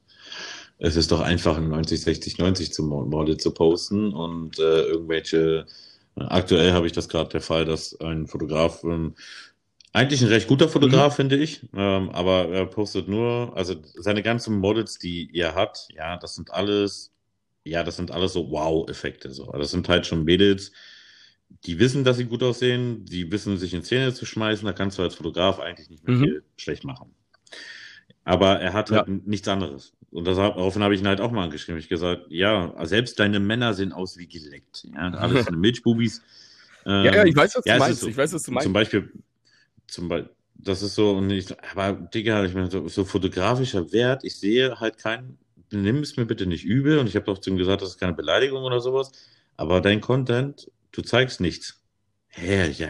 Es 0.84 0.98
ist 0.98 1.14
doch 1.14 1.22
einfach 1.22 1.56
ein 1.56 1.70
90, 1.70 2.02
60, 2.02 2.38
90 2.40 2.74
zum 2.74 2.90
Model 2.90 3.38
zu 3.38 3.52
posten 3.52 4.12
und 4.12 4.60
äh, 4.60 4.82
irgendwelche. 4.82 5.66
Aktuell 6.18 6.74
habe 6.74 6.86
ich 6.86 6.92
das 6.92 7.08
gerade 7.08 7.30
der 7.30 7.40
Fall, 7.40 7.64
dass 7.64 7.98
ein 8.02 8.28
Fotograf, 8.28 8.84
ähm, 8.84 9.16
eigentlich 9.94 10.22
ein 10.22 10.28
recht 10.28 10.50
guter 10.50 10.68
Fotograf, 10.68 11.14
mhm. 11.14 11.16
finde 11.16 11.38
ich, 11.38 11.62
ähm, 11.74 12.10
aber 12.10 12.50
er 12.50 12.66
postet 12.66 13.08
nur, 13.08 13.54
also 13.56 13.76
seine 13.96 14.22
ganzen 14.24 14.60
Models, 14.60 15.00
die 15.00 15.32
er 15.34 15.56
hat, 15.56 15.88
ja, 15.96 16.18
das 16.18 16.36
sind 16.36 16.52
alles, 16.52 17.14
ja, 17.64 17.86
das 17.86 17.96
sind 17.96 18.12
alles 18.12 18.34
so 18.34 18.52
Wow-Effekte. 18.52 19.32
So. 19.32 19.54
Das 19.54 19.72
sind 19.72 19.88
halt 19.88 20.06
schon 20.06 20.26
Mädels, 20.26 20.74
die 21.66 21.80
wissen, 21.80 22.04
dass 22.04 22.18
sie 22.18 22.26
gut 22.26 22.44
aussehen, 22.44 23.06
die 23.06 23.32
wissen, 23.32 23.58
sich 23.58 23.74
in 23.74 23.84
Szene 23.84 24.14
zu 24.14 24.26
schmeißen, 24.26 24.66
da 24.66 24.74
kannst 24.74 24.98
du 24.98 25.02
als 25.02 25.16
Fotograf 25.16 25.62
eigentlich 25.62 25.90
nicht 25.90 26.06
mehr 26.06 26.18
mhm. 26.18 26.24
viel 26.24 26.44
schlecht 26.58 26.84
machen. 26.84 27.16
Aber 28.26 28.60
er 28.60 28.74
hat 28.74 28.92
halt 28.92 29.08
ja. 29.08 29.14
nichts 29.26 29.48
anderes. 29.48 29.94
Und 30.12 30.26
daraufhin 30.26 30.84
habe 30.84 30.94
ich 30.94 31.02
ihn 31.02 31.08
halt 31.08 31.20
auch 31.20 31.32
mal 31.32 31.44
angeschrieben. 31.44 31.80
Ich 31.80 31.90
gesagt, 31.90 32.26
ja, 32.30 32.74
selbst 32.86 33.20
deine 33.20 33.40
Männer 33.40 33.74
sehen 33.74 33.92
aus 33.92 34.18
wie 34.18 34.28
geleckt. 34.28 34.86
Ja, 34.94 35.10
alles 35.12 35.50
Milchbubis. 35.52 36.22
Ähm, 36.86 37.06
ja, 37.06 37.16
ja, 37.16 37.26
ich 37.26 37.36
weiß, 37.36 37.56
was 37.56 37.66
ja, 37.66 37.74
du 37.76 37.80
meinst. 37.80 38.00
So, 38.02 38.08
ich 38.08 38.18
weiß, 38.18 38.34
was 38.34 38.44
du 38.44 38.52
meinst. 38.52 38.66
Zum 38.66 38.74
Beispiel, 38.74 39.12
zum 39.88 40.08
Beispiel, 40.10 40.34
das 40.56 40.82
ist 40.82 40.96
so, 40.96 41.12
und 41.12 41.30
ich, 41.32 41.48
aber 41.72 41.94
Digga, 41.94 42.46
ich 42.46 42.54
meine, 42.54 42.70
so, 42.70 42.88
so 42.88 43.06
fotografischer 43.06 43.92
Wert, 43.92 44.24
ich 44.24 44.36
sehe 44.36 44.80
halt 44.80 44.98
keinen, 44.98 45.38
nimm 45.72 46.00
es 46.00 46.16
mir 46.16 46.26
bitte 46.26 46.46
nicht 46.46 46.64
übel. 46.64 47.00
Und 47.00 47.08
ich 47.08 47.16
habe 47.16 47.32
auch 47.32 47.40
zu 47.40 47.50
ihm 47.50 47.58
gesagt, 47.58 47.82
das 47.82 47.90
ist 47.90 48.00
keine 48.00 48.14
Beleidigung 48.14 48.64
oder 48.64 48.80
sowas. 48.80 49.12
Aber 49.58 49.82
dein 49.82 50.02
Content, 50.02 50.72
du 50.92 51.02
zeigst 51.02 51.42
nichts. 51.42 51.83
Hä, 52.36 52.72
ja, 52.72 52.90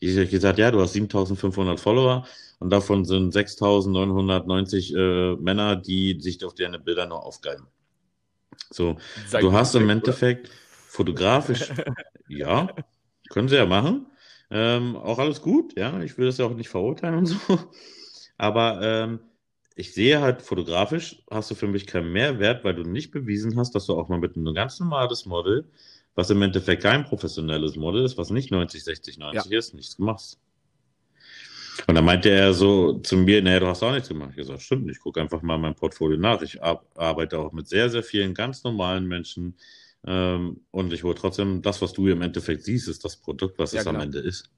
ich 0.00 0.16
habe 0.16 0.26
gesagt, 0.26 0.58
ja, 0.58 0.70
du 0.70 0.80
hast 0.80 0.92
7500 0.92 1.78
Follower 1.80 2.26
und 2.58 2.70
davon 2.70 3.04
sind 3.04 3.32
6.990 3.32 4.94
äh, 4.94 5.36
Männer, 5.36 5.76
die 5.76 6.20
sich 6.20 6.44
auf 6.44 6.54
deine 6.54 6.78
Bilder 6.78 7.06
nur 7.06 7.24
aufgeilen. 7.24 7.66
So, 8.70 8.96
Sag 9.26 9.40
du 9.40 9.52
hast 9.52 9.74
im 9.74 9.88
Endeffekt 9.90 10.48
oder? 10.48 10.56
fotografisch, 10.86 11.72
ja, 12.28 12.74
können 13.30 13.48
sie 13.48 13.56
ja 13.56 13.66
machen. 13.66 14.06
Ähm, 14.50 14.96
auch 14.96 15.18
alles 15.18 15.40
gut, 15.42 15.76
ja, 15.78 16.00
ich 16.02 16.18
will 16.18 16.26
das 16.26 16.38
ja 16.38 16.46
auch 16.46 16.54
nicht 16.54 16.68
verurteilen 16.68 17.16
und 17.18 17.26
so. 17.26 17.38
Aber 18.38 18.80
ähm, 18.82 19.20
ich 19.76 19.94
sehe 19.94 20.20
halt 20.20 20.42
fotografisch 20.42 21.22
hast 21.30 21.50
du 21.50 21.54
für 21.54 21.66
mich 21.68 21.86
keinen 21.86 22.12
Mehrwert, 22.12 22.64
weil 22.64 22.74
du 22.74 22.82
nicht 22.82 23.10
bewiesen 23.12 23.56
hast, 23.58 23.74
dass 23.74 23.86
du 23.86 23.94
auch 23.98 24.08
mal 24.08 24.18
mit 24.18 24.36
einem 24.36 24.54
ganz 24.54 24.78
normales 24.80 25.26
Model, 25.26 25.70
was 26.14 26.30
im 26.30 26.42
Endeffekt 26.42 26.82
kein 26.82 27.04
professionelles 27.04 27.76
Model 27.76 28.04
ist, 28.04 28.18
was 28.18 28.30
nicht 28.30 28.50
90, 28.50 28.84
60, 28.84 29.18
90 29.18 29.50
ja. 29.50 29.58
ist, 29.58 29.74
nichts 29.74 29.98
machst. 29.98 30.38
Und 31.86 31.94
dann 31.94 32.04
meinte 32.04 32.28
er 32.28 32.52
so 32.52 32.98
zu 32.98 33.16
mir, 33.16 33.42
naja, 33.42 33.60
du 33.60 33.66
hast 33.66 33.82
auch 33.82 33.92
nichts 33.92 34.08
gemacht. 34.08 34.30
Ich 34.30 34.36
gesagt, 34.36 34.62
stimmt, 34.62 34.90
ich 34.90 35.00
gucke 35.00 35.20
einfach 35.20 35.42
mal 35.42 35.58
mein 35.58 35.74
Portfolio 35.74 36.18
nach. 36.18 36.42
Ich 36.42 36.62
arbeite 36.62 37.38
auch 37.38 37.52
mit 37.52 37.68
sehr, 37.68 37.88
sehr 37.88 38.02
vielen 38.02 38.34
ganz 38.34 38.62
normalen 38.62 39.06
Menschen. 39.06 39.56
Ähm, 40.04 40.60
und 40.70 40.92
ich 40.92 41.02
hole 41.02 41.14
trotzdem, 41.14 41.62
das, 41.62 41.80
was 41.80 41.92
du 41.92 42.08
im 42.08 42.22
Endeffekt 42.22 42.64
siehst, 42.64 42.88
ist 42.88 43.04
das 43.04 43.16
Produkt, 43.16 43.58
was 43.58 43.72
ja, 43.72 43.80
es 43.80 43.86
genau. 43.86 43.98
am 43.98 44.04
Ende 44.04 44.18
ist. 44.18 44.50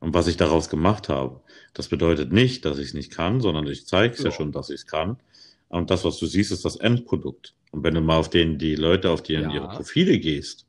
Und 0.00 0.14
was 0.14 0.26
ich 0.26 0.36
daraus 0.36 0.68
gemacht 0.68 1.08
habe. 1.08 1.40
Das 1.74 1.88
bedeutet 1.88 2.32
nicht, 2.32 2.64
dass 2.64 2.78
ich 2.78 2.88
es 2.88 2.94
nicht 2.94 3.12
kann, 3.12 3.40
sondern 3.40 3.66
ich 3.66 3.86
zeige 3.86 4.14
es 4.14 4.20
ja. 4.20 4.26
ja 4.26 4.32
schon, 4.32 4.52
dass 4.52 4.68
ich 4.68 4.80
es 4.80 4.86
kann. 4.86 5.18
Und 5.68 5.90
das, 5.90 6.04
was 6.04 6.18
du 6.18 6.26
siehst, 6.26 6.52
ist 6.52 6.64
das 6.64 6.76
Endprodukt. 6.76 7.54
Und 7.72 7.82
wenn 7.82 7.94
du 7.94 8.00
mal 8.00 8.16
auf 8.16 8.30
den, 8.30 8.58
die 8.58 8.76
Leute, 8.76 9.10
auf 9.10 9.22
die 9.22 9.34
ja. 9.34 9.50
ihre 9.50 9.68
Profile 9.68 10.18
gehst, 10.18 10.66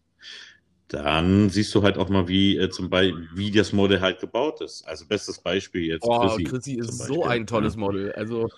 dann 0.87 1.49
siehst 1.49 1.75
du 1.75 1.83
halt 1.83 1.97
auch 1.97 2.09
mal, 2.09 2.27
wie 2.27 2.57
äh, 2.57 2.69
zum 2.69 2.89
Beispiel, 2.89 3.27
wie 3.33 3.51
das 3.51 3.73
Model 3.73 3.99
halt 3.99 4.19
gebaut 4.19 4.61
ist. 4.61 4.87
Also 4.87 5.05
bestes 5.05 5.39
Beispiel 5.39 5.83
jetzt. 5.83 6.03
Oh, 6.03 6.19
Chrissy, 6.19 6.43
Chrissy 6.43 6.73
ist 6.75 6.97
so 6.99 7.25
ein 7.25 7.45
tolles 7.45 7.75
Model. 7.75 8.11
Also. 8.13 8.49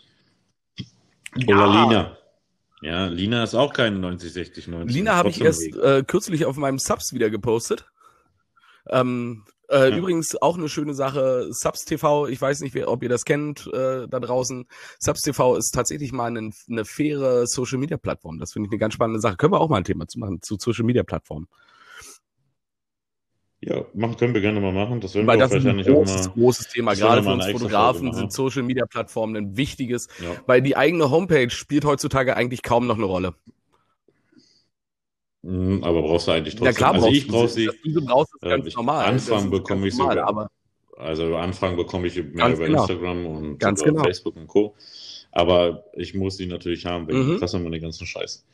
Oder 1.36 1.56
ja. 1.56 1.84
Lina. 1.84 2.18
Ja, 2.82 3.08
Lina 3.08 3.44
ist 3.44 3.56
auch 3.56 3.74
keine 3.74 4.00
90, 4.00 4.32
60, 4.32 4.68
90. 4.68 4.96
Lina 4.96 5.16
habe 5.16 5.30
ich 5.30 5.42
erst 5.42 5.76
äh, 5.76 6.04
kürzlich 6.06 6.46
auf 6.46 6.56
meinem 6.56 6.80
Subs 6.80 7.14
wieder 7.14 7.30
gepostet. 7.30 7.86
Ähm, 8.88 9.44
äh, 9.70 9.90
ja. 9.90 9.98
Übrigens 9.98 10.36
auch 10.42 10.58
eine 10.58 10.70
schöne 10.70 10.94
Sache, 10.94 11.48
Subs 11.52 11.86
TV, 11.86 12.28
ich 12.28 12.42
weiß 12.42 12.62
nicht, 12.62 12.76
ob 12.88 13.04
ihr 13.04 13.10
das 13.10 13.26
kennt 13.26 13.68
äh, 13.68 14.08
da 14.08 14.20
draußen. 14.20 14.66
Subs 15.00 15.22
TV 15.22 15.56
ist 15.58 15.72
tatsächlich 15.72 16.12
mal 16.12 16.26
eine, 16.26 16.52
eine 16.70 16.86
faire 16.86 17.46
Social 17.46 17.78
Media 17.78 17.98
Plattform. 17.98 18.40
Das 18.40 18.54
finde 18.54 18.68
ich 18.68 18.72
eine 18.72 18.80
ganz 18.80 18.96
spannende 18.96 19.20
Sache. 19.20 19.38
Können 19.38 19.54
wir 19.54 19.62
auch 19.62 19.70
mal 19.70 19.78
ein 19.78 19.84
Thema 19.84 20.08
zu 20.08 20.20
machen, 20.20 20.42
zu 20.42 20.58
Social 20.60 20.86
Media 20.86 21.04
Plattformen. 21.04 21.48
Ja, 23.62 23.84
machen 23.94 24.16
können 24.16 24.34
wir 24.34 24.42
gerne 24.42 24.62
mal 24.62 24.72
machen. 24.72 25.02
Das 25.02 25.16
werden 25.16 25.28
Weil 25.28 25.38
wir 25.38 25.48
das 25.48 25.54
ist 25.54 25.68
ein 25.68 25.82
großes, 25.84 26.28
mal, 26.28 26.34
großes 26.34 26.68
Thema. 26.70 26.94
Gerade 26.94 27.24
für 27.24 27.34
uns 27.34 27.46
Fotografen 27.46 28.14
sind 28.14 28.32
Social 28.32 28.64
Media 28.64 28.86
Plattformen 28.86 29.36
ein 29.36 29.58
wichtiges, 29.58 30.08
ja. 30.20 30.30
weil 30.46 30.62
die 30.62 30.78
eigene 30.78 31.12
Homepage 31.12 31.50
spielt 31.50 31.84
heutzutage 31.84 32.38
eigentlich 32.38 32.64
kaum 32.64 32.88
noch 32.88 32.96
eine 32.96 33.06
Rolle. 33.06 33.36
Mhm, 35.42 35.84
aber 35.84 36.02
brauchst 36.02 36.28
du 36.28 36.32
eigentlich 36.32 36.56
trotzdem. 36.56 36.66
Ja 36.66 36.74
klar, 36.74 36.94
also 36.96 37.08
ich 37.08 37.28
brauche 37.28 37.48
sie. 37.48 37.70
du 37.86 38.06
brauchst, 38.06 38.34
ist 38.34 38.42
ganz 38.42 38.66
äh, 38.68 38.72
normal. 38.76 39.06
Anfang 39.06 39.50
bekomme 39.50 39.88
ich 39.88 39.98
normal, 39.98 40.16
sogar. 40.16 40.28
Aber 40.28 40.50
also 40.98 41.36
Anfang 41.38 41.78
bekomme 41.78 42.08
ich 42.08 42.16
mehr 42.16 42.50
über 42.50 42.66
genau. 42.66 42.82
Instagram 42.82 43.26
und 43.26 43.58
ganz 43.58 43.82
genau. 43.84 44.04
Facebook 44.04 44.36
und 44.36 44.48
Co. 44.48 44.76
Aber 45.32 45.86
ich 45.94 46.14
muss 46.14 46.38
die 46.38 46.46
natürlich 46.46 46.86
haben 46.86 47.08
wegen 47.08 47.34
mhm. 47.34 47.40
Presse 47.40 47.58
und 47.58 47.72
den 47.72 47.82
ganzen 47.82 48.06
Scheiß. 48.06 48.46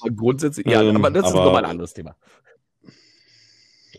Aber 0.00 0.10
grundsätzlich, 0.14 0.66
ja, 0.66 0.82
ähm, 0.82 0.96
aber 0.96 1.10
das 1.10 1.24
aber, 1.24 1.40
ist 1.40 1.44
nochmal 1.44 1.64
ein 1.64 1.70
anderes 1.70 1.94
Thema. 1.94 2.14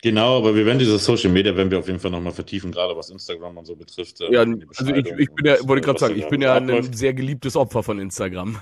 Genau, 0.02 0.38
aber 0.38 0.56
wir 0.56 0.66
werden 0.66 0.80
diese 0.80 0.98
Social 0.98 1.32
Media, 1.32 1.56
werden 1.56 1.70
wir 1.70 1.78
auf 1.78 1.88
jeden 1.88 2.00
Fall 2.00 2.10
nochmal 2.10 2.34
vertiefen, 2.34 2.72
gerade 2.72 2.96
was 2.96 3.10
Instagram 3.10 3.58
und 3.58 3.66
so 3.66 3.76
betrifft. 3.76 4.22
Äh, 4.22 4.34
ja, 4.34 4.42
also 4.42 4.94
ich, 4.94 5.06
ich 5.06 5.32
bin 5.32 5.46
ja, 5.46 5.68
wollte 5.68 5.86
gerade 5.86 6.00
sagen, 6.00 6.18
ich 6.18 6.28
bin 6.28 6.42
ja 6.42 6.56
ein 6.56 6.94
sehr 6.94 7.14
geliebtes 7.14 7.56
Opfer 7.56 7.84
von 7.84 8.00
Instagram. 8.00 8.58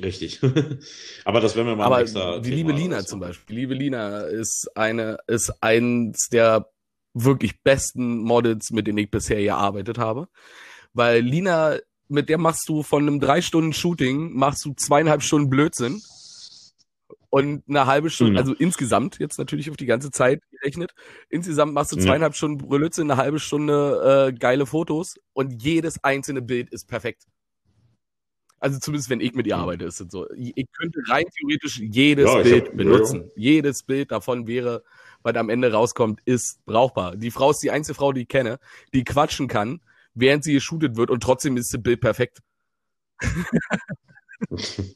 Richtig. 0.00 0.40
aber 1.24 1.40
das 1.40 1.54
werden 1.54 1.68
wir 1.68 1.76
mal 1.76 1.86
aber 1.86 2.00
extra. 2.00 2.38
Die 2.38 2.50
liebe 2.50 2.72
Lina 2.72 3.04
zum 3.04 3.20
Beispiel. 3.20 3.54
Die 3.54 3.60
liebe 3.60 3.74
Lina 3.74 4.22
ist 4.22 4.70
eine, 4.74 5.18
ist 5.26 5.52
eins 5.60 6.28
der 6.30 6.70
wirklich 7.14 7.62
besten 7.62 8.18
Models, 8.18 8.70
mit 8.70 8.86
denen 8.86 8.98
ich 8.98 9.10
bisher 9.10 9.40
gearbeitet 9.40 9.98
habe. 9.98 10.28
Weil 10.94 11.20
Lina, 11.20 11.78
mit 12.08 12.28
der 12.28 12.38
machst 12.38 12.68
du 12.68 12.82
von 12.82 13.02
einem 13.02 13.20
drei 13.20 13.42
Stunden 13.42 13.72
Shooting, 13.72 14.32
machst 14.32 14.64
du 14.64 14.74
zweieinhalb 14.74 15.22
Stunden 15.22 15.50
Blödsinn 15.50 16.00
und 17.28 17.62
eine 17.68 17.86
halbe 17.86 18.10
Stunde, 18.10 18.32
mhm. 18.32 18.38
also 18.38 18.54
insgesamt 18.54 19.18
jetzt 19.18 19.38
natürlich 19.38 19.70
auf 19.70 19.76
die 19.76 19.86
ganze 19.86 20.10
Zeit 20.10 20.42
gerechnet, 20.50 20.92
insgesamt 21.30 21.72
machst 21.72 21.92
du 21.92 21.96
zweieinhalb 21.96 22.34
ja. 22.34 22.36
Stunden 22.36 22.58
Brülitze, 22.58 23.00
eine 23.00 23.16
halbe 23.16 23.40
Stunde 23.40 24.28
äh, 24.28 24.38
geile 24.38 24.66
Fotos 24.66 25.14
und 25.32 25.62
jedes 25.62 26.02
einzelne 26.04 26.42
Bild 26.42 26.70
ist 26.70 26.88
perfekt. 26.88 27.24
Also 28.62 28.78
zumindest 28.78 29.10
wenn 29.10 29.20
ich 29.20 29.34
mit 29.34 29.48
ihr 29.48 29.56
arbeite, 29.56 29.86
ist 29.86 30.00
es 30.00 30.12
so. 30.12 30.30
Ich 30.36 30.70
könnte 30.70 31.00
rein 31.08 31.24
theoretisch 31.36 31.80
jedes 31.80 32.26
ja, 32.26 32.42
Bild 32.42 32.68
hab, 32.68 32.76
benutzen. 32.76 33.24
Ja. 33.24 33.30
Jedes 33.34 33.82
Bild 33.82 34.12
davon 34.12 34.46
wäre, 34.46 34.84
was 35.24 35.34
am 35.34 35.48
Ende 35.48 35.72
rauskommt, 35.72 36.20
ist 36.26 36.64
brauchbar. 36.64 37.16
Die 37.16 37.32
Frau 37.32 37.50
ist 37.50 37.58
die 37.58 37.72
einzige 37.72 37.96
Frau, 37.96 38.12
die 38.12 38.20
ich 38.20 38.28
kenne, 38.28 38.60
die 38.94 39.02
quatschen 39.02 39.48
kann, 39.48 39.80
während 40.14 40.44
sie 40.44 40.52
geshootet 40.52 40.94
wird 40.94 41.10
und 41.10 41.24
trotzdem 41.24 41.56
ist 41.56 41.74
das 41.74 41.82
Bild 41.82 42.00
perfekt. 42.00 42.38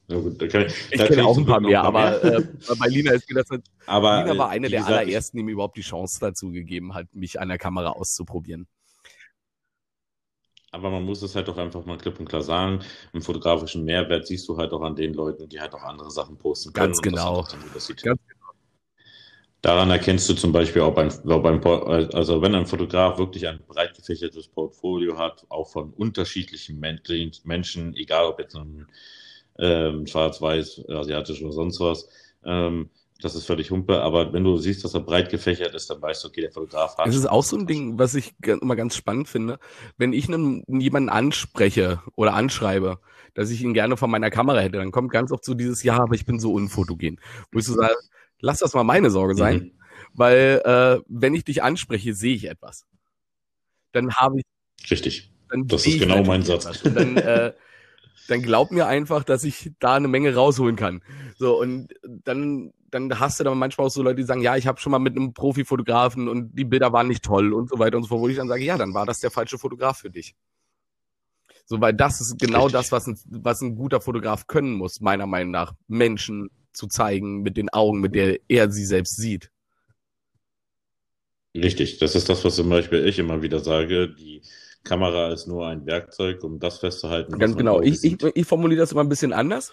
Na 0.07 0.17
gut, 0.17 0.41
da 0.41 0.47
kann 0.47 0.67
ich, 0.67 0.93
ich 0.93 1.05
kenne 1.05 1.25
auch 1.25 1.37
ein 1.37 1.47
paar 1.47 1.61
mehr, 1.61 1.83
aber 1.83 2.23
äh, 2.23 2.45
bei 2.79 2.87
Lina 2.87 3.13
ist 3.13 3.29
mir 3.29 3.43
das 3.43 3.51
halt, 3.51 3.65
aber, 3.87 4.23
Lina 4.25 4.39
war 4.39 4.49
eine 4.49 4.69
der 4.69 4.81
gesagt, 4.81 4.97
allerersten, 4.97 5.39
die 5.39 5.43
mir 5.43 5.53
überhaupt 5.53 5.77
die 5.77 5.83
Chance 5.83 6.19
dazu 6.21 6.53
gegeben 6.53 6.95
hat, 6.95 7.13
mich 7.15 7.41
an 7.41 7.49
der 7.49 7.59
Kamera 7.59 7.91
auszuprobieren. 7.91 8.69
Aber 10.77 10.91
man 10.91 11.05
muss 11.05 11.23
es 11.23 11.35
halt 11.35 11.49
auch 11.49 11.57
einfach 11.57 11.87
mal 11.87 11.97
klipp 11.97 12.21
und 12.21 12.29
klar 12.29 12.43
sagen, 12.43 12.81
im 13.15 13.23
fotografischen 13.23 13.83
Mehrwert 13.83 14.27
siehst 14.27 14.47
du 14.47 14.59
halt 14.59 14.73
auch 14.73 14.83
an 14.83 14.95
den 14.95 15.15
Leuten, 15.15 15.49
die 15.49 15.59
halt 15.59 15.73
auch 15.73 15.83
andere 15.83 16.11
Sachen 16.11 16.37
posten 16.37 16.71
können. 16.71 16.89
Ganz 16.89 17.01
genau. 17.01 17.47
Ganz 17.73 17.87
genau. 17.87 18.15
Daran 19.63 19.91
erkennst 19.91 20.29
du 20.29 20.35
zum 20.35 20.53
Beispiel 20.53 20.83
auch 20.83 20.95
beim, 20.95 21.09
beim, 21.25 21.65
also 21.65 22.43
wenn 22.43 22.55
ein 22.55 22.67
Fotograf 22.67 23.17
wirklich 23.19 23.49
ein 23.49 23.59
breit 23.67 23.97
gefächertes 23.97 24.49
Portfolio 24.49 25.17
hat, 25.19 25.47
auch 25.49 25.71
von 25.71 25.95
unterschiedlichen 25.95 26.79
Menschen, 26.79 27.97
egal 27.97 28.27
ob 28.27 28.39
jetzt 28.39 28.55
ein 28.55 28.87
ähm, 29.59 30.07
schwarz-weiß, 30.07 30.91
asiatisch 30.91 31.43
oder 31.43 31.53
sonst 31.53 31.81
was, 31.81 32.07
ähm, 32.45 32.91
das 33.21 33.35
ist 33.35 33.47
völlig 33.47 33.71
humpe, 33.71 34.01
aber 34.03 34.33
wenn 34.33 34.45
du 34.45 34.59
siehst, 34.59 34.85
dass 34.85 34.95
er 34.95 35.01
breit 35.01 35.31
gefächert 35.31 35.75
ist, 35.75 35.89
dann 35.89 36.03
weißt 36.03 36.23
du, 36.23 36.29
okay, 36.29 36.43
der 36.43 36.53
Fotograf 36.53 36.99
hat. 36.99 37.07
Das 37.07 37.17
ist 37.17 37.27
auch 37.27 37.43
so 37.43 37.57
ein 37.57 37.67
Ding, 37.67 37.99
was 37.99 38.15
ich 38.15 38.35
immer 38.43 38.77
ganz 38.77 38.95
spannend 38.95 39.29
finde. 39.29 39.59
Wenn 39.97 40.13
ich 40.13 40.29
einen, 40.29 40.63
jemanden 40.69 41.09
anspreche 41.09 42.03
oder 42.15 42.35
anschreibe, 42.35 42.99
dass 43.35 43.51
ich 43.51 43.63
ihn 43.63 43.75
gerne 43.75 43.97
von 43.97 44.11
meiner 44.11 44.31
Kamera 44.31 44.61
hätte, 44.61 44.79
dann 44.79 44.93
kommt 44.93 45.11
ganz 45.11 45.33
oft 45.33 45.45
so 45.45 45.55
dieses, 45.55 45.83
ja, 45.83 45.99
aber 45.99 46.15
ich 46.15 46.27
bin 46.27 46.39
so 46.39 46.53
unfotogen. 46.53 47.21
Wo 47.53 47.59
ich 47.59 47.65
so 47.65 47.75
sage, 47.75 47.97
lass 48.41 48.59
das 48.59 48.75
mal 48.75 48.85
meine 48.85 49.11
Sorge 49.11 49.35
sein, 49.35 49.57
mhm. 49.57 49.73
weil 50.13 50.63
äh, 50.65 51.03
wenn 51.09 51.35
ich 51.35 51.45
dich 51.45 51.63
anspreche, 51.63 52.15
sehe 52.15 52.35
ich 52.35 52.49
etwas. 52.49 52.85
Dann 53.93 54.15
habe 54.15 54.41
ich. 54.41 54.91
Richtig. 54.91 55.33
das 55.51 55.87
ist 55.87 55.99
genau 55.99 56.23
mein 56.23 56.43
Satz. 56.43 56.83
Dann, 56.83 57.17
äh, 57.17 57.53
dann 58.29 58.43
glaub 58.43 58.71
mir 58.71 58.87
einfach, 58.87 59.25
dass 59.25 59.45
ich 59.45 59.73
da 59.79 59.95
eine 59.95 60.09
Menge 60.09 60.35
rausholen 60.35 60.77
kann. 60.77 61.03
So, 61.39 61.61
und 61.61 61.89
dann, 62.05 62.73
dann 62.91 63.19
hast 63.21 63.41
du 63.41 63.45
dann 63.45 63.59
manchmal 63.59 63.87
auch 63.87 63.91
so 63.91 64.03
Leute, 64.03 64.17
die 64.17 64.23
sagen, 64.25 64.43
ja, 64.43 64.57
ich 64.57 64.67
habe 64.67 64.81
schon 64.81 64.93
mal 64.93 64.99
mit 64.99 65.17
einem 65.17 65.33
Profifotografen 65.35 66.29
und 66.29 66.55
die 66.57 66.65
Bilder 66.65 66.93
waren 66.93 67.09
nicht 67.09 67.25
toll 67.25 67.53
und 67.53 67.71
so 67.71 67.79
weiter 67.79 67.97
und 67.97 68.05
so 68.05 68.09
fort, 68.09 68.21
wo 68.21 68.29
ich 68.29 68.37
dann 68.37 68.49
sage, 68.49 68.65
ja, 68.65 68.77
dann 68.77 68.95
war 68.95 69.07
das 69.07 69.21
der 69.21 69.31
falsche 69.31 69.59
Fotograf 69.59 69.99
für 69.99 70.11
dich. 70.11 70.35
So, 71.65 71.81
weil 71.81 71.95
das 71.95 72.21
ist 72.21 72.39
genau 72.39 72.69
das, 72.69 72.93
was 72.93 73.07
ein, 73.09 73.19
was 73.27 73.61
ein 73.61 73.75
guter 73.75 74.01
Fotograf 74.01 74.47
können 74.47 74.75
muss, 74.75 75.01
meiner 75.01 75.27
Meinung 75.27 75.51
nach, 75.51 75.75
Menschen 75.89 76.51
zu 76.73 76.87
zeigen 76.87 77.43
mit 77.43 77.57
den 77.57 77.71
Augen, 77.71 78.01
mit 78.01 78.15
der 78.15 78.39
er 78.49 78.71
sie 78.71 78.85
selbst 78.85 79.17
sieht. 79.17 79.51
Richtig, 81.57 81.99
das 81.99 82.15
ist 82.15 82.29
das, 82.29 82.45
was 82.45 82.57
zum 82.57 82.69
Beispiel 82.69 83.07
ich 83.07 83.19
immer 83.19 83.43
wieder 83.43 83.61
sage. 83.61 84.09
Die 84.09 84.43
Kamera 84.87 85.33
ist 85.33 85.47
nur 85.47 85.67
ein 85.67 85.85
Werkzeug, 85.87 86.43
um 86.45 86.59
das 86.59 86.79
festzuhalten. 86.79 87.39
Ganz 87.39 87.57
genau. 87.57 87.81
Ich, 87.81 88.05
ich, 88.05 88.23
ich 88.23 88.47
formuliere 88.47 88.81
das 88.81 88.93
immer 88.93 89.03
ein 89.03 89.09
bisschen 89.09 89.33
anders. 89.33 89.73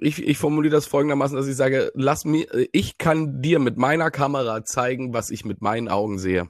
Ich, 0.00 0.22
ich 0.22 0.38
formuliere 0.38 0.72
das 0.72 0.86
folgendermaßen, 0.86 1.36
dass 1.36 1.46
ich 1.46 1.56
sage, 1.56 1.90
lass 1.94 2.24
mir, 2.24 2.46
ich 2.72 2.98
kann 2.98 3.42
dir 3.42 3.58
mit 3.58 3.76
meiner 3.76 4.10
Kamera 4.10 4.64
zeigen, 4.64 5.12
was 5.12 5.30
ich 5.30 5.44
mit 5.44 5.60
meinen 5.60 5.88
Augen 5.88 6.18
sehe. 6.18 6.48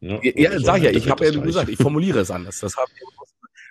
Ja, 0.00 0.18
ja 0.22 0.58
sag 0.60 0.82
ja, 0.82 0.90
ich 0.90 1.08
habe 1.08 1.24
ja 1.24 1.40
gesagt, 1.40 1.68
ich 1.68 1.78
formuliere 1.78 2.20
es 2.20 2.30
anders. 2.30 2.58
Das 2.60 2.76
habe 2.76 2.90
ich 2.94 3.02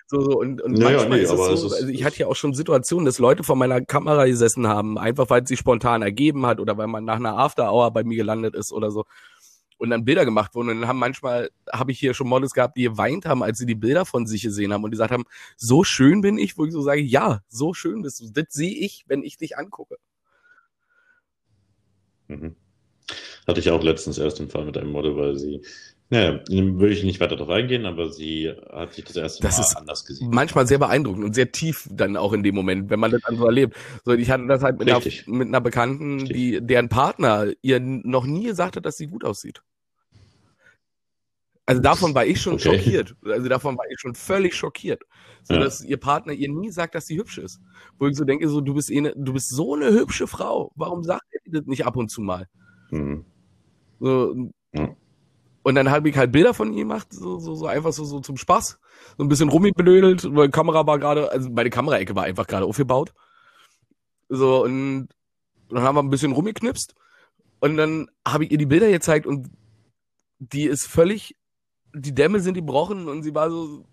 so, 0.07 0.19
so, 0.19 0.39
und, 0.39 0.61
und 0.61 0.73
naja, 0.73 0.97
manchmal 0.97 1.19
nee, 1.19 1.23
ist 1.23 1.31
es 1.31 1.37
so, 1.37 1.67
ist, 1.67 1.73
also 1.73 1.87
ich 1.87 2.03
hatte 2.03 2.17
ja 2.17 2.27
auch 2.27 2.35
schon 2.35 2.53
Situationen, 2.53 3.05
dass 3.05 3.17
Leute 3.17 3.43
vor 3.45 3.55
meiner 3.55 3.79
Kamera 3.79 4.25
gesessen 4.25 4.67
haben, 4.67 4.97
einfach 4.97 5.29
weil 5.29 5.43
es 5.43 5.47
sich 5.47 5.59
spontan 5.59 6.01
ergeben 6.01 6.45
hat 6.45 6.59
oder 6.59 6.77
weil 6.77 6.87
man 6.87 7.05
nach 7.05 7.15
einer 7.15 7.37
After 7.37 7.71
Hour 7.71 7.91
bei 7.91 8.03
mir 8.03 8.17
gelandet 8.17 8.53
ist 8.53 8.73
oder 8.73 8.91
so 8.91 9.05
und 9.81 9.89
dann 9.89 10.05
Bilder 10.05 10.25
gemacht 10.25 10.53
wurden. 10.53 10.69
Und 10.69 10.81
dann 10.81 10.87
haben 10.87 10.99
manchmal, 10.99 11.49
habe 11.73 11.91
ich 11.91 11.99
hier 11.99 12.13
schon 12.13 12.27
Models 12.27 12.53
gehabt, 12.53 12.77
die 12.77 12.83
geweint 12.83 13.25
haben, 13.25 13.41
als 13.41 13.57
sie 13.57 13.65
die 13.65 13.75
Bilder 13.75 14.05
von 14.05 14.27
sich 14.27 14.43
gesehen 14.43 14.71
haben 14.71 14.83
und 14.83 14.91
die 14.91 14.95
gesagt 14.95 15.11
haben, 15.11 15.25
so 15.57 15.83
schön 15.83 16.21
bin 16.21 16.37
ich, 16.37 16.55
wo 16.57 16.65
ich 16.65 16.71
so 16.71 16.81
sage, 16.81 17.01
ja, 17.01 17.41
so 17.49 17.73
schön 17.73 18.03
bist 18.03 18.21
du. 18.21 18.29
Das 18.31 18.45
sehe 18.49 18.73
ich, 18.73 19.05
wenn 19.07 19.23
ich 19.23 19.37
dich 19.37 19.57
angucke. 19.57 19.97
Mhm. 22.27 22.55
Hatte 23.47 23.59
ich 23.59 23.71
auch 23.71 23.83
letztens 23.83 24.19
erst 24.19 24.39
im 24.39 24.49
Fall 24.49 24.65
mit 24.65 24.77
einem 24.77 24.91
Model, 24.91 25.17
weil 25.17 25.35
sie 25.35 25.61
naja, 26.11 26.41
würde 26.49 26.93
ich 26.93 27.05
nicht 27.05 27.21
weiter 27.21 27.37
darauf 27.37 27.49
eingehen, 27.49 27.85
aber 27.85 28.11
sie 28.11 28.51
hat 28.69 28.93
sich 28.93 29.05
das 29.05 29.15
erste 29.15 29.41
das 29.43 29.57
Mal 29.57 29.63
ist 29.63 29.77
anders 29.77 30.05
gesehen. 30.05 30.29
Manchmal 30.29 30.67
sehr 30.67 30.77
beeindruckend 30.77 31.23
und 31.23 31.33
sehr 31.33 31.53
tief 31.53 31.87
dann 31.89 32.17
auch 32.17 32.33
in 32.33 32.43
dem 32.43 32.53
Moment, 32.53 32.89
wenn 32.89 32.99
man 32.99 33.11
das 33.11 33.21
dann 33.21 33.37
so 33.37 33.45
erlebt. 33.45 33.77
So, 34.03 34.11
ich 34.11 34.29
hatte 34.29 34.45
das 34.45 34.61
halt 34.61 34.77
mit, 34.77 34.91
einer, 34.91 35.01
mit 35.27 35.47
einer, 35.47 35.61
Bekannten, 35.61 36.19
Richtig. 36.19 36.35
die, 36.35 36.59
deren 36.61 36.89
Partner 36.89 37.53
ihr 37.61 37.79
noch 37.79 38.25
nie 38.25 38.43
gesagt 38.43 38.75
hat, 38.75 38.85
dass 38.85 38.97
sie 38.97 39.07
gut 39.07 39.23
aussieht. 39.23 39.61
Also 41.71 41.81
davon 41.81 42.13
war 42.13 42.25
ich 42.25 42.41
schon 42.41 42.55
okay. 42.55 42.77
schockiert. 42.77 43.15
Also 43.23 43.47
davon 43.47 43.77
war 43.77 43.85
ich 43.89 43.97
schon 43.97 44.13
völlig 44.13 44.53
schockiert. 44.53 45.03
So, 45.43 45.53
ja. 45.53 45.61
dass 45.61 45.81
ihr 45.81 45.97
Partner 45.97 46.33
ihr 46.33 46.49
nie 46.49 46.69
sagt, 46.69 46.95
dass 46.95 47.05
sie 47.05 47.17
hübsch 47.17 47.37
ist. 47.37 47.61
Wo 47.97 48.07
ich 48.07 48.17
so 48.17 48.25
denke, 48.25 48.49
so, 48.49 48.59
du 48.59 48.73
bist, 48.73 48.91
eh 48.91 48.99
ne, 48.99 49.13
du 49.15 49.31
bist 49.31 49.49
so 49.49 49.75
eine 49.75 49.91
hübsche 49.91 50.27
Frau. 50.27 50.73
Warum 50.75 51.03
sagt 51.03 51.23
ihr 51.31 51.61
das 51.61 51.65
nicht 51.67 51.85
ab 51.85 51.95
und 51.95 52.09
zu 52.09 52.21
mal? 52.21 52.47
Mhm. 52.89 53.23
So, 54.01 54.49
ja. 54.73 54.95
Und 55.63 55.75
dann 55.75 55.89
habe 55.89 56.09
ich 56.09 56.17
halt 56.17 56.33
Bilder 56.33 56.53
von 56.53 56.73
ihm 56.73 56.89
gemacht, 56.89 57.07
so, 57.13 57.39
so, 57.39 57.55
so 57.55 57.67
einfach 57.67 57.93
so, 57.93 58.03
so 58.03 58.19
zum 58.19 58.35
Spaß. 58.35 58.79
So 59.17 59.23
ein 59.23 59.29
bisschen 59.29 59.47
rumgebelödelt, 59.47 60.35
weil 60.35 60.49
Kamera 60.49 60.85
war 60.85 60.99
gerade, 60.99 61.31
also 61.31 61.49
meine 61.51 61.69
Kameraecke 61.69 62.15
war 62.15 62.23
einfach 62.23 62.47
gerade 62.47 62.65
aufgebaut. 62.65 63.13
So, 64.27 64.65
und 64.65 65.07
dann 65.69 65.83
haben 65.83 65.95
wir 65.95 66.03
ein 66.03 66.09
bisschen 66.09 66.33
rumgeknipst. 66.33 66.95
Und 67.61 67.77
dann 67.77 68.09
habe 68.27 68.43
ich 68.43 68.51
ihr 68.51 68.57
die 68.57 68.65
Bilder 68.65 68.89
gezeigt 68.89 69.25
und 69.25 69.49
die 70.39 70.65
ist 70.65 70.87
völlig, 70.87 71.35
die 71.93 72.13
Dämme 72.13 72.39
sind 72.39 72.53
gebrochen 72.53 73.07
und 73.07 73.23
sie 73.23 73.33
war 73.35 73.49
so, 73.49 73.85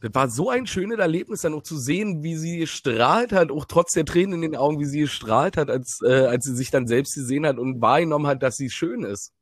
das 0.00 0.14
war 0.14 0.28
so 0.28 0.50
ein 0.50 0.66
schönes 0.66 0.98
Erlebnis, 0.98 1.40
dann 1.40 1.54
auch 1.54 1.62
zu 1.62 1.76
sehen, 1.76 2.22
wie 2.22 2.36
sie 2.36 2.58
gestrahlt 2.58 3.32
hat, 3.32 3.50
auch 3.50 3.64
trotz 3.64 3.92
der 3.92 4.04
Tränen 4.04 4.34
in 4.34 4.52
den 4.52 4.56
Augen, 4.56 4.78
wie 4.78 4.84
sie 4.84 5.00
gestrahlt 5.00 5.56
hat, 5.56 5.70
als, 5.70 6.00
äh, 6.02 6.26
als 6.26 6.44
sie 6.44 6.54
sich 6.54 6.70
dann 6.70 6.86
selbst 6.86 7.14
gesehen 7.14 7.46
hat 7.46 7.58
und 7.58 7.80
wahrgenommen 7.80 8.26
hat, 8.26 8.42
dass 8.42 8.56
sie 8.56 8.70
schön 8.70 9.04
ist. 9.04 9.32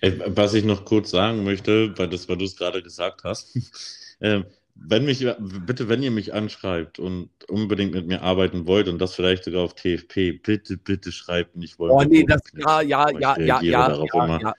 Äh, 0.00 0.12
was 0.26 0.54
ich 0.54 0.64
noch 0.64 0.84
kurz 0.84 1.10
sagen 1.10 1.44
möchte, 1.44 1.96
weil, 1.98 2.08
das, 2.08 2.28
weil 2.28 2.36
du 2.36 2.44
es 2.44 2.56
gerade 2.56 2.82
gesagt 2.82 3.24
hast, 3.24 3.56
äh, 4.20 4.42
wenn 4.78 5.04
mich, 5.04 5.26
bitte, 5.66 5.88
wenn 5.88 6.02
ihr 6.02 6.10
mich 6.10 6.34
anschreibt 6.34 6.98
und 6.98 7.30
unbedingt 7.48 7.94
mit 7.94 8.06
mir 8.06 8.22
arbeiten 8.22 8.66
wollt 8.66 8.88
und 8.88 8.98
das 8.98 9.14
vielleicht 9.14 9.44
sogar 9.44 9.62
auf 9.62 9.74
TFP, 9.74 10.32
bitte, 10.42 10.76
bitte 10.76 11.12
schreibt 11.12 11.56
nicht 11.56 11.78
wollen. 11.78 11.92
Oh 11.92 12.02
nee, 12.02 12.24
das, 12.24 12.40
ja, 12.54 12.80
ja, 12.82 13.10
ja, 13.10 13.38
ja, 13.38 13.60
ja, 13.60 13.60
ja, 13.62 14.38
ja. 14.38 14.54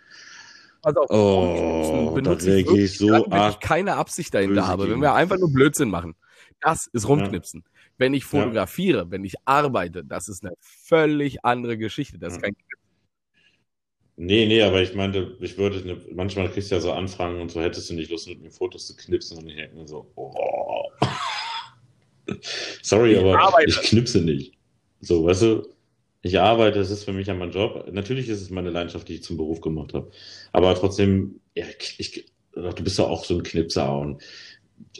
Also 0.84 1.02
oh, 1.10 2.14
reagiere 2.16 2.80
ich 2.80 2.98
so 2.98 3.10
dann, 3.10 3.24
wenn 3.30 3.50
ich 3.50 3.60
keine 3.60 3.96
Absicht 3.96 4.34
dahinter 4.34 4.68
habe, 4.68 4.90
wenn 4.90 5.02
wir 5.02 5.14
einfach 5.14 5.38
nur 5.38 5.52
Blödsinn 5.52 5.90
machen. 5.90 6.16
Das 6.62 6.88
ist 6.88 7.08
rumknipsen. 7.08 7.64
Ja. 7.66 7.72
Wenn 7.98 8.14
ich 8.14 8.26
fotografiere, 8.26 9.10
wenn 9.12 9.26
ich 9.26 9.36
arbeite, 9.46 10.04
das 10.04 10.28
ist 10.30 10.44
eine 10.46 10.54
völlig 10.60 11.44
andere 11.44 11.78
Geschichte. 11.78 12.20
Das 12.20 12.34
ist 12.34 12.42
kein 12.42 12.56
Nee, 14.20 14.48
nee, 14.48 14.64
aber 14.64 14.82
ich 14.82 14.96
meinte, 14.96 15.38
ich 15.40 15.60
würde, 15.60 15.86
ne, 15.86 16.02
manchmal 16.12 16.50
kriegst 16.50 16.72
du 16.72 16.76
ja 16.76 16.82
so 16.82 16.92
Anfragen 16.92 17.40
und 17.40 17.52
so, 17.52 17.62
hättest 17.62 17.92
du 17.92 17.94
nicht 17.94 18.10
Lust, 18.10 18.28
mit 18.28 18.42
mir 18.42 18.50
Fotos 18.50 18.88
zu 18.88 18.96
knipsen 18.96 19.38
und 19.38 19.48
ich 19.48 19.56
denke 19.56 19.76
mir 19.76 19.88
so, 19.88 20.12
oh. 20.16 20.84
Sorry, 22.82 23.14
ich 23.14 23.20
aber 23.20 23.40
arbeite. 23.40 23.70
ich 23.70 23.78
knipse 23.78 24.22
nicht. 24.22 24.54
So, 25.02 25.24
weißt 25.24 25.44
du, 25.44 25.68
ich 26.24 26.40
arbeite, 26.40 26.80
es 26.80 26.90
ist 26.90 27.04
für 27.04 27.14
mich 27.14 27.28
ja 27.28 27.36
mein 27.36 27.52
Job. 27.52 27.88
Natürlich 27.92 28.28
ist 28.28 28.42
es 28.42 28.50
meine 28.50 28.72
Leidenschaft, 28.72 29.08
die 29.08 29.16
ich 29.16 29.24
zum 29.24 29.38
Beruf 29.38 29.62
gemacht 29.62 29.94
habe. 29.94 30.10
Aber 30.52 30.74
trotzdem, 30.74 31.40
ja, 31.56 31.66
ich, 32.00 32.26
du 32.54 32.84
bist 32.84 32.98
ja 32.98 33.06
auch 33.06 33.24
so 33.24 33.36
ein 33.36 33.44
Knipser 33.44 34.00
und 34.00 34.24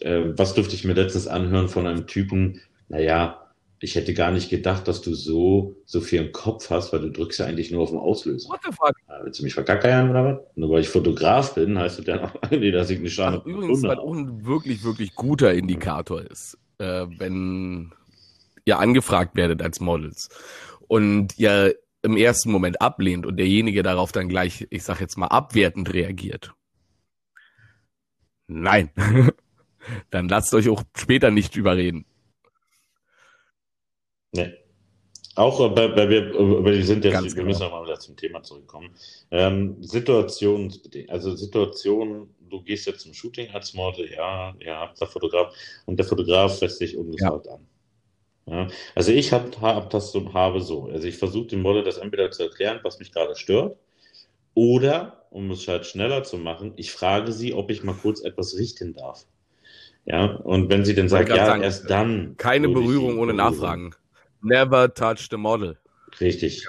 äh, 0.02 0.26
was 0.38 0.54
durfte 0.54 0.76
ich 0.76 0.84
mir 0.84 0.94
letztens 0.94 1.26
anhören 1.26 1.70
von 1.70 1.88
einem 1.88 2.06
Typen, 2.06 2.62
naja, 2.88 3.47
ich 3.80 3.96
hätte 3.96 4.14
gar 4.14 4.32
nicht 4.32 4.50
gedacht, 4.50 4.88
dass 4.88 5.02
du 5.02 5.14
so, 5.14 5.76
so 5.86 6.02
viel 6.02 6.22
im 6.22 6.32
Kopf 6.32 6.70
hast, 6.70 6.92
weil 6.92 7.02
du 7.02 7.12
drückst 7.12 7.40
ja 7.40 7.46
eigentlich 7.46 7.72
nur 7.72 7.84
auf 7.84 7.92
den 7.92 8.00
Auslöser. 8.00 8.50
What 8.50 8.62
the 8.64 8.72
fuck? 8.72 8.94
Ja, 9.08 9.20
willst 9.24 9.40
du 9.40 9.44
mich 9.44 9.54
verkackern 9.54 10.10
oder 10.10 10.26
was? 10.26 10.40
Nur 10.56 10.72
weil 10.72 10.82
ich 10.82 10.90
Fotograf 10.90 11.54
bin, 11.54 11.78
heißt 11.78 12.00
das 12.00 12.06
ja 12.06 12.18
noch, 12.18 12.34
nee, 12.52 12.72
dass 12.72 12.90
ich 12.90 13.00
eine 13.00 13.10
Schale 13.10 13.42
Übrigens, 13.46 13.84
was 13.84 14.00
auch 14.00 14.14
ein 14.14 14.46
wirklich, 14.46 14.84
wirklich 14.84 15.14
guter 15.16 15.54
Indikator 15.54 16.22
ist, 16.22 16.58
äh, 16.80 17.06
wenn 17.18 17.92
ihr 18.66 18.80
angefragt 18.80 19.36
werdet 19.36 19.62
als 19.62 19.80
Models 19.80 20.30
und 20.88 21.38
ihr 21.38 21.76
im 22.02 22.18
ersten 22.18 22.52
Moment 22.52 22.82
ablehnt 22.82 23.26
und 23.26 23.38
derjenige 23.38 23.84
darauf 23.84 24.12
dann 24.12 24.30
gleich, 24.30 24.66
ich 24.70 24.84
sag 24.84 25.02
jetzt 25.02 25.18
mal, 25.18 25.28
abwertend 25.28 25.94
reagiert. 25.94 26.54
Nein. 28.48 28.90
dann 30.10 30.30
lasst 30.30 30.54
euch 30.54 30.70
auch 30.70 30.84
später 30.96 31.32
nicht 31.32 31.56
überreden. 31.56 32.06
Nee. 34.32 34.54
Auch 35.36 35.60
bei, 35.76 35.88
bei 35.88 36.10
wir, 36.10 36.34
wir 36.34 36.84
sind 36.84 37.06
jetzt, 37.06 37.14
Ganz 37.14 37.28
wir 37.28 37.36
genau. 37.36 37.48
müssen 37.48 37.62
nochmal 37.62 37.86
wieder 37.86 38.00
zum 38.00 38.18
Thema 38.18 38.42
zurückkommen. 38.42 38.90
Ähm, 39.30 39.78
Situationsbedingt, 39.84 41.12
also 41.12 41.36
Situation, 41.36 42.34
du 42.50 42.62
gehst 42.64 42.88
jetzt 42.88 43.02
zum 43.02 43.14
Shooting 43.14 43.52
als 43.52 43.76
Model, 43.76 44.12
ja, 44.12 44.56
habt 44.66 45.00
da 45.00 45.06
Fotograf 45.06 45.54
und 45.86 45.98
der 46.00 46.08
Fotograf 46.08 46.60
lässt 46.62 46.80
sich 46.80 46.98
ungefragt 46.98 47.46
ja. 47.46 47.54
an. 47.54 47.68
Ja, 48.48 48.68
also 48.96 49.12
ich 49.12 49.32
habe 49.32 49.52
hab 49.62 49.90
das 49.92 50.12
so, 50.12 50.34
habe 50.34 50.62
so, 50.62 50.86
also 50.86 51.08
ich 51.08 51.18
versuche 51.18 51.48
dem 51.48 51.62
Model 51.62 51.84
das 51.84 51.98
entweder 51.98 52.32
zu 52.32 52.44
erklären, 52.44 52.80
was 52.82 52.98
mich 52.98 53.12
gerade 53.12 53.36
stört, 53.36 53.78
oder, 54.56 55.28
um 55.30 55.52
es 55.52 55.68
halt 55.68 55.86
schneller 55.86 56.24
zu 56.24 56.38
machen, 56.38 56.74
ich 56.78 56.92
frage 56.92 57.32
sie, 57.32 57.54
ob 57.54 57.70
ich 57.70 57.84
mal 57.84 57.94
kurz 57.94 58.22
etwas 58.22 58.58
richten 58.58 58.94
darf. 58.94 59.28
Ja, 60.06 60.38
und 60.38 60.70
wenn 60.70 60.84
sie 60.84 60.96
dann 60.96 61.10
sagt, 61.10 61.30
ja, 61.30 61.46
sagen, 61.46 61.62
erst 61.62 61.90
dann. 61.90 62.38
Keine 62.38 62.70
Berührung 62.70 63.20
ohne 63.20 63.34
Nachfragen. 63.34 63.94
Never 64.48 64.94
touch 64.94 65.28
the 65.30 65.38
model. 65.38 65.78
Richtig. 66.20 66.66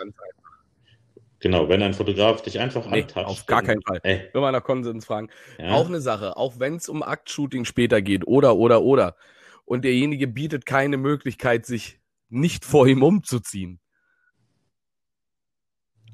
Genau, 1.41 1.69
wenn 1.69 1.83
ein 1.83 1.95
Fotograf 1.95 2.43
dich 2.43 2.59
einfach 2.59 2.91
nee, 2.91 3.03
antascht. 3.03 3.29
Auf 3.29 3.47
gar 3.47 3.63
keinen 3.63 3.81
Fall. 3.83 4.01
Ey. 4.03 4.29
Wenn 4.33 4.43
wir 4.43 4.51
nach 4.51 4.65
Konsens 4.65 5.07
fragen. 5.07 5.29
Ja. 5.59 5.73
Auch 5.73 5.87
eine 5.87 6.01
Sache, 6.01 6.37
auch 6.37 6.59
wenn 6.59 6.77
es 6.77 6.89
um 6.89 7.03
Aktshooting 7.03 7.65
später 7.65 8.03
geht 8.03 8.27
oder, 8.27 8.57
oder, 8.57 8.83
oder. 8.83 9.17
Und 9.65 9.85
derjenige 9.85 10.27
bietet 10.27 10.67
keine 10.67 10.97
Möglichkeit, 10.97 11.65
sich 11.67 12.01
nicht 12.29 12.65
vor 12.65 12.89
ihm 12.89 13.03
umzuziehen. 13.03 13.79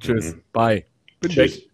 Tschüss, 0.00 0.34
mhm. 0.34 0.42
bye. 0.52 0.84
Bin 1.20 1.30
Tschüss. 1.30 1.56
weg. 1.56 1.70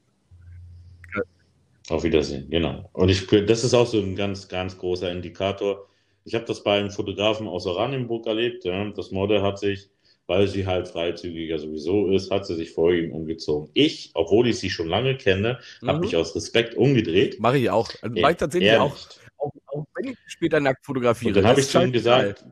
Auf 1.89 2.05
Wiedersehen, 2.05 2.49
genau. 2.49 2.89
Und 2.93 3.09
ich, 3.09 3.27
das 3.27 3.65
ist 3.65 3.75
auch 3.75 3.87
so 3.87 3.99
ein 3.99 4.15
ganz, 4.15 4.47
ganz 4.47 4.79
großer 4.79 5.11
Indikator 5.11 5.89
ich 6.31 6.35
habe 6.37 6.45
das 6.45 6.63
bei 6.63 6.79
einem 6.79 6.93
Fotografen 6.93 7.49
aus 7.49 7.67
Oranienburg 7.67 8.25
erlebt. 8.25 8.65
Ja. 8.65 8.89
Das 8.91 9.11
Model 9.11 9.43
hat 9.43 9.59
sich, 9.59 9.91
weil 10.29 10.47
sie 10.47 10.65
halt 10.65 10.87
freizügiger 10.87 11.59
sowieso 11.59 12.07
ist, 12.07 12.31
hat 12.31 12.47
sie 12.47 12.55
sich 12.55 12.71
vor 12.71 12.93
ihm 12.93 13.11
umgezogen. 13.11 13.69
Ich, 13.75 14.13
obwohl 14.15 14.47
ich 14.47 14.61
sie 14.61 14.71
schon 14.71 14.87
lange 14.87 15.17
kenne, 15.17 15.59
mhm. 15.83 15.89
habe 15.89 15.99
mich 15.99 16.15
aus 16.15 16.37
Respekt 16.37 16.77
umgedreht. 16.77 17.41
Mache 17.41 17.59
ich 17.59 17.69
auch. 17.69 17.91
Also, 18.01 18.21
Mache 18.21 18.31
ich 18.31 18.39
tatsächlich 18.39 18.77
auch, 18.77 18.97
auch, 19.39 19.53
auch. 19.67 19.87
wenn 19.97 20.13
ich 20.13 20.19
später 20.29 20.61
nackt 20.61 20.87
fotografiere. 20.87 21.31
Und 21.31 21.37
dann 21.39 21.47
habe 21.49 21.61
ich 21.61 21.67
zu 21.67 21.83
ihm 21.83 21.91
gesagt, 21.91 22.45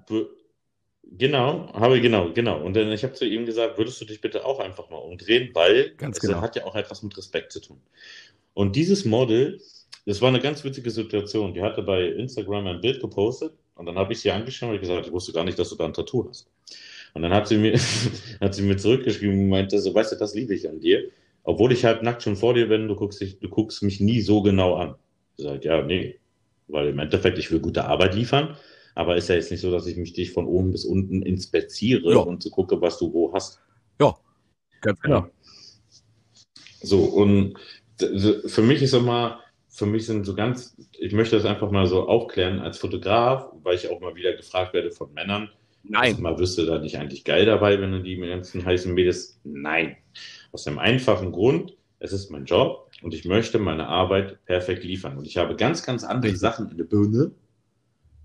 Genau, 1.11 1.73
habe 1.73 2.01
genau, 2.01 2.33
genau. 2.33 2.61
Und 2.61 2.75
dann 2.75 2.91
ich 2.91 3.03
habe 3.05 3.15
zu 3.15 3.25
ihm 3.25 3.47
gesagt, 3.47 3.79
würdest 3.79 4.01
du 4.01 4.05
dich 4.05 4.21
bitte 4.21 4.45
auch 4.45 4.59
einfach 4.59 4.91
mal 4.91 4.99
umdrehen, 4.99 5.51
weil 5.55 5.95
ganz 5.97 6.19
genau. 6.19 6.39
es 6.39 6.43
hat 6.43 6.57
ja 6.57 6.65
auch 6.65 6.75
etwas 6.75 7.03
mit 7.03 7.17
Respekt 7.17 7.53
zu 7.53 7.61
tun. 7.61 7.81
Und 8.55 8.77
dieses 8.77 9.05
Model, 9.05 9.59
das 10.05 10.21
war 10.21 10.31
eine 10.31 10.41
ganz 10.41 10.65
witzige 10.65 10.91
Situation. 10.91 11.55
Die 11.55 11.63
hatte 11.63 11.83
bei 11.83 12.03
Instagram 12.07 12.67
ein 12.67 12.81
Bild 12.81 13.01
gepostet 13.01 13.53
und 13.79 13.87
dann 13.87 13.97
habe 13.97 14.13
ich 14.13 14.21
sie 14.21 14.31
angeschaut 14.31 14.71
und 14.71 14.81
gesagt, 14.81 15.07
ich 15.07 15.13
wusste 15.13 15.33
gar 15.33 15.45
nicht, 15.45 15.59
dass 15.59 15.71
du 15.71 15.77
da 15.77 15.87
ein 15.87 15.95
Tattoo 15.95 16.29
hast. 16.29 16.51
Und 17.15 17.23
dann 17.23 17.33
hat 17.33 17.49
sie 17.49 17.57
mir, 17.57 17.79
hat 18.41 18.55
sie 18.55 18.63
mir 18.63 18.77
zurückgeschrieben 18.77 19.39
und 19.39 19.49
meinte, 19.49 19.81
so, 19.81 19.95
weißt 19.95 20.13
du, 20.13 20.17
das 20.17 20.35
liebe 20.35 20.55
ich 20.55 20.69
an 20.69 20.81
dir. 20.81 21.09
Obwohl 21.45 21.73
ich 21.73 21.87
halt 21.87 22.03
nackt 22.03 22.23
schon 22.23 22.37
vor 22.37 22.53
dir 22.53 22.69
bin, 22.69 22.89
du 22.89 22.95
guckst, 22.95 23.23
dich, 23.23 23.39
du 23.39 23.49
guckst 23.49 23.83
mich 23.83 24.01
nie 24.01 24.21
so 24.21 24.43
genau 24.43 24.75
an. 24.75 24.97
Ich 25.39 25.45
sage, 25.45 25.67
ja, 25.67 25.83
nee, 25.83 26.19
weil 26.67 26.89
im 26.89 26.99
Endeffekt, 26.99 27.39
ich 27.39 27.51
will 27.51 27.61
gute 27.61 27.87
Arbeit 27.87 28.15
liefern 28.15 28.59
aber 28.99 29.15
ist 29.15 29.29
ja 29.29 29.37
jetzt 29.37 29.53
nicht 29.53 29.61
so, 29.61 29.71
dass 29.71 29.87
ich 29.87 29.97
mich 29.97 30.13
dich 30.13 30.33
von 30.33 30.47
oben 30.47 30.73
bis 30.73 30.85
unten 30.85 31.23
inspiziere 31.23 32.15
ja. 32.15 32.19
und 32.19 32.43
zu 32.43 32.51
gucke, 32.51 32.81
was 32.81 32.99
du 32.99 33.13
wo 33.13 33.33
hast. 33.33 33.61
Ja, 34.01 34.19
ganz 34.81 35.01
genau. 35.01 35.29
So, 36.83 37.05
und 37.05 37.57
für 37.97 38.63
mich 38.63 38.83
ist 38.83 38.95
immer, 38.95 39.39
für 39.79 39.87
mich 39.87 40.07
sind 40.07 40.25
so 40.25 40.35
ganz, 40.35 40.77
ich 40.99 41.13
möchte 41.13 41.37
das 41.37 41.45
einfach 41.45 41.71
mal 41.71 41.87
so 41.87 42.09
aufklären 42.09 42.59
als 42.59 42.79
Fotograf, 42.79 43.47
weil 43.63 43.77
ich 43.77 43.89
auch 43.89 44.01
mal 44.01 44.17
wieder 44.17 44.33
gefragt 44.33 44.75
werde 44.75 44.91
von 44.91 45.15
Männern. 45.15 45.51
Nein. 45.85 46.21
Mal 46.21 46.37
wüsste 46.37 46.67
da 46.67 46.81
nicht 46.81 46.99
eigentlich 46.99 47.23
geil 47.23 47.47
dabei, 47.47 47.81
wenn 47.81 47.93
du 47.93 48.03
die 48.03 48.17
ganzen 48.17 48.65
heißen 48.65 48.93
Mädels. 48.93 49.39
Nein. 49.45 49.97
Aus 50.51 50.65
dem 50.65 50.81
einfachen 50.81 51.31
Grund, 51.31 51.77
es 52.01 52.13
ist 52.13 52.29
mein 52.29 52.45
Job 52.45 52.91
und 53.03 53.15
ich 53.15 53.25
möchte 53.25 53.61
meine 53.61 53.87
Arbeit 53.87 54.45
perfekt 54.47 54.83
liefern. 54.83 55.17
Und 55.17 55.29
ich 55.29 55.37
habe 55.37 55.55
ganz, 55.55 55.85
ganz 55.85 56.03
andere 56.03 56.35
Sachen 56.35 56.69
in 56.71 56.77
der 56.77 56.85
Birne, 56.85 57.31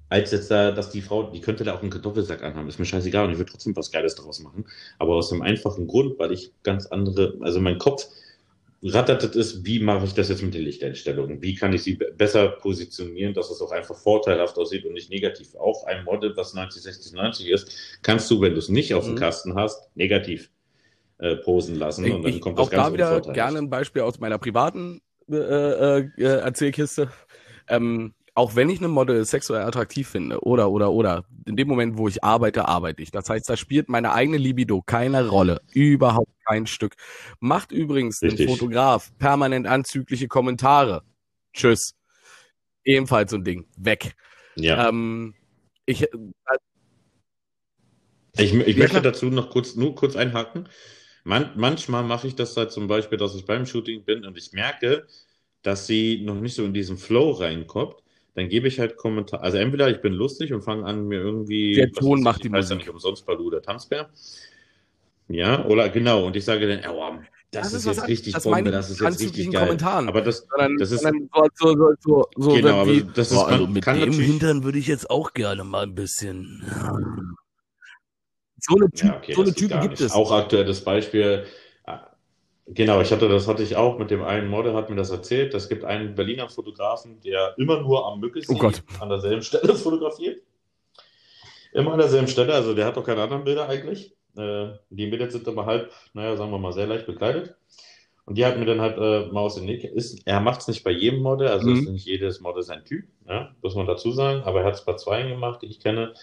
als 0.09 0.31
jetzt 0.31 0.49
da, 0.49 0.71
dass 0.71 0.89
die 0.89 1.01
Frau, 1.01 1.29
die 1.29 1.41
könnte 1.41 1.63
da 1.63 1.75
auch 1.75 1.81
einen 1.81 1.91
Kartoffelsack 1.91 2.43
anhaben, 2.43 2.67
ist 2.67 2.79
mir 2.79 2.85
scheißegal 2.85 3.25
und 3.25 3.31
ich 3.31 3.37
würde 3.37 3.51
trotzdem 3.51 3.75
was 3.75 3.91
Geiles 3.91 4.15
daraus 4.15 4.39
machen. 4.39 4.65
Aber 4.97 5.13
aus 5.15 5.29
dem 5.29 5.43
einfachen 5.43 5.85
Grund, 5.85 6.17
weil 6.17 6.31
ich 6.31 6.51
ganz 6.63 6.87
andere, 6.87 7.37
also 7.41 7.59
mein 7.59 7.77
Kopf 7.77 8.07
rattert 8.83 9.35
es, 9.35 9.63
wie 9.65 9.79
mache 9.79 10.05
ich 10.05 10.13
das 10.13 10.29
jetzt 10.29 10.41
mit 10.41 10.53
den 10.53 10.63
Lichteinstellungen? 10.63 11.41
Wie 11.41 11.55
kann 11.55 11.73
ich 11.73 11.83
sie 11.83 11.95
besser 11.95 12.49
positionieren, 12.49 13.33
dass 13.33 13.49
es 13.49 13.61
auch 13.61 13.71
einfach 13.71 13.95
vorteilhaft 13.95 14.57
aussieht 14.57 14.85
und 14.85 14.93
nicht 14.93 15.09
negativ? 15.09 15.55
Auch 15.55 15.85
ein 15.85 16.03
Model, 16.03 16.35
was 16.35 16.53
90, 16.53 16.81
60, 16.81 17.13
90 17.13 17.49
ist, 17.49 17.99
kannst 18.01 18.29
du, 18.29 18.41
wenn 18.41 18.53
du 18.53 18.59
es 18.59 18.69
nicht 18.69 18.93
auf 18.93 19.05
dem 19.05 19.13
mhm. 19.13 19.19
Kasten 19.19 19.55
hast, 19.55 19.89
negativ 19.95 20.49
äh, 21.19 21.35
posen 21.37 21.75
lassen 21.75 22.11
und 22.11 22.23
dann 22.23 22.39
kommt 22.39 22.59
das 22.59 22.67
auch 22.67 22.71
ganz 22.71 22.87
da 22.87 22.93
wieder 22.93 23.33
gerne 23.33 23.59
ein 23.59 23.69
Beispiel 23.69 24.01
aus 24.01 24.19
meiner 24.19 24.37
privaten 24.37 25.01
äh, 25.31 25.35
äh, 25.35 26.09
äh 26.17 26.23
Erzählkiste. 26.23 27.09
Ähm, 27.69 28.13
auch 28.35 28.55
wenn 28.55 28.69
ich 28.69 28.79
eine 28.79 28.87
Model 28.87 29.23
sexuell 29.25 29.63
attraktiv 29.63 30.07
finde, 30.07 30.43
oder, 30.43 30.71
oder, 30.71 30.91
oder, 30.91 31.25
in 31.45 31.55
dem 31.55 31.67
Moment, 31.67 31.97
wo 31.97 32.07
ich 32.07 32.23
arbeite, 32.23 32.67
arbeite 32.67 33.01
ich. 33.03 33.11
Das 33.11 33.29
heißt, 33.29 33.47
da 33.47 33.55
spielt 33.55 33.89
meine 33.89 34.13
eigene 34.13 34.37
Libido 34.37 34.81
keine 34.81 35.27
Rolle. 35.27 35.61
Überhaupt 35.73 36.31
kein 36.45 36.65
Stück. 36.65 36.95
Macht 37.39 37.71
übrigens 37.71 38.21
Richtig. 38.21 38.47
ein 38.47 38.49
Fotograf 38.49 39.11
permanent 39.19 39.67
anzügliche 39.67 40.27
Kommentare. 40.27 41.03
Tschüss. 41.53 41.93
Ebenfalls 42.83 43.31
so 43.31 43.37
ein 43.37 43.43
Ding. 43.43 43.67
Weg. 43.77 44.15
Ja. 44.55 44.89
Ähm, 44.89 45.35
ich, 45.85 46.01
äh, 46.01 46.07
ich, 48.37 48.53
ich 48.53 48.77
möchte 48.77 49.01
dazu 49.01 49.27
noch 49.27 49.51
kurz, 49.51 49.75
nur 49.75 49.93
kurz 49.93 50.15
einhaken. 50.15 50.69
Man, 51.23 51.51
manchmal 51.55 52.03
mache 52.03 52.27
ich 52.27 52.35
das 52.35 52.57
halt 52.57 52.71
zum 52.71 52.87
Beispiel, 52.87 53.17
dass 53.17 53.35
ich 53.35 53.45
beim 53.45 53.65
Shooting 53.65 54.03
bin 54.03 54.25
und 54.25 54.37
ich 54.37 54.53
merke, 54.53 55.05
dass 55.61 55.87
sie 55.87 56.21
noch 56.23 56.35
nicht 56.35 56.55
so 56.55 56.65
in 56.65 56.73
diesen 56.73 56.97
Flow 56.97 57.31
reinkommt 57.31 58.02
dann 58.35 58.49
gebe 58.49 58.67
ich 58.67 58.79
halt 58.79 58.97
Kommentar. 58.97 59.41
Also 59.41 59.57
entweder 59.57 59.89
ich 59.89 60.01
bin 60.01 60.13
lustig 60.13 60.53
und 60.53 60.61
fange 60.63 60.85
an, 60.85 61.07
mir 61.07 61.19
irgendwie. 61.19 61.75
Der 61.75 61.91
Ton 61.91 62.21
macht 62.21 62.37
ich, 62.37 62.43
die 62.43 62.49
Musik. 62.49 62.71
Ja 62.71 62.75
nicht 62.77 62.89
umsonst 62.89 63.25
Balu 63.25 63.47
oder 63.47 63.61
Tanzbär. 63.61 64.09
Ja, 65.27 65.65
oder 65.65 65.89
genau. 65.89 66.25
Und 66.25 66.35
ich 66.35 66.43
sage 66.43 66.67
dann, 66.67 66.91
oh, 66.91 67.19
das, 67.51 67.71
das 67.71 67.73
ist, 67.73 67.85
jetzt 67.85 68.07
richtig 68.07 68.33
das 68.33 68.43
Bombe, 68.43 68.71
das 68.71 68.89
ist 68.89 68.99
jetzt 68.99 69.19
richtig 69.19 69.51
geil. 69.51 69.65
Kommentaren. 69.65 70.07
Aber 70.07 70.21
das, 70.21 70.47
sondern, 70.49 70.77
das 70.77 70.91
ist 70.91 71.03
so, 71.03 71.11
so, 71.55 71.93
so, 71.99 72.25
so 72.35 72.53
genau, 72.53 72.81
aber 72.81 72.93
das 73.01 73.31
ist, 73.31 73.37
boah, 73.37 73.47
also 73.47 73.67
mit 73.67 73.85
dem 73.85 74.11
Hintern 74.13 74.63
würde 74.63 74.79
ich 74.79 74.87
jetzt 74.87 75.09
auch 75.09 75.33
gerne 75.33 75.63
mal 75.63 75.83
ein 75.83 75.93
bisschen. 75.93 76.63
So 78.57 78.75
eine, 78.75 78.89
Typ, 78.89 79.09
ja, 79.09 79.17
okay, 79.17 79.33
so 79.33 79.41
eine 79.41 79.53
Typen 79.53 79.81
gibt 79.81 80.01
es. 80.01 80.11
Auch 80.13 80.31
aktuelles 80.31 80.83
Beispiel. 80.83 81.45
Genau, 82.67 83.01
ich 83.01 83.11
hatte, 83.11 83.27
das 83.27 83.47
hatte 83.47 83.61
ich 83.61 83.75
auch 83.75 83.97
mit 83.97 84.09
dem 84.09 84.23
einen 84.23 84.47
Model, 84.47 84.73
hat 84.73 84.89
mir 84.89 84.95
das 84.95 85.09
erzählt. 85.09 85.53
Es 85.53 85.67
gibt 85.67 85.83
einen 85.83 86.15
Berliner 86.15 86.49
Fotografen, 86.49 87.19
der 87.21 87.55
immer 87.57 87.81
nur 87.81 88.07
am 88.07 88.19
Mückelsee 88.19 88.57
oh 88.57 88.71
an 89.01 89.09
derselben 89.09 89.41
Stelle 89.41 89.75
fotografiert. 89.75 90.41
Immer 91.73 91.93
an 91.93 91.99
derselben 91.99 92.27
Stelle, 92.27 92.53
also 92.53 92.73
der 92.73 92.85
hat 92.85 92.97
auch 92.97 93.03
keine 93.03 93.21
anderen 93.21 93.43
Bilder 93.43 93.67
eigentlich. 93.67 94.15
Äh, 94.37 94.69
die 94.89 95.07
Mädels 95.07 95.33
sind 95.33 95.47
aber 95.47 95.65
halb, 95.65 95.91
naja, 96.13 96.37
sagen 96.37 96.51
wir 96.51 96.59
mal, 96.59 96.71
sehr 96.71 96.87
leicht 96.87 97.05
bekleidet. 97.05 97.55
Und 98.25 98.37
die 98.37 98.45
hat 98.45 98.57
mir 98.57 98.65
dann 98.65 98.79
halt 98.79 98.97
äh, 98.97 99.31
mal 99.31 99.41
aus 99.41 99.55
dem 99.55 99.65
Nick. 99.65 99.83
Ist, 99.83 100.25
er 100.25 100.39
macht 100.39 100.61
es 100.61 100.67
nicht 100.69 100.83
bei 100.85 100.91
jedem 100.91 101.21
Model, 101.21 101.49
also 101.49 101.67
mhm. 101.67 101.75
ist 101.75 101.89
nicht 101.89 102.05
jedes 102.05 102.39
Model 102.39 102.63
sein 102.63 102.85
Typ, 102.85 103.05
ja, 103.27 103.53
muss 103.61 103.75
man 103.75 103.87
dazu 103.87 104.11
sagen, 104.11 104.43
aber 104.43 104.61
er 104.61 104.67
hat 104.67 104.75
es 104.75 104.85
bei 104.85 104.95
zwei 104.95 105.23
gemacht, 105.23 105.61
die 105.61 105.67
ich 105.67 105.81
kenne. 105.81 106.13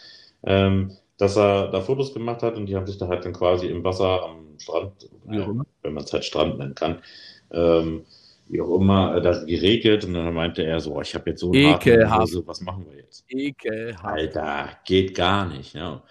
Ähm, 0.43 0.97
dass 1.21 1.37
er 1.37 1.69
da 1.69 1.83
Fotos 1.83 2.15
gemacht 2.15 2.43
hat 2.43 2.57
und 2.57 2.67
die 2.67 2.75
haben 2.75 2.87
sich 2.87 2.97
da 2.97 3.07
halt 3.07 3.27
dann 3.27 3.35
quasi 3.35 3.67
im 3.67 3.85
Wasser 3.85 4.23
am 4.25 4.59
Strand, 4.59 5.11
ja, 5.31 5.47
wenn 5.83 5.93
man 5.93 6.05
es 6.05 6.13
halt 6.13 6.25
Strand 6.25 6.59
nennen 6.59 6.75
kann, 6.75 7.03
ähm, 7.51 8.07
wie 8.49 8.61
auch 8.63 8.75
immer, 8.75 9.17
äh, 9.17 9.21
da 9.21 9.45
geregelt 9.45 10.05
und 10.07 10.15
dann 10.15 10.33
meinte 10.33 10.63
er 10.63 10.81
so, 10.81 10.99
ich 11.03 11.15
habe 11.15 11.31
jetzt 11.31 11.41
so 11.41 11.53
einen 11.53 11.75
Ekelhaft. 11.75 12.21
Hase, 12.21 12.47
was 12.47 12.63
machen 12.63 12.87
wir 12.89 12.97
jetzt? 12.97 13.25
Ekelhaft. 13.29 14.05
Alter, 14.05 14.71
geht 14.87 15.15
gar 15.15 15.47
nicht, 15.47 15.75
ja. 15.75 16.03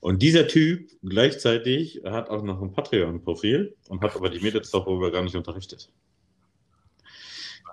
Und 0.00 0.22
dieser 0.22 0.48
Typ 0.48 0.90
gleichzeitig 1.04 2.02
hat 2.04 2.28
auch 2.28 2.42
noch 2.42 2.60
ein 2.60 2.72
Patreon-Profil 2.72 3.76
und 3.88 4.02
hat 4.02 4.16
aber 4.16 4.28
die 4.28 4.40
Mädels 4.40 4.72
darüber 4.72 5.12
gar 5.12 5.22
nicht 5.22 5.36
unterrichtet. 5.36 5.88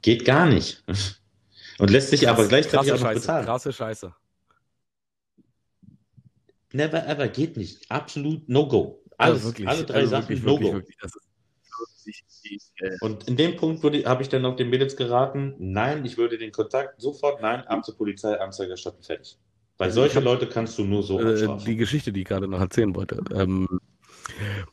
Geht 0.04 0.24
gar 0.24 0.46
nicht. 0.46 0.84
Und 1.78 1.90
lässt 1.90 2.10
sich 2.10 2.22
Krass, 2.22 2.30
aber 2.30 2.48
gleichzeitig 2.48 2.94
auch 2.94 2.96
noch 2.96 3.06
Scheiße, 3.08 3.20
bezahlen. 3.20 3.46
Krasse 3.46 3.74
Scheiße. 3.74 4.16
Never 6.76 7.08
ever 7.08 7.30
geht 7.30 7.56
nicht. 7.56 7.90
Absolut 7.90 8.50
no 8.50 8.68
go. 8.68 9.02
Alles, 9.18 9.36
also 9.36 9.48
wirklich, 9.48 9.68
alle 9.68 9.86
drei 9.86 10.00
also 10.00 10.10
Sachen 10.10 10.44
no 10.44 10.58
go. 10.58 10.74
Wirklich, 10.74 10.98
und 13.02 13.28
in 13.28 13.38
dem 13.38 13.56
Punkt 13.56 13.84
habe 13.84 14.22
ich 14.22 14.30
dann 14.30 14.42
noch 14.44 14.56
den 14.56 14.70
Mädels 14.70 14.96
geraten, 14.96 15.56
nein, 15.58 16.06
ich 16.06 16.18
würde 16.18 16.38
den 16.38 16.52
Kontakt 16.52 17.02
sofort, 17.02 17.42
nein, 17.42 17.62
ab 17.62 17.84
zur 17.84 17.98
Polizei, 17.98 18.40
Anzeige 18.40 18.72
erstatten, 18.72 19.02
fertig. 19.02 19.38
Weil 19.78 19.92
solche 19.92 20.18
hab, 20.18 20.24
Leute 20.24 20.48
kannst 20.48 20.78
du 20.78 20.84
nur 20.84 21.02
so 21.02 21.20
äh, 21.20 21.58
Die 21.66 21.76
Geschichte, 21.76 22.12
die 22.12 22.22
ich 22.22 22.28
gerade 22.28 22.48
noch 22.48 22.60
erzählen 22.60 22.96
wollte. 22.96 23.22
Ähm, 23.34 23.80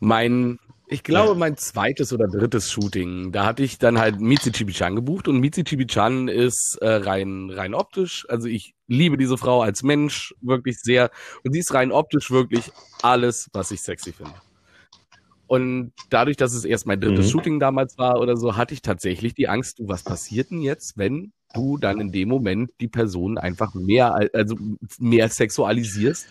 mein 0.00 0.58
ich 0.93 1.02
glaube, 1.02 1.35
mein 1.35 1.56
zweites 1.56 2.12
oder 2.12 2.27
drittes 2.28 2.70
Shooting, 2.70 3.32
da 3.32 3.47
hatte 3.47 3.62
ich 3.62 3.78
dann 3.78 3.98
halt 3.98 4.20
Mitzi 4.20 4.52
Chibichan 4.52 4.94
gebucht 4.94 5.27
und 5.27 5.40
Mitzi 5.40 5.64
Chibichan 5.64 6.28
ist 6.28 6.78
äh, 6.81 6.89
rein, 6.89 7.51
rein 7.51 7.74
optisch. 7.74 8.27
Also 8.28 8.47
ich 8.47 8.74
liebe 8.86 9.16
diese 9.16 9.39
Frau 9.39 9.62
als 9.62 9.82
Mensch 9.82 10.35
wirklich 10.40 10.78
sehr 10.81 11.10
und 11.44 11.52
sie 11.52 11.60
ist 11.60 11.73
rein 11.73 11.93
optisch 11.93 12.31
wirklich 12.31 12.70
alles, 13.01 13.48
was 13.52 13.70
ich 13.70 13.81
sexy 13.81 14.12
finde. 14.12 14.35
Und 15.47 15.93
dadurch, 16.10 16.36
dass 16.36 16.55
es 16.55 16.64
erst 16.64 16.86
mein 16.86 17.01
drittes 17.01 17.27
mhm. 17.27 17.31
Shooting 17.31 17.60
damals 17.60 17.98
war 17.98 18.20
oder 18.20 18.36
so, 18.36 18.56
hatte 18.56 18.74
ich 18.74 18.82
tatsächlich 18.82 19.35
die 19.35 19.48
Angst, 19.48 19.78
du, 19.78 19.89
was 19.89 20.02
passiert 20.02 20.51
denn 20.51 20.60
jetzt, 20.60 20.97
wenn 20.97 21.32
du 21.55 21.77
dann 21.77 22.01
in 22.01 22.12
dem 22.12 22.28
Moment 22.28 22.70
die 22.81 22.89
Person 22.89 23.39
einfach 23.39 23.74
mehr, 23.74 24.14
also 24.32 24.56
mehr 24.98 25.28
sexualisierst, 25.28 26.27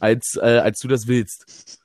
als, 0.00 0.38
äh, 0.40 0.58
als 0.58 0.78
du 0.80 0.88
das 0.88 1.06
willst. 1.06 1.81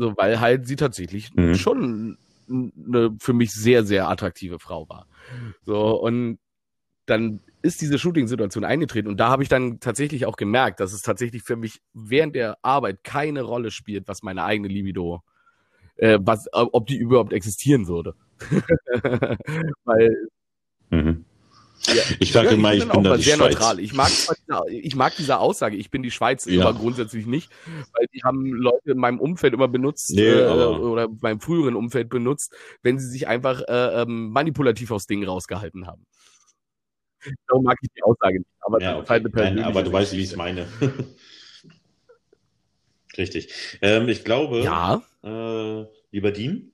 So, 0.00 0.16
weil 0.16 0.40
halt 0.40 0.66
sie 0.66 0.76
tatsächlich 0.76 1.34
mhm. 1.34 1.54
schon 1.56 2.16
eine 2.48 3.14
für 3.20 3.34
mich 3.34 3.52
sehr, 3.52 3.84
sehr 3.84 4.08
attraktive 4.08 4.58
Frau 4.58 4.88
war. 4.88 5.06
So, 5.66 6.00
und 6.00 6.38
dann 7.04 7.40
ist 7.60 7.82
diese 7.82 7.98
Shooting-Situation 7.98 8.64
eingetreten 8.64 9.08
und 9.08 9.20
da 9.20 9.28
habe 9.28 9.42
ich 9.42 9.50
dann 9.50 9.78
tatsächlich 9.78 10.24
auch 10.24 10.38
gemerkt, 10.38 10.80
dass 10.80 10.94
es 10.94 11.02
tatsächlich 11.02 11.42
für 11.42 11.56
mich 11.56 11.82
während 11.92 12.34
der 12.34 12.56
Arbeit 12.62 13.04
keine 13.04 13.42
Rolle 13.42 13.70
spielt, 13.70 14.08
was 14.08 14.22
meine 14.22 14.42
eigene 14.42 14.68
Libido, 14.68 15.22
äh, 15.96 16.18
was, 16.22 16.48
ob 16.50 16.86
die 16.86 16.96
überhaupt 16.96 17.34
existieren 17.34 17.86
würde. 17.86 18.14
Weil 19.84 20.16
mhm. 20.88 21.26
Ja, 21.86 22.02
ich 22.18 22.32
sage 22.32 22.50
immer, 22.50 22.74
ich 22.74 22.84
bin, 22.84 22.92
bin 22.92 23.04
da 23.04 23.16
die 23.16 23.22
sehr 23.22 23.36
Schweiz. 23.36 23.54
neutral. 23.54 23.80
Ich 23.80 23.94
mag, 23.94 24.10
ich 24.68 24.94
mag 24.94 25.16
diese 25.16 25.38
Aussage, 25.38 25.76
ich 25.76 25.90
bin 25.90 26.02
die 26.02 26.10
Schweiz 26.10 26.44
ja. 26.44 26.60
immer 26.60 26.74
grundsätzlich 26.74 27.26
nicht, 27.26 27.50
weil 27.92 28.06
die 28.12 28.22
haben 28.22 28.44
Leute 28.46 28.90
in 28.90 28.98
meinem 28.98 29.18
Umfeld 29.18 29.54
immer 29.54 29.68
benutzt 29.68 30.10
nee, 30.10 30.28
äh, 30.28 30.46
oder 30.46 31.04
in 31.04 31.18
meinem 31.22 31.40
früheren 31.40 31.76
Umfeld 31.76 32.10
benutzt, 32.10 32.54
wenn 32.82 32.98
sie 32.98 33.08
sich 33.08 33.28
einfach 33.28 33.62
äh, 33.62 34.02
ähm, 34.02 34.30
manipulativ 34.30 34.90
aus 34.90 35.06
Dingen 35.06 35.26
rausgehalten 35.26 35.86
haben. 35.86 36.04
Darum 37.48 37.64
mag 37.64 37.78
ich 37.82 37.88
die 37.96 38.02
Aussage 38.02 38.38
nicht. 38.38 38.50
Aber, 38.60 38.80
ja, 38.80 38.98
okay. 38.98 39.08
halt 39.08 39.34
Nein, 39.34 39.58
aber 39.60 39.82
du 39.82 39.92
weißt, 39.92 40.12
wie 40.12 40.20
ich 40.20 40.30
es 40.30 40.36
meine. 40.36 40.66
Richtig. 43.16 43.78
Ähm, 43.82 44.08
ich 44.08 44.24
glaube, 44.24 44.62
ja. 44.62 45.02
äh, 45.22 45.86
lieber 46.12 46.30
Dean, 46.30 46.72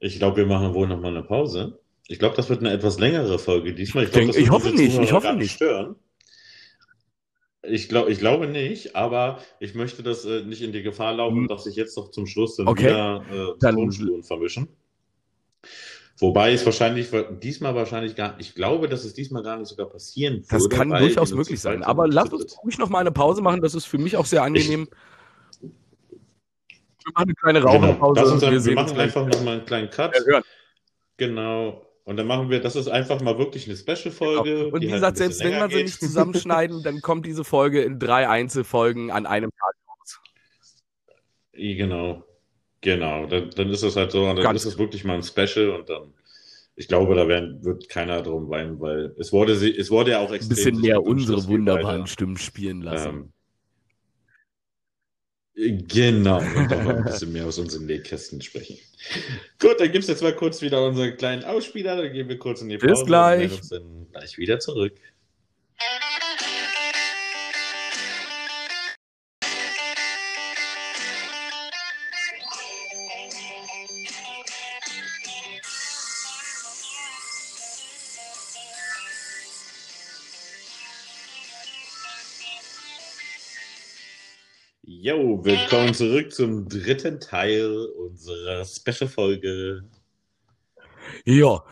ich 0.00 0.18
glaube, 0.18 0.38
wir 0.38 0.46
machen 0.46 0.74
wohl 0.74 0.88
nochmal 0.88 1.10
eine 1.10 1.22
Pause. 1.22 1.80
Ich 2.08 2.18
glaube, 2.18 2.36
das 2.36 2.48
wird 2.48 2.60
eine 2.60 2.70
etwas 2.70 2.98
längere 2.98 3.38
Folge 3.38 3.74
diesmal. 3.74 4.04
Ich, 4.04 4.12
glaub, 4.12 4.36
ich 4.36 4.50
hoffe 4.50 4.70
nicht. 4.70 4.98
Ich 4.98 5.12
hoffe 5.12 5.34
nicht. 5.34 5.52
Stören. 5.52 5.96
Ich, 7.62 7.88
glaub, 7.88 8.08
ich 8.08 8.18
glaube 8.18 8.46
nicht, 8.46 8.94
aber 8.94 9.38
ich 9.58 9.74
möchte 9.74 10.04
das 10.04 10.24
äh, 10.24 10.42
nicht 10.42 10.62
in 10.62 10.72
die 10.72 10.82
Gefahr 10.82 11.14
laufen, 11.14 11.40
hm. 11.40 11.48
dass 11.48 11.66
ich 11.66 11.74
jetzt 11.74 11.96
noch 11.96 12.10
zum 12.10 12.26
Schluss 12.26 12.56
dann 12.56 12.68
okay. 12.68 12.84
wieder 12.84 13.24
äh, 13.32 13.58
dann, 13.58 13.74
Tonspuren 13.74 14.22
vermischen. 14.22 14.68
Wobei 16.18 16.52
es 16.52 16.64
wahrscheinlich 16.64 17.10
diesmal 17.42 17.74
wahrscheinlich 17.74 18.14
gar 18.14 18.38
ich 18.38 18.54
glaube, 18.54 18.88
dass 18.88 19.04
es 19.04 19.12
diesmal 19.12 19.42
gar 19.42 19.58
nicht 19.58 19.68
sogar 19.68 19.86
passieren 19.86 20.36
würde. 20.36 20.46
Das 20.48 20.68
kann 20.70 20.88
durchaus 20.88 21.34
möglich 21.34 21.60
sein. 21.60 21.82
Aber 21.82 22.08
lass 22.08 22.32
uns 22.32 22.56
ruhig 22.62 22.78
noch 22.78 22.88
mal 22.88 23.00
eine 23.00 23.12
Pause 23.12 23.42
machen. 23.42 23.60
Das 23.60 23.74
ist 23.74 23.84
für 23.84 23.98
mich 23.98 24.16
auch 24.16 24.24
sehr 24.24 24.42
angenehm. 24.42 24.88
Ich, 25.60 25.68
wir 27.04 27.12
machen 27.14 27.24
eine 27.24 27.34
kleine 27.34 27.62
Raucherpause. 27.62 28.20
Genau. 28.22 28.32
Uns, 28.32 28.42
wir, 28.42 28.64
wir 28.64 28.74
machen 28.74 28.98
einfach 28.98 29.26
noch 29.26 29.42
mal 29.42 29.56
einen 29.56 29.66
kleinen 29.66 29.90
Cut. 29.90 30.16
Ja, 30.26 30.40
genau. 31.18 31.85
Und 32.06 32.16
dann 32.18 32.28
machen 32.28 32.50
wir, 32.50 32.60
das 32.60 32.76
ist 32.76 32.86
einfach 32.86 33.20
mal 33.20 33.36
wirklich 33.36 33.66
eine 33.66 33.76
Special-Folge. 33.76 34.54
Genau. 34.54 34.74
Und 34.74 34.80
wie 34.80 34.86
halt 34.86 34.94
gesagt, 34.94 35.16
selbst 35.16 35.42
wenn 35.42 35.54
wir 35.54 35.68
sie 35.68 35.82
nicht 35.82 35.98
zusammenschneiden, 35.98 36.84
dann 36.84 37.00
kommt 37.00 37.26
diese 37.26 37.42
Folge 37.42 37.82
in 37.82 37.98
drei 37.98 38.28
Einzelfolgen 38.28 39.10
an 39.10 39.26
einem 39.26 39.50
Tag 39.50 39.74
raus. 39.88 40.20
Genau. 41.52 42.22
Genau. 42.80 43.26
Dann, 43.26 43.50
dann 43.50 43.70
ist 43.70 43.82
es 43.82 43.96
halt 43.96 44.12
so, 44.12 44.24
dann 44.24 44.36
Ganz 44.36 44.60
ist 44.60 44.74
es 44.74 44.78
wirklich 44.78 45.02
mal 45.02 45.14
ein 45.14 45.24
Special 45.24 45.70
und 45.70 45.90
dann, 45.90 46.14
ich 46.76 46.86
glaube, 46.86 47.16
da 47.16 47.26
werden, 47.26 47.64
wird 47.64 47.88
keiner 47.88 48.22
drum 48.22 48.48
weinen, 48.50 48.80
weil 48.80 49.12
es 49.18 49.32
wurde, 49.32 49.54
es 49.54 49.90
wurde 49.90 50.12
ja 50.12 50.20
auch 50.20 50.30
extrem. 50.30 50.52
Ein 50.52 50.54
bisschen 50.54 50.80
mehr 50.80 51.02
unsere 51.02 51.44
wunderbaren 51.48 52.06
Stimmen 52.06 52.36
spielen 52.36 52.82
lassen. 52.82 53.08
Ähm, 53.08 53.32
Genau, 55.56 56.38
und 56.38 56.70
doch 56.70 56.86
ein 56.86 57.04
bisschen 57.04 57.32
mehr 57.32 57.46
aus 57.46 57.58
unseren 57.58 57.86
Nähkästen 57.86 58.42
sprechen. 58.42 58.78
Gut, 59.58 59.80
dann 59.80 59.90
gibt 59.90 60.02
es 60.02 60.08
jetzt 60.08 60.22
mal 60.22 60.34
kurz 60.36 60.60
wieder 60.60 60.84
unseren 60.84 61.16
kleinen 61.16 61.44
Ausspieler, 61.44 61.96
dann 61.96 62.12
gehen 62.12 62.28
wir 62.28 62.38
kurz 62.38 62.60
in 62.60 62.68
die 62.68 62.76
Pause. 62.76 62.92
Bis 62.92 63.06
gleich. 63.06 63.52
Und 63.62 63.72
dann 63.72 64.06
gleich 64.12 64.36
wieder 64.36 64.58
zurück. 64.60 64.92
Jo, 85.06 85.38
willkommen 85.44 85.94
zurück 85.94 86.32
zum 86.32 86.68
dritten 86.68 87.20
Teil 87.20 87.86
unserer 87.96 88.64
Special-Folge. 88.64 89.84
Ja, 91.24 91.62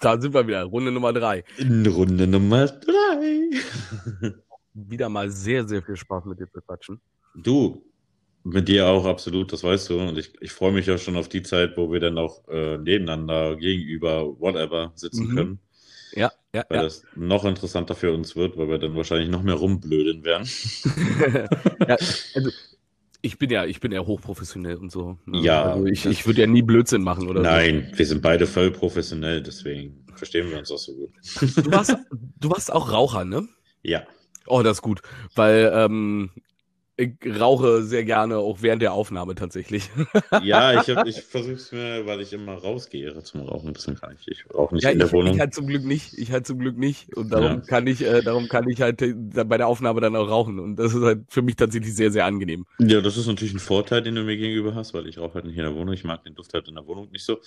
da 0.00 0.20
sind 0.20 0.34
wir 0.34 0.44
wieder. 0.44 0.64
Runde 0.64 0.90
Nummer 0.90 1.12
drei. 1.12 1.44
In 1.56 1.86
Runde 1.86 2.26
Nummer 2.26 2.66
drei. 2.66 3.50
wieder 4.74 5.08
mal 5.08 5.30
sehr, 5.30 5.68
sehr 5.68 5.84
viel 5.84 5.94
Spaß 5.94 6.24
mit 6.24 6.40
dir 6.40 6.50
zu 6.50 6.60
quatschen. 6.62 7.00
Du, 7.36 7.80
mit 8.42 8.66
dir 8.66 8.88
auch 8.88 9.04
absolut, 9.04 9.52
das 9.52 9.62
weißt 9.62 9.88
du. 9.90 10.00
Und 10.00 10.18
ich, 10.18 10.32
ich 10.40 10.50
freue 10.50 10.72
mich 10.72 10.86
ja 10.86 10.98
schon 10.98 11.16
auf 11.16 11.28
die 11.28 11.44
Zeit, 11.44 11.76
wo 11.76 11.92
wir 11.92 12.00
dann 12.00 12.18
auch 12.18 12.42
äh, 12.48 12.76
nebeneinander, 12.76 13.54
gegenüber, 13.54 14.36
whatever 14.40 14.90
sitzen 14.96 15.28
mhm. 15.28 15.36
können. 15.36 15.58
Ja, 16.16 16.32
ja, 16.52 16.64
weil 16.68 16.78
ja. 16.78 16.82
das 16.82 17.04
noch 17.14 17.44
interessanter 17.44 17.94
für 17.94 18.12
uns 18.12 18.34
wird, 18.34 18.56
weil 18.56 18.68
wir 18.68 18.78
dann 18.78 18.96
wahrscheinlich 18.96 19.30
noch 19.30 19.44
mehr 19.44 19.54
rumblöden 19.54 20.24
werden. 20.24 20.48
ja, 21.86 21.96
also 22.34 22.50
ich 23.22 23.38
bin 23.38 23.50
ja, 23.50 23.64
ich 23.64 23.80
bin 23.80 23.92
ja 23.92 24.00
hochprofessionell 24.00 24.76
und 24.76 24.90
so. 24.90 25.18
Ne? 25.26 25.40
Ja. 25.40 25.72
Also 25.72 25.86
ich, 25.86 26.06
ich 26.06 26.26
würde 26.26 26.40
ja 26.40 26.46
nie 26.46 26.62
Blödsinn 26.62 27.02
machen 27.02 27.28
oder 27.28 27.42
Nein, 27.42 27.88
so. 27.90 27.98
wir 27.98 28.06
sind 28.06 28.22
beide 28.22 28.46
voll 28.46 28.70
professionell, 28.70 29.42
deswegen 29.42 30.04
verstehen 30.14 30.50
wir 30.50 30.58
uns 30.58 30.70
auch 30.70 30.78
so 30.78 30.94
gut. 30.94 31.10
Du 31.56 31.70
warst, 31.70 31.96
du 32.40 32.50
warst 32.50 32.72
auch 32.72 32.92
Raucher, 32.92 33.24
ne? 33.24 33.48
Ja. 33.82 34.02
Oh, 34.46 34.62
das 34.62 34.78
ist 34.78 34.82
gut, 34.82 35.00
weil 35.34 35.70
ähm, 35.74 36.30
ich 37.00 37.40
rauche 37.40 37.82
sehr 37.82 38.04
gerne, 38.04 38.38
auch 38.38 38.58
während 38.60 38.82
der 38.82 38.92
Aufnahme 38.92 39.34
tatsächlich. 39.34 39.90
Ja, 40.42 40.80
ich, 40.80 40.88
ich 41.06 41.22
versuche 41.22 41.54
es 41.54 41.72
mir, 41.72 42.06
weil 42.06 42.20
ich 42.20 42.32
immer 42.32 42.54
rausgehe 42.54 43.20
zum 43.22 43.42
Rauchen. 43.42 43.72
Deswegen 43.74 43.98
kann 43.98 44.14
ich, 44.18 44.28
ich 44.28 44.44
rauche 44.54 44.74
nicht 44.74 44.84
ja, 44.84 44.90
in 44.90 44.98
der 44.98 45.08
ich, 45.08 45.12
Wohnung. 45.12 45.34
Ich 45.34 45.40
halt 45.40 45.54
zum 45.54 45.66
Glück 45.66 45.84
nicht. 45.84 46.16
Ich 46.18 46.30
halt 46.32 46.46
zum 46.46 46.58
Glück 46.58 46.78
nicht. 46.78 47.14
Und 47.16 47.32
darum 47.32 47.44
ja. 47.44 47.60
kann 47.60 47.86
ich, 47.86 48.02
äh, 48.04 48.22
darum 48.22 48.48
kann 48.48 48.68
ich 48.68 48.80
halt 48.80 49.02
äh, 49.02 49.14
bei 49.14 49.58
der 49.58 49.66
Aufnahme 49.66 50.00
dann 50.00 50.16
auch 50.16 50.28
rauchen. 50.28 50.58
Und 50.58 50.76
das 50.76 50.94
ist 50.94 51.02
halt 51.02 51.20
für 51.28 51.42
mich 51.42 51.56
tatsächlich 51.56 51.94
sehr, 51.94 52.10
sehr 52.10 52.24
angenehm. 52.24 52.64
Ja, 52.78 53.00
das 53.00 53.16
ist 53.16 53.26
natürlich 53.26 53.54
ein 53.54 53.60
Vorteil, 53.60 54.02
den 54.02 54.14
du 54.14 54.22
mir 54.22 54.36
gegenüber 54.36 54.74
hast, 54.74 54.94
weil 54.94 55.06
ich 55.06 55.18
rauche 55.18 55.34
halt 55.34 55.44
nicht 55.44 55.56
in 55.56 55.64
der 55.64 55.74
Wohnung. 55.74 55.94
Ich 55.94 56.04
mag 56.04 56.22
den 56.24 56.34
Duft 56.34 56.54
halt 56.54 56.68
in 56.68 56.74
der 56.74 56.86
Wohnung 56.86 57.10
nicht 57.10 57.24
so. 57.24 57.38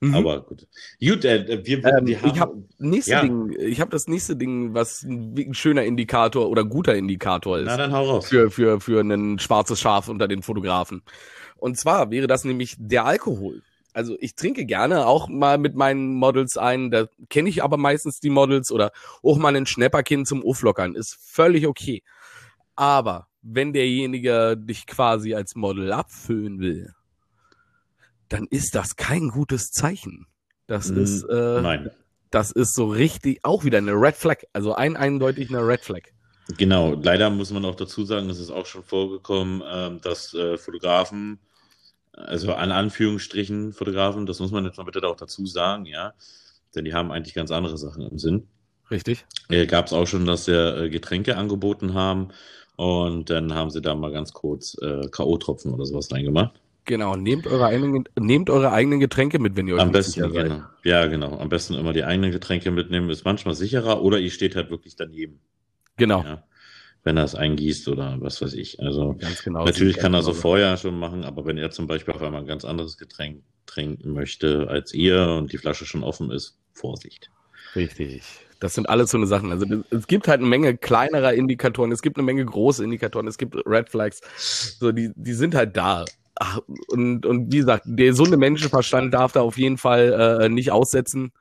Mhm. 0.00 0.14
Aber 0.14 0.40
gut. 0.40 0.66
Gut, 1.00 1.24
äh, 1.24 1.60
wir, 1.64 1.84
ähm, 1.84 2.06
wir 2.06 2.22
haben, 2.22 2.34
ich 2.34 2.40
habe 2.40 2.62
nächste 2.78 3.12
ja. 3.12 3.22
Ding, 3.22 3.54
ich 3.58 3.80
habe 3.80 3.90
das 3.90 4.08
nächste 4.08 4.36
Ding, 4.36 4.74
was 4.74 5.02
ein 5.02 5.54
schöner 5.54 5.84
Indikator 5.84 6.48
oder 6.48 6.64
guter 6.64 6.94
Indikator 6.94 7.58
ist. 7.58 7.66
Na, 7.66 7.76
dann 7.76 7.92
hau 7.92 8.04
raus. 8.04 8.28
Für, 8.28 8.50
für, 8.50 8.80
für 8.80 8.99
ein 9.00 9.38
schwarzes 9.38 9.80
Schaf 9.80 10.08
unter 10.08 10.28
den 10.28 10.42
Fotografen. 10.42 11.02
Und 11.56 11.78
zwar 11.78 12.10
wäre 12.10 12.26
das 12.26 12.44
nämlich 12.44 12.76
der 12.78 13.04
Alkohol. 13.04 13.62
Also 13.92 14.16
ich 14.20 14.34
trinke 14.34 14.66
gerne 14.66 15.06
auch 15.06 15.28
mal 15.28 15.58
mit 15.58 15.74
meinen 15.74 16.14
Models 16.14 16.56
ein, 16.56 16.90
da 16.90 17.06
kenne 17.28 17.48
ich 17.48 17.62
aber 17.62 17.76
meistens 17.76 18.20
die 18.20 18.30
Models 18.30 18.70
oder 18.70 18.92
auch 19.22 19.36
mal 19.36 19.56
ein 19.56 19.66
Schnäpperkind 19.66 20.28
zum 20.28 20.44
Auflockern, 20.44 20.94
ist 20.94 21.18
völlig 21.20 21.66
okay. 21.66 22.02
Aber 22.76 23.26
wenn 23.42 23.72
derjenige 23.72 24.56
dich 24.56 24.86
quasi 24.86 25.34
als 25.34 25.56
Model 25.56 25.92
abfüllen 25.92 26.60
will, 26.60 26.92
dann 28.28 28.46
ist 28.48 28.74
das 28.74 28.96
kein 28.96 29.28
gutes 29.28 29.70
Zeichen. 29.72 30.26
Das 30.66 30.90
mm, 30.90 30.98
ist, 30.98 31.24
äh, 31.24 31.60
nein. 31.60 31.90
das 32.30 32.52
ist 32.52 32.74
so 32.74 32.86
richtig, 32.86 33.40
auch 33.44 33.64
wieder 33.64 33.78
eine 33.78 33.92
Red 33.92 34.14
Flag, 34.14 34.44
also 34.52 34.74
ein 34.74 34.96
eindeutig 34.96 35.50
eine 35.50 35.66
Red 35.66 35.80
Flag. 35.80 36.02
Genau, 36.56 36.94
leider 36.94 37.30
muss 37.30 37.52
man 37.52 37.64
auch 37.64 37.74
dazu 37.74 38.04
sagen, 38.04 38.30
es 38.30 38.38
ist 38.38 38.50
auch 38.50 38.66
schon 38.66 38.82
vorgekommen, 38.82 39.62
ähm, 39.70 40.00
dass 40.00 40.34
äh, 40.34 40.56
Fotografen, 40.56 41.38
also 42.12 42.54
an 42.54 42.72
Anführungsstrichen 42.72 43.72
Fotografen, 43.72 44.26
das 44.26 44.40
muss 44.40 44.50
man 44.50 44.64
jetzt 44.64 44.78
mal 44.78 44.84
bitte 44.84 45.06
auch 45.06 45.16
dazu 45.16 45.46
sagen, 45.46 45.86
ja, 45.86 46.14
denn 46.74 46.84
die 46.84 46.94
haben 46.94 47.10
eigentlich 47.10 47.34
ganz 47.34 47.50
andere 47.50 47.76
Sachen 47.78 48.02
im 48.02 48.18
Sinn. 48.18 48.46
Richtig. 48.90 49.24
Äh, 49.48 49.66
Gab 49.66 49.86
es 49.86 49.92
auch 49.92 50.06
schon, 50.06 50.26
dass 50.26 50.46
sie 50.46 50.52
äh, 50.52 50.88
Getränke 50.88 51.36
angeboten 51.36 51.94
haben 51.94 52.28
und 52.76 53.30
dann 53.30 53.54
haben 53.54 53.70
sie 53.70 53.82
da 53.82 53.94
mal 53.94 54.12
ganz 54.12 54.32
kurz 54.32 54.76
äh, 54.80 55.08
K.O.-Tropfen 55.10 55.72
oder 55.72 55.86
sowas 55.86 56.10
reingemacht. 56.10 56.60
Genau, 56.86 57.14
nehmt 57.14 57.46
eure 57.46 57.66
eigenen, 57.66 58.04
nehmt 58.18 58.50
eure 58.50 58.72
eigenen 58.72 58.98
Getränke 58.98 59.38
mit, 59.38 59.54
wenn 59.54 59.68
ihr 59.68 59.76
euch 59.76 59.80
am 59.80 59.92
besten, 59.92 60.12
sicher 60.12 60.30
seid. 60.30 60.46
Genau. 60.46 60.62
Ja, 60.82 61.06
genau. 61.06 61.38
Am 61.38 61.48
besten 61.48 61.74
immer 61.74 61.92
die 61.92 62.04
eigenen 62.04 62.32
Getränke 62.32 62.70
mitnehmen, 62.70 63.10
ist 63.10 63.24
manchmal 63.24 63.54
sicherer 63.54 64.02
oder 64.02 64.18
ihr 64.18 64.30
steht 64.30 64.56
halt 64.56 64.70
wirklich 64.70 64.96
daneben. 64.96 65.40
Genau. 66.00 66.24
Ja, 66.24 66.42
wenn 67.04 67.16
er 67.16 67.24
es 67.24 67.34
eingießt 67.34 67.88
oder 67.88 68.16
was 68.20 68.42
weiß 68.42 68.54
ich. 68.54 68.80
Also 68.80 69.16
genau 69.44 69.64
natürlich 69.64 69.98
kann 69.98 70.14
er 70.14 70.22
so 70.22 70.32
vorher 70.32 70.76
schon 70.76 70.98
machen, 70.98 71.24
aber 71.24 71.46
wenn 71.46 71.58
er 71.58 71.70
zum 71.70 71.86
Beispiel 71.86 72.14
auf 72.14 72.22
einmal 72.22 72.40
ein 72.40 72.46
ganz 72.46 72.64
anderes 72.64 72.98
Getränk 72.98 73.42
trinken 73.66 74.12
möchte 74.12 74.66
als 74.68 74.92
ihr 74.92 75.28
und 75.38 75.52
die 75.52 75.58
Flasche 75.58 75.86
schon 75.86 76.02
offen 76.02 76.30
ist, 76.30 76.58
Vorsicht. 76.72 77.30
Richtig. 77.76 78.22
Das 78.58 78.74
sind 78.74 78.88
alles 78.88 79.10
so 79.10 79.16
eine 79.16 79.26
Sachen. 79.26 79.52
Also 79.52 79.66
es 79.90 80.06
gibt 80.06 80.28
halt 80.28 80.40
eine 80.40 80.48
Menge 80.48 80.76
kleinerer 80.76 81.32
Indikatoren, 81.32 81.92
es 81.92 82.02
gibt 82.02 82.18
eine 82.18 82.24
Menge 82.24 82.44
große 82.44 82.84
Indikatoren, 82.84 83.26
es 83.26 83.38
gibt 83.38 83.54
Red 83.66 83.88
Flags. 83.88 84.20
So, 84.78 84.92
die, 84.92 85.10
die 85.14 85.32
sind 85.32 85.54
halt 85.54 85.76
da. 85.76 86.04
Ach, 86.34 86.58
und, 86.88 87.24
und 87.24 87.52
wie 87.52 87.58
gesagt, 87.58 87.84
der 87.86 88.06
gesunde 88.06 88.36
Menschenverstand 88.36 89.14
darf 89.14 89.32
da 89.32 89.40
auf 89.40 89.56
jeden 89.56 89.78
Fall 89.78 90.40
äh, 90.42 90.48
nicht 90.48 90.72
aussetzen. 90.72 91.32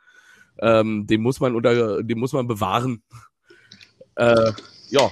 Ähm, 0.61 1.07
den 1.07 1.21
muss 1.21 1.39
man 1.39 1.55
unter, 1.55 2.03
den 2.03 2.19
muss 2.19 2.33
man 2.33 2.47
bewahren. 2.47 3.01
Äh, 4.19 4.51
ja. 4.89 5.09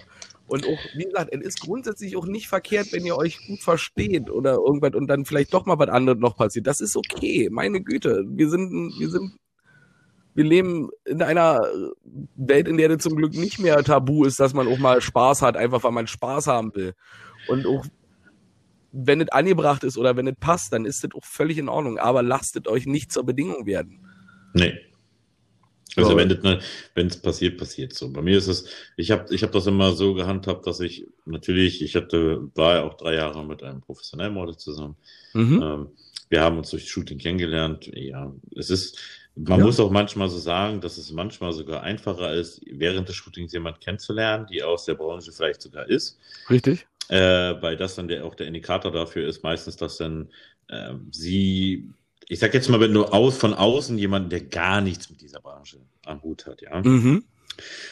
Und 0.47 0.65
auch, 0.65 0.79
wie 0.95 1.03
gesagt, 1.03 1.33
es 1.33 1.41
ist 1.41 1.61
grundsätzlich 1.61 2.15
auch 2.15 2.25
nicht 2.25 2.47
verkehrt, 2.47 2.93
wenn 2.93 3.05
ihr 3.05 3.17
euch 3.17 3.45
gut 3.47 3.61
versteht 3.61 4.29
oder 4.29 4.53
irgendwas 4.53 4.93
und 4.93 5.07
dann 5.07 5.25
vielleicht 5.25 5.53
doch 5.53 5.65
mal 5.65 5.79
was 5.79 5.89
anderes 5.89 6.19
noch 6.19 6.37
passiert. 6.37 6.67
Das 6.67 6.79
ist 6.79 6.95
okay. 6.95 7.49
Meine 7.51 7.81
Güte. 7.81 8.23
Wir 8.27 8.49
sind, 8.49 8.93
wir 8.97 9.09
sind, 9.09 9.33
wir 10.35 10.43
leben 10.45 10.89
in 11.05 11.21
einer 11.21 11.61
Welt, 12.35 12.67
in 12.67 12.77
der 12.77 12.89
das 12.89 13.03
zum 13.03 13.15
Glück 13.15 13.33
nicht 13.33 13.59
mehr 13.59 13.83
tabu 13.83 14.23
ist, 14.23 14.39
dass 14.39 14.53
man 14.53 14.67
auch 14.67 14.77
mal 14.77 15.01
Spaß 15.01 15.41
hat, 15.41 15.57
einfach 15.57 15.83
weil 15.83 15.91
man 15.91 16.07
Spaß 16.07 16.47
haben 16.47 16.73
will. 16.75 16.93
Und 17.49 17.65
auch, 17.65 17.85
wenn 18.93 19.19
es 19.19 19.29
angebracht 19.29 19.83
ist 19.83 19.97
oder 19.97 20.15
wenn 20.15 20.27
es 20.27 20.35
passt, 20.39 20.71
dann 20.71 20.85
ist 20.85 21.03
das 21.03 21.11
auch 21.13 21.25
völlig 21.25 21.57
in 21.57 21.67
Ordnung. 21.67 21.97
Aber 21.97 22.23
lasst 22.23 22.67
euch 22.69 22.85
nicht 22.85 23.11
zur 23.11 23.25
Bedingung 23.25 23.65
werden. 23.65 23.99
Nee. 24.53 24.79
Also 25.95 26.15
wenn 26.15 27.07
es 27.07 27.17
passiert, 27.17 27.57
passiert 27.57 27.93
so. 27.93 28.11
Bei 28.11 28.21
mir 28.21 28.37
ist 28.37 28.47
es, 28.47 28.65
ich 28.97 29.09
habe 29.09 29.33
ich 29.33 29.41
hab 29.41 29.51
das 29.51 29.65
immer 29.65 29.93
so 29.93 30.13
gehandhabt, 30.13 30.67
dass 30.67 30.79
ich 30.79 31.07
natürlich, 31.25 31.81
ich 31.81 31.95
hatte, 31.95 32.49
war 32.55 32.75
ja 32.75 32.83
auch 32.83 32.95
drei 32.95 33.15
Jahre 33.15 33.45
mit 33.45 33.63
einem 33.63 33.81
professionellen 33.81 34.33
Model 34.33 34.57
zusammen. 34.57 34.95
Mhm. 35.33 35.61
Ähm, 35.63 35.87
wir 36.29 36.41
haben 36.41 36.57
uns 36.57 36.69
durch 36.69 36.89
Shooting 36.89 37.17
kennengelernt. 37.17 37.89
Ja, 37.95 38.31
es 38.55 38.69
ist, 38.69 38.99
Man 39.35 39.59
ja. 39.59 39.65
muss 39.65 39.79
auch 39.79 39.91
manchmal 39.91 40.29
so 40.29 40.37
sagen, 40.39 40.81
dass 40.81 40.97
es 40.97 41.11
manchmal 41.11 41.53
sogar 41.53 41.83
einfacher 41.83 42.33
ist, 42.33 42.61
während 42.65 43.07
des 43.07 43.15
Shootings 43.15 43.53
jemand 43.53 43.81
kennenzulernen, 43.81 44.45
die 44.51 44.61
aus 44.61 44.85
der 44.85 44.95
Branche 44.95 45.31
vielleicht 45.31 45.61
sogar 45.61 45.87
ist. 45.87 46.19
Richtig. 46.49 46.85
Äh, 47.09 47.55
weil 47.61 47.77
das 47.77 47.95
dann 47.95 48.07
der, 48.07 48.25
auch 48.25 48.35
der 48.35 48.47
Indikator 48.47 48.91
dafür 48.91 49.27
ist, 49.27 49.41
meistens, 49.43 49.77
dass 49.77 49.97
dann 49.97 50.29
äh, 50.67 50.93
sie, 51.11 51.89
ich 52.29 52.39
sag 52.39 52.53
jetzt 52.53 52.69
mal, 52.69 52.79
wenn 52.79 52.93
du 52.93 53.05
aus, 53.05 53.37
von 53.37 53.53
außen 53.53 53.97
jemanden, 53.97 54.29
der 54.29 54.41
gar 54.41 54.81
nichts 54.81 55.09
mit 55.09 55.21
dieser 55.21 55.39
Branche 55.39 55.77
am 56.05 56.21
Hut 56.21 56.45
hat, 56.45 56.61
ja. 56.61 56.81
Mhm. 56.81 57.23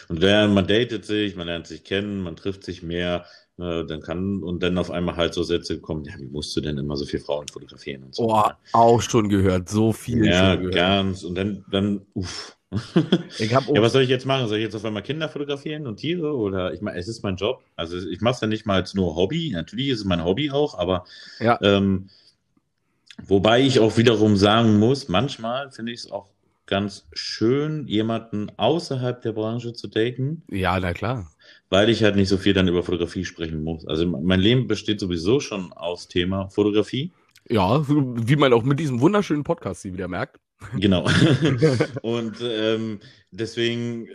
Und 0.10 0.22
dann, 0.22 0.53
man 0.53 0.68
datet 0.68 1.06
sich, 1.06 1.36
man 1.36 1.48
lernt 1.48 1.68
sich 1.68 1.84
kennen, 1.84 2.22
man 2.22 2.36
trifft 2.36 2.64
sich 2.64 2.84
mehr, 2.84 3.26
äh, 3.57 3.84
dann 3.86 4.02
kann 4.02 4.44
und 4.44 4.62
dann 4.62 4.78
auf 4.78 4.91
einmal 4.91 5.16
halt 5.16 5.34
so 5.34 5.44
Sätze 5.44 5.80
kommen, 5.80 6.03
ja, 6.06 6.14
wie 6.18 6.28
musst 6.28 6.56
du 6.56 6.62
denn 6.62 6.78
immer 6.78 6.98
so 6.98 7.06
viele 7.06 7.24
Frauen 7.24 7.48
fotografieren 7.48 8.03
und 8.03 8.14
so. 8.14 8.30
Oh, 8.30 8.44
auch 8.74 9.02
schon 9.02 9.30
gehört, 9.30 9.70
so 9.70 9.91
viel. 9.94 10.26
Ja, 10.26 10.56
ganz. 10.56 11.24
Und 11.24 11.36
dann, 11.36 11.66
dann, 11.72 12.02
uff. 12.14 12.57
Ja, 13.38 13.62
was 13.82 13.94
soll 13.94 14.02
ich 14.02 14.10
jetzt 14.10 14.26
machen? 14.26 14.49
Soll 14.49 14.57
ich 14.57 14.64
jetzt 14.64 14.76
auf 14.76 14.84
einmal 14.84 15.03
Kinder 15.03 15.30
fotografieren 15.30 15.88
und 15.88 15.98
Tiere? 15.98 16.36
Oder 16.36 16.74
ich 16.74 16.82
meine, 16.82 16.98
es 16.98 17.07
ist 17.07 17.24
mein 17.24 17.38
Job. 17.38 17.64
Also 17.78 17.98
ich 17.98 18.20
mache 18.20 18.36
es 18.36 18.41
ja 18.41 18.48
nicht 18.48 18.66
mal 18.66 18.76
als 18.76 18.94
nur 18.94 19.16
Hobby. 19.16 19.52
Natürlich 19.52 19.90
ist 19.90 19.99
es 19.99 20.06
mein 20.06 20.26
Hobby 20.26 20.52
auch, 20.52 20.78
aber 20.78 21.06
ja. 21.40 21.57
ähm, 21.62 22.10
wobei 23.24 23.62
ich 23.62 23.80
auch 23.80 23.98
wiederum 23.98 24.36
sagen 24.36 24.80
muss, 24.80 25.08
manchmal 25.08 25.72
finde 25.72 25.92
ich 25.92 26.00
es 26.00 26.12
auch 26.12 26.28
ganz 26.66 27.08
schön, 27.14 27.88
jemanden 27.88 28.52
außerhalb 28.58 29.22
der 29.22 29.34
Branche 29.34 29.74
zu 29.74 29.88
daten. 29.88 30.44
Ja, 30.50 30.80
na 30.80 30.94
klar 30.94 31.28
weil 31.70 31.90
ich 31.90 32.04
halt 32.04 32.16
nicht 32.16 32.30
so 32.30 32.38
viel 32.38 32.54
dann 32.54 32.68
über 32.68 32.84
Fotografie 32.84 33.26
sprechen 33.26 33.64
muss. 33.64 33.88
Also 33.88 34.06
mein 34.06 34.40
Leben 34.40 34.68
besteht 34.68 35.00
sowieso 35.00 35.40
schon 35.40 35.74
aus 35.74 36.08
Thema 36.08 36.50
Fotografie. 36.50 37.12
Ja, 37.50 37.86
wie 37.88 38.36
man 38.36 38.54
auch 38.54 38.64
mit 38.64 38.80
diesem 38.80 39.02
wunderschönen 39.02 39.44
Podcast 39.44 39.82
sie 39.82 39.94
wieder 39.94 40.08
merkt. 40.08 40.40
Genau. 40.80 41.08
und 42.02 42.38
ähm, 42.42 43.00
deswegen 43.32 44.08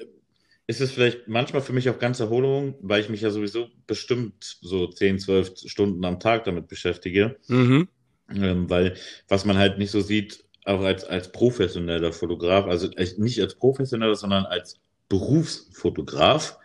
ist 0.67 0.81
es 0.81 0.93
vielleicht 0.93 1.29
manchmal 1.29 1.63
für 1.63 1.73
mich 1.73 1.91
auch 1.91 1.99
ganz 1.99 2.21
Erholung, 2.21 2.75
weil 2.81 3.01
ich 3.01 3.09
mich 3.09 3.21
ja 3.21 3.31
sowieso 3.31 3.69
bestimmt 3.87 4.59
so 4.61 4.87
10, 4.87 5.19
12 5.19 5.53
Stunden 5.67 6.05
am 6.05 6.19
Tag 6.19 6.45
damit 6.45 6.69
beschäftige. 6.69 7.37
Mhm. 7.49 7.89
Ähm, 8.35 8.71
weil 8.71 8.97
was 9.29 9.45
man 9.45 9.59
halt 9.59 9.79
nicht 9.79 9.91
so 9.91 10.01
sieht, 10.01 10.45
auch 10.65 10.83
als, 10.83 11.05
als 11.05 11.33
professioneller 11.33 12.13
Fotograf, 12.13 12.67
also 12.67 12.89
nicht 13.17 13.41
als 13.41 13.55
professioneller, 13.55 14.15
sondern 14.15 14.47
als 14.47 14.79
Berufsfotograf, 15.09 16.59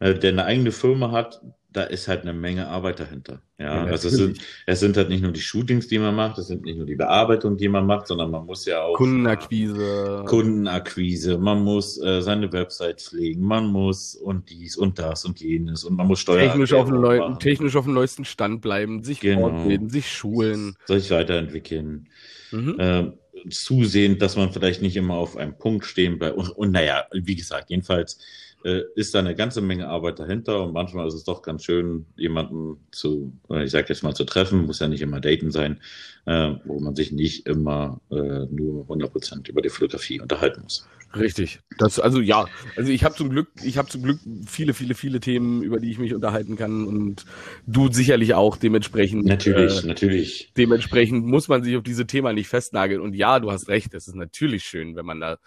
äh, 0.00 0.14
der 0.14 0.30
eine 0.30 0.44
eigene 0.44 0.72
Firma 0.72 1.12
hat, 1.12 1.40
da 1.76 1.82
ist 1.82 2.08
halt 2.08 2.22
eine 2.22 2.32
Menge 2.32 2.68
Arbeit 2.68 3.00
dahinter. 3.00 3.42
Ja, 3.58 3.84
ja 3.84 3.92
also 3.92 4.08
es 4.08 4.14
sind, 4.14 4.38
es 4.64 4.80
sind 4.80 4.96
halt 4.96 5.10
nicht 5.10 5.22
nur 5.22 5.32
die 5.32 5.40
Shootings, 5.40 5.88
die 5.88 5.98
man 5.98 6.14
macht, 6.14 6.38
es 6.38 6.46
sind 6.46 6.64
nicht 6.64 6.78
nur 6.78 6.86
die 6.86 6.94
Bearbeitung, 6.94 7.58
die 7.58 7.68
man 7.68 7.86
macht, 7.86 8.06
sondern 8.06 8.30
man 8.30 8.46
muss 8.46 8.64
ja 8.64 8.82
auch 8.82 8.94
Kundenakquise, 8.94 10.24
Kundenakquise, 10.26 11.36
man 11.36 11.62
muss 11.62 12.00
äh, 12.02 12.22
seine 12.22 12.50
Website 12.52 13.02
pflegen, 13.02 13.42
man 13.42 13.66
muss 13.66 14.14
und 14.14 14.48
dies 14.48 14.76
und 14.76 14.98
das 14.98 15.26
und 15.26 15.38
jenes 15.40 15.84
und 15.84 15.96
man 15.96 16.06
muss 16.06 16.20
Steuern 16.20 16.48
technisch 16.48 16.72
auf, 16.72 16.88
dem 16.88 17.38
technisch 17.38 17.76
auf 17.76 17.84
dem 17.84 17.94
neuesten 17.94 18.24
Stand 18.24 18.62
bleiben, 18.62 19.04
sich 19.04 19.20
genau. 19.20 19.50
fortbilden, 19.50 19.90
sich 19.90 20.10
schulen, 20.10 20.76
sich 20.86 21.10
weiterentwickeln. 21.10 22.08
Mhm. 22.52 22.76
Äh, 22.78 23.12
zusehen, 23.50 24.18
dass 24.18 24.36
man 24.36 24.50
vielleicht 24.50 24.80
nicht 24.80 24.96
immer 24.96 25.14
auf 25.14 25.36
einem 25.36 25.58
Punkt 25.58 25.84
stehen 25.84 26.18
bleibt. 26.18 26.36
Und, 26.36 26.48
und 26.50 26.72
naja, 26.72 27.04
wie 27.12 27.36
gesagt, 27.36 27.70
jedenfalls 27.70 28.18
äh, 28.66 28.82
ist 28.96 29.14
da 29.14 29.20
eine 29.20 29.36
ganze 29.36 29.60
Menge 29.60 29.88
Arbeit 29.88 30.18
dahinter 30.18 30.64
und 30.64 30.72
manchmal 30.72 31.06
ist 31.06 31.14
es 31.14 31.22
doch 31.22 31.40
ganz 31.40 31.62
schön, 31.62 32.06
jemanden 32.16 32.78
zu, 32.90 33.32
ich 33.48 33.70
sage 33.70 33.86
jetzt 33.88 34.02
mal 34.02 34.14
zu 34.14 34.24
treffen, 34.24 34.66
muss 34.66 34.80
ja 34.80 34.88
nicht 34.88 35.02
immer 35.02 35.20
daten 35.20 35.52
sein, 35.52 35.80
äh, 36.26 36.54
wo 36.64 36.80
man 36.80 36.96
sich 36.96 37.12
nicht 37.12 37.46
immer 37.46 38.00
äh, 38.10 38.16
nur 38.50 38.86
100% 38.88 39.48
über 39.48 39.62
die 39.62 39.68
Fotografie 39.68 40.20
unterhalten 40.20 40.62
muss. 40.62 40.88
Richtig. 41.14 41.60
Das, 41.78 42.00
also 42.00 42.20
ja, 42.20 42.46
also 42.76 42.90
ich 42.90 43.04
habe 43.04 43.14
zum 43.14 43.30
Glück, 43.30 43.48
ich 43.62 43.78
habe 43.78 43.88
zum 43.88 44.02
Glück 44.02 44.18
viele, 44.46 44.74
viele, 44.74 44.94
viele 44.94 45.20
Themen, 45.20 45.62
über 45.62 45.78
die 45.78 45.90
ich 45.90 45.98
mich 45.98 46.12
unterhalten 46.12 46.56
kann 46.56 46.88
und 46.88 47.24
du 47.66 47.90
sicherlich 47.90 48.34
auch 48.34 48.56
dementsprechend. 48.56 49.26
Natürlich, 49.26 49.84
äh, 49.84 49.86
natürlich. 49.86 50.52
Dementsprechend 50.56 51.24
muss 51.24 51.46
man 51.46 51.62
sich 51.62 51.76
auf 51.76 51.84
diese 51.84 52.08
Thema 52.08 52.32
nicht 52.32 52.48
festnageln. 52.48 53.00
Und 53.00 53.14
ja, 53.14 53.38
du 53.38 53.52
hast 53.52 53.68
recht, 53.68 53.94
es 53.94 54.08
ist 54.08 54.16
natürlich 54.16 54.64
schön, 54.64 54.96
wenn 54.96 55.06
man 55.06 55.20
da 55.20 55.38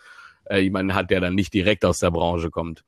äh, 0.46 0.60
jemanden 0.60 0.96
hat, 0.96 1.12
der 1.12 1.20
dann 1.20 1.36
nicht 1.36 1.54
direkt 1.54 1.84
aus 1.84 2.00
der 2.00 2.12
Branche 2.12 2.50
kommt. 2.50 2.86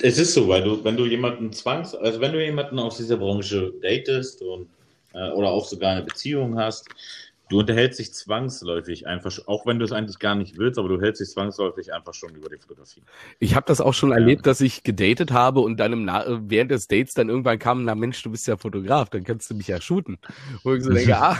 Es 0.00 0.18
ist 0.18 0.34
so, 0.34 0.48
weil 0.48 0.62
du, 0.62 0.84
wenn 0.84 0.96
du 0.96 1.06
jemanden 1.06 1.52
zwangs, 1.52 1.94
also 1.94 2.20
wenn 2.20 2.32
du 2.32 2.44
jemanden 2.44 2.78
aus 2.78 2.98
dieser 2.98 3.16
Branche 3.16 3.72
datest 3.82 4.42
und 4.42 4.68
äh, 5.12 5.30
oder 5.30 5.50
auch 5.50 5.66
sogar 5.66 5.92
eine 5.92 6.02
Beziehung 6.02 6.58
hast, 6.58 6.88
Du 7.50 7.58
unterhältst 7.58 7.98
dich 7.98 8.14
zwangsläufig 8.14 9.08
einfach, 9.08 9.36
auch 9.46 9.66
wenn 9.66 9.80
du 9.80 9.84
es 9.84 9.90
eigentlich 9.90 10.20
gar 10.20 10.36
nicht 10.36 10.56
willst, 10.56 10.78
aber 10.78 10.88
du 10.88 11.00
hältst 11.00 11.20
dich 11.20 11.30
zwangsläufig 11.30 11.92
einfach 11.92 12.14
schon 12.14 12.32
über 12.36 12.48
die 12.48 12.58
Fotografie. 12.58 13.02
Ich 13.40 13.56
habe 13.56 13.66
das 13.66 13.80
auch 13.80 13.92
schon 13.92 14.10
ja. 14.10 14.18
erlebt, 14.18 14.46
dass 14.46 14.60
ich 14.60 14.84
gedatet 14.84 15.32
habe 15.32 15.58
und 15.58 15.80
dann 15.80 15.92
im 15.92 16.04
Na 16.04 16.24
während 16.28 16.70
des 16.70 16.86
Dates 16.86 17.12
dann 17.14 17.28
irgendwann 17.28 17.58
kam, 17.58 17.82
na 17.84 17.96
Mensch, 17.96 18.22
du 18.22 18.30
bist 18.30 18.46
ja 18.46 18.56
Fotograf, 18.56 19.10
dann 19.10 19.24
kannst 19.24 19.50
du 19.50 19.56
mich 19.56 19.66
ja 19.66 19.80
shooten. 19.80 20.18
Wo 20.62 20.74
ich 20.74 20.84
so 20.84 20.90
denke, 20.90 21.16
ah, 21.20 21.36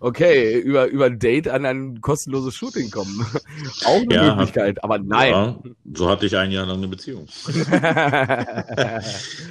okay, 0.00 0.60
über, 0.60 0.84
über 0.88 1.06
ein 1.06 1.18
Date 1.18 1.48
an 1.48 1.64
ein 1.64 2.02
kostenloses 2.02 2.54
Shooting 2.54 2.90
kommen. 2.90 3.24
auch 3.86 4.02
eine 4.02 4.14
ja, 4.14 4.34
Möglichkeit, 4.34 4.84
aber 4.84 4.98
nein. 4.98 5.32
Ja, 5.32 5.58
so 5.94 6.10
hatte 6.10 6.26
ich 6.26 6.36
ein 6.36 6.50
Jahr 6.50 6.66
lang 6.66 6.76
eine 6.76 6.88
Beziehung. 6.88 7.26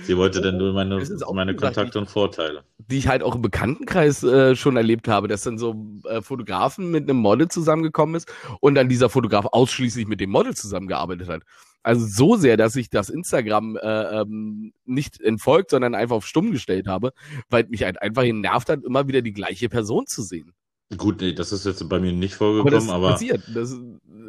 Sie 0.03 0.15
wollte 0.15 0.41
dann 0.41 0.57
nur 0.57 0.73
meine, 0.73 1.03
meine 1.33 1.55
Kontakte 1.55 1.97
und 1.97 2.07
Vorteile. 2.07 2.61
Die 2.77 2.99
ich 2.99 3.07
halt 3.07 3.23
auch 3.23 3.33
im 3.33 3.41
Bekanntenkreis 3.41 4.21
äh, 4.21 4.55
schon 4.55 4.77
erlebt 4.77 5.07
habe, 5.07 5.27
dass 5.27 5.41
dann 5.41 5.57
so 5.57 5.73
äh, 6.05 6.21
Fotografen 6.21 6.91
mit 6.91 7.09
einem 7.09 7.19
Model 7.19 7.47
zusammengekommen 7.47 8.15
ist 8.15 8.31
und 8.59 8.75
dann 8.75 8.89
dieser 8.89 9.09
Fotograf 9.09 9.45
ausschließlich 9.51 10.07
mit 10.07 10.19
dem 10.19 10.29
Model 10.29 10.55
zusammengearbeitet 10.55 11.29
hat. 11.29 11.43
Also 11.83 12.07
so 12.07 12.37
sehr, 12.37 12.55
dass 12.55 12.77
ich 12.77 12.89
das 12.89 13.09
Instagram 13.09 13.75
äh, 13.75 14.21
ähm, 14.21 14.73
nicht 14.85 15.19
entfolgt, 15.19 15.71
sondern 15.71 15.95
einfach 15.95 16.15
auf 16.15 16.25
stumm 16.25 16.51
gestellt 16.51 16.87
habe, 16.87 17.11
weil 17.49 17.65
mich 17.67 17.83
halt 17.83 18.01
einfach 18.01 18.23
genervt 18.23 18.69
hat, 18.69 18.83
immer 18.85 19.07
wieder 19.07 19.21
die 19.21 19.33
gleiche 19.33 19.67
Person 19.67 20.07
zu 20.07 20.21
sehen. 20.21 20.53
Gut, 20.97 21.21
nee, 21.21 21.33
das 21.33 21.51
ist 21.51 21.65
jetzt 21.65 21.87
bei 21.89 21.99
mir 21.99 22.13
nicht 22.13 22.35
vorgekommen, 22.35 22.89
aber 22.89 23.09
das 23.09 23.13
passiert. 23.13 23.43
Das, 23.53 23.75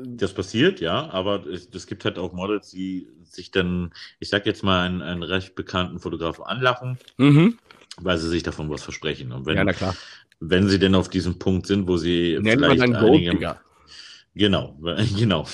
das 0.06 0.34
passiert, 0.34 0.80
ja, 0.80 1.10
aber 1.10 1.46
es, 1.46 1.68
es, 1.72 1.86
gibt 1.86 2.04
halt 2.04 2.18
auch 2.18 2.32
Models, 2.32 2.70
die 2.70 3.08
sich 3.22 3.50
dann, 3.50 3.92
ich 4.18 4.28
sag 4.28 4.46
jetzt 4.46 4.62
mal, 4.62 4.86
einen, 4.86 5.02
einen 5.02 5.22
recht 5.22 5.54
bekannten 5.54 5.98
Fotografen 5.98 6.44
anlachen, 6.44 6.98
mhm. 7.18 7.58
weil 8.00 8.18
sie 8.18 8.28
sich 8.28 8.42
davon 8.42 8.70
was 8.70 8.82
versprechen. 8.82 9.32
Und 9.32 9.46
wenn, 9.46 9.56
ja, 9.56 9.64
na 9.64 9.72
klar. 9.72 9.94
Wenn 10.48 10.68
sie 10.68 10.78
denn 10.78 10.94
auf 10.94 11.08
diesem 11.08 11.38
Punkt 11.38 11.66
sind, 11.66 11.88
wo 11.88 11.96
sie 11.96 12.38
Nennt 12.40 12.60
vielleicht 12.60 12.80
man 12.80 12.92
dann 12.92 13.04
einige, 13.04 13.56
Genau, 14.36 14.76
genau. 15.16 15.46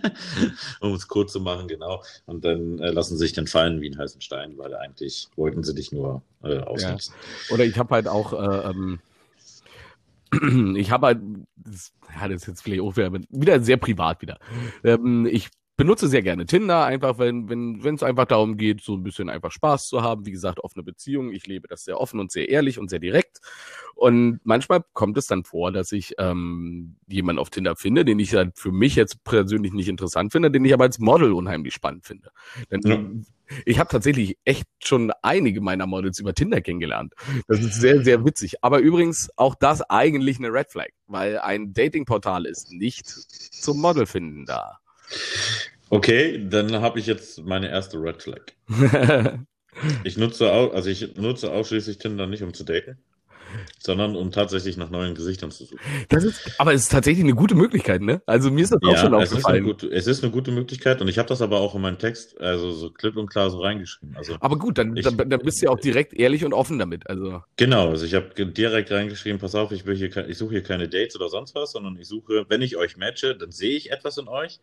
um 0.80 0.94
es 0.94 1.08
kurz 1.08 1.32
zu 1.32 1.40
machen, 1.40 1.66
genau. 1.66 2.02
Und 2.26 2.44
dann 2.44 2.78
äh, 2.78 2.90
lassen 2.90 3.14
sie 3.14 3.24
sich 3.24 3.32
dann 3.32 3.48
fallen 3.48 3.80
wie 3.80 3.90
ein 3.90 3.98
heißen 3.98 4.20
Stein, 4.20 4.56
weil 4.58 4.74
eigentlich 4.74 5.28
wollten 5.36 5.64
sie 5.64 5.74
dich 5.74 5.90
nur 5.90 6.22
äh, 6.42 6.58
ausnutzen. 6.58 7.14
Ja. 7.48 7.54
Oder 7.54 7.64
ich 7.64 7.78
habe 7.78 7.94
halt 7.94 8.06
auch, 8.06 8.32
äh, 8.32 8.70
ähm, 8.70 9.00
ich 10.76 10.90
habe 10.92 11.06
halt, 11.08 11.20
das, 11.56 11.92
ja, 12.14 12.28
das 12.28 12.42
ist 12.42 12.48
jetzt 12.48 12.62
vielleicht 12.62 12.82
auch 12.82 12.96
wieder, 12.96 13.12
wieder 13.30 13.60
sehr 13.60 13.76
privat 13.76 14.22
wieder. 14.22 14.38
Ähm, 14.84 15.26
ich 15.26 15.48
benutze 15.82 16.06
sehr 16.06 16.22
gerne 16.22 16.46
Tinder, 16.46 16.84
einfach 16.84 17.18
wenn 17.18 17.48
wenn 17.48 17.82
wenn 17.82 17.96
es 17.96 18.04
einfach 18.04 18.26
darum 18.26 18.56
geht, 18.56 18.82
so 18.82 18.94
ein 18.94 19.02
bisschen 19.02 19.28
einfach 19.28 19.50
Spaß 19.50 19.88
zu 19.88 20.02
haben. 20.02 20.24
Wie 20.26 20.30
gesagt, 20.30 20.60
offene 20.60 20.84
Beziehungen. 20.84 21.32
Ich 21.32 21.48
lebe 21.48 21.66
das 21.66 21.82
sehr 21.82 22.00
offen 22.00 22.20
und 22.20 22.30
sehr 22.30 22.48
ehrlich 22.48 22.78
und 22.78 22.88
sehr 22.88 23.00
direkt. 23.00 23.40
Und 23.96 24.38
manchmal 24.44 24.84
kommt 24.92 25.18
es 25.18 25.26
dann 25.26 25.42
vor, 25.42 25.72
dass 25.72 25.90
ich 25.90 26.14
ähm, 26.18 26.94
jemanden 27.08 27.40
auf 27.40 27.50
Tinder 27.50 27.74
finde, 27.74 28.04
den 28.04 28.20
ich 28.20 28.32
halt 28.32 28.56
für 28.56 28.70
mich 28.70 28.94
jetzt 28.94 29.24
persönlich 29.24 29.72
nicht 29.72 29.88
interessant 29.88 30.30
finde, 30.30 30.52
den 30.52 30.64
ich 30.64 30.72
aber 30.72 30.84
als 30.84 31.00
Model 31.00 31.32
unheimlich 31.32 31.74
spannend 31.74 32.06
finde. 32.06 32.30
Denn 32.70 32.80
ja. 32.84 33.56
ich 33.66 33.80
habe 33.80 33.90
tatsächlich 33.90 34.38
echt 34.44 34.68
schon 34.84 35.12
einige 35.22 35.60
meiner 35.60 35.88
Models 35.88 36.20
über 36.20 36.32
Tinder 36.32 36.60
kennengelernt. 36.60 37.12
Das 37.48 37.58
ist 37.58 37.80
sehr, 37.80 38.04
sehr 38.04 38.24
witzig. 38.24 38.62
Aber 38.62 38.78
übrigens 38.78 39.30
auch 39.36 39.56
das 39.56 39.82
eigentlich 39.82 40.38
eine 40.38 40.52
Red 40.52 40.70
Flag, 40.70 40.90
weil 41.08 41.40
ein 41.40 41.72
Datingportal 41.72 42.46
ist 42.46 42.70
nicht 42.70 43.08
zum 43.08 43.80
Model 43.80 44.06
finden 44.06 44.46
da. 44.46 44.78
Okay, 45.92 46.42
dann 46.48 46.80
habe 46.80 46.98
ich 46.98 47.06
jetzt 47.06 47.44
meine 47.44 47.68
erste 47.68 47.98
Red 47.98 48.22
Flag. 48.22 48.54
ich 50.04 50.16
nutze 50.16 50.50
auch, 50.50 50.72
also 50.72 50.88
ich 50.88 51.16
nutze 51.16 51.52
ausschließlich 51.52 51.98
Tinder 51.98 52.26
nicht, 52.26 52.42
um 52.42 52.54
zu 52.54 52.64
daten 52.64 52.96
sondern 53.78 54.16
um 54.16 54.30
tatsächlich 54.32 54.78
nach 54.78 54.88
neuen 54.88 55.14
Gesichtern 55.14 55.50
zu 55.50 55.64
suchen. 55.64 55.78
Das 56.08 56.24
ist, 56.24 56.58
aber 56.58 56.72
es 56.72 56.84
ist 56.84 56.92
tatsächlich 56.92 57.22
eine 57.22 57.34
gute 57.34 57.54
Möglichkeit, 57.54 58.00
ne? 58.00 58.22
Also 58.24 58.50
mir 58.50 58.62
ist 58.62 58.72
das 58.72 58.82
auch 58.82 58.92
ja, 58.92 58.96
schon 58.96 59.12
aufgefallen. 59.12 59.64
Es 59.64 59.70
ist, 59.70 59.80
gute, 59.80 59.94
es 59.94 60.06
ist 60.06 60.22
eine 60.22 60.32
gute 60.32 60.50
Möglichkeit 60.50 61.02
und 61.02 61.08
ich 61.08 61.18
habe 61.18 61.28
das 61.28 61.42
aber 61.42 61.60
auch 61.60 61.74
in 61.74 61.82
meinen 61.82 61.98
Text, 61.98 62.40
also 62.40 62.72
so 62.72 62.88
klipp 62.88 63.18
und 63.18 63.28
klar 63.28 63.50
so 63.50 63.60
reingeschrieben. 63.60 64.16
Also 64.16 64.36
aber 64.40 64.58
gut, 64.58 64.78
dann, 64.78 64.96
ich, 64.96 65.04
dann, 65.04 65.28
dann 65.28 65.40
bist 65.40 65.60
du 65.60 65.66
ja 65.66 65.72
auch 65.72 65.78
direkt 65.78 66.14
ehrlich 66.14 66.46
und 66.46 66.54
offen 66.54 66.78
damit. 66.78 67.06
Also 67.10 67.42
genau, 67.56 67.90
also 67.90 68.06
ich 68.06 68.14
habe 68.14 68.46
direkt 68.46 68.90
reingeschrieben, 68.90 69.38
pass 69.38 69.54
auf, 69.54 69.70
ich, 69.72 69.84
will 69.84 69.96
hier, 69.96 70.28
ich 70.28 70.38
suche 70.38 70.52
hier 70.52 70.62
keine 70.62 70.88
Dates 70.88 71.16
oder 71.16 71.28
sonst 71.28 71.54
was, 71.54 71.72
sondern 71.72 71.96
ich 71.98 72.08
suche, 72.08 72.46
wenn 72.48 72.62
ich 72.62 72.76
euch 72.76 72.96
matche, 72.96 73.36
dann 73.36 73.52
sehe 73.52 73.76
ich 73.76 73.90
etwas 73.90 74.16
in 74.18 74.28
euch 74.28 74.60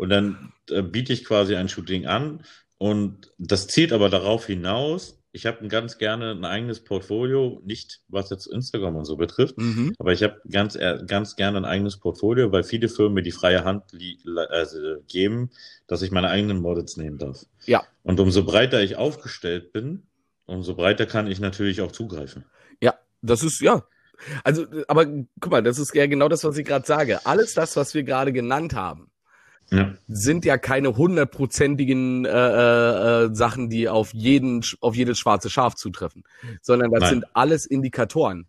und 0.00 0.08
dann 0.08 0.52
äh, 0.70 0.80
biete 0.80 1.12
ich 1.12 1.26
quasi 1.26 1.56
ein 1.56 1.68
Shooting 1.68 2.06
an. 2.06 2.42
Und 2.78 3.32
das 3.36 3.66
zielt 3.66 3.92
aber 3.92 4.08
darauf 4.08 4.46
hinaus, 4.46 5.18
ich 5.30 5.44
habe 5.44 5.68
ganz 5.68 5.98
gerne 5.98 6.30
ein 6.30 6.46
eigenes 6.46 6.82
Portfolio, 6.82 7.60
nicht 7.66 8.00
was 8.08 8.30
jetzt 8.30 8.46
Instagram 8.46 8.96
und 8.96 9.04
so 9.04 9.16
betrifft, 9.16 9.58
mhm. 9.58 9.92
aber 9.98 10.12
ich 10.14 10.22
habe 10.22 10.40
ganz, 10.50 10.78
ganz 11.06 11.36
gerne 11.36 11.58
ein 11.58 11.64
eigenes 11.66 11.98
Portfolio, 11.98 12.50
weil 12.50 12.64
viele 12.64 12.88
Firmen 12.88 13.12
mir 13.12 13.22
die 13.22 13.30
freie 13.30 13.62
Hand 13.64 13.84
also 14.48 14.78
geben, 15.06 15.50
dass 15.86 16.00
ich 16.00 16.10
meine 16.10 16.30
eigenen 16.30 16.62
Models 16.62 16.96
nehmen 16.96 17.18
darf. 17.18 17.44
Ja. 17.66 17.84
Und 18.02 18.18
umso 18.18 18.42
breiter 18.42 18.82
ich 18.82 18.96
aufgestellt 18.96 19.72
bin, 19.72 20.04
umso 20.46 20.74
breiter 20.74 21.04
kann 21.04 21.26
ich 21.26 21.40
natürlich 21.40 21.82
auch 21.82 21.92
zugreifen. 21.92 22.46
Ja, 22.80 22.94
das 23.20 23.42
ist, 23.42 23.60
ja. 23.60 23.84
Also, 24.44 24.64
aber 24.88 25.06
guck 25.40 25.52
mal, 25.52 25.62
das 25.62 25.78
ist 25.78 25.94
ja 25.94 26.06
genau 26.06 26.28
das, 26.28 26.42
was 26.42 26.56
ich 26.56 26.66
gerade 26.66 26.86
sage. 26.86 27.24
Alles 27.26 27.52
das, 27.52 27.76
was 27.76 27.92
wir 27.92 28.02
gerade 28.02 28.32
genannt 28.32 28.74
haben, 28.74 29.09
ja. 29.70 29.94
sind 30.08 30.44
ja 30.44 30.58
keine 30.58 30.96
hundertprozentigen 30.96 32.24
äh, 32.24 32.30
äh, 32.30 33.24
äh, 33.24 33.34
Sachen, 33.34 33.70
die 33.70 33.88
auf 33.88 34.12
jeden, 34.12 34.64
auf 34.80 34.94
jedes 34.94 35.18
schwarze 35.18 35.50
Schaf 35.50 35.74
zutreffen, 35.74 36.24
sondern 36.60 36.90
das 36.90 37.02
Nein. 37.02 37.10
sind 37.10 37.24
alles 37.34 37.66
Indikatoren. 37.66 38.46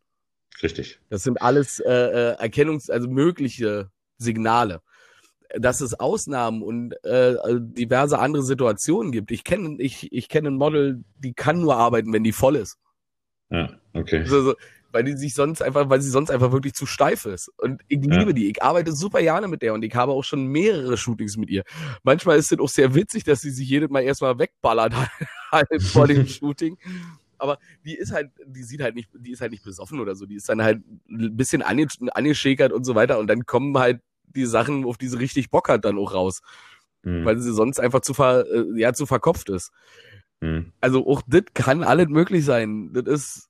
Richtig. 0.62 1.00
Das 1.10 1.24
sind 1.24 1.42
alles 1.42 1.80
äh, 1.80 1.92
äh, 1.92 2.36
Erkennungs-, 2.38 2.92
also 2.92 3.08
mögliche 3.10 3.90
Signale. 4.18 4.82
Dass 5.58 5.82
es 5.82 6.00
Ausnahmen 6.00 6.62
und 6.62 6.94
äh, 7.04 7.36
diverse 7.60 8.20
andere 8.20 8.44
Situationen 8.44 9.12
gibt. 9.12 9.32
Ich 9.32 9.44
kenne 9.44 9.76
ich, 9.80 10.12
ich 10.14 10.30
kenne 10.30 10.48
ein 10.48 10.56
Model, 10.56 11.04
die 11.20 11.34
kann 11.34 11.60
nur 11.60 11.76
arbeiten, 11.76 12.14
wenn 12.14 12.24
die 12.24 12.32
voll 12.32 12.56
ist. 12.56 12.78
Ja, 13.50 13.70
okay. 13.92 14.20
Also, 14.20 14.56
weil 14.92 15.04
die 15.04 15.18
sich 15.18 15.34
sonst 15.34 15.62
einfach, 15.62 15.90
weil 15.90 16.02
sie 16.02 16.10
sonst 16.10 16.30
einfach 16.30 16.52
wirklich 16.52 16.74
zu 16.74 16.86
steif 16.86 17.26
ist. 17.26 17.50
Und 17.58 17.82
ich 17.88 18.00
liebe 18.00 18.28
ja. 18.28 18.32
die. 18.34 18.50
Ich 18.50 18.62
arbeite 18.62 18.92
super 18.92 19.22
gerne 19.22 19.48
mit 19.48 19.62
der 19.62 19.74
und 19.74 19.84
ich 19.84 19.94
habe 19.96 20.12
auch 20.12 20.24
schon 20.24 20.48
mehrere 20.48 20.98
Shootings 20.98 21.38
mit 21.38 21.50
ihr. 21.50 21.64
Manchmal 22.04 22.38
ist 22.38 22.52
es 22.52 22.60
auch 22.60 22.70
sehr 22.70 22.94
witzig, 22.96 23.24
dass 23.24 23.42
sie 23.42 23.52
sich 23.52 23.70
jedes 23.70 23.90
Mal 23.90 24.02
erstmal 24.02 24.38
wegballert 24.38 24.94
halt 25.52 25.82
vor 25.82 26.08
dem 26.08 26.28
Shooting. 26.28 26.78
Aber 27.38 27.58
die 27.84 27.96
ist 27.96 28.12
halt, 28.12 28.32
die 28.46 28.64
sieht 28.64 28.82
halt 28.82 28.96
nicht, 28.96 29.10
die 29.14 29.32
ist 29.32 29.42
halt 29.42 29.52
nicht 29.52 29.64
besoffen 29.64 30.00
oder 30.00 30.16
so. 30.16 30.26
Die 30.26 30.36
ist 30.36 30.48
dann 30.48 30.62
halt 30.62 30.84
ein 31.10 31.36
bisschen 31.36 31.64
ange 31.64 31.88
angeschäkert 32.14 32.72
und 32.72 32.84
so 32.84 32.94
weiter. 32.94 33.18
Und 33.18 33.28
dann 33.28 33.46
kommen 33.46 33.78
halt 33.78 34.02
die 34.26 34.46
Sachen, 34.46 34.86
auf 34.86 34.98
die 34.98 35.08
sie 35.08 35.18
richtig 35.18 35.50
Bock 35.50 35.68
hat, 35.68 35.84
dann 35.86 35.98
auch 35.98 36.14
raus. 36.14 36.42
Mhm. 37.04 37.26
Weil 37.26 37.40
sie 37.40 37.52
sonst 37.52 37.80
einfach 37.80 38.02
zu, 38.02 38.14
ver, 38.14 38.46
äh, 38.46 38.80
ja, 38.80 38.94
zu 38.94 39.08
verkopft 39.08 39.50
ist. 39.50 39.72
Mhm. 40.40 40.72
Also 40.82 41.08
auch 41.08 41.22
das 41.26 41.44
kann 41.54 41.84
alles 41.84 42.10
möglich 42.10 42.46
sein. 42.46 42.92
Das 42.94 43.06
ist, 43.06 43.50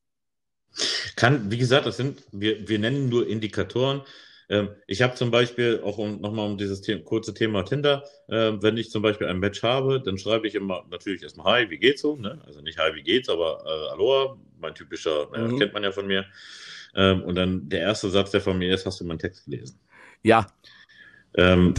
kann, 1.16 1.52
wie 1.52 1.58
gesagt, 1.58 1.86
das 1.86 1.98
sind, 1.98 2.24
wir, 2.32 2.68
wir 2.68 2.80
nennen 2.80 3.10
nur 3.10 3.28
Indikatoren. 3.28 4.02
Ähm, 4.50 4.70
ich 4.88 5.02
habe 5.02 5.16
zum 5.16 5.32
Beispiel, 5.32 5.82
auch 5.84 5.98
um, 5.98 6.20
nochmal 6.20 6.46
um 6.46 6.58
dieses 6.58 6.82
Thema, 6.82 7.02
kurze 7.04 7.34
Thema 7.34 7.64
Tinder, 7.64 8.04
äh, 8.28 8.52
wenn 8.60 8.78
ich 8.78 8.90
zum 8.92 9.02
Beispiel 9.02 9.28
ein 9.28 9.40
Match 9.40 9.64
habe, 9.64 10.02
dann 10.02 10.18
schreibe 10.18 10.48
ich 10.48 10.56
immer 10.56 10.86
natürlich 10.90 11.24
erstmal 11.24 11.62
Hi, 11.62 11.70
wie 11.70 11.78
geht's 11.78 12.02
so? 12.02 12.16
Ne? 12.16 12.42
Also 12.46 12.62
nicht 12.62 12.78
Hi, 12.78 12.94
wie 12.94 13.04
geht's, 13.04 13.30
aber 13.30 13.64
äh, 13.66 13.94
Aloha, 13.94 14.38
mein 14.60 14.76
typischer, 14.76 15.28
mhm. 15.30 15.56
äh, 15.56 15.60
kennt 15.60 15.74
man 15.74 15.84
ja 15.84 15.92
von 15.92 16.08
mir. 16.08 16.26
Ähm, 16.96 17.24
und 17.24 17.36
dann 17.36 17.70
der 17.70 17.80
erste 17.80 18.10
Satz, 18.10 18.32
der 18.32 18.42
von 18.42 18.58
mir 18.58 18.74
ist, 18.74 18.86
hast 18.86 19.00
du 19.00 19.06
meinen 19.06 19.20
Text 19.20 19.46
gelesen? 19.46 19.80
Ja. 20.24 20.48
Ähm, 21.36 21.74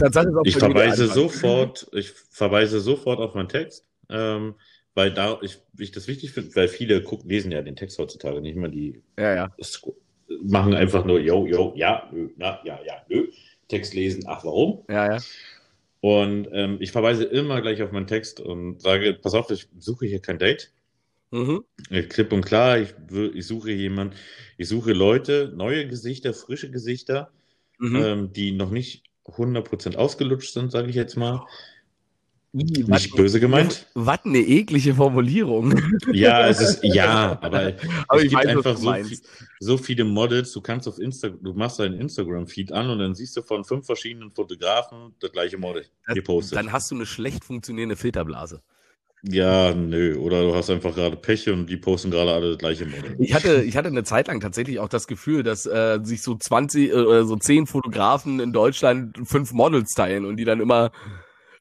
ich 0.45 0.57
verweise 0.57 1.07
sofort, 1.07 1.87
ich 1.91 2.09
verweise 2.09 2.79
sofort 2.79 3.19
auf 3.19 3.35
meinen 3.35 3.49
Text. 3.49 3.85
Ähm, 4.09 4.55
weil 4.95 5.13
da 5.13 5.39
ich, 5.41 5.59
ich 5.77 5.91
das 5.91 6.07
wichtig 6.07 6.31
finde, 6.31 6.55
weil 6.55 6.67
viele 6.67 7.01
gucken, 7.01 7.29
lesen 7.29 7.51
ja 7.51 7.61
den 7.61 7.75
Text 7.75 7.97
heutzutage 7.97 8.41
nicht 8.41 8.55
mehr, 8.55 8.69
die 8.69 9.01
ja, 9.17 9.35
ja. 9.35 9.55
machen 10.41 10.73
einfach 10.73 11.05
nur, 11.05 11.19
yo, 11.19 11.45
yo, 11.47 11.73
ja, 11.75 12.09
nö, 12.11 12.29
na, 12.37 12.59
ja, 12.63 12.79
ja, 12.85 13.01
nö. 13.09 13.27
Text 13.67 13.93
lesen, 13.93 14.25
ach, 14.27 14.43
warum? 14.43 14.83
Ja, 14.89 15.13
ja. 15.13 15.21
Und 16.01 16.49
ähm, 16.51 16.77
ich 16.81 16.91
verweise 16.91 17.23
immer 17.23 17.61
gleich 17.61 17.81
auf 17.81 17.91
meinen 17.91 18.07
Text 18.07 18.41
und 18.41 18.81
sage, 18.81 19.13
pass 19.13 19.33
auf, 19.33 19.49
ich 19.49 19.69
suche 19.79 20.05
hier 20.05 20.19
kein 20.19 20.37
Date. 20.37 20.71
Mhm. 21.31 21.63
Klipp 22.09 22.31
und 22.33 22.45
klar, 22.45 22.77
ich, 22.77 22.93
ich 23.33 23.47
suche 23.47 23.71
jemanden, 23.71 24.15
ich 24.57 24.67
suche 24.67 24.93
Leute, 24.93 25.51
neue 25.55 25.87
Gesichter, 25.87 26.33
frische 26.33 26.69
Gesichter, 26.69 27.31
mhm. 27.79 27.95
ähm, 27.95 28.33
die 28.33 28.51
noch 28.51 28.69
nicht 28.69 29.03
100% 29.25 29.95
ausgelutscht 29.95 30.53
sind, 30.53 30.71
sage 30.71 30.89
ich 30.89 30.95
jetzt 30.95 31.15
mal. 31.15 31.47
Nicht 32.55 32.87
was, 32.87 33.09
böse 33.09 33.39
gemeint? 33.39 33.87
Was 33.95 34.23
eine 34.25 34.37
eklige 34.37 34.93
Formulierung. 34.93 35.73
Ja, 36.11 36.47
es 36.47 36.61
ist, 36.61 36.83
ja, 36.83 37.31
aber, 37.41 37.73
aber 38.07 38.17
es 38.17 38.29
gibt 38.29 38.35
weiß, 38.35 38.45
einfach 38.45 38.77
so, 38.77 38.93
viel, 38.93 39.17
so, 39.59 39.77
viele 39.77 40.03
Models. 40.03 40.51
Du 40.51 40.61
kannst 40.61 40.87
auf 40.87 40.99
Instagram, 40.99 41.41
du 41.41 41.53
machst 41.53 41.79
deinen 41.79 41.99
Instagram-Feed 41.99 42.71
an 42.71 42.91
und 42.91 42.99
dann 42.99 43.15
siehst 43.15 43.35
du 43.35 43.41
von 43.41 43.63
fünf 43.63 43.87
verschiedenen 43.87 44.29
Fotografen 44.29 45.15
das 45.19 45.31
gleiche 45.31 45.57
Model 45.57 45.83
gepostet. 46.09 46.59
Dann 46.59 46.71
hast 46.71 46.91
du 46.91 46.95
eine 46.95 47.07
schlecht 47.07 47.43
funktionierende 47.43 47.95
Filterblase. 47.95 48.61
Ja, 49.23 49.73
nö. 49.73 50.17
Oder 50.17 50.43
du 50.43 50.53
hast 50.53 50.69
einfach 50.69 50.93
gerade 50.93 51.15
Pech 51.15 51.49
und 51.49 51.67
die 51.67 51.77
posten 51.77 52.11
gerade 52.11 52.33
alle 52.33 52.49
das 52.49 52.57
gleiche 52.59 52.85
Model. 52.85 53.15
Ich 53.17 53.33
hatte, 53.33 53.63
ich 53.63 53.75
hatte 53.77 53.87
eine 53.87 54.03
Zeit 54.03 54.27
lang 54.27 54.41
tatsächlich 54.41 54.79
auch 54.79 54.89
das 54.89 55.07
Gefühl, 55.07 55.41
dass 55.41 55.65
äh, 55.65 55.99
sich 56.03 56.21
so 56.21 56.35
20 56.35 56.89
äh, 56.89 56.93
oder 56.93 57.25
so 57.25 57.35
10 57.35 57.65
Fotografen 57.65 58.39
in 58.39 58.53
Deutschland 58.53 59.17
fünf 59.23 59.53
Models 59.53 59.93
teilen 59.93 60.25
und 60.25 60.37
die 60.37 60.45
dann 60.45 60.59
immer 60.59 60.91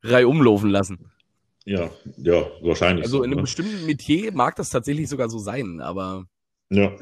Reihe 0.03 0.29
umlaufen 0.29 0.71
lassen. 0.71 1.11
Ja, 1.65 1.91
ja, 2.17 2.47
wahrscheinlich. 2.61 3.05
Also 3.05 3.19
so, 3.19 3.23
in 3.23 3.31
einem 3.31 3.37
ne? 3.37 3.43
bestimmten 3.43 3.87
Metier 3.87 4.33
mag 4.33 4.57
das 4.57 4.71
tatsächlich 4.71 5.09
sogar 5.09 5.29
so 5.29 5.39
sein, 5.39 5.81
aber. 5.81 6.27
Ja. 6.71 6.93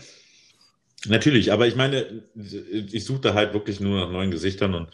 Natürlich, 1.07 1.51
aber 1.51 1.67
ich 1.67 1.77
meine, 1.77 2.25
ich 2.35 3.05
suche 3.05 3.21
da 3.21 3.35
halt 3.35 3.55
wirklich 3.55 3.81
nur 3.81 3.99
nach 3.99 4.13
neuen 4.13 4.31
Gesichtern 4.31 4.75
und 4.75 4.91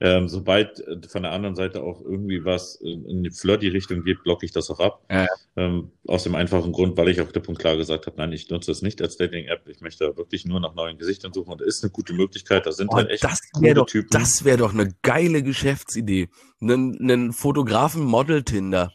ähm, 0.00 0.28
sobald 0.28 0.78
äh, 0.86 1.00
von 1.08 1.22
der 1.22 1.32
anderen 1.32 1.56
Seite 1.56 1.82
auch 1.82 2.00
irgendwie 2.00 2.44
was 2.44 2.76
in 2.76 3.24
die 3.24 3.30
Flirty-Richtung 3.30 4.04
geht, 4.04 4.22
blocke 4.22 4.46
ich 4.46 4.52
das 4.52 4.70
auch 4.70 4.78
ab. 4.78 5.04
Ja. 5.10 5.26
Ähm, 5.56 5.90
aus 6.06 6.22
dem 6.22 6.36
einfachen 6.36 6.70
Grund, 6.70 6.96
weil 6.96 7.08
ich 7.08 7.20
auch 7.20 7.28
klipp 7.28 7.48
und 7.48 7.58
klar 7.58 7.76
gesagt 7.76 8.06
habe, 8.06 8.16
nein, 8.16 8.32
ich 8.32 8.48
nutze 8.48 8.70
es 8.70 8.80
nicht 8.80 9.02
als 9.02 9.16
Dating-App. 9.16 9.68
Ich 9.68 9.80
möchte 9.80 10.16
wirklich 10.16 10.44
nur 10.44 10.60
nach 10.60 10.74
neuen 10.74 10.98
Gesichtern 10.98 11.32
suchen 11.32 11.50
und 11.50 11.62
ist 11.62 11.82
eine 11.82 11.90
gute 11.90 12.12
Möglichkeit. 12.12 12.64
Da 12.64 12.70
sind 12.70 12.90
oh, 12.90 12.96
halt 12.96 13.10
echt 13.10 13.24
das 13.24 13.40
coole 13.50 13.74
doch, 13.74 13.86
Typen. 13.86 14.10
Das 14.12 14.44
wäre 14.44 14.58
doch 14.58 14.72
eine 14.72 14.94
geile 15.02 15.42
Geschäftsidee. 15.42 16.28
Einen, 16.60 16.96
einen 17.00 17.32
Fotografen-Model-Tinder. 17.32 18.92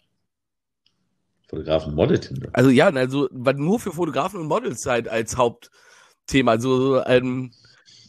Fotografen-Model-Tinder? 1.49 2.49
Also 2.53 2.69
ja, 2.69 2.87
also 2.87 3.27
nur 3.31 3.79
für 3.79 3.91
Fotografen 3.91 4.39
und 4.39 4.47
Models 4.47 4.85
halt 4.85 5.09
als 5.09 5.35
Hauptthema. 5.35 6.51
Also 6.51 7.03
ähm, 7.05 7.51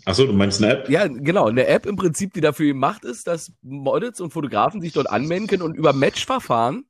Achso, 0.05 0.27
du 0.27 0.33
meinst 0.33 0.63
eine 0.63 0.73
App? 0.73 0.89
Ja, 0.89 1.07
genau. 1.07 1.47
Eine 1.47 1.67
App 1.67 1.87
im 1.87 1.97
Prinzip, 1.97 2.35
die 2.35 2.41
dafür 2.41 2.67
gemacht 2.67 3.05
ist, 3.05 3.27
dass 3.27 3.53
Models 3.63 4.21
und 4.21 4.33
Fotografen 4.33 4.81
sich 4.81 4.93
dort 4.93 5.09
anmelden 5.09 5.47
können 5.47 5.63
und 5.63 5.75
über 5.75 5.93
Matchverfahren 5.93 6.85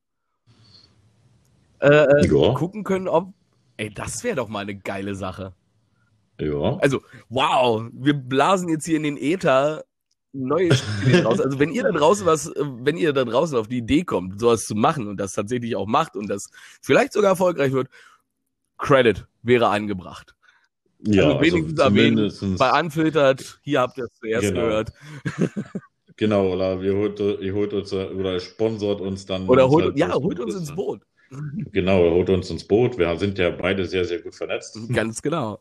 äh, 1.80 1.88
äh 1.88 2.26
ja. 2.26 2.54
gucken 2.54 2.84
können, 2.84 3.08
ob. 3.08 3.32
Ey, 3.76 3.90
das 3.92 4.24
wäre 4.24 4.36
doch 4.36 4.48
mal 4.48 4.60
eine 4.60 4.76
geile 4.76 5.14
Sache. 5.14 5.54
Ja. 6.40 6.76
Also, 6.78 7.02
wow, 7.28 7.84
wir 7.92 8.14
blasen 8.14 8.68
jetzt 8.68 8.84
hier 8.84 8.96
in 8.96 9.04
den 9.04 9.16
Äther 9.16 9.84
neue 10.34 10.74
Spiele 10.74 11.24
raus. 11.24 11.40
Also 11.40 11.58
wenn 11.58 11.70
ihr 11.70 11.84
da 11.84 11.92
draußen 11.92 12.26
was, 12.26 12.52
wenn 12.56 12.96
ihr 12.96 13.12
da 13.12 13.24
draußen 13.24 13.56
auf 13.56 13.68
die 13.68 13.78
Idee 13.78 14.04
kommt, 14.04 14.40
sowas 14.40 14.64
zu 14.64 14.74
machen 14.74 15.06
und 15.06 15.16
das 15.18 15.32
tatsächlich 15.32 15.76
auch 15.76 15.86
macht 15.86 16.16
und 16.16 16.28
das 16.28 16.50
vielleicht 16.82 17.12
sogar 17.12 17.30
erfolgreich 17.30 17.72
wird, 17.72 17.88
Credit 18.76 19.26
wäre 19.42 19.68
angebracht. 19.68 20.34
Ja, 21.06 21.24
also 21.24 21.40
wenigstens 21.40 21.80
also 21.80 21.96
erwähnen, 21.96 22.56
bei 22.58 22.80
Unfiltered, 22.80 23.60
hier 23.62 23.80
habt 23.80 23.98
ihr 23.98 24.04
es 24.04 24.14
zuerst 24.14 24.48
genau. 24.48 24.60
gehört. 24.60 24.92
genau, 26.16 26.52
oder 26.52 26.80
ihr 26.80 26.94
holt, 26.94 27.20
ihr 27.20 27.54
holt 27.54 27.72
uns 27.74 27.92
oder 27.92 28.40
sponsort 28.40 29.00
uns 29.00 29.26
dann. 29.26 29.48
Oder 29.48 29.68
holt, 29.68 29.84
halt 29.84 29.98
ja, 29.98 30.14
holt 30.14 30.40
uns 30.40 30.54
ins 30.54 30.74
Boot. 30.74 31.02
Genau, 31.72 32.10
holt 32.10 32.30
uns 32.30 32.48
ins 32.50 32.64
Boot. 32.64 32.96
Wir 32.98 33.16
sind 33.16 33.38
ja 33.38 33.50
beide 33.50 33.86
sehr, 33.86 34.04
sehr 34.04 34.20
gut 34.20 34.34
vernetzt. 34.34 34.78
Ganz 34.92 35.20
genau. 35.20 35.58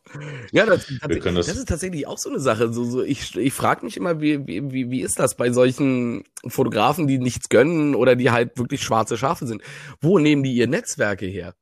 Ja, 0.51 0.65
das, 0.65 0.85
das, 1.01 1.23
das 1.23 1.47
ist 1.47 1.67
tatsächlich 1.67 2.05
auch 2.05 2.17
so 2.17 2.29
eine 2.29 2.39
Sache. 2.39 2.71
So, 2.71 2.83
so, 2.83 3.01
ich 3.01 3.35
ich 3.35 3.53
frage 3.53 3.83
mich 3.83 3.97
immer, 3.97 4.21
wie, 4.21 4.45
wie, 4.45 4.91
wie 4.91 5.01
ist 5.01 5.19
das 5.19 5.35
bei 5.35 5.51
solchen 5.51 6.25
Fotografen, 6.45 7.07
die 7.07 7.17
nichts 7.17 7.49
gönnen 7.49 7.95
oder 7.95 8.15
die 8.15 8.29
halt 8.29 8.57
wirklich 8.57 8.83
schwarze 8.83 9.17
Schafe 9.17 9.47
sind? 9.47 9.63
Wo 9.99 10.19
nehmen 10.19 10.43
die 10.43 10.53
ihr 10.53 10.67
Netzwerke 10.67 11.25
her? 11.25 11.55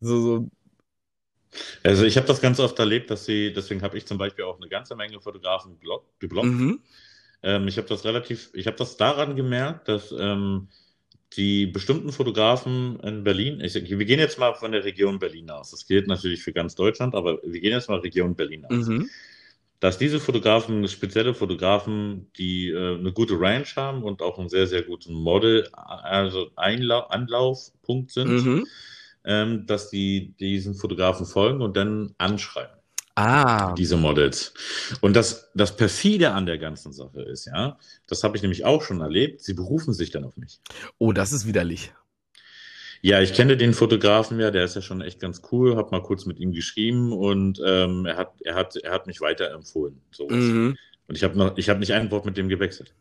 So, 0.00 0.20
so 0.20 0.48
also 1.82 2.04
ich 2.04 2.16
habe 2.16 2.26
das 2.26 2.40
ganz 2.40 2.60
oft 2.60 2.78
erlebt, 2.78 3.10
dass 3.10 3.24
sie, 3.24 3.52
deswegen 3.52 3.82
habe 3.82 3.96
ich 3.96 4.06
zum 4.06 4.18
Beispiel 4.18 4.44
auch 4.44 4.56
eine 4.58 4.68
ganze 4.68 4.96
Menge 4.96 5.20
Fotografen 5.20 5.78
geblockt. 6.18 6.48
Mhm. 6.48 6.80
Ähm, 7.42 7.68
ich 7.68 7.76
habe 7.76 7.88
das 7.88 8.04
relativ, 8.04 8.50
ich 8.54 8.66
habe 8.66 8.76
das 8.76 8.96
daran 8.96 9.36
gemerkt, 9.36 9.88
dass 9.88 10.12
ähm, 10.12 10.68
die 11.36 11.66
bestimmten 11.66 12.10
Fotografen 12.10 12.98
in 13.00 13.22
Berlin, 13.22 13.60
ich, 13.60 13.74
wir 13.74 14.04
gehen 14.04 14.18
jetzt 14.18 14.38
mal 14.38 14.54
von 14.54 14.72
der 14.72 14.84
Region 14.84 15.18
Berlin 15.18 15.50
aus. 15.50 15.70
Das 15.70 15.86
gilt 15.86 16.08
natürlich 16.08 16.42
für 16.42 16.52
ganz 16.52 16.74
Deutschland, 16.74 17.14
aber 17.14 17.38
wir 17.44 17.60
gehen 17.60 17.72
jetzt 17.72 17.88
mal 17.88 17.98
Region 18.00 18.34
Berlin 18.34 18.64
aus. 18.64 18.86
Mhm. 18.86 19.08
Dass 19.80 19.98
diese 19.98 20.18
Fotografen, 20.18 20.88
spezielle 20.88 21.34
Fotografen, 21.34 22.32
die 22.36 22.70
äh, 22.70 22.98
eine 22.98 23.12
gute 23.12 23.38
Range 23.38 23.66
haben 23.76 24.02
und 24.02 24.22
auch 24.22 24.38
einen 24.38 24.48
sehr, 24.48 24.66
sehr 24.66 24.82
guten 24.82 25.12
Model, 25.12 25.68
also 25.72 26.50
Einla 26.56 27.00
Anlaufpunkt 27.10 28.10
sind, 28.10 28.28
mhm 28.28 28.66
ähm, 29.28 29.66
dass 29.66 29.90
die 29.90 30.34
diesen 30.40 30.74
Fotografen 30.74 31.26
folgen 31.26 31.60
und 31.60 31.76
dann 31.76 32.14
anschreiben. 32.18 32.74
Ah. 33.14 33.74
Diese 33.74 33.96
Models. 33.96 34.54
Und 35.00 35.14
das, 35.14 35.50
das 35.54 35.76
perfide 35.76 36.32
an 36.32 36.46
der 36.46 36.56
ganzen 36.56 36.92
Sache 36.92 37.22
ist, 37.22 37.46
ja, 37.46 37.78
das 38.06 38.22
habe 38.24 38.36
ich 38.36 38.42
nämlich 38.42 38.64
auch 38.64 38.82
schon 38.82 39.00
erlebt, 39.00 39.42
sie 39.42 39.54
berufen 39.54 39.92
sich 39.92 40.10
dann 40.10 40.24
auf 40.24 40.36
mich. 40.36 40.60
Oh, 40.98 41.12
das 41.12 41.32
ist 41.32 41.46
widerlich. 41.46 41.92
Ja, 43.02 43.20
ich 43.20 43.34
kenne 43.34 43.56
den 43.56 43.74
Fotografen 43.74 44.40
ja, 44.40 44.50
der 44.50 44.64
ist 44.64 44.76
ja 44.76 44.82
schon 44.82 45.02
echt 45.02 45.20
ganz 45.20 45.42
cool, 45.52 45.76
habe 45.76 45.90
mal 45.90 46.02
kurz 46.02 46.26
mit 46.26 46.38
ihm 46.38 46.52
geschrieben 46.52 47.12
und 47.12 47.60
ähm, 47.64 48.06
er, 48.06 48.16
hat, 48.16 48.32
er, 48.42 48.54
hat, 48.54 48.76
er 48.76 48.92
hat 48.92 49.06
mich 49.06 49.20
weiterempfohlen. 49.20 50.00
Sowas. 50.10 50.36
Mhm. 50.36 50.76
Und 51.06 51.16
ich 51.16 51.24
habe 51.24 51.54
hab 51.56 51.78
nicht 51.78 51.92
ein 51.92 52.10
Wort 52.10 52.24
mit 52.24 52.36
dem 52.36 52.48
gewechselt. 52.48 52.94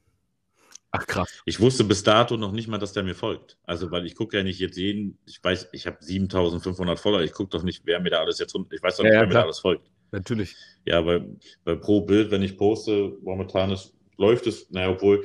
Ach 0.91 1.05
krass. 1.05 1.41
Ich 1.45 1.59
wusste 1.59 1.84
bis 1.84 2.03
dato 2.03 2.38
noch 2.38 2.51
nicht 2.51 2.68
mal, 2.68 2.77
dass 2.77 2.93
der 2.93 3.03
mir 3.03 3.15
folgt. 3.15 3.57
Also, 3.64 3.91
weil 3.91 4.05
ich 4.05 4.15
gucke 4.15 4.38
ja 4.38 4.43
nicht 4.43 4.59
jetzt 4.59 4.77
jeden, 4.77 5.18
ich 5.26 5.43
weiß, 5.43 5.69
ich 5.73 5.85
habe 5.85 5.97
7500 5.99 6.99
Follower, 6.99 7.22
ich 7.22 7.34
gucke 7.34 7.49
doch 7.49 7.64
nicht, 7.64 7.81
wer 7.85 7.99
mir 7.99 8.09
da 8.09 8.19
alles 8.22 8.39
jetzt, 8.39 8.55
ich 8.55 8.81
weiß 8.84 8.97
doch 8.97 9.03
nicht, 9.03 9.14
Ja, 9.14 9.18
ja, 9.18 9.22
wer 9.22 9.27
mir 9.27 9.34
da 9.34 9.39
klar. 9.39 9.43
alles 9.43 9.59
folgt. 9.59 9.91
Natürlich. 10.11 10.55
Ja, 10.85 11.01
bei, 11.01 11.22
bei 11.65 11.76
pro 11.76 12.01
Bild, 12.01 12.31
wenn 12.31 12.41
ich 12.41 12.57
poste, 12.57 13.18
momentan 13.22 13.72
ist, 13.72 13.93
läuft 14.18 14.47
es, 14.47 14.69
naja, 14.72 14.89
obwohl 14.89 15.23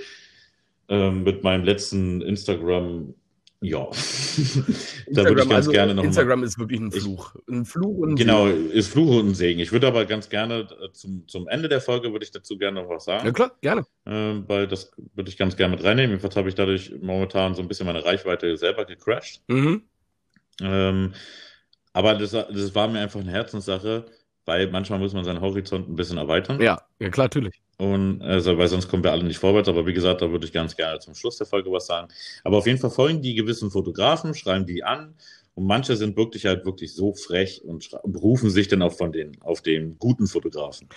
ähm, 0.89 1.23
mit 1.23 1.45
meinem 1.45 1.65
letzten 1.65 2.21
Instagram, 2.23 3.15
ja, 3.63 3.87
da 5.11 5.25
würde 5.25 5.43
ich 5.43 5.49
ganz 5.49 5.53
also 5.53 5.71
gerne 5.71 5.95
noch 5.95 6.03
mal, 6.03 6.09
Instagram 6.09 6.43
ist 6.43 6.59
wirklich 6.59 6.81
ein 6.81 6.91
Ich- 6.93 7.03
Fluch. 7.03 7.35
Ein 7.49 7.65
Fluch 7.65 7.99
und 7.99 8.11
ein 8.11 8.17
genau, 8.17 8.47
Segen. 8.47 8.71
ist 8.71 8.89
Fluch 8.93 9.21
und 9.21 9.29
ein 9.31 9.35
Segen. 9.35 9.61
Ich 9.61 9.73
würde 9.73 9.87
aber 9.87 10.05
ganz 10.05 10.29
gerne 10.29 10.67
äh, 10.83 10.93
zum, 10.93 11.27
zum 11.29 11.49
Ende 11.49 11.69
der 11.69 11.81
Folge 11.81 12.13
würde 12.13 12.25
ich 12.25 12.31
dazu 12.33 12.59
gerne 12.59 12.83
noch 12.83 12.89
was 12.89 13.05
sagen. 13.05 13.25
Ja 13.27 13.33
klar, 13.33 13.57
gerne. 13.61 13.85
Ähm, 14.07 14.45
weil 14.49 14.67
das 14.67 14.93
würde 15.15 15.31
ich 15.31 15.37
ganz 15.37 15.57
gerne 15.57 15.75
mit 15.77 15.85
reinnehmen. 15.85 16.11
Jedenfalls 16.11 16.37
habe 16.37 16.49
ich 16.49 16.55
dadurch 16.55 16.93
momentan 17.01 17.55
so 17.55 17.63
ein 17.63 17.69
bisschen 17.69 17.87
meine 17.87 18.05
Reichweite 18.05 18.57
selber 18.57 18.85
gecrashed. 18.85 19.43
Mhm. 19.49 19.83
Ähm, 20.61 21.13
aber 21.93 22.15
das, 22.15 22.31
das 22.33 22.75
war 22.75 22.89
mir 22.89 23.01
einfach 23.01 23.21
eine 23.21 23.31
Herzenssache, 23.31 24.07
weil 24.45 24.71
manchmal 24.71 24.99
muss 24.99 25.13
man 25.15 25.25
seinen 25.25 25.41
Horizont 25.41 25.89
ein 25.89 25.97
bisschen 25.97 26.19
erweitern. 26.19 26.61
Ja, 26.61 26.83
ja 26.99 27.09
klar, 27.11 27.27
natürlich. 27.27 27.61
Und 27.83 28.23
also, 28.23 28.57
weil 28.59 28.69
sonst 28.69 28.89
kommen 28.89 29.03
wir 29.03 29.11
alle 29.11 29.25
nicht 29.25 29.39
vorwärts. 29.39 29.69
Aber 29.69 29.85
wie 29.87 29.93
gesagt, 29.93 30.23
da 30.23 30.31
würde 30.31 30.47
ich 30.47 30.53
ganz 30.53 30.77
gerne 30.77 31.01
zum 31.01 31.15
Schluss 31.17 31.37
der 31.39 31.49
Folge 31.49 31.73
was 31.73 31.87
sagen. 31.87 32.07
Aber 32.45 32.59
auf 32.59 32.67
jeden 32.67 32.79
Fall 32.79 32.91
folgen 32.91 33.23
die 33.23 33.35
gewissen 33.35 33.73
Fotografen, 33.73 34.35
schreiben 34.35 34.67
die 34.67 34.85
an. 34.85 35.15
Und 35.55 35.67
manche 35.67 35.97
sind 35.97 36.17
wirklich 36.17 36.47
halt 36.47 36.65
wirklich 36.65 36.95
so 36.95 37.13
frech 37.13 37.63
und 37.65 37.91
berufen 38.05 38.51
sich 38.51 38.69
dann 38.69 38.83
auch 38.83 38.93
von 38.93 39.11
den, 39.11 39.37
auf 39.43 39.63
den 39.63 39.99
guten 39.99 40.29
Fotografen. 40.29 40.89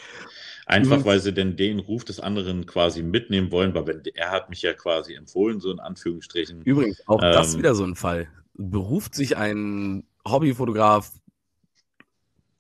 Einfach, 0.68 1.00
Mhm. 1.00 1.06
weil 1.06 1.20
sie 1.20 1.34
denn 1.34 1.58
den 1.58 1.80
Ruf 1.80 2.06
des 2.06 2.20
anderen 2.20 2.66
quasi 2.68 3.02
mitnehmen 3.02 3.52
wollen, 3.52 3.74
weil 3.74 3.88
wenn, 3.88 4.02
er 4.14 4.30
hat 4.32 4.50
mich 4.52 4.62
ja 4.62 4.74
quasi 4.74 5.16
empfohlen, 5.16 5.60
so 5.60 5.72
in 5.72 5.80
Anführungsstrichen. 5.80 6.62
Übrigens, 6.62 7.02
auch 7.08 7.20
das 7.20 7.54
Ähm, 7.54 7.60
wieder 7.60 7.74
so 7.76 7.84
ein 7.84 7.96
Fall. 7.96 8.28
Beruft 8.54 9.16
sich 9.16 9.36
ein 9.38 10.04
Hobbyfotograf, 10.28 11.12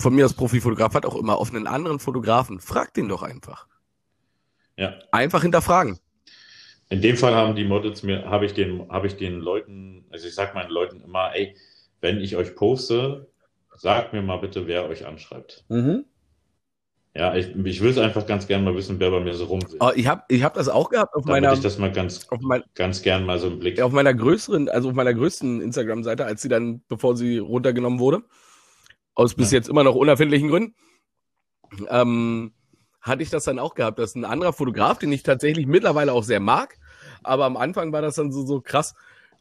von 0.02 0.16
mir 0.16 0.24
als 0.24 0.34
Profifotograf, 0.34 0.94
hat 0.96 1.06
auch 1.06 1.16
immer 1.16 1.38
auf 1.38 1.54
einen 1.54 1.68
anderen 1.68 2.00
Fotografen. 2.00 2.60
Fragt 2.60 2.98
den 2.98 3.08
doch 3.08 3.24
einfach. 3.24 3.68
Ja. 4.78 5.00
Einfach 5.12 5.42
hinterfragen. 5.42 6.00
In 6.90 7.02
dem 7.02 7.18
Fall 7.18 7.34
haben 7.34 7.56
die 7.56 7.66
Models 7.66 8.04
mir, 8.04 8.26
habe 8.26 8.46
ich 8.46 8.54
den, 8.54 8.88
habe 8.90 9.08
ich 9.08 9.16
den 9.18 9.40
Leuten, 9.40 10.06
also 10.12 10.28
ich 10.28 10.36
sag 10.36 10.54
meinen 10.54 10.70
Leuten 10.70 11.02
immer, 11.02 11.36
ey, 11.36 11.56
wenn 12.02 12.20
ich 12.20 12.36
euch 12.36 12.56
poste, 12.56 13.28
sagt 13.76 14.14
mir 14.14 14.22
mal 14.22 14.38
bitte, 14.38 14.68
wer 14.68 14.88
euch 14.88 15.06
anschreibt. 15.06 15.66
Ja, 17.16 17.34
ich, 17.34 17.56
ich 17.56 17.82
will 17.82 17.90
es 17.90 17.98
einfach 17.98 18.26
ganz 18.28 18.46
gerne 18.46 18.66
mal 18.66 18.76
wissen, 18.76 19.00
wer 19.00 19.10
bei 19.10 19.22
mir 19.22 19.34
so 19.34 19.46
rum 19.46 19.62
will. 19.64 19.78
Oh, 19.80 19.92
ich 19.96 20.06
habe 20.06 20.24
ich 20.28 20.44
hab 20.44 20.54
das 20.54 20.68
auch 20.68 20.90
gehabt 20.90 21.16
auf 21.16 21.24
Damit 21.26 21.44
meiner, 21.44 21.54
ich 21.54 21.62
das 21.62 21.78
mal 21.78 21.92
ganz, 21.92 22.28
mein, 22.42 22.62
ganz 22.76 23.02
gern 23.02 23.26
mal 23.26 23.40
so 23.40 23.48
im 23.48 23.60
Blick. 23.60 23.82
auf 23.82 23.94
meiner 23.94 24.14
größeren, 24.14 24.68
also 24.68 24.90
auf 24.90 24.96
meiner 24.96 25.14
größten 25.14 25.62
Instagram-Seite, 25.62 26.26
als 26.26 26.42
sie 26.42 26.50
dann, 26.50 26.84
bevor 26.90 27.16
sie 27.16 27.38
runtergenommen 27.38 28.00
wurde, 28.00 28.24
aus 29.14 29.34
bis 29.34 29.52
Ja. 29.52 29.58
jetzt 29.60 29.70
immer 29.70 29.86
noch 29.86 29.96
unerfindlichen 29.96 30.50
Gründen, 30.50 30.76
ähm, 31.90 32.52
hatte 33.06 33.22
ich 33.22 33.30
das 33.30 33.44
dann 33.44 33.60
auch 33.60 33.76
gehabt, 33.76 34.00
dass 34.00 34.16
ein 34.16 34.26
anderer 34.26 34.52
Fotograf, 34.52 34.98
den 34.98 35.12
ich 35.12 35.22
tatsächlich 35.22 35.68
mittlerweile 35.68 36.12
auch 36.12 36.24
sehr 36.24 36.40
mag, 36.40 36.78
aber 37.24 37.46
am 37.46 37.56
Anfang 37.56 37.94
war 37.94 38.02
das 38.02 38.16
dann 38.16 38.32
so, 38.32 38.46
so 38.46 38.62
krass. 38.62 38.96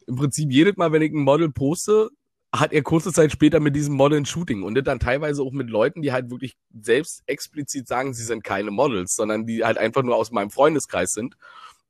Im 0.06 0.16
Prinzip 0.16 0.52
jedes 0.52 0.76
Mal, 0.76 0.92
wenn 0.92 1.00
ich 1.00 1.12
ein 1.12 1.22
Model 1.22 1.50
poste, 1.50 2.10
hat 2.52 2.72
er 2.72 2.82
kurze 2.82 3.12
Zeit 3.12 3.32
später 3.32 3.60
mit 3.60 3.74
diesem 3.74 3.94
Model 3.94 4.18
ein 4.18 4.26
Shooting 4.26 4.62
und 4.62 4.74
das 4.74 4.84
dann 4.84 5.00
teilweise 5.00 5.42
auch 5.42 5.50
mit 5.50 5.70
Leuten, 5.70 6.02
die 6.02 6.12
halt 6.12 6.30
wirklich 6.30 6.56
selbst 6.78 7.22
explizit 7.26 7.88
sagen, 7.88 8.12
sie 8.12 8.22
sind 8.22 8.44
keine 8.44 8.70
Models, 8.70 9.16
sondern 9.16 9.46
die 9.46 9.64
halt 9.64 9.78
einfach 9.78 10.02
nur 10.02 10.14
aus 10.14 10.30
meinem 10.30 10.50
Freundeskreis 10.50 11.14
sind, 11.14 11.36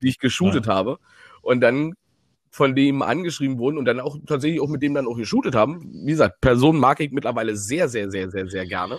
die 0.01 0.09
ich 0.09 0.19
geshootet 0.19 0.69
habe 0.69 0.99
und 1.43 1.61
dann 1.61 1.95
von 2.51 2.77
dem 2.77 3.03
angeschrieben 3.03 3.59
wurden 3.59 3.79
und 3.79 3.85
dann 3.85 3.99
auch 3.99 4.17
tatsächlich 4.27 4.61
auch 4.61 4.69
mit 4.69 4.81
dem 4.81 4.95
dann 4.95 5.09
auch 5.09 5.17
geshootet 5.17 5.57
haben. 5.57 5.91
Wie 6.05 6.13
gesagt, 6.13 6.41
Personen 6.41 6.79
mag 6.79 7.01
ich 7.01 7.11
mittlerweile 7.11 7.57
sehr, 7.57 7.89
sehr, 7.89 8.11
sehr, 8.13 8.31
sehr, 8.31 8.49
sehr 8.49 8.65
gerne. 8.65 8.99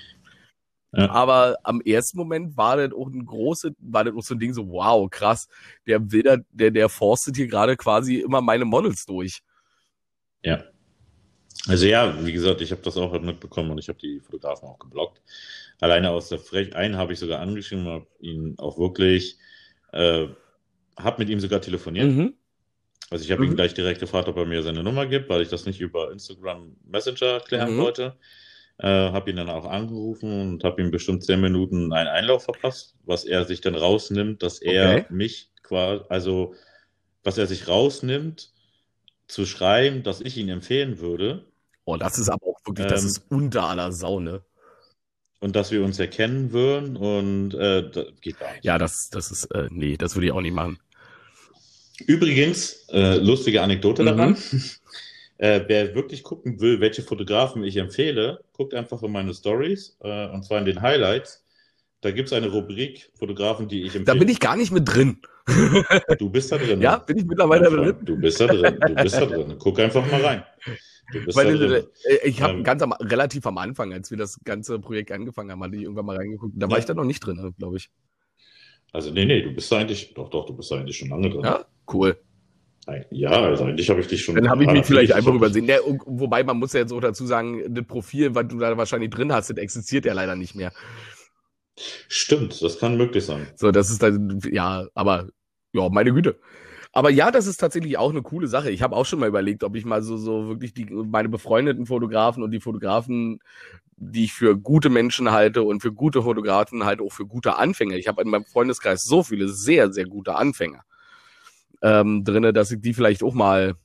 Ja. 0.95 1.09
Aber 1.09 1.57
am 1.63 1.81
ersten 1.81 2.17
Moment 2.17 2.55
war 2.57 2.77
das 2.77 2.93
auch 2.93 3.07
ein 3.07 3.25
große, 3.25 3.75
war 3.79 4.03
das 4.03 4.13
auch 4.15 4.23
so 4.23 4.35
ein 4.35 4.39
Ding 4.39 4.53
so, 4.53 4.67
wow, 4.69 5.09
krass, 5.09 5.47
der 5.87 6.11
will 6.11 6.23
da, 6.23 6.37
der, 6.51 6.71
der 6.71 6.89
forstet 6.89 7.35
hier 7.35 7.47
gerade 7.47 7.75
quasi 7.75 8.17
immer 8.19 8.41
meine 8.41 8.65
Models 8.65 9.05
durch. 9.05 9.41
Ja. 10.43 10.63
Also 11.67 11.85
ja, 11.87 12.23
wie 12.25 12.31
gesagt, 12.33 12.61
ich 12.61 12.71
habe 12.71 12.81
das 12.81 12.97
auch 12.97 13.19
mitbekommen 13.19 13.71
und 13.71 13.79
ich 13.79 13.87
habe 13.89 13.97
die 13.99 14.19
Fotografen 14.19 14.67
auch 14.67 14.77
geblockt. 14.79 15.21
Alleine 15.79 16.11
aus 16.11 16.29
der 16.29 16.39
Frech, 16.39 16.75
einen 16.75 16.97
habe 16.97 17.13
ich 17.13 17.19
sogar 17.19 17.39
angeschrieben, 17.39 17.85
habe 17.87 18.07
ihn 18.19 18.55
auch 18.59 18.77
wirklich, 18.77 19.37
äh, 19.91 20.27
habe 20.97 21.19
mit 21.19 21.29
ihm 21.29 21.39
sogar 21.39 21.61
telefoniert. 21.61 22.11
Mhm. 22.11 22.33
Also 23.09 23.23
ich 23.25 23.31
habe 23.31 23.43
ihn 23.45 23.51
Mhm. 23.51 23.55
gleich 23.55 23.73
direkt 23.73 23.99
gefragt, 23.99 24.27
ob 24.27 24.37
er 24.37 24.45
mir 24.45 24.63
seine 24.63 24.83
Nummer 24.83 25.05
gibt, 25.07 25.29
weil 25.29 25.41
ich 25.41 25.49
das 25.49 25.65
nicht 25.65 25.79
über 25.81 26.11
Instagram 26.11 26.75
Messenger 26.85 27.39
klären 27.39 27.75
Mhm. 27.75 27.81
wollte. 27.81 28.17
Äh, 28.77 28.87
habe 28.87 29.29
ihn 29.29 29.37
dann 29.37 29.49
auch 29.49 29.65
angerufen 29.65 30.31
und 30.41 30.63
habe 30.65 30.81
ihm 30.81 30.91
bestimmt 30.91 31.23
zehn 31.23 31.39
Minuten 31.41 31.93
einen 31.93 32.09
Einlauf 32.09 32.43
verpasst, 32.43 32.95
was 33.05 33.23
er 33.25 33.45
sich 33.45 33.61
dann 33.61 33.75
rausnimmt, 33.75 34.43
dass 34.43 34.61
er 34.61 35.05
Okay. 35.05 35.05
mich 35.09 35.51
quasi, 35.63 36.03
also 36.09 36.55
was 37.23 37.37
er 37.37 37.47
sich 37.47 37.67
rausnimmt, 37.67 38.53
zu 39.27 39.45
schreiben, 39.45 40.03
dass 40.03 40.21
ich 40.21 40.37
ihn 40.37 40.49
empfehlen 40.49 40.99
würde 40.99 41.45
Oh, 41.85 41.97
das 41.97 42.17
ist 42.19 42.29
aber 42.29 42.45
auch 42.47 42.59
wirklich, 42.65 42.87
das 42.87 43.03
Ähm, 43.03 43.09
ist 43.11 43.25
unter 43.29 43.63
aller 43.69 43.91
Sau, 43.91 44.19
ne? 44.19 44.43
und 45.39 45.55
dass 45.55 45.71
wir 45.71 45.83
uns 45.83 45.99
erkennen 45.99 46.51
würden 46.51 46.97
und 46.97 47.53
äh, 47.53 47.89
das 47.89 48.07
geht 48.21 48.37
gar 48.39 48.53
nicht. 48.53 48.65
Ja, 48.65 48.77
das, 48.77 49.09
das 49.11 49.31
ist, 49.31 49.45
äh, 49.51 49.67
nee, 49.71 49.97
das 49.97 50.15
würde 50.15 50.27
ich 50.27 50.31
auch 50.33 50.41
nicht 50.41 50.53
machen. 50.53 50.79
Übrigens, 52.07 52.85
äh, 52.89 53.17
lustige 53.17 53.61
Anekdote 53.61 54.03
Mhm. 54.03 54.07
daran. 54.09 54.35
Äh, 55.37 55.61
wer 55.67 55.93
wirklich 55.95 56.23
gucken 56.23 56.61
will, 56.61 56.79
welche 56.79 57.01
Fotografen 57.01 57.63
ich 57.63 57.75
empfehle, 57.77 58.39
guckt 58.53 58.73
einfach 58.73 59.03
in 59.03 59.11
meine 59.11 59.33
Stories 59.33 59.97
äh, 60.01 60.27
und 60.29 60.43
zwar 60.43 60.59
in 60.59 60.65
den 60.65 60.81
Highlights. 60.81 61.43
Da 62.01 62.11
gibt 62.11 62.27
es 62.27 62.33
eine 62.33 62.47
Rubrik 62.49 63.09
Fotografen, 63.15 63.67
die 63.67 63.83
ich 63.83 63.93
Da 63.93 63.99
empfehle. 63.99 64.19
bin 64.19 64.29
ich 64.29 64.39
gar 64.39 64.55
nicht 64.55 64.71
mit 64.71 64.87
drin. 64.87 65.19
Du 66.17 66.29
bist 66.29 66.51
da 66.51 66.57
drin. 66.57 66.81
Ja, 66.81 66.97
ne? 66.97 67.03
bin 67.05 67.17
ich 67.19 67.25
mittlerweile 67.25 67.69
drin. 67.69 67.97
Du 68.03 68.17
bist 68.17 68.39
da 68.39 68.47
drin. 68.47 68.79
Du 68.81 68.95
bist 68.95 69.15
da 69.15 69.25
drin. 69.25 69.55
Guck 69.59 69.79
einfach 69.79 70.09
mal 70.09 70.21
rein. 70.21 70.43
Du 71.13 71.23
bist 71.23 71.37
Weil, 71.37 71.57
da 71.57 71.65
drin. 71.67 71.87
äh, 72.05 72.27
ich 72.27 72.41
habe 72.41 72.53
Ähm, 72.53 72.63
ganz 72.63 72.81
am, 72.81 72.93
relativ 72.93 73.45
am 73.45 73.57
Anfang, 73.59 73.93
als 73.93 74.09
wir 74.09 74.17
das 74.17 74.39
ganze 74.43 74.79
Projekt 74.79 75.11
angefangen 75.11 75.51
haben, 75.51 75.61
hatte 75.63 75.75
ich 75.75 75.83
irgendwann 75.83 76.05
mal 76.05 76.15
reingeguckt. 76.17 76.53
Da 76.55 76.67
war 76.67 76.77
Ja. 76.77 76.79
ich 76.79 76.85
da 76.85 76.93
noch 76.95 77.03
nicht 77.03 77.19
drin, 77.19 77.53
glaube 77.59 77.77
ich. 77.77 77.89
Also 78.91 79.11
nee, 79.11 79.25
nee, 79.25 79.41
du 79.43 79.51
bist 79.53 79.71
da 79.71 79.77
eigentlich, 79.79 80.13
doch, 80.15 80.29
doch, 80.29 80.45
du 80.45 80.55
bist 80.55 80.71
da 80.71 80.77
eigentlich 80.77 80.97
schon 80.97 81.09
lange 81.09 81.29
drin. 81.29 81.41
Ja, 81.43 81.65
cool. 81.93 82.17
Ja, 83.09 83.31
also 83.31 83.63
eigentlich 83.63 83.89
habe 83.89 84.01
ich 84.01 84.07
dich 84.07 84.23
schon. 84.23 84.35
Dann 84.35 84.49
habe 84.49 84.63
ich 84.63 84.69
mich 84.69 84.85
vielleicht 84.85 85.11
einfach 85.11 85.33
übersehen. 85.33 85.65
Ja, 85.65 85.77
wobei 86.05 86.43
man 86.43 86.57
muss 86.57 86.73
ja 86.73 86.81
jetzt 86.81 86.93
auch 86.93 87.01
dazu 87.01 87.25
sagen, 87.25 87.73
das 87.73 87.85
Profil, 87.85 88.35
was 88.35 88.47
du 88.47 88.59
da 88.59 88.77
wahrscheinlich 88.77 89.09
drin 89.09 89.33
hast, 89.33 89.49
das 89.49 89.57
existiert 89.57 90.05
ja 90.05 90.13
leider 90.13 90.35
nicht 90.35 90.55
mehr. 90.55 90.71
Stimmt, 92.07 92.61
das 92.61 92.79
kann 92.79 92.95
möglich 92.95 93.25
sein. 93.25 93.47
So, 93.55 93.71
das 93.71 93.89
ist 93.89 94.03
dann, 94.03 94.39
ja, 94.51 94.87
aber, 94.93 95.29
ja, 95.73 95.89
meine 95.89 96.13
Güte. 96.13 96.39
Aber 96.93 97.09
ja, 97.09 97.31
das 97.31 97.47
ist 97.47 97.57
tatsächlich 97.57 97.97
auch 97.97 98.11
eine 98.11 98.21
coole 98.21 98.47
Sache. 98.47 98.71
Ich 98.71 98.81
habe 98.81 98.95
auch 98.95 99.05
schon 99.05 99.19
mal 99.19 99.27
überlegt, 99.27 99.63
ob 99.63 99.75
ich 99.75 99.83
mal 99.83 100.01
so, 100.01 100.15
so 100.15 100.47
wirklich 100.47 100.73
die, 100.73 100.85
meine 100.85 101.27
befreundeten 101.27 101.87
Fotografen 101.87 102.41
und 102.41 102.51
die 102.51 102.61
Fotografen, 102.61 103.39
die 103.97 104.25
ich 104.25 104.33
für 104.33 104.57
gute 104.57 104.89
Menschen 104.89 105.31
halte 105.31 105.63
und 105.63 105.81
für 105.81 105.91
gute 105.91 106.21
Fotografen 106.21 106.85
halt 106.85 107.01
auch 107.01 107.11
für 107.11 107.25
gute 107.25 107.57
Anfänger. 107.57 107.97
Ich 107.97 108.07
habe 108.07 108.21
in 108.21 108.29
meinem 108.29 108.45
Freundeskreis 108.45 109.03
so 109.03 109.23
viele 109.23 109.49
sehr, 109.49 109.91
sehr 109.91 110.05
gute 110.05 110.35
Anfänger 110.35 110.83
ähm, 111.81 112.23
drinne, 112.23 112.53
dass 112.53 112.71
ich 112.71 112.81
die 112.81 112.93
vielleicht 112.93 113.23
auch 113.23 113.33
mal 113.33 113.75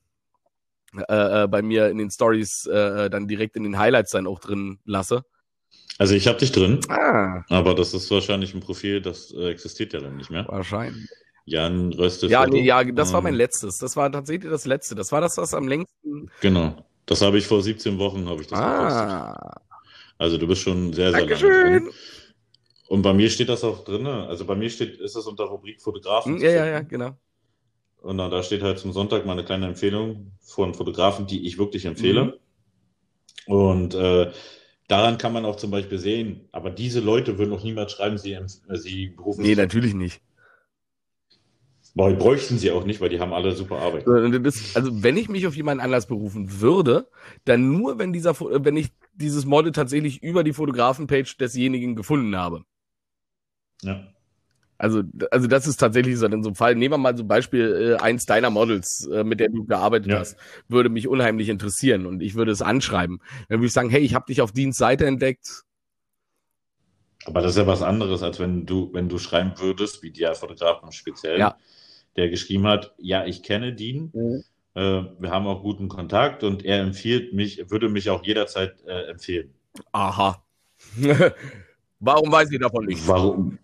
äh, 1.09 1.45
äh, 1.45 1.49
bei 1.49 1.63
mir 1.63 1.89
in 1.89 1.99
den 1.99 2.11
Stories 2.11 2.67
äh, 2.67 3.09
dann 3.11 3.29
direkt 3.29 3.57
in 3.57 3.63
den 3.63 3.79
Highlights 3.79 4.11
dann 4.11 4.27
auch 4.27 4.41
drin 4.41 4.79
lasse. 4.85 5.25
Also 5.99 6.15
ich 6.15 6.27
habe 6.27 6.39
dich 6.39 6.51
drin, 6.53 6.81
Ah, 6.89 7.43
aber 7.49 7.75
das 7.75 7.95
ist 7.95 8.11
wahrscheinlich 8.11 8.55
ein 8.55 8.61
Profil, 8.61 9.01
das 9.01 9.33
äh, 9.33 9.51
existiert 9.51 9.93
ja 9.93 10.01
dann 10.01 10.17
nicht 10.17 10.31
mehr. 10.31 10.47
wahrscheinlich. 10.49 11.09
Jan 11.45 11.93
Röste. 11.93 12.27
Ja, 12.29 12.47
nee, 12.47 12.63
ja, 12.65 12.85
das 12.85 13.13
war 13.13 13.19
Ähm, 13.19 13.25
mein 13.25 13.35
letztes. 13.35 13.79
Das 13.79 13.97
war 13.97 14.11
tatsächlich 14.11 14.51
das 14.51 14.67
letzte. 14.67 14.95
Das 14.95 15.11
war 15.13 15.21
das, 15.21 15.37
was 15.37 15.53
am 15.55 15.69
längsten. 15.69 16.31
Genau. 16.41 16.85
Das 17.07 17.23
habe 17.23 17.39
ich 17.39 17.47
vor 17.47 17.63
17 17.63 17.99
Wochen, 17.99 18.29
habe 18.29 18.41
ich 18.41 18.47
das 18.47 18.59
gepostet. 18.59 19.03
Ah, 19.03 19.61
Also 20.19 20.39
du 20.39 20.47
bist 20.47 20.63
schon 20.63 20.93
sehr, 20.93 21.11
sehr 21.11 21.21
lange 21.21 21.31
Dankeschön. 21.31 21.83
drin. 21.85 21.93
Und 22.89 23.03
bei 23.03 23.13
mir 23.13 23.31
steht 23.31 23.49
das 23.49 23.65
auch 23.65 23.85
drin. 23.85 24.07
Also 24.07 24.45
bei 24.45 24.55
mir 24.55 24.71
steht, 24.71 25.01
ist 25.01 25.17
es 25.17 25.27
unter 25.27 25.45
Rubrik 25.45 25.81
Fotografen. 25.81 26.37
Hm, 26.37 26.43
Ja, 26.43 26.51
ja, 26.51 26.67
ja, 26.67 26.81
genau. 26.83 27.17
Und 28.03 28.19
dann, 28.19 28.31
da 28.31 28.43
steht 28.43 28.63
halt 28.63 28.79
zum 28.79 28.93
Sonntag 28.93 29.27
meine 29.27 29.45
kleine 29.45 29.67
Empfehlung 29.67 30.33
von 30.41 30.75
Fotografen, 30.75 31.27
die 31.27 31.47
ich 31.47 31.59
wirklich 31.59 31.85
empfehle. 31.85 32.25
Mhm. 33.47 33.55
Und 33.55 33.95
äh, 33.95 34.31
daran 34.89 35.19
kann 35.19 35.33
man 35.33 35.45
auch 35.45 35.57
zum 35.57 35.71
Beispiel 35.71 35.99
sehen, 35.99 36.49
aber 36.53 36.71
diese 36.71 37.01
Leute 37.01 37.39
würden 37.39 37.51
noch 37.51 37.65
niemals 37.65 37.93
schreiben, 37.93 38.19
sie, 38.19 38.33
äh, 38.33 38.47
sie 38.77 39.09
berufen 39.09 39.43
Nee, 39.43 39.55
natürlich 39.55 39.95
nicht. 39.95 40.21
Weil 41.95 42.15
bräuchten 42.15 42.57
sie 42.57 42.71
auch 42.71 42.85
nicht, 42.85 43.01
weil 43.01 43.09
die 43.09 43.19
haben 43.19 43.33
alle 43.33 43.53
super 43.53 43.79
Arbeit. 43.79 44.07
also 44.07 45.03
wenn 45.03 45.17
ich 45.17 45.29
mich 45.29 45.47
auf 45.47 45.57
jemanden 45.57 45.83
anders 45.83 46.07
berufen 46.07 46.61
würde, 46.61 47.09
dann 47.45 47.73
nur, 47.73 47.99
wenn 47.99 48.13
dieser, 48.13 48.39
wenn 48.39 48.77
ich 48.77 48.91
dieses 49.13 49.45
Model 49.45 49.73
tatsächlich 49.73 50.23
über 50.23 50.45
die 50.45 50.53
Fotografenpage 50.53 51.37
desjenigen 51.37 51.97
gefunden 51.97 52.37
habe. 52.37 52.63
Ja. 53.83 54.07
Also, 54.81 55.03
also 55.31 55.47
das 55.47 55.67
ist 55.67 55.77
tatsächlich 55.77 56.17
so 56.17 56.25
in 56.25 56.43
so 56.43 56.49
einem 56.49 56.55
Fall. 56.55 56.75
Nehmen 56.75 56.95
wir 56.95 56.99
mal 56.99 57.15
zum 57.15 57.29
Beispiel 57.29 57.99
äh, 57.99 58.03
eins 58.03 58.25
deiner 58.25 58.49
Models, 58.49 59.07
äh, 59.13 59.25
mit 59.25 59.39
der 59.39 59.51
du 59.51 59.67
gearbeitet 59.67 60.11
ja. 60.11 60.21
hast, 60.21 60.39
würde 60.69 60.89
mich 60.89 61.07
unheimlich 61.07 61.51
interessieren 61.51 62.07
und 62.07 62.23
ich 62.23 62.35
würde 62.35 62.51
es 62.51 62.63
anschreiben. 62.63 63.21
Dann 63.51 63.59
würde 63.59 63.67
ich 63.67 63.75
sagen, 63.75 63.91
hey, 63.91 64.01
ich 64.01 64.15
habe 64.15 64.25
dich 64.25 64.41
auf 64.41 64.53
Dienstseite 64.53 65.05
entdeckt. 65.05 65.65
Aber 67.27 67.43
das 67.43 67.51
ist 67.51 67.59
ja 67.59 67.67
was 67.67 67.83
anderes, 67.83 68.23
als 68.23 68.41
wenn 68.41 68.65
du, 68.65 68.89
wenn 68.95 69.11
du 69.11 69.19
schreiben 69.19 69.53
würdest, 69.59 70.03
wie 70.03 70.13
der 70.13 70.35
Fotografen 70.35 70.91
speziell, 70.93 71.39
ja. 71.39 71.59
der 72.17 72.31
geschrieben 72.31 72.67
hat, 72.67 72.95
ja, 72.97 73.27
ich 73.27 73.43
kenne 73.43 73.75
Dean, 73.75 74.11
mhm. 74.15 74.45
äh, 74.73 75.03
wir 75.19 75.31
haben 75.31 75.47
auch 75.47 75.61
guten 75.61 75.89
Kontakt 75.89 76.43
und 76.43 76.65
er 76.65 76.81
empfiehlt 76.81 77.35
mich, 77.35 77.71
würde 77.71 77.91
mich 77.91 78.09
auch 78.09 78.25
jederzeit 78.25 78.83
äh, 78.87 79.11
empfehlen. 79.11 79.53
Aha. 79.93 80.43
Warum 82.01 82.33
weiß 82.33 82.51
ich 82.51 82.59
davon 82.59 82.87
nicht? 82.87 83.07
Warum? 83.07 83.59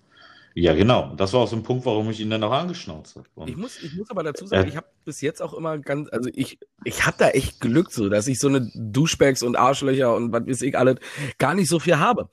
Ja, 0.58 0.74
genau. 0.74 1.14
Das 1.16 1.34
war 1.34 1.40
auch 1.40 1.48
so 1.48 1.54
ein 1.54 1.62
Punkt, 1.62 1.84
warum 1.84 2.08
ich 2.08 2.18
ihn 2.18 2.30
dann 2.30 2.42
auch 2.42 2.50
angeschnauzt 2.50 3.14
habe. 3.14 3.50
Ich 3.50 3.58
muss, 3.58 3.82
ich 3.82 3.94
muss 3.94 4.08
aber 4.08 4.22
dazu 4.22 4.46
sagen, 4.46 4.66
äh, 4.66 4.70
ich 4.70 4.76
habe 4.78 4.86
bis 5.04 5.20
jetzt 5.20 5.42
auch 5.42 5.52
immer 5.52 5.76
ganz, 5.76 6.08
also 6.10 6.30
ich, 6.32 6.58
ich 6.82 7.04
habe 7.04 7.16
da 7.18 7.28
echt 7.28 7.60
Glück 7.60 7.92
so, 7.92 8.08
dass 8.08 8.26
ich 8.26 8.38
so 8.38 8.48
eine 8.48 8.70
Duschbags 8.74 9.42
und 9.42 9.54
Arschlöcher 9.54 10.16
und 10.16 10.32
was 10.32 10.46
weiß 10.46 10.62
ich 10.62 10.78
alles 10.78 10.96
gar 11.36 11.52
nicht 11.52 11.68
so 11.68 11.78
viel 11.78 11.98
habe. 11.98 12.30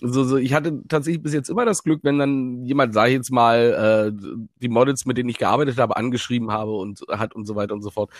So, 0.00 0.24
so, 0.24 0.38
ich 0.38 0.54
hatte 0.54 0.84
tatsächlich 0.88 1.22
bis 1.22 1.34
jetzt 1.34 1.50
immer 1.50 1.66
das 1.66 1.82
Glück, 1.82 2.00
wenn 2.02 2.18
dann 2.18 2.64
jemand, 2.64 2.94
sag 2.94 3.08
ich 3.08 3.14
jetzt 3.14 3.30
mal, 3.30 4.10
äh, 4.10 4.38
die 4.62 4.70
Models, 4.70 5.04
mit 5.04 5.18
denen 5.18 5.28
ich 5.28 5.36
gearbeitet 5.36 5.76
habe, 5.76 5.98
angeschrieben 5.98 6.52
habe 6.52 6.72
und 6.72 7.02
hat 7.10 7.34
und 7.34 7.44
so 7.44 7.56
weiter 7.56 7.74
und 7.74 7.82
so 7.82 7.90
fort. 7.90 8.10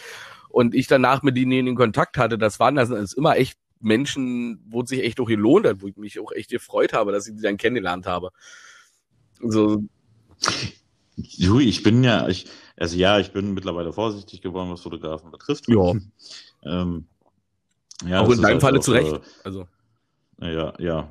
Und 0.51 0.75
ich 0.75 0.87
danach 0.87 1.23
mit 1.23 1.35
denen 1.35 1.67
in 1.67 1.77
Kontakt 1.77 2.19
hatte, 2.19 2.37
das 2.37 2.61
waren 2.61 2.75
das 2.75 2.91
ist 2.91 3.15
immer 3.15 3.37
echt 3.37 3.59
Menschen, 3.81 4.63
wo 4.69 4.83
es 4.83 4.91
sich 4.91 5.03
echt 5.03 5.19
auch 5.19 5.29
gelohnt 5.29 5.67
hat, 5.67 5.81
wo 5.81 5.87
ich 5.89 5.97
mich 5.97 6.21
auch 6.21 6.33
echt 6.33 6.51
gefreut 6.51 6.93
habe, 6.93 7.11
dass 7.11 7.27
ich 7.27 7.37
die 7.37 7.43
dann 7.43 7.57
kennengelernt 7.57 8.07
habe. 8.07 8.33
So. 9.41 9.83
Jui, 11.17 11.65
ich 11.65 11.83
bin 11.83 12.05
ja, 12.05 12.29
ich, 12.29 12.47
also 12.77 12.97
ja, 12.97 13.19
ich 13.19 13.33
bin 13.33 13.55
mittlerweile 13.55 13.93
vorsichtig 13.93 14.43
geworden, 14.43 14.71
was 14.71 14.83
Fotografen 14.83 15.31
betrifft. 15.31 15.67
Ja. 15.69 15.95
ähm, 16.65 17.07
ja 18.07 18.21
auch 18.21 18.31
in 18.31 18.43
deinem 18.43 18.55
halt 18.55 18.61
Falle 18.63 18.79
auch, 18.79 18.83
zu 18.83 18.93
Recht. 18.93 19.13
Äh, 19.13 19.21
also. 19.45 19.67
Ja, 20.41 20.75
ja. 20.79 21.09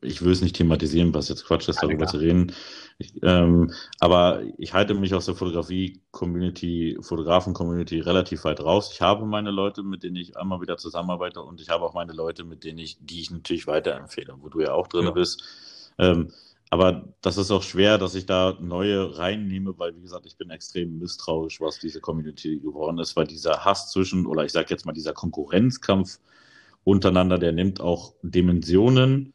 Ich 0.00 0.22
will 0.22 0.32
es 0.32 0.40
nicht 0.40 0.56
thematisieren, 0.56 1.12
was 1.12 1.28
jetzt 1.28 1.44
Quatsch 1.44 1.68
ist, 1.68 1.82
darüber 1.82 2.04
ja, 2.04 2.10
zu 2.10 2.16
reden. 2.16 2.52
Ich, 2.96 3.12
ähm, 3.22 3.72
aber 3.98 4.42
ich 4.56 4.72
halte 4.72 4.94
mich 4.94 5.14
aus 5.14 5.26
der 5.26 5.34
Fotografie-Community, 5.34 6.98
Fotografen-Community 7.00 8.00
relativ 8.00 8.44
weit 8.44 8.60
raus. 8.60 8.90
Ich 8.92 9.02
habe 9.02 9.26
meine 9.26 9.50
Leute, 9.50 9.82
mit 9.82 10.02
denen 10.02 10.16
ich 10.16 10.36
einmal 10.38 10.62
wieder 10.62 10.78
zusammenarbeite 10.78 11.42
und 11.42 11.60
ich 11.60 11.68
habe 11.68 11.84
auch 11.84 11.92
meine 11.92 12.12
Leute, 12.12 12.44
mit 12.44 12.64
denen 12.64 12.78
ich, 12.78 12.96
die 13.00 13.20
ich 13.20 13.30
natürlich 13.30 13.66
weiterempfehle, 13.66 14.34
wo 14.40 14.48
du 14.48 14.60
ja 14.60 14.72
auch 14.72 14.86
drin 14.86 15.04
ja. 15.04 15.10
bist. 15.10 15.42
Ähm, 15.98 16.30
aber 16.70 17.12
das 17.20 17.36
ist 17.36 17.50
auch 17.50 17.64
schwer, 17.64 17.98
dass 17.98 18.14
ich 18.14 18.26
da 18.26 18.56
neue 18.60 19.18
reinnehme, 19.18 19.76
weil, 19.76 19.96
wie 19.96 20.02
gesagt, 20.02 20.24
ich 20.26 20.36
bin 20.36 20.50
extrem 20.50 20.98
misstrauisch, 20.98 21.60
was 21.60 21.80
diese 21.80 22.00
Community 22.00 22.60
geworden 22.60 22.98
ist, 22.98 23.16
weil 23.16 23.26
dieser 23.26 23.64
Hass 23.64 23.90
zwischen, 23.90 24.24
oder 24.24 24.44
ich 24.44 24.52
sage 24.52 24.68
jetzt 24.70 24.86
mal, 24.86 24.92
dieser 24.92 25.12
Konkurrenzkampf 25.12 26.20
untereinander, 26.84 27.38
der 27.38 27.50
nimmt 27.50 27.80
auch 27.80 28.14
Dimensionen. 28.22 29.34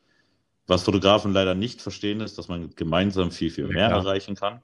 Was 0.65 0.83
Fotografen 0.83 1.33
leider 1.33 1.55
nicht 1.55 1.81
verstehen, 1.81 2.21
ist, 2.21 2.37
dass 2.37 2.47
man 2.47 2.69
gemeinsam 2.75 3.31
viel, 3.31 3.51
viel 3.51 3.67
mehr 3.67 3.89
ja. 3.89 3.97
erreichen 3.97 4.35
kann 4.35 4.61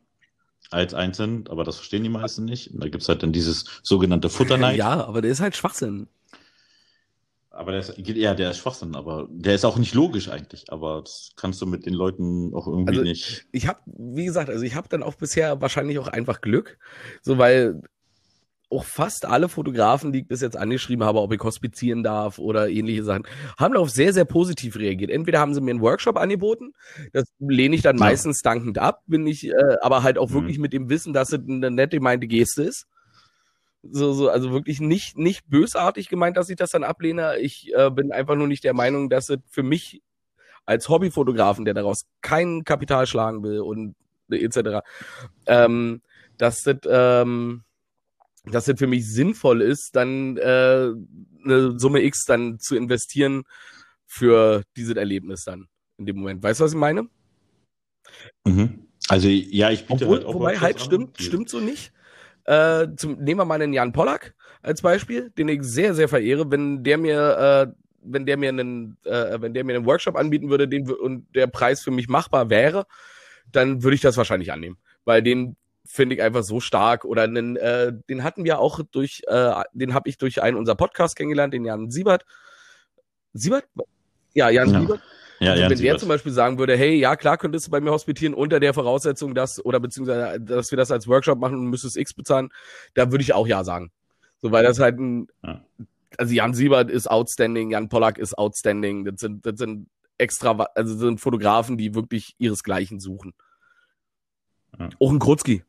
als 0.70 0.94
einzeln, 0.94 1.48
aber 1.50 1.66
das 1.66 1.76
verstehen 1.76 2.04
die 2.04 2.10
meisten 2.10 2.46
nicht. 2.46 2.74
Und 2.74 2.82
da 2.82 2.88
gibt's 2.88 3.10
halt 3.10 3.22
dann 3.22 3.34
dieses 3.34 3.82
sogenannte 3.84 4.30
Futterneid. 4.30 4.78
Ja, 4.78 5.06
aber 5.06 5.22
der 5.22 5.32
ist 5.32 5.42
halt 5.42 5.58
Schwachsinn. 5.58 6.08
Aber 7.54 7.72
der 7.72 7.82
ist, 7.82 7.98
ja, 7.98 8.34
der 8.34 8.52
ist 8.52 8.60
Schwachsinn, 8.60 8.96
aber 8.96 9.28
der 9.30 9.56
ist 9.56 9.66
auch 9.66 9.78
nicht 9.78 9.94
logisch 9.94 10.30
eigentlich. 10.30 10.72
Aber 10.72 11.02
das 11.02 11.32
kannst 11.36 11.62
du 11.62 11.66
mit 11.66 11.86
den 11.86 11.94
Leuten 11.94 12.54
auch 12.56 12.66
irgendwie 12.66 12.90
also, 12.90 13.02
nicht. 13.02 13.46
Ich 13.52 13.68
habe, 13.68 13.80
wie 13.86 14.26
gesagt, 14.26 14.50
also 14.50 14.64
ich 14.64 14.76
habe 14.76 14.88
dann 14.88 15.04
auch 15.04 15.16
bisher 15.16 15.60
wahrscheinlich 15.62 16.00
auch 16.00 16.08
einfach 16.08 16.40
Glück, 16.40 16.78
so 17.22 17.38
weil 17.38 17.82
auch 18.72 18.86
fast 18.86 19.26
alle 19.26 19.50
Fotografen, 19.50 20.14
die 20.14 20.20
ich 20.20 20.28
bis 20.28 20.40
jetzt 20.40 20.56
angeschrieben 20.56 21.06
habe, 21.06 21.20
ob 21.20 21.34
ich 21.34 21.42
hospizieren 21.42 22.04
darf 22.04 22.40
oder 22.40 22.70
ähnliche 22.70 23.04
Sachen, 23.04 23.24
haben 23.60 23.74
darauf 23.74 23.90
sehr, 23.90 24.14
sehr 24.14 24.26
positiv 24.26 24.78
reagiert. 24.78 25.12
Entweder 25.12 25.40
haben 25.40 25.54
sie 25.54 25.62
mir 25.62 25.72
einen 25.72 25.82
Workshop 25.82 26.18
angeboten, 26.18 26.72
das 27.12 27.26
lehne 27.40 27.76
ich 27.76 27.82
dann 27.82 27.98
ja. 27.98 28.06
meistens 28.06 28.42
dankend 28.42 28.78
ab, 28.78 29.02
bin 29.08 29.28
ich, 29.28 29.50
äh, 29.50 29.76
aber 29.82 30.04
halt 30.04 30.18
auch 30.18 30.30
mhm. 30.30 30.36
wirklich 30.36 30.58
mit 30.58 30.72
dem 30.72 30.90
Wissen, 30.90 31.12
dass 31.12 31.34
es 31.34 31.42
eine 31.46 31.70
nette 31.70 31.98
gemeinte 31.98 32.28
Geste 32.28 32.64
ist. 32.64 32.88
So, 33.84 34.14
so, 34.14 34.30
also 34.30 34.52
wirklich 34.52 34.80
nicht, 34.80 35.18
nicht 35.18 35.50
bösartig 35.50 36.08
gemeint, 36.08 36.38
dass 36.38 36.50
ich 36.50 36.56
das 36.56 36.72
dann 36.72 36.84
ablehne. 36.84 37.40
Ich 37.40 37.74
äh, 37.74 37.90
bin 37.90 38.12
einfach 38.12 38.36
nur 38.36 38.48
nicht 38.48 38.64
der 38.64 38.74
Meinung, 38.74 39.10
dass 39.10 39.30
es 39.30 39.40
für 39.50 39.64
mich 39.64 40.02
als 40.66 40.88
Hobbyfotografen, 40.88 41.66
der 41.66 41.74
daraus 41.74 42.06
kein 42.22 42.64
Kapital 42.64 43.08
schlagen 43.08 43.44
will 43.44 43.60
und 43.60 43.96
etc., 44.30 44.82
ähm, 45.48 46.02
dass 46.38 46.64
das, 46.64 46.78
ähm, 46.88 47.64
dass 48.46 48.66
das 48.66 48.80
für 48.80 48.88
mich 48.88 49.12
sinnvoll 49.12 49.62
ist, 49.62 49.96
dann 49.96 50.38
äh, 50.38 50.92
eine 51.44 51.80
Summe 51.80 52.04
X 52.04 52.26
dann 52.26 52.60
zu 52.60 52.76
investieren 52.76 53.44
für 54.06 54.64
dieses 54.76 54.96
Erlebnis 54.96 55.46
dann 55.46 55.68
in 55.98 56.06
dem 56.06 56.18
Moment. 56.18 56.44
Weißt 56.44 56.60
du, 56.60 56.66
was 56.66 56.72
ich 56.72 56.78
meine? 56.78 57.08
Mhm. 58.46 58.88
Also 59.08 59.28
ja, 59.28 59.72
ich 59.72 59.86
biete 59.86 60.06
Obwohl, 60.06 60.18
halt 60.18 60.26
auch 60.26 60.34
Wobei, 60.36 60.60
halt 60.60 60.80
stimmt, 60.80 61.22
stimmt 61.22 61.50
so 61.50 61.60
nicht. 61.60 61.92
Äh, 62.52 62.98
zum, 62.98 63.14
nehmen 63.14 63.40
wir 63.40 63.46
mal 63.46 63.62
einen 63.62 63.72
Jan 63.72 63.94
Pollack 63.94 64.34
als 64.62 64.82
Beispiel, 64.82 65.30
den 65.38 65.48
ich 65.48 65.64
sehr, 65.64 65.94
sehr 65.94 66.10
verehre. 66.10 66.52
Wenn 66.52 66.84
der 66.84 66.98
mir, 66.98 67.72
äh, 67.72 67.82
wenn 68.04 68.26
der 68.26 68.36
mir 68.36 68.50
einen, 68.50 68.98
äh, 69.06 69.40
wenn 69.40 69.54
der 69.54 69.64
mir 69.64 69.74
einen 69.74 69.86
Workshop 69.86 70.18
anbieten 70.18 70.50
würde, 70.50 70.68
den 70.68 70.92
und 70.92 71.34
der 71.34 71.48
Preis 71.48 71.82
für 71.82 71.92
mich 71.92 72.10
machbar 72.10 72.50
wäre, 72.50 72.88
dann 73.50 73.84
würde 73.84 73.96
ich 73.96 74.02
das 74.02 74.18
wahrscheinlich 74.18 74.52
annehmen, 74.52 74.78
weil 75.06 75.24
den 75.24 75.56
finde 75.86 76.16
ich 76.16 76.22
einfach 76.22 76.44
so 76.44 76.60
stark. 76.60 77.06
Oder 77.06 77.24
einen, 77.24 77.56
äh, 77.56 77.94
den 78.10 78.22
hatten 78.26 78.44
wir 78.44 78.60
auch 78.60 78.82
durch, 78.92 79.22
äh, 79.28 79.54
den 79.72 79.94
habe 79.94 80.10
ich 80.10 80.18
durch 80.18 80.44
einen 80.44 80.58
unserer 80.58 80.76
Podcast 80.76 81.16
kennengelernt, 81.16 81.54
den 81.54 81.64
Jan 81.64 81.90
Siebert. 81.90 82.26
Siebert? 83.32 83.64
Ja, 84.34 84.50
Jan 84.50 84.74
ja. 84.74 84.82
Siebert. 84.82 85.02
Ja, 85.42 85.54
also, 85.54 85.70
wenn 85.72 85.80
der 85.80 85.98
zum 85.98 86.08
Beispiel 86.08 86.32
sagen 86.32 86.60
würde, 86.60 86.78
hey, 86.78 86.94
ja, 86.94 87.16
klar 87.16 87.36
könntest 87.36 87.66
du 87.66 87.72
bei 87.72 87.82
mir 87.82 87.90
hospitieren 87.90 88.36
unter 88.36 88.60
der 88.60 88.76
Voraussetzung, 88.76 89.34
dass, 89.34 89.64
oder 89.66 89.80
beziehungsweise, 89.80 90.40
dass 90.40 90.70
wir 90.70 90.78
das 90.78 90.92
als 90.92 91.08
Workshop 91.08 91.40
machen 91.40 91.58
und 91.58 91.66
müsstest 91.66 91.98
X 91.98 92.14
bezahlen, 92.14 92.50
da 92.94 93.12
würde 93.12 93.24
ich 93.24 93.34
auch 93.34 93.48
ja 93.48 93.64
sagen. 93.64 93.92
So, 94.38 94.52
weil 94.52 94.64
das 94.64 94.80
halt 94.80 95.00
ein, 95.00 95.28
ja. 95.44 95.66
also 96.18 96.32
Jan 96.32 96.54
Siebert 96.54 96.92
ist 96.92 97.10
outstanding, 97.10 97.72
Jan 97.72 97.90
Pollack 97.90 98.20
ist 98.20 98.38
outstanding, 98.38 99.04
das 99.04 99.20
sind, 99.20 99.44
das 99.44 99.58
sind 99.58 99.88
extra, 100.20 100.52
also 100.76 100.94
das 100.94 101.02
sind 101.02 101.20
Fotografen, 101.20 101.76
die 101.76 101.96
wirklich 101.96 102.36
ihresgleichen 102.38 103.00
suchen. 103.00 103.34
Ja. 104.78 104.90
Auch 105.00 105.12
ein 105.12 105.18
Krutzki. 105.18 105.64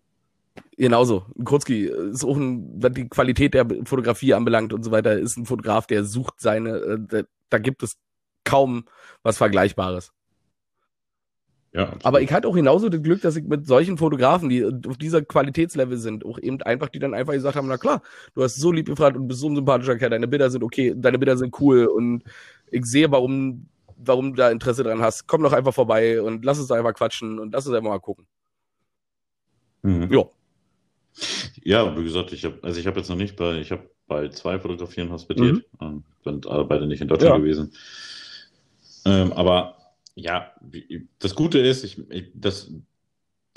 Genauso. 0.76 1.24
Ein 1.38 1.46
Krutzki 1.46 1.86
ist 1.86 2.24
auch 2.26 2.36
ein, 2.36 2.82
was 2.82 2.92
die 2.92 3.08
Qualität 3.08 3.54
der 3.54 3.66
Fotografie 3.84 4.34
anbelangt 4.34 4.74
und 4.74 4.82
so 4.82 4.90
weiter, 4.90 5.18
ist 5.18 5.38
ein 5.38 5.46
Fotograf, 5.46 5.86
der 5.86 6.04
sucht 6.04 6.40
seine, 6.40 6.98
äh, 7.10 7.24
da 7.48 7.58
gibt 7.58 7.82
es 7.82 7.96
kaum 8.44 8.84
was 9.22 9.38
Vergleichbares. 9.38 10.12
Ja, 11.74 11.96
aber 12.02 12.20
ich 12.20 12.30
hatte 12.30 12.48
auch 12.48 12.54
genauso 12.54 12.90
das 12.90 13.02
Glück, 13.02 13.22
dass 13.22 13.36
ich 13.36 13.44
mit 13.44 13.66
solchen 13.66 13.96
Fotografen, 13.96 14.50
die 14.50 14.62
auf 14.62 14.98
dieser 14.98 15.22
Qualitätslevel 15.22 15.96
sind, 15.96 16.26
auch 16.26 16.38
eben 16.38 16.60
einfach, 16.62 16.90
die 16.90 16.98
dann 16.98 17.14
einfach 17.14 17.32
gesagt 17.32 17.56
haben, 17.56 17.66
na 17.66 17.78
klar, 17.78 18.02
du 18.34 18.42
hast 18.42 18.56
so 18.56 18.70
lieb 18.72 18.86
gefragt 18.86 19.16
und 19.16 19.26
bist 19.26 19.40
so 19.40 19.48
ein 19.48 19.56
sympathischer 19.56 19.96
Kerl, 19.96 20.10
deine 20.10 20.28
Bilder 20.28 20.50
sind 20.50 20.62
okay, 20.62 20.92
deine 20.94 21.18
Bilder 21.18 21.38
sind 21.38 21.58
cool 21.60 21.86
und 21.86 22.24
ich 22.70 22.84
sehe, 22.84 23.10
warum, 23.10 23.68
warum 23.96 24.32
du 24.32 24.36
da 24.36 24.50
Interesse 24.50 24.82
dran 24.82 25.00
hast. 25.00 25.26
Komm 25.26 25.42
doch 25.42 25.54
einfach 25.54 25.72
vorbei 25.72 26.20
und 26.20 26.44
lass 26.44 26.60
uns 26.60 26.70
einfach 26.70 26.92
quatschen 26.92 27.38
und 27.38 27.54
lass 27.54 27.66
uns 27.66 27.74
einfach 27.74 27.90
mal 27.90 28.00
gucken. 28.00 28.26
Mhm. 29.80 30.12
Ja. 30.12 30.24
Ja, 31.62 31.96
wie 31.96 32.04
gesagt, 32.04 32.34
ich 32.34 32.44
habe, 32.44 32.58
also 32.62 32.78
ich 32.78 32.86
habe 32.86 32.98
jetzt 32.98 33.08
noch 33.08 33.16
nicht 33.16 33.36
bei, 33.36 33.56
ich 33.56 33.72
habe 33.72 33.88
bei 34.06 34.28
zwei 34.28 34.58
Fotografieren 34.58 35.10
hospitiert, 35.10 35.64
mhm. 35.80 36.04
sind 36.22 36.46
beide 36.68 36.86
nicht 36.86 37.00
in 37.00 37.08
Deutschland 37.08 37.34
ja. 37.34 37.38
gewesen. 37.38 37.72
Ähm, 39.04 39.32
aber 39.32 39.76
ja, 40.14 40.52
das 41.18 41.34
Gute 41.34 41.58
ist, 41.58 41.84
ich, 41.84 41.98
ich 42.10 42.30
das, 42.34 42.70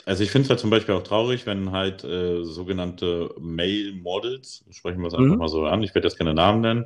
also 0.06 0.24
ich 0.24 0.32
finde 0.32 0.46
es 0.46 0.50
halt 0.50 0.60
zum 0.60 0.70
Beispiel 0.70 0.96
auch 0.96 1.04
traurig, 1.04 1.46
wenn 1.46 1.72
halt 1.72 2.04
äh, 2.04 2.44
sogenannte 2.44 3.34
Male 3.40 3.94
Models, 3.94 4.64
sprechen 4.72 5.02
wir 5.02 5.08
es 5.08 5.14
einfach 5.14 5.34
mhm. 5.34 5.40
mal 5.40 5.48
so 5.48 5.66
an, 5.66 5.84
ich 5.84 5.94
werde 5.94 6.08
jetzt 6.08 6.18
keine 6.18 6.34
Namen 6.34 6.62
nennen, 6.62 6.86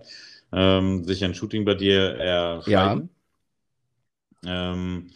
ähm, 0.51 1.03
sich 1.05 1.23
ein 1.23 1.35
Shooting 1.35 1.65
bei 1.65 1.75
dir 1.75 2.15
erscheinen. 2.15 3.09
Ja. 4.43 4.71
Ähm, 4.71 5.11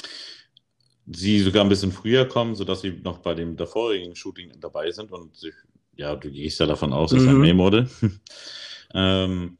sie 1.11 1.39
sogar 1.39 1.63
ein 1.63 1.69
bisschen 1.69 1.91
früher 1.91 2.25
kommen, 2.25 2.55
sodass 2.55 2.81
sie 2.81 2.91
noch 3.03 3.19
bei 3.19 3.33
dem 3.33 3.57
davorigen 3.57 4.15
Shooting 4.15 4.51
dabei 4.59 4.91
sind 4.91 5.11
und 5.11 5.35
sich, 5.35 5.53
ja, 5.95 6.15
du 6.15 6.29
gehst 6.29 6.59
ja 6.59 6.65
davon 6.65 6.93
aus, 6.93 7.11
es 7.11 7.23
ist 7.23 7.27
ein 7.27 7.35
mhm. 7.35 7.41
Male-Model. 7.41 7.89
ähm, 8.93 9.57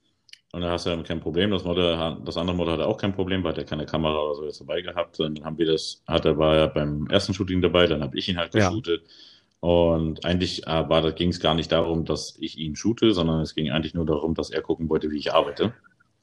und 0.53 0.61
da 0.61 0.69
hast 0.69 0.85
du 0.85 0.91
ja 0.91 1.01
kein 1.01 1.19
Problem. 1.19 1.49
Das, 1.49 1.63
Model, 1.63 1.97
das 2.23 2.37
andere 2.37 2.55
Model 2.55 2.73
hatte 2.73 2.85
auch 2.85 2.97
kein 2.97 3.15
Problem, 3.15 3.43
weil 3.43 3.57
er 3.57 3.63
keine 3.63 3.87
Kamera 3.87 4.19
oder 4.19 4.35
so 4.35 4.45
jetzt 4.45 4.61
dabei 4.61 4.81
gehabt. 4.81 5.19
Und 5.19 5.39
dann 5.39 5.45
haben 5.45 5.57
wir 5.57 5.65
das, 5.65 6.03
hat 6.07 6.25
er 6.25 6.37
war 6.37 6.55
ja 6.55 6.67
beim 6.67 7.07
ersten 7.07 7.33
Shooting 7.33 7.59
dabei, 7.59 7.87
dann 7.87 8.03
habe 8.03 8.15
ich 8.19 8.29
ihn 8.29 8.37
halt 8.37 8.51
geshootet. 8.51 9.01
Ja. 9.03 9.67
Und 9.67 10.23
eigentlich 10.23 10.67
äh, 10.67 11.11
ging 11.15 11.29
es 11.29 11.39
gar 11.39 11.55
nicht 11.55 11.71
darum, 11.71 12.05
dass 12.05 12.37
ich 12.39 12.59
ihn 12.59 12.75
shoote, 12.75 13.13
sondern 13.13 13.41
es 13.41 13.55
ging 13.55 13.71
eigentlich 13.71 13.95
nur 13.95 14.05
darum, 14.05 14.35
dass 14.35 14.51
er 14.51 14.61
gucken 14.61 14.89
wollte, 14.89 15.09
wie 15.09 15.17
ich 15.17 15.33
arbeite. 15.33 15.73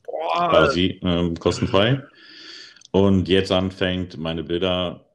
Boah. 0.04 0.48
Quasi 0.50 1.00
ähm, 1.02 1.34
kostenfrei. 1.34 2.04
Und 2.92 3.28
jetzt 3.28 3.50
anfängt, 3.50 4.16
meine 4.16 4.44
Bilder 4.44 5.06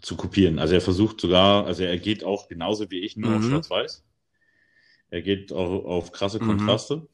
zu 0.00 0.16
kopieren. 0.16 0.60
Also 0.60 0.74
er 0.74 0.80
versucht 0.80 1.20
sogar, 1.20 1.66
also 1.66 1.82
er 1.82 1.98
geht 1.98 2.22
auch 2.22 2.46
genauso 2.46 2.88
wie 2.92 3.00
ich, 3.00 3.16
nur 3.16 3.30
mhm. 3.30 3.36
auf 3.36 3.44
Schwarz-Weiß. 3.44 4.04
Er 5.10 5.22
geht 5.22 5.52
auch 5.52 5.84
auf 5.84 6.12
krasse 6.12 6.40
mhm. 6.40 6.46
Kontraste. 6.46 6.96
Mhm. 6.98 7.08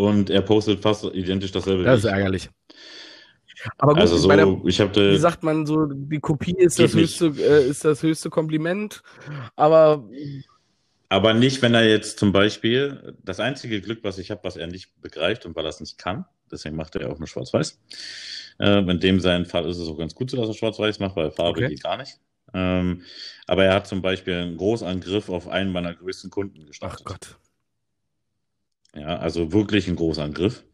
Und 0.00 0.30
er 0.30 0.40
postet 0.40 0.80
fast 0.80 1.04
identisch 1.04 1.52
dasselbe. 1.52 1.84
Das 1.84 2.00
ist 2.00 2.04
ärgerlich. 2.06 2.48
Aber 3.76 3.92
gut, 3.92 4.00
also 4.00 4.16
so, 4.16 4.30
habe 4.30 4.64
wie 4.64 5.18
sagt 5.18 5.42
man 5.42 5.66
so, 5.66 5.84
die 5.84 6.20
Kopie 6.20 6.56
ist 6.56 6.78
das 6.78 6.94
höchste, 6.94 7.26
äh, 7.26 7.68
ist 7.68 7.84
das 7.84 8.02
höchste 8.02 8.30
Kompliment, 8.30 9.02
aber 9.54 10.08
aber 11.10 11.34
nicht, 11.34 11.60
wenn 11.60 11.74
er 11.74 11.86
jetzt 11.86 12.18
zum 12.18 12.32
Beispiel 12.32 13.14
das 13.22 13.38
einzige 13.38 13.82
Glück, 13.82 14.02
was 14.02 14.16
ich 14.16 14.30
habe, 14.30 14.40
was 14.44 14.56
er 14.56 14.68
nicht 14.68 14.98
begreift 15.02 15.44
und 15.44 15.54
weil 15.56 15.66
er 15.66 15.70
es 15.70 15.80
nicht 15.80 15.98
kann, 15.98 16.24
deswegen 16.50 16.76
macht 16.76 16.94
er 16.94 17.02
ja 17.02 17.08
auch 17.08 17.18
nur 17.18 17.28
Schwarz-Weiß. 17.28 17.78
Äh, 18.60 18.78
in 18.78 19.00
dem 19.00 19.20
seinen 19.20 19.44
Fall 19.44 19.68
ist 19.68 19.78
es 19.78 19.88
auch 19.88 19.98
ganz 19.98 20.14
gut 20.14 20.30
so, 20.30 20.38
dass 20.38 20.48
er 20.48 20.54
Schwarz-Weiß 20.54 21.00
macht, 21.00 21.16
weil 21.16 21.30
Farbe 21.30 21.58
okay. 21.58 21.68
geht 21.68 21.82
gar 21.82 21.98
nicht. 21.98 22.18
Ähm, 22.54 23.02
aber 23.46 23.64
er 23.64 23.74
hat 23.74 23.88
zum 23.88 24.00
Beispiel 24.00 24.34
einen 24.34 24.56
Großangriff 24.56 25.28
auf 25.28 25.48
einen 25.48 25.72
meiner 25.72 25.92
größten 25.92 26.30
Kunden 26.30 26.64
gestartet. 26.64 27.02
Ach 27.04 27.12
Gott. 27.12 27.36
Ja, 28.94 29.18
also 29.18 29.52
wirklich 29.52 29.86
einen 29.86 29.96
Großangriff. 29.96 30.64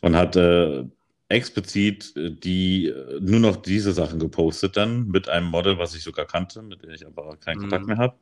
Und 0.00 0.14
hat 0.16 0.36
äh, 0.36 0.84
explizit 1.28 2.16
äh, 2.16 2.30
die 2.30 2.86
äh, 2.86 3.18
nur 3.20 3.40
noch 3.40 3.56
diese 3.56 3.92
Sachen 3.92 4.18
gepostet 4.18 4.76
dann 4.76 5.08
mit 5.08 5.28
einem 5.28 5.46
Model, 5.46 5.78
was 5.78 5.94
ich 5.94 6.02
sogar 6.02 6.26
kannte, 6.26 6.62
mit 6.62 6.82
dem 6.82 6.90
ich 6.90 7.06
aber 7.06 7.36
keinen 7.36 7.60
Kontakt 7.60 7.82
mhm. 7.82 7.88
mehr 7.88 7.98
habe. 7.98 8.16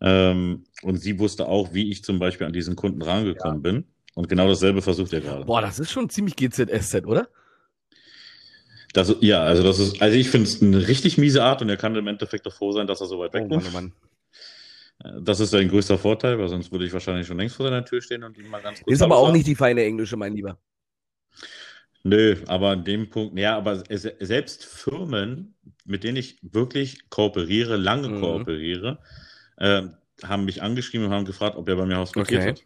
Ähm, 0.00 0.64
und 0.82 0.96
sie 0.96 1.18
wusste 1.18 1.46
auch, 1.46 1.72
wie 1.72 1.90
ich 1.90 2.04
zum 2.04 2.18
Beispiel 2.18 2.46
an 2.46 2.52
diesen 2.52 2.76
Kunden 2.76 3.02
rangekommen 3.02 3.62
ja. 3.64 3.72
bin. 3.72 3.84
Und 4.14 4.28
genau 4.28 4.48
dasselbe 4.48 4.82
versucht 4.82 5.12
er 5.12 5.20
gerade. 5.20 5.44
Boah, 5.44 5.60
das 5.60 5.78
ist 5.78 5.90
schon 5.90 6.08
ziemlich 6.08 6.36
GZSZ, 6.36 7.06
oder? 7.06 7.28
Das, 8.92 9.14
ja, 9.20 9.42
also 9.42 9.64
das 9.64 9.80
ist, 9.80 10.00
also 10.00 10.16
ich 10.16 10.28
finde 10.30 10.48
es 10.48 10.62
eine 10.62 10.86
richtig 10.86 11.18
miese 11.18 11.42
Art 11.42 11.62
und 11.62 11.68
er 11.68 11.76
kann 11.76 11.96
im 11.96 12.06
Endeffekt 12.06 12.46
doch 12.46 12.54
froh 12.54 12.70
sein, 12.70 12.86
dass 12.86 13.00
er 13.00 13.08
so 13.08 13.18
weit 13.18 13.34
weg 13.34 13.46
oh, 13.50 13.58
ist. 13.58 13.64
Mann, 13.64 13.72
oh 13.72 13.74
Mann. 13.74 13.92
Das 15.20 15.38
ist 15.38 15.50
sein 15.50 15.68
größter 15.68 15.98
Vorteil, 15.98 16.38
weil 16.38 16.48
sonst 16.48 16.72
würde 16.72 16.86
ich 16.86 16.92
wahrscheinlich 16.92 17.26
schon 17.26 17.36
längst 17.36 17.56
vor 17.56 17.66
seiner 17.66 17.84
Tür 17.84 18.00
stehen 18.00 18.24
und 18.24 18.38
ihn 18.38 18.48
mal 18.48 18.62
ganz 18.62 18.80
kurz. 18.80 18.92
Ist 18.92 19.02
aber 19.02 19.18
auch 19.18 19.32
nicht 19.32 19.46
die 19.46 19.54
feine 19.54 19.84
Englische, 19.84 20.16
mein 20.16 20.34
Lieber. 20.34 20.58
Nö, 22.04 22.36
aber 22.46 22.70
an 22.70 22.84
dem 22.84 23.10
Punkt, 23.10 23.38
ja, 23.38 23.56
aber 23.56 23.82
selbst 23.88 24.64
Firmen, 24.64 25.54
mit 25.84 26.04
denen 26.04 26.16
ich 26.16 26.38
wirklich 26.42 27.10
kooperiere, 27.10 27.76
lange 27.76 28.08
mhm. 28.08 28.20
kooperiere, 28.20 28.98
äh, 29.58 29.82
haben 30.22 30.44
mich 30.46 30.62
angeschrieben 30.62 31.06
und 31.06 31.12
haben 31.12 31.24
gefragt, 31.26 31.56
ob 31.56 31.68
er 31.68 31.76
bei 31.76 31.84
mir 31.84 31.98
hospitiert 31.98 32.40
okay. 32.40 32.50
hat. 32.50 32.62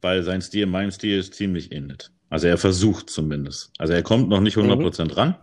Weil 0.00 0.22
sein 0.22 0.40
Stil, 0.40 0.66
mein 0.66 0.90
Stil 0.90 1.18
ist 1.18 1.34
ziemlich 1.34 1.70
ähnlich. 1.70 2.08
Also 2.30 2.46
er 2.46 2.56
versucht 2.56 3.10
zumindest. 3.10 3.72
Also 3.78 3.92
er 3.92 4.02
kommt 4.02 4.28
noch 4.28 4.40
nicht 4.40 4.56
100% 4.56 5.04
mhm. 5.04 5.10
ran, 5.10 5.36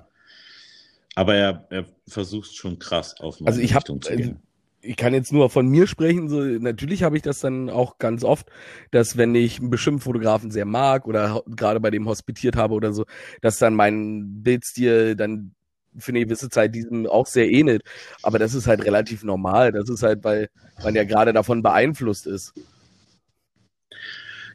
aber 1.13 1.35
er, 1.35 1.67
er 1.69 1.85
versucht 2.07 2.55
schon 2.55 2.79
krass 2.79 3.19
auf 3.19 3.39
meine 3.39 3.49
also 3.49 3.61
ich 3.61 3.75
Richtung 3.75 3.97
hab, 3.97 4.05
zu 4.05 4.15
gehen 4.15 4.41
ich 4.81 4.95
kann 4.95 5.13
jetzt 5.13 5.31
nur 5.31 5.49
von 5.49 5.67
mir 5.67 5.87
sprechen, 5.87 6.29
so 6.29 6.41
natürlich 6.41 7.03
habe 7.03 7.15
ich 7.17 7.23
das 7.23 7.39
dann 7.39 7.69
auch 7.69 7.97
ganz 7.97 8.23
oft, 8.23 8.49
dass 8.91 9.17
wenn 9.17 9.35
ich 9.35 9.59
einen 9.59 9.69
bestimmten 9.69 10.01
Fotografen 10.01 10.51
sehr 10.51 10.65
mag 10.65 11.07
oder 11.07 11.43
gerade 11.47 11.79
bei 11.79 11.91
dem 11.91 12.07
hospitiert 12.07 12.55
habe 12.55 12.73
oder 12.73 12.93
so, 12.93 13.05
dass 13.41 13.57
dann 13.57 13.75
mein 13.75 14.43
Bildstil 14.43 15.15
dann 15.15 15.53
für 15.97 16.11
eine 16.11 16.23
gewisse 16.23 16.49
Zeit 16.49 16.73
diesem 16.73 17.05
auch 17.05 17.27
sehr 17.27 17.49
ähnelt. 17.49 17.83
Aber 18.23 18.39
das 18.39 18.53
ist 18.53 18.67
halt 18.67 18.85
relativ 18.85 19.23
normal. 19.23 19.71
Das 19.71 19.89
ist 19.89 20.03
halt, 20.03 20.23
weil 20.23 20.49
man 20.83 20.95
ja 20.95 21.03
gerade 21.03 21.33
davon 21.33 21.61
beeinflusst 21.61 22.27
ist. 22.27 22.53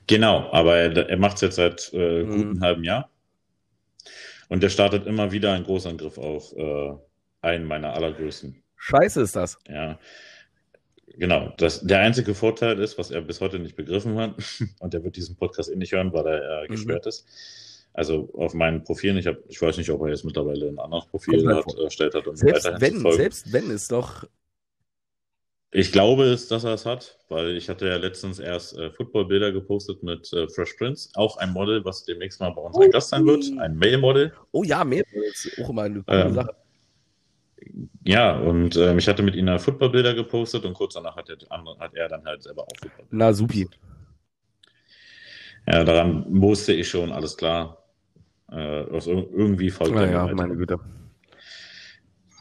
Genau, 0.06 0.50
aber 0.52 0.76
er, 0.76 1.08
er 1.08 1.18
macht 1.18 1.36
es 1.36 1.40
jetzt 1.42 1.56
seit 1.56 1.90
äh, 1.92 2.22
mhm. 2.22 2.30
guten 2.30 2.60
halben 2.60 2.84
Jahr. 2.84 3.10
Und 4.48 4.62
er 4.62 4.70
startet 4.70 5.06
immer 5.06 5.32
wieder 5.32 5.52
einen 5.52 5.64
Großangriff 5.64 6.18
auf 6.18 6.56
äh, 6.56 6.92
einen 7.42 7.64
meiner 7.66 7.92
allergrößten. 7.94 8.62
Scheiße 8.76 9.22
ist 9.22 9.36
das. 9.36 9.58
Ja. 9.68 9.98
Genau. 11.18 11.52
Das, 11.56 11.80
der 11.80 12.00
einzige 12.00 12.34
Vorteil 12.34 12.78
ist, 12.78 12.98
was 12.98 13.10
er 13.10 13.22
bis 13.22 13.40
heute 13.40 13.58
nicht 13.58 13.76
begriffen 13.76 14.16
hat, 14.18 14.34
und 14.80 14.94
er 14.94 15.02
wird 15.02 15.16
diesen 15.16 15.36
Podcast 15.36 15.70
eh 15.70 15.76
nicht 15.76 15.92
hören, 15.92 16.12
weil 16.12 16.26
er 16.26 16.62
äh, 16.62 16.68
gesperrt 16.68 17.04
mhm. 17.04 17.08
ist. 17.08 17.26
Also 17.94 18.28
auf 18.34 18.52
meinen 18.52 18.84
Profilen, 18.84 19.16
ich, 19.16 19.26
hab, 19.26 19.38
ich 19.48 19.60
weiß 19.60 19.78
nicht, 19.78 19.88
ob 19.90 20.02
er 20.02 20.08
jetzt 20.08 20.24
mittlerweile 20.24 20.68
ein 20.68 20.78
anderes 20.78 21.06
Profil 21.06 21.48
hat, 21.48 21.64
erstellt 21.78 22.14
hat, 22.14 22.26
um 22.26 22.36
selbst 22.36 22.66
weiterhin 22.66 23.02
wenn. 23.02 23.12
Selbst 23.12 23.52
wenn 23.52 23.70
es 23.70 23.88
doch. 23.88 24.24
Ich 25.70 25.92
glaube 25.92 26.24
es, 26.24 26.46
dass 26.48 26.64
er 26.64 26.74
es 26.74 26.84
hat, 26.84 27.18
weil 27.30 27.56
ich 27.56 27.70
hatte 27.70 27.88
ja 27.88 27.96
letztens 27.96 28.38
erst 28.38 28.76
äh, 28.76 28.90
Footballbilder 28.90 29.50
gepostet 29.50 30.02
mit 30.02 30.30
äh, 30.34 30.46
Fresh 30.48 30.74
Prince, 30.74 31.08
auch 31.14 31.38
ein 31.38 31.52
Model, 31.52 31.84
was 31.86 32.04
demnächst 32.04 32.38
mal 32.38 32.50
bei 32.50 32.60
uns 32.60 32.78
ein 32.78 32.90
Gast 32.90 33.08
sein 33.08 33.24
wird, 33.24 33.46
ein 33.58 33.76
Mail-Model. 33.78 34.32
Oh 34.52 34.62
ja, 34.62 34.84
Mail-Models, 34.84 35.50
auch 35.62 35.70
immer 35.70 35.82
eine 35.82 36.02
coole 36.02 36.20
ähm, 36.22 36.34
Sache. 36.34 36.56
Ja, 38.04 38.38
und 38.38 38.76
ähm, 38.76 38.98
ich 38.98 39.08
hatte 39.08 39.22
mit 39.22 39.34
ihnen 39.34 39.58
Footballbilder 39.58 40.14
gepostet 40.14 40.64
und 40.64 40.74
kurz 40.74 40.94
danach 40.94 41.16
hat 41.16 41.28
er, 41.30 41.38
hat 41.80 41.94
er 41.94 42.08
dann 42.08 42.24
halt 42.24 42.42
selber 42.42 42.62
auch 42.62 42.76
Footballbilder. 42.78 43.16
Na, 43.16 43.32
supi. 43.32 43.68
Ja, 45.66 45.82
daran 45.82 46.24
wusste 46.28 46.72
ich 46.72 46.88
schon, 46.88 47.10
alles 47.12 47.36
klar. 47.36 47.78
Äh, 48.50 48.84
was 48.90 49.06
irgendwie 49.06 49.70
folgt. 49.70 49.96
Ja, 49.96 50.06
ja, 50.06 50.34
meine 50.34 50.56
Güte. 50.56 50.78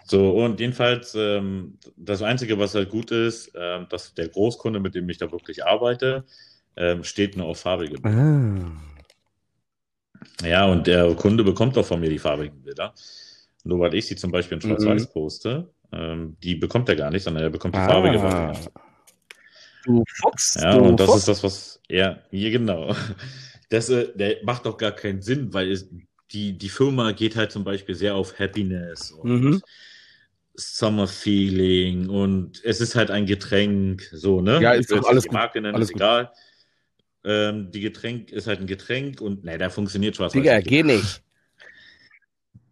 So, 0.07 0.29
und 0.43 0.59
jedenfalls, 0.59 1.15
ähm, 1.15 1.79
das 1.97 2.21
Einzige, 2.21 2.59
was 2.59 2.75
halt 2.75 2.89
gut 2.89 3.09
ist, 3.09 3.51
ähm, 3.55 3.87
dass 3.89 4.13
der 4.13 4.27
Großkunde, 4.27 4.79
mit 4.79 4.93
dem 4.93 5.09
ich 5.09 5.17
da 5.17 5.31
wirklich 5.31 5.65
arbeite, 5.65 6.25
ähm, 6.77 7.03
steht 7.03 7.35
nur 7.35 7.47
auf 7.47 7.61
farbige 7.61 7.99
Bilder. 7.99 8.19
Ah. 8.19 8.71
Ja, 10.45 10.65
und 10.67 10.85
der 10.85 11.15
Kunde 11.15 11.43
bekommt 11.43 11.75
auch 11.77 11.85
von 11.85 11.99
mir 11.99 12.09
die 12.09 12.19
farbigen 12.19 12.61
Bilder. 12.61 12.93
Nur 13.65 13.79
weil 13.79 13.95
ich 13.95 14.05
sie 14.05 14.15
zum 14.15 14.31
Beispiel 14.31 14.57
in 14.57 14.61
Schwarz-Weiß 14.61 15.07
mhm. 15.07 15.11
poste, 15.11 15.69
ähm, 15.91 16.37
die 16.43 16.55
bekommt 16.55 16.87
er 16.87 16.95
gar 16.95 17.09
nicht, 17.09 17.23
sondern 17.23 17.43
er 17.43 17.49
bekommt 17.49 17.75
die 17.75 17.79
ah. 17.79 17.87
farbige 17.87 18.21
Variante. 18.21 18.71
Du 19.83 20.03
Fuchs. 20.07 20.55
Ja, 20.61 20.77
du 20.77 20.83
und 20.83 20.99
das 20.99 21.07
Fuchs. 21.07 21.19
ist 21.19 21.27
das, 21.27 21.43
was 21.43 21.81
er, 21.89 22.23
hier 22.29 22.51
genau. 22.51 22.95
Das, 23.69 23.89
äh, 23.89 24.15
der 24.15 24.37
macht 24.43 24.67
doch 24.67 24.77
gar 24.77 24.91
keinen 24.91 25.23
Sinn, 25.23 25.51
weil 25.51 25.71
es, 25.71 25.89
die, 26.31 26.55
die 26.55 26.69
Firma 26.69 27.13
geht 27.13 27.35
halt 27.35 27.51
zum 27.51 27.63
Beispiel 27.63 27.95
sehr 27.95 28.13
auf 28.13 28.37
Happiness 28.37 29.09
und 29.09 29.41
mhm. 29.41 29.61
Summer 30.53 31.07
Feeling 31.07 32.07
und 32.07 32.63
es 32.63 32.79
ist 32.79 32.93
halt 32.93 33.09
ein 33.09 33.25
Getränk, 33.25 34.03
so, 34.11 34.39
ne? 34.39 34.61
Ja, 34.61 34.73
ist 34.73 34.91
doch 34.91 35.03
alles 35.07 35.23
die 35.23 35.31
Marke 35.31 35.61
nennen, 35.61 35.73
alles 35.73 35.89
ist 35.89 35.95
egal. 35.95 36.31
Ähm, 37.23 37.71
die 37.71 37.81
Getränk 37.81 38.31
ist 38.31 38.45
halt 38.45 38.59
ein 38.59 38.67
Getränk 38.67 39.19
und 39.19 39.43
ne, 39.43 39.57
da 39.57 39.71
funktioniert 39.71 40.15
schwarz 40.15 40.33
Digga, 40.33 40.59
geh 40.61 40.83
nicht. 40.83 41.23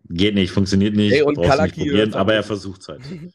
Geht 0.09 0.35
nicht, 0.35 0.51
funktioniert 0.51 0.95
nicht, 0.95 1.13
hey, 1.13 1.21
und 1.21 1.35
brauchst 1.35 1.61
nicht 1.61 1.75
probieren, 1.75 2.13
aber 2.13 2.33
er 2.33 2.43
versucht 2.43 2.81
es 2.81 2.87
halt. 2.89 3.01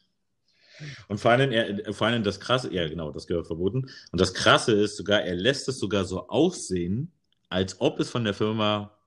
Und 1.09 1.19
vor 1.19 1.31
allem, 1.31 1.51
er, 1.51 1.93
vor 1.93 2.07
allem 2.07 2.23
das 2.23 2.39
Krasse, 2.39 2.73
ja 2.73 2.87
genau, 2.87 3.11
das 3.11 3.27
gehört 3.27 3.47
verboten. 3.47 3.89
Und 4.11 4.21
das 4.21 4.33
Krasse 4.33 4.71
ist 4.71 4.95
sogar, 4.95 5.21
er 5.21 5.35
lässt 5.35 5.67
es 5.67 5.77
sogar 5.77 6.05
so 6.05 6.29
aussehen, 6.29 7.11
als 7.49 7.81
ob 7.81 7.99
es 7.99 8.09
von 8.09 8.23
der 8.23 8.33
Firma 8.33 8.97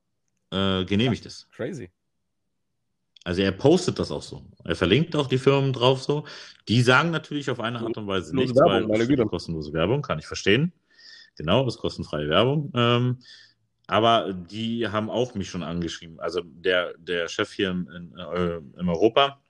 äh, 0.51 0.85
genehmigt 0.85 1.25
ja, 1.25 1.29
ist. 1.29 1.51
Crazy. 1.53 1.91
Also 3.25 3.43
er 3.43 3.53
postet 3.53 3.99
das 3.99 4.11
auch 4.11 4.23
so. 4.23 4.45
Er 4.65 4.75
verlinkt 4.75 5.15
auch 5.15 5.29
die 5.29 5.39
Firmen 5.39 5.73
drauf 5.73 6.03
so. 6.03 6.25
Die 6.69 6.83
sagen 6.83 7.11
natürlich 7.11 7.51
auf 7.51 7.61
eine 7.61 7.79
Art 7.79 7.97
und 7.97 8.07
Weise 8.07 8.35
nichts, 8.35 8.55
Werbung, 8.57 8.91
weil 8.91 9.27
kostenlose 9.27 9.73
Werbung, 9.73 10.03
kann 10.03 10.19
ich 10.19 10.27
verstehen. 10.27 10.73
Genau, 11.37 11.65
das 11.65 11.77
ist 11.77 11.81
kostenfreie 11.81 12.29
Werbung. 12.29 12.73
Ähm, 12.75 13.19
aber 13.87 14.33
die 14.33 14.89
haben 14.89 15.11
auch 15.11 15.35
mich 15.35 15.51
schon 15.51 15.63
angeschrieben. 15.63 16.21
Also 16.21 16.41
der, 16.45 16.95
der 16.99 17.29
Chef 17.29 17.53
hier 17.53 17.71
in, 17.71 17.87
in, 17.89 18.19
äh, 18.19 18.81
in 18.81 18.89
Europa, 18.89 19.41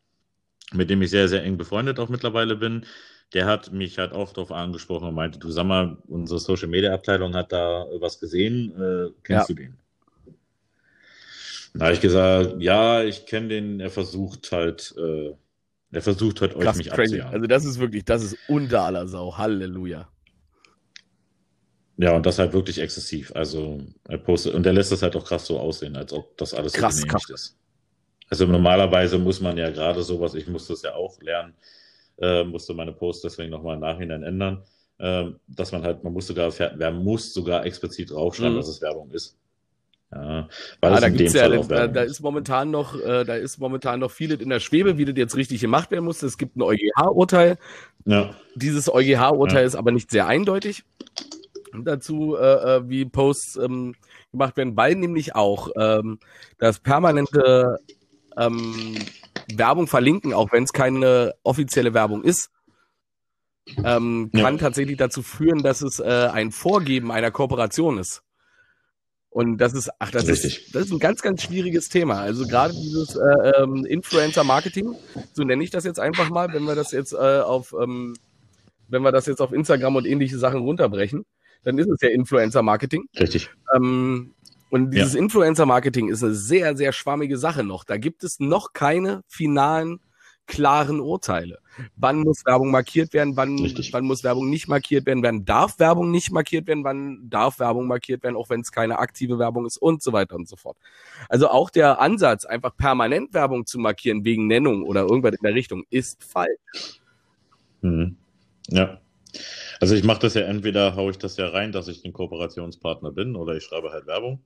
mit 0.73 0.91
dem 0.91 1.03
ich 1.03 1.11
sehr, 1.11 1.29
sehr 1.29 1.45
eng 1.45 1.57
befreundet 1.57 1.99
auch 1.99 2.09
mittlerweile 2.09 2.57
bin, 2.57 2.87
der 3.35 3.47
hat 3.47 3.73
mich 3.73 3.99
halt 3.99 4.13
auch 4.13 4.33
darauf 4.33 4.53
angesprochen 4.53 5.09
und 5.09 5.15
meinte, 5.15 5.39
du 5.39 5.51
sag 5.51 5.65
mal, 5.65 5.97
unsere 6.07 6.39
Social 6.39 6.69
Media 6.69 6.93
Abteilung 6.93 7.35
hat 7.35 7.53
da 7.53 7.87
was 7.99 8.21
gesehen, 8.21 8.73
äh, 8.77 9.11
kennst 9.23 9.49
ja. 9.49 9.55
du 9.55 9.63
den? 9.63 9.79
Da 11.75 11.87
habe 11.87 11.95
ich 11.95 12.01
gesagt, 12.01 12.57
ja, 12.59 13.03
ich 13.03 13.25
kenne 13.25 13.49
den, 13.49 13.81
er 13.81 13.91
versucht 13.91 14.53
halt, 14.53 14.95
äh, 14.99 15.33
er 15.91 16.03
versucht 16.03 16.43
halt 16.43 16.53
Krass, 16.53 16.77
euch 16.77 16.85
mich 16.85 16.93
abzujagen. 16.93 17.33
Also 17.33 17.47
das 17.47 17.65
ist 17.65 17.79
wirklich, 17.79 18.05
das 18.05 18.23
ist 18.23 18.37
unter 18.49 18.83
aller 18.83 19.07
Sau, 19.09 19.39
Halleluja. 19.39 20.12
Ja, 21.99 22.17
und 22.17 22.25
das 22.27 22.39
halt 22.39 22.53
wirklich 22.53 22.79
exzessiv. 22.79 23.33
Also 23.35 23.81
er 24.09 24.19
postet, 24.19 24.55
und 24.55 24.67
er 24.67 24.73
lässt 24.73 24.93
das 24.93 25.03
halt 25.03 25.15
auch 25.17 25.25
krass 25.25 25.47
so 25.47 25.59
aussehen, 25.59 25.97
als 25.97 26.13
ob 26.13 26.37
das 26.39 26.55
alles 26.55 26.73
krass, 26.73 26.97
so 26.97 27.03
genehmigt 27.03 27.31
ist. 27.31 27.57
Also 28.29 28.47
normalerweise 28.47 29.19
muss 29.19 29.41
man 29.41 29.59
ja 29.59 29.71
gerade 29.71 30.03
sowas, 30.03 30.35
ich 30.35 30.49
musste 30.49 30.73
es 30.73 30.83
ja 30.83 30.95
auch 30.95 31.21
lernen, 31.21 31.55
äh, 32.19 32.45
musste 32.45 32.73
meine 32.73 32.93
Posts 32.93 33.23
deswegen 33.23 33.51
nochmal 33.51 33.75
im 33.75 33.81
Nachhinein 33.81 34.23
ändern, 34.23 34.63
äh, 34.99 35.25
dass 35.49 35.73
man 35.73 35.83
halt, 35.83 36.03
man 36.03 36.15
muss 36.15 36.29
sogar, 36.29 36.51
man 36.79 37.05
muss 37.05 37.35
sogar 37.35 37.67
explizit 37.67 38.11
draufschreiben, 38.11 38.55
mhm. 38.55 38.59
dass 38.59 38.69
es 38.69 38.81
Werbung 38.81 39.11
ist. 39.11 39.37
Ja, 40.15 40.49
ah, 40.83 41.01
da, 41.01 41.09
gibt's 41.09 41.33
ja, 41.33 41.49
da, 41.49 41.87
da, 41.87 42.03
ist 42.03 42.21
momentan 42.21 42.71
noch, 42.71 43.01
äh, 43.01 43.25
da 43.25 43.35
ist 43.35 43.59
momentan 43.59 44.01
noch 44.01 44.11
vieles 44.11 44.41
in 44.41 44.51
der 44.51 44.61
Schwebe, 44.61 44.99
wie 44.99 45.07
das 45.07 45.17
jetzt 45.17 45.37
richtig 45.37 45.63
gemacht 45.63 45.91
werden 45.91 46.05
muss. 46.05 46.23
Es 46.23 46.37
gibt 46.37 46.55
ein 46.57 46.63
EuGH-Urteil. 46.63 47.57
Ja. 48.05 48.35
Dieses 48.55 48.93
EuGH-Urteil 48.93 49.63
ja. 49.63 49.67
ist 49.67 49.75
aber 49.75 49.91
nicht 49.91 50.11
sehr 50.11 50.27
eindeutig 50.27 50.85
dazu, 51.73 52.37
äh, 52.37 52.77
äh, 52.77 52.89
wie 52.89 53.05
Posts 53.05 53.57
ähm, 53.57 53.95
gemacht 54.31 54.57
werden, 54.57 54.77
weil 54.77 54.95
nämlich 54.95 55.35
auch 55.35 55.71
ähm, 55.77 56.19
das 56.59 56.81
permanente 56.81 57.79
ähm, 58.37 58.97
Werbung 59.55 59.87
verlinken, 59.87 60.33
auch 60.33 60.53
wenn 60.53 60.65
es 60.65 60.73
keine 60.73 61.35
offizielle 61.43 61.95
Werbung 61.95 62.23
ist, 62.23 62.51
ähm, 63.85 64.31
kann 64.33 64.55
ja. 64.55 64.61
tatsächlich 64.61 64.97
dazu 64.97 65.23
führen, 65.23 65.63
dass 65.63 65.83
es 65.83 66.01
äh, 66.01 66.29
ein 66.33 66.51
Vorgeben 66.51 67.13
einer 67.13 67.31
Kooperation 67.31 67.99
ist. 67.99 68.23
Und 69.31 69.57
das 69.59 69.73
ist, 69.73 69.91
ach, 69.99 70.11
das 70.11 70.29
Richtig. 70.29 70.67
ist, 70.67 70.75
das 70.75 70.85
ist 70.85 70.93
ein 70.93 70.99
ganz, 70.99 71.23
ganz 71.23 71.43
schwieriges 71.43 71.89
Thema. 71.89 72.21
Also 72.21 72.47
gerade 72.47 72.75
dieses 72.75 73.17
äh, 73.17 73.63
ähm, 73.63 73.87
Influencer-Marketing, 73.87 74.95
so 75.33 75.43
nenne 75.43 75.65
ich 75.65 75.71
das 75.71 75.85
jetzt 75.85 75.99
einfach 75.99 76.29
mal, 76.29 76.53
wenn 76.53 76.65
wir 76.65 76.75
das 76.75 76.93
jetzt 76.93 77.15
äh, 77.15 77.41
auf, 77.41 77.75
ähm, 77.81 78.15
wenn 78.89 79.01
wir 79.01 79.11
das 79.11 79.25
jetzt 79.25 79.41
auf 79.41 79.53
Instagram 79.53 79.97
und 79.97 80.07
ähnliche 80.07 80.37
Sachen 80.37 80.61
runterbrechen, 80.61 81.25
dann 81.65 81.79
ist 81.79 81.89
es 81.89 82.01
ja 82.01 82.09
Influencer-Marketing. 82.09 83.09
Richtig. 83.19 83.51
Ähm, 83.75 84.35
und 84.71 84.91
dieses 84.93 85.15
ja. 85.15 85.21
Influencer-Marketing 85.21 86.09
ist 86.09 86.25
eine 86.25 86.35
sehr, 86.35 86.77
sehr 86.77 86.93
schwammige 86.93 87.37
Sache 87.37 87.63
noch. 87.63 87.85
Da 87.85 87.99
gibt 87.99 88.25
es 88.25 88.41
noch 88.41 88.73
keine 88.73 89.23
finalen 89.29 90.01
klaren 90.47 91.01
Urteile. 91.01 91.59
Wann 91.97 92.21
muss 92.21 92.45
Werbung 92.45 92.71
markiert 92.71 93.13
werden, 93.13 93.37
wann, 93.37 93.59
wann 93.59 94.05
muss 94.05 94.25
Werbung 94.25 94.51
nicht 94.51 94.69
markiert 94.69 95.07
werden, 95.07 95.23
wann 95.23 95.45
darf 95.45 95.79
Werbung 95.79 96.11
nicht 96.11 96.31
markiert 96.31 96.67
werden, 96.67 96.85
wann 96.85 97.31
darf 97.31 97.59
Werbung 97.59 97.87
markiert 97.87 98.23
werden, 98.23 98.37
auch 98.37 98.51
wenn 98.51 98.61
es 98.61 98.73
keine 98.73 98.99
aktive 98.99 99.39
Werbung 99.39 99.67
ist 99.67 99.79
und 99.79 100.03
so 100.03 100.13
weiter 100.13 100.37
und 100.37 100.49
so 100.49 100.57
fort. 100.57 100.77
Also 101.29 101.49
auch 101.49 101.71
der 101.71 102.01
Ansatz, 102.01 102.45
einfach 102.45 102.77
permanent 102.77 103.33
Werbung 103.33 103.67
zu 103.67 103.79
markieren 103.79 104.25
wegen 104.25 104.47
Nennung 104.47 104.85
oder 104.85 105.03
irgendwas 105.03 105.33
in 105.33 105.43
der 105.43 105.55
Richtung, 105.55 105.85
ist 105.91 106.23
falsch. 106.25 107.01
Mhm. 107.81 108.17
Ja. 108.69 109.02
Also 109.81 109.95
ich 109.95 110.05
mache 110.05 110.21
das 110.21 110.35
ja 110.35 110.43
entweder, 110.43 110.97
haue 110.97 111.11
ich 111.11 111.19
das 111.19 111.37
ja 111.37 111.49
rein, 111.49 111.73
dass 111.73 111.89
ich 111.89 112.05
ein 112.05 112.13
Kooperationspartner 112.13 113.13
bin 113.13 113.37
oder 113.37 113.57
ich 113.57 113.65
schreibe 113.65 113.91
halt 113.91 114.07
Werbung. 114.07 114.45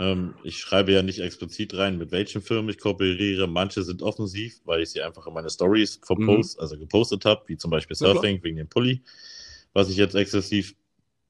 Ähm, 0.00 0.34
ich 0.44 0.58
schreibe 0.58 0.92
ja 0.92 1.02
nicht 1.02 1.18
explizit 1.18 1.76
rein, 1.76 1.98
mit 1.98 2.12
welchen 2.12 2.40
Firmen 2.40 2.70
ich 2.70 2.78
kooperiere. 2.78 3.46
Manche 3.48 3.82
sind 3.82 4.02
offensiv, 4.02 4.60
weil 4.64 4.82
ich 4.82 4.90
sie 4.90 5.02
einfach 5.02 5.26
in 5.26 5.34
meine 5.34 5.50
Stories 5.50 6.00
verpost, 6.04 6.56
mhm. 6.56 6.62
also 6.62 6.78
gepostet 6.78 7.24
habe, 7.24 7.42
wie 7.46 7.56
zum 7.56 7.70
Beispiel 7.70 7.96
Surfing 7.96 8.36
ja, 8.36 8.42
wegen 8.44 8.56
dem 8.56 8.68
Pulli, 8.68 9.02
was 9.72 9.90
ich 9.90 9.96
jetzt 9.96 10.14
exzessiv 10.14 10.74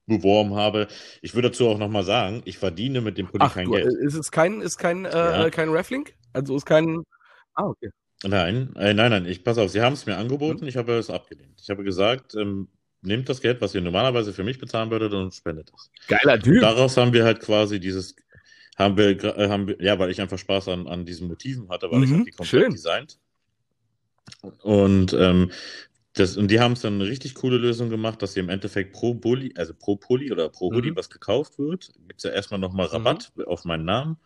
beworben 0.05 0.55
habe. 0.55 0.87
Ich 1.21 1.33
würde 1.33 1.49
dazu 1.49 1.67
auch 1.67 1.77
nochmal 1.77 2.03
sagen, 2.03 2.41
ich 2.45 2.57
verdiene 2.57 3.01
mit 3.01 3.17
dem 3.17 3.27
Pulli 3.27 3.43
Ach, 3.43 3.53
kein 3.53 3.65
du, 3.65 3.71
Geld. 3.71 3.87
Ist 4.01 4.15
es 4.15 4.31
kein, 4.31 4.61
ist 4.61 4.77
kein, 4.77 5.05
äh, 5.05 5.09
ja. 5.09 5.49
kein 5.49 5.69
Reflink? 5.69 6.13
Also 6.33 6.55
ist 6.55 6.65
kein. 6.65 7.03
Ah, 7.53 7.65
okay. 7.65 7.89
Nein, 8.23 8.75
äh, 8.75 8.93
nein, 8.93 9.11
nein, 9.11 9.25
ich 9.25 9.43
pass 9.43 9.57
auf, 9.57 9.71
sie 9.71 9.81
haben 9.81 9.93
es 9.93 10.05
mir 10.05 10.17
angeboten, 10.17 10.61
mhm. 10.61 10.67
ich 10.67 10.77
habe 10.77 10.97
es 10.97 11.09
abgelehnt. 11.09 11.59
Ich 11.61 11.69
habe 11.69 11.83
gesagt, 11.83 12.35
ähm, 12.35 12.67
nehmt 13.01 13.29
das 13.29 13.41
Geld, 13.41 13.61
was 13.61 13.73
ihr 13.73 13.81
normalerweise 13.81 14.33
für 14.33 14.43
mich 14.43 14.59
bezahlen 14.59 14.91
würdet 14.91 15.13
und 15.13 15.33
spendet 15.33 15.71
es. 15.75 15.89
Geiler 16.07 16.39
Typ. 16.39 16.55
Und 16.55 16.61
daraus 16.61 16.97
haben 16.97 17.13
wir 17.13 17.23
halt 17.23 17.39
quasi 17.39 17.79
dieses 17.79 18.15
haben 18.79 18.97
wir, 18.97 19.23
äh, 19.23 19.49
haben 19.49 19.67
wir, 19.67 19.81
ja, 19.81 19.99
weil 19.99 20.09
ich 20.09 20.21
einfach 20.21 20.39
Spaß 20.39 20.69
an, 20.69 20.87
an 20.87 21.05
diesen 21.05 21.27
Motiven 21.27 21.69
hatte, 21.69 21.91
weil 21.91 21.99
mhm, 21.99 22.03
ich 22.03 22.11
habe 22.11 22.23
die 22.23 22.31
komplett 22.31 22.63
schön. 22.63 22.71
designt. 22.71 23.19
Und 24.61 25.13
ähm, 25.13 25.51
das, 26.13 26.37
und 26.37 26.49
die 26.49 26.59
haben 26.59 26.73
es 26.73 26.81
dann 26.81 26.95
eine 26.95 27.05
richtig 27.05 27.35
coole 27.35 27.57
Lösung 27.57 27.89
gemacht, 27.89 28.21
dass 28.21 28.33
sie 28.33 28.39
im 28.39 28.49
Endeffekt 28.49 28.93
pro 28.93 29.13
Bulli, 29.13 29.53
also 29.57 29.73
pro 29.73 29.97
Pulli 29.97 30.31
oder 30.31 30.49
pro 30.49 30.71
Hoodie, 30.73 30.91
mhm. 30.91 30.95
was 30.95 31.09
gekauft 31.09 31.59
wird, 31.59 31.91
gibt 32.07 32.19
es 32.19 32.23
ja 32.23 32.31
erstmal 32.31 32.59
nochmal 32.59 32.87
mhm. 32.87 32.93
Rabatt 32.93 33.31
mhm. 33.35 33.43
auf 33.45 33.65
meinen 33.65 33.85
Namen. 33.85 34.17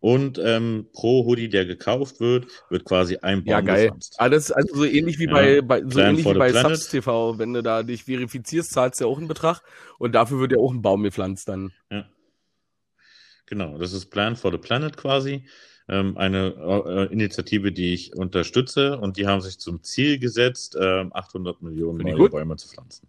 Und 0.00 0.40
ähm, 0.42 0.86
pro 0.92 1.26
Hoodie, 1.26 1.50
der 1.50 1.66
gekauft 1.66 2.20
wird, 2.20 2.46
wird 2.70 2.86
quasi 2.86 3.18
ein 3.18 3.44
Baum 3.44 3.50
Ja, 3.50 3.60
geil. 3.60 3.82
Gepflanzt. 3.84 4.18
Alles, 4.18 4.50
also 4.50 4.74
so 4.74 4.84
ähnlich 4.84 5.18
wie 5.18 5.26
ja. 5.26 5.32
bei, 5.32 5.60
bei 5.60 5.82
so 5.86 6.00
ähnlich 6.00 6.24
wie 6.24 6.34
bei 6.34 6.52
Subs 6.52 6.88
TV. 6.88 7.38
Wenn 7.38 7.52
du 7.52 7.62
da 7.62 7.82
dich 7.82 8.04
verifizierst, 8.04 8.72
zahlst 8.72 9.00
du 9.00 9.04
ja 9.04 9.10
auch 9.10 9.18
einen 9.18 9.28
Betrag 9.28 9.60
und 9.98 10.14
dafür 10.14 10.40
wird 10.40 10.52
ja 10.52 10.58
auch 10.58 10.72
ein 10.72 10.80
Baum 10.80 11.02
gepflanzt 11.02 11.48
dann. 11.48 11.72
Ja. 11.90 12.06
Genau, 13.44 13.76
das 13.76 13.92
ist 13.92 14.06
Plan 14.06 14.36
for 14.36 14.52
the 14.52 14.58
Planet 14.58 14.96
quasi. 14.96 15.44
Ähm, 15.88 16.16
eine 16.16 16.54
äh, 16.86 17.12
Initiative, 17.12 17.72
die 17.72 17.92
ich 17.92 18.14
unterstütze 18.14 18.98
und 18.98 19.16
die 19.16 19.26
haben 19.26 19.40
sich 19.40 19.58
zum 19.58 19.82
Ziel 19.82 20.18
gesetzt, 20.18 20.76
äh, 20.76 21.04
800 21.10 21.60
Millionen 21.60 21.98
neue. 21.98 22.30
Bäume 22.30 22.56
zu 22.56 22.68
pflanzen. 22.68 23.08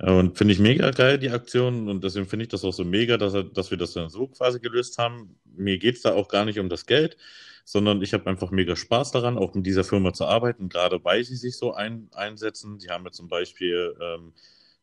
Und 0.00 0.38
finde 0.38 0.54
ich 0.54 0.60
mega 0.60 0.90
geil, 0.90 1.18
die 1.18 1.30
Aktion. 1.30 1.88
Und 1.88 2.04
deswegen 2.04 2.26
finde 2.26 2.44
ich 2.44 2.50
das 2.50 2.64
auch 2.64 2.72
so 2.72 2.84
mega, 2.84 3.16
dass, 3.16 3.34
er, 3.34 3.44
dass 3.44 3.70
wir 3.70 3.78
das 3.78 3.94
dann 3.94 4.10
so 4.10 4.28
quasi 4.28 4.60
gelöst 4.60 4.98
haben. 4.98 5.36
Mir 5.44 5.78
geht 5.78 5.96
es 5.96 6.02
da 6.02 6.14
auch 6.14 6.28
gar 6.28 6.44
nicht 6.44 6.58
um 6.60 6.68
das 6.68 6.86
Geld, 6.86 7.16
sondern 7.64 8.00
ich 8.02 8.14
habe 8.14 8.26
einfach 8.30 8.52
mega 8.52 8.76
Spaß 8.76 9.10
daran, 9.10 9.36
auch 9.36 9.54
mit 9.54 9.66
dieser 9.66 9.82
Firma 9.82 10.12
zu 10.12 10.24
arbeiten, 10.24 10.68
gerade 10.68 11.04
weil 11.04 11.24
sie 11.24 11.36
sich 11.36 11.56
so 11.56 11.74
ein, 11.74 12.08
einsetzen. 12.12 12.78
Die 12.78 12.90
haben 12.90 13.04
ja 13.04 13.10
zum 13.10 13.28
Beispiel 13.28 13.96
ähm, 14.00 14.32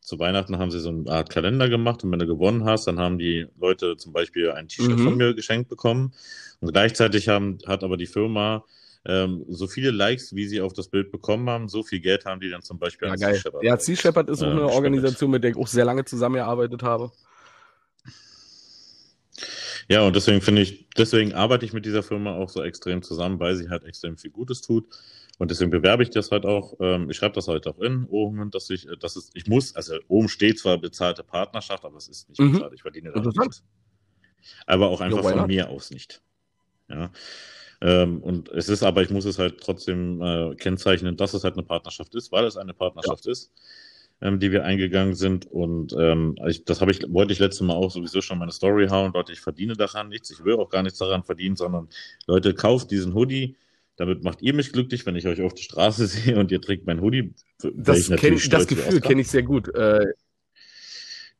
zu 0.05 0.19
Weihnachten 0.19 0.59
haben 0.59 0.69
sie 0.69 0.79
so 0.79 0.89
eine 0.89 1.09
Art 1.09 1.29
Kalender 1.29 1.67
gemacht 1.67 2.03
und 2.03 2.11
wenn 2.11 2.19
du 2.19 2.27
gewonnen 2.27 2.63
hast, 2.65 2.85
dann 2.85 2.99
haben 2.99 3.17
die 3.17 3.47
Leute 3.59 3.97
zum 3.97 4.13
Beispiel 4.13 4.51
ein 4.51 4.67
T-Shirt 4.67 4.99
mhm. 4.99 5.03
von 5.03 5.17
mir 5.17 5.33
geschenkt 5.33 5.67
bekommen. 5.67 6.13
Und 6.59 6.71
gleichzeitig 6.71 7.27
haben, 7.27 7.57
hat 7.65 7.83
aber 7.83 7.97
die 7.97 8.05
Firma 8.05 8.65
ähm, 9.07 9.45
so 9.47 9.67
viele 9.67 9.91
Likes, 9.91 10.35
wie 10.35 10.47
sie 10.47 10.61
auf 10.61 10.73
das 10.73 10.87
Bild 10.87 11.11
bekommen 11.11 11.49
haben, 11.49 11.67
so 11.67 11.83
viel 11.83 11.99
Geld 11.99 12.25
haben 12.25 12.39
die 12.39 12.49
dann 12.49 12.61
zum 12.61 12.79
Beispiel 12.79 13.07
ja, 13.07 13.13
an 13.13 13.19
Sea 13.19 13.35
Shepherd. 13.35 13.63
Ja, 13.63 13.77
Sea 13.77 13.95
Shepherd 13.95 14.29
ist 14.29 14.41
auch 14.41 14.51
eine 14.51 14.61
äh, 14.61 14.63
Organisation, 14.63 15.31
mit 15.31 15.43
der 15.43 15.51
ich 15.51 15.57
auch 15.57 15.67
sehr 15.67 15.85
lange 15.85 16.05
zusammengearbeitet 16.05 16.81
habe. 16.83 17.11
Ja, 19.87 20.01
und 20.01 20.15
deswegen 20.15 20.41
finde 20.41 20.63
ich, 20.63 20.89
deswegen 20.97 21.33
arbeite 21.33 21.65
ich 21.65 21.73
mit 21.73 21.85
dieser 21.85 22.01
Firma 22.01 22.35
auch 22.35 22.49
so 22.49 22.63
extrem 22.63 23.03
zusammen, 23.03 23.39
weil 23.39 23.55
sie 23.55 23.69
halt 23.69 23.83
extrem 23.83 24.17
viel 24.17 24.31
Gutes 24.31 24.61
tut. 24.61 24.87
Und 25.37 25.51
deswegen 25.51 25.69
bewerbe 25.69 26.01
ich 26.01 26.09
das 26.09 26.31
halt 26.31 26.45
auch. 26.45 26.75
Ähm, 26.79 27.09
ich 27.09 27.17
schreibe 27.17 27.35
das 27.35 27.47
halt 27.47 27.67
auch 27.67 27.79
in 27.79 28.05
oben, 28.05 28.49
dass 28.51 28.69
ich, 28.69 28.87
äh, 28.87 28.97
dass 28.97 29.15
es, 29.15 29.29
ich 29.33 29.47
muss, 29.47 29.75
also 29.75 29.95
oben 30.07 30.29
steht 30.29 30.59
zwar 30.59 30.77
bezahlte 30.77 31.23
Partnerschaft, 31.23 31.85
aber 31.85 31.97
es 31.97 32.07
ist 32.07 32.29
nicht 32.29 32.39
mhm. 32.39 32.53
bezahlt. 32.53 32.73
Ich 32.73 32.81
verdiene 32.81 33.11
da 33.11 33.19
nichts. 33.19 33.63
Aber 34.65 34.89
auch 34.89 35.01
einfach 35.01 35.23
ja, 35.23 35.37
von 35.37 35.47
mir 35.47 35.69
aus 35.69 35.91
nicht. 35.91 36.21
Ja. 36.87 37.11
Ähm, 37.81 38.21
und 38.21 38.49
es 38.49 38.69
ist 38.69 38.83
aber, 38.83 39.01
ich 39.01 39.09
muss 39.09 39.25
es 39.25 39.39
halt 39.39 39.59
trotzdem 39.59 40.21
äh, 40.21 40.55
kennzeichnen, 40.55 41.17
dass 41.17 41.33
es 41.33 41.43
halt 41.43 41.55
eine 41.55 41.63
Partnerschaft 41.63 42.15
ist, 42.15 42.31
weil 42.31 42.45
es 42.45 42.57
eine 42.57 42.73
Partnerschaft 42.73 43.25
ja. 43.25 43.31
ist, 43.31 43.51
ähm, 44.21 44.39
die 44.39 44.51
wir 44.51 44.63
eingegangen 44.63 45.15
sind. 45.15 45.45
Und 45.51 45.93
ähm, 45.97 46.37
ich, 46.47 46.65
das 46.65 46.81
habe 46.81 46.91
ich, 46.91 47.01
wollte 47.11 47.33
ich 47.33 47.39
letztes 47.39 47.61
Mal 47.61 47.73
auch 47.73 47.91
sowieso 47.91 48.21
schon 48.21 48.39
meine 48.39 48.51
Story 48.51 48.87
hauen. 48.87 49.13
Leute, 49.13 49.33
ich 49.33 49.41
verdiene 49.41 49.75
daran 49.75 50.09
nichts. 50.09 50.31
Ich 50.31 50.43
will 50.43 50.55
auch 50.55 50.69
gar 50.69 50.83
nichts 50.83 50.99
daran 50.99 51.23
verdienen, 51.23 51.55
sondern 51.55 51.89
Leute, 52.27 52.53
kauft 52.53 52.91
diesen 52.91 53.13
Hoodie 53.13 53.55
damit 53.97 54.23
macht 54.23 54.41
ihr 54.41 54.53
mich 54.53 54.71
glücklich, 54.71 55.05
wenn 55.05 55.15
ich 55.15 55.27
euch 55.27 55.41
auf 55.41 55.53
der 55.53 55.63
Straße 55.63 56.07
sehe 56.07 56.37
und 56.37 56.51
ihr 56.51 56.61
trägt 56.61 56.85
mein 56.85 57.01
Hoodie. 57.01 57.33
Das, 57.73 58.09
kenn, 58.09 58.39
das 58.49 58.67
Gefühl 58.67 58.99
kenne 59.01 59.21
ich 59.21 59.29
sehr 59.29 59.43
gut. 59.43 59.73
Äh, 59.73 60.05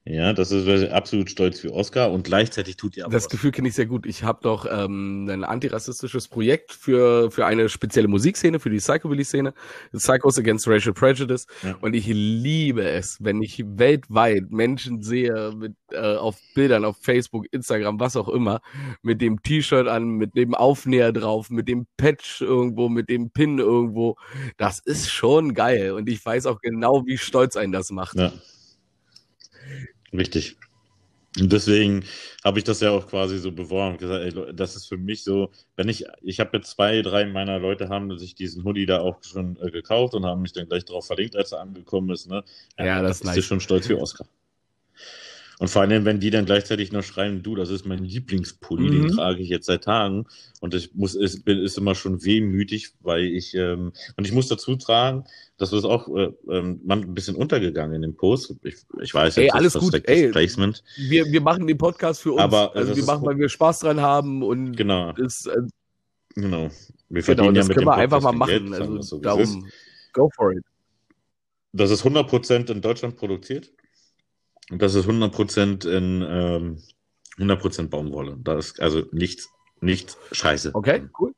ja, 0.08 0.34
das 0.34 0.52
ist 0.52 0.92
absolut 0.92 1.32
stolz 1.32 1.60
für 1.60 1.74
Oscar 1.74 2.12
und 2.12 2.24
gleichzeitig 2.24 2.78
tut 2.78 2.96
ihr 2.96 3.06
aber. 3.06 3.14
Das 3.14 3.24
was. 3.24 3.30
Gefühl 3.32 3.52
kenne 3.52 3.70
ich 3.70 3.74
sehr 3.74 3.88
gut. 3.88 4.06
Ich 4.06 4.22
habe 4.22 4.38
doch 4.44 4.68
ähm, 4.70 5.28
ein 5.28 5.44
antirassistisches 5.44 6.28
Projekt 6.28 6.74
für, 6.74 7.32
für 7.32 7.48
eine 7.48 7.70
spezielle 7.70 8.08
Musikszene, 8.08 8.60
für 8.60 8.70
die 8.70 8.78
Psychobilly-Szene, 8.78 9.56
Psychos 9.94 10.38
Against 10.38 10.68
Racial 10.68 10.94
Prejudice. 10.94 11.48
Ja. 11.64 11.76
Und 11.82 11.96
ich 11.96 12.06
liebe 12.06 12.88
es, 12.88 13.18
wenn 13.20 13.42
ich 13.42 13.64
weltweit 13.66 14.52
Menschen 14.52 15.02
sehe 15.02 15.54
mit, 15.58 15.74
äh, 15.92 16.18
auf 16.18 16.36
Bildern, 16.54 16.86
auf 16.86 16.98
Facebook, 17.02 17.48
Instagram, 17.52 18.00
was 18.00 18.16
auch 18.16 18.30
immer, 18.30 18.62
mit 19.02 19.22
dem 19.22 19.42
T-Shirt 19.42 19.88
an, 19.88 20.10
mit 20.10 20.36
dem 20.36 20.54
Aufnäher 20.54 21.14
drauf, 21.14 21.50
mit 21.50 21.68
dem 21.68 21.88
Patch 21.98 22.42
irgendwo, 22.42 22.90
mit 22.90 23.10
dem 23.10 23.32
Pin 23.32 23.58
irgendwo. 23.58 24.18
Das 24.58 24.78
ist 24.78 25.10
schon 25.10 25.56
geil. 25.56 25.94
Und 25.94 26.08
ich 26.08 26.24
weiß 26.24 26.46
auch 26.46 26.62
genau, 26.62 27.08
wie 27.08 27.18
stolz 27.18 27.58
einen 27.58 27.72
das 27.72 27.90
macht. 27.90 28.20
Ja. 28.20 28.32
Richtig. 30.18 30.58
Und 31.40 31.52
deswegen 31.52 32.06
habe 32.46 32.60
ich 32.60 32.64
das 32.64 32.80
ja 32.80 32.92
auch 32.92 33.08
quasi 33.08 33.38
so 33.40 33.52
beworben. 33.52 33.98
Gesagt, 33.98 34.24
ey, 34.24 34.56
das 34.56 34.76
ist 34.76 34.88
für 34.88 34.98
mich 34.98 35.24
so, 35.24 35.52
wenn 35.76 35.90
ich, 35.90 36.06
ich 36.22 36.40
habe 36.40 36.58
jetzt 36.58 36.72
zwei, 36.72 37.02
drei 37.02 37.26
meiner 37.26 37.60
Leute 37.60 37.90
haben 37.90 38.18
sich 38.18 38.36
diesen 38.36 38.64
Hoodie 38.64 38.86
da 38.86 39.02
auch 39.02 39.22
schon 39.22 39.58
äh, 39.62 39.70
gekauft 39.70 40.14
und 40.14 40.26
haben 40.26 40.42
mich 40.42 40.54
dann 40.54 40.68
gleich 40.68 40.86
darauf 40.86 41.08
verlinkt, 41.08 41.36
als 41.36 41.52
er 41.52 41.60
angekommen 41.60 42.10
ist. 42.12 42.30
Ne? 42.30 42.44
Ja, 42.78 42.86
ja 42.86 43.02
das 43.02 43.18
ist 43.18 43.26
nice. 43.26 43.44
schon 43.44 43.60
stolz 43.60 43.88
für 43.88 44.00
Oscar. 44.00 44.28
Und 45.60 45.70
vor 45.70 45.82
allem, 45.82 46.06
wenn 46.06 46.20
die 46.20 46.30
dann 46.30 46.46
gleichzeitig 46.46 46.92
noch 46.92 47.04
schreien, 47.04 47.42
du, 47.42 47.56
das 47.56 47.70
ist 47.70 47.86
mein 47.86 48.04
Lieblingspulli, 48.04 48.90
mhm. 48.90 49.02
den 49.08 49.12
trage 49.12 49.42
ich 49.42 49.50
jetzt 49.50 49.68
seit 49.68 49.86
Tagen. 49.86 50.26
Und 50.60 50.74
ich 50.74 50.94
muss, 50.96 51.16
ist, 51.16 51.46
bin, 51.46 51.60
ist 51.60 51.78
immer 51.78 51.96
schon 51.96 52.24
wehmütig, 52.24 52.94
weil 53.02 53.24
ich, 53.24 53.54
ähm, 53.56 53.94
und 54.18 54.28
ich 54.28 54.34
muss 54.34 54.48
dazu 54.48 54.76
tragen, 54.76 55.24
das 55.58 55.72
ist 55.72 55.86
auch 55.86 56.10
äh, 56.10 56.32
ähm, 56.50 56.82
man 56.84 57.04
ein 57.04 57.14
bisschen 57.14 57.36
untergegangen 57.36 57.96
in 57.96 58.02
dem 58.02 58.16
Post. 58.16 58.56
Ich, 58.64 58.76
ich 59.02 59.14
weiß, 59.14 59.38
Ey, 59.38 59.50
alles 59.52 59.74
gut. 59.74 59.94
Ey, 60.06 60.30
Placement. 60.30 60.84
Wir, 60.98 61.26
wir 61.32 61.42
machen 61.42 61.68
den 61.68 61.78
Podcast 61.78 62.22
für 62.22 62.34
uns. 62.34 62.42
Aber, 62.42 62.76
also 62.76 62.96
wir 62.96 63.06
machen, 63.06 63.26
weil 63.26 63.38
wir 63.38 63.48
Spaß 63.48 63.80
dran 63.80 64.02
haben 64.02 64.44
und 64.44 64.76
genau. 64.76 65.14
Ist, 65.14 65.48
äh, 65.48 65.62
genau. 66.36 66.70
Wir 67.10 67.24
verdienen 67.24 67.54
genau, 67.54 67.60
das 67.60 67.68
ja 67.68 67.68
mit 67.70 67.78
können 67.78 67.88
wir 67.88 67.96
einfach 67.96 68.22
mal 68.22 68.34
machen. 68.34 68.50
Geld, 68.50 68.74
also 68.74 69.02
so, 69.02 69.20
darum, 69.20 69.68
go 70.12 70.30
for 70.36 70.52
it. 70.52 70.64
Das 71.72 71.92
ist 71.92 72.06
100% 72.06 72.72
in 72.72 72.82
Deutschland 72.82 73.16
produziert. 73.16 73.72
Das 74.70 74.96
ist 74.96 75.06
100% 75.08 75.88
in 75.88 76.22
ähm, 76.28 76.84
100% 77.38 77.90
Baumwolle. 77.90 78.38
Da 78.42 78.58
ist 78.58 78.80
also 78.82 79.04
nichts, 79.12 79.50
nichts 79.82 80.18
scheiße. 80.32 80.72
Okay, 80.74 81.08
cool. 81.20 81.34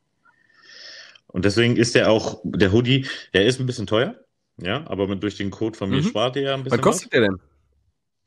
Und 1.28 1.44
deswegen 1.46 1.76
ist 1.76 1.94
der 1.96 2.10
auch, 2.10 2.40
der 2.44 2.72
Hoodie, 2.72 3.06
der 3.34 3.46
ist 3.46 3.60
ein 3.60 3.66
bisschen 3.66 3.88
teuer. 3.88 4.16
Ja, 4.60 4.88
aber 4.90 5.08
mit, 5.08 5.22
durch 5.22 5.36
den 5.38 5.52
Code 5.52 5.78
von 5.78 5.90
mir 5.90 5.98
Mhm. 6.02 6.08
spart 6.08 6.36
ihr 6.38 6.44
ja 6.44 6.54
ein 6.56 6.64
bisschen 6.64 6.80
Was 6.80 6.84
kostet 6.84 7.14
der 7.14 7.22
denn? 7.22 7.38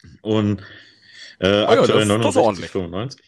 was. 0.02 0.10
Und 0.22 0.62
äh, 1.40 1.48
ja, 1.62 1.68
aktuell 1.68 2.06
das- 2.06 2.20
das 2.22 2.35
ist 2.35 2.36
ordentlich. 2.36 2.70
69,95. 2.70 3.20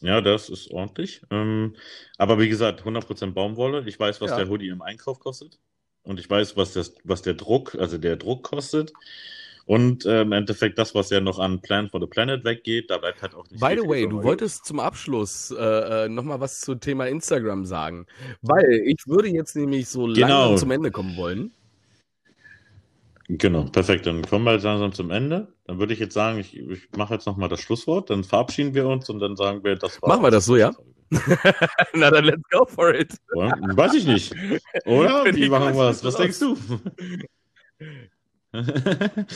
Ja, 0.00 0.20
das 0.20 0.48
ist 0.50 0.70
ordentlich. 0.70 1.22
Ähm, 1.30 1.76
aber 2.18 2.38
wie 2.40 2.48
gesagt, 2.48 2.84
100% 2.84 3.32
Baumwolle. 3.32 3.84
Ich 3.86 3.98
weiß, 3.98 4.20
was 4.20 4.30
Ja. 4.32 4.36
der 4.38 4.48
Hoodie 4.48 4.68
im 4.68 4.82
Einkauf 4.82 5.20
kostet. 5.20 5.58
Und 6.02 6.20
ich 6.20 6.28
weiß, 6.28 6.56
was, 6.56 6.72
das, 6.74 6.94
was 7.04 7.22
der 7.22 7.34
Druck, 7.34 7.74
also 7.76 7.96
der 7.96 8.16
Druck 8.16 8.42
kostet. 8.42 8.92
Und 9.66 10.04
äh, 10.04 10.22
im 10.22 10.32
Endeffekt 10.32 10.78
das, 10.78 10.94
was 10.94 11.08
ja 11.10 11.20
noch 11.20 11.38
an 11.38 11.60
Plan 11.60 11.88
for 11.88 11.98
the 12.00 12.06
Planet 12.06 12.44
weggeht, 12.44 12.90
da 12.90 12.98
bleibt 12.98 13.22
halt 13.22 13.34
auch 13.34 13.48
nicht 13.50 13.60
By 13.60 13.76
the 13.80 13.88
way, 13.88 14.06
du 14.06 14.22
wolltest 14.22 14.66
zum 14.66 14.78
Abschluss 14.78 15.50
äh, 15.50 16.04
äh, 16.04 16.08
nochmal 16.08 16.40
was 16.40 16.60
zum 16.60 16.80
Thema 16.80 17.06
Instagram 17.06 17.64
sagen. 17.64 18.06
Weil 18.42 18.82
ich 18.84 19.06
würde 19.06 19.28
jetzt 19.28 19.56
nämlich 19.56 19.88
so 19.88 20.04
Genau. 20.06 20.18
langsam 20.18 20.56
zum 20.58 20.70
Ende 20.70 20.90
kommen 20.90 21.16
wollen. 21.16 21.50
Genau, 23.28 23.64
perfekt. 23.64 24.04
Dann 24.06 24.20
kommen 24.22 24.44
wir 24.44 24.52
jetzt 24.52 24.64
langsam 24.64 24.92
zum 24.92 25.10
Ende. 25.10 25.48
Dann 25.66 25.78
würde 25.78 25.94
ich 25.94 25.98
jetzt 25.98 26.12
sagen, 26.12 26.38
ich, 26.38 26.58
ich 26.58 26.88
mache 26.94 27.14
jetzt 27.14 27.26
nochmal 27.26 27.48
das 27.48 27.60
Schlusswort, 27.60 28.10
dann 28.10 28.22
verabschieden 28.22 28.74
wir 28.74 28.86
uns 28.86 29.08
und 29.08 29.18
dann 29.20 29.34
sagen 29.34 29.64
wir, 29.64 29.76
das 29.76 30.02
war. 30.02 30.10
Machen 30.10 30.24
wir 30.24 30.30
das 30.30 30.44
so, 30.44 30.56
ja? 30.56 30.72
Na 31.94 32.10
dann 32.10 32.24
let's 32.24 32.42
go 32.50 32.66
for 32.66 32.94
it. 32.94 33.14
Weiß 33.32 33.94
ich 33.94 34.06
nicht. 34.06 34.34
Oder? 34.84 35.24
Wie 35.34 35.48
machen 35.48 35.74
wir 35.74 35.86
das? 35.86 36.04
was 36.04 36.14
Was 36.14 36.16
denkst 36.20 36.38
du? 36.40 36.56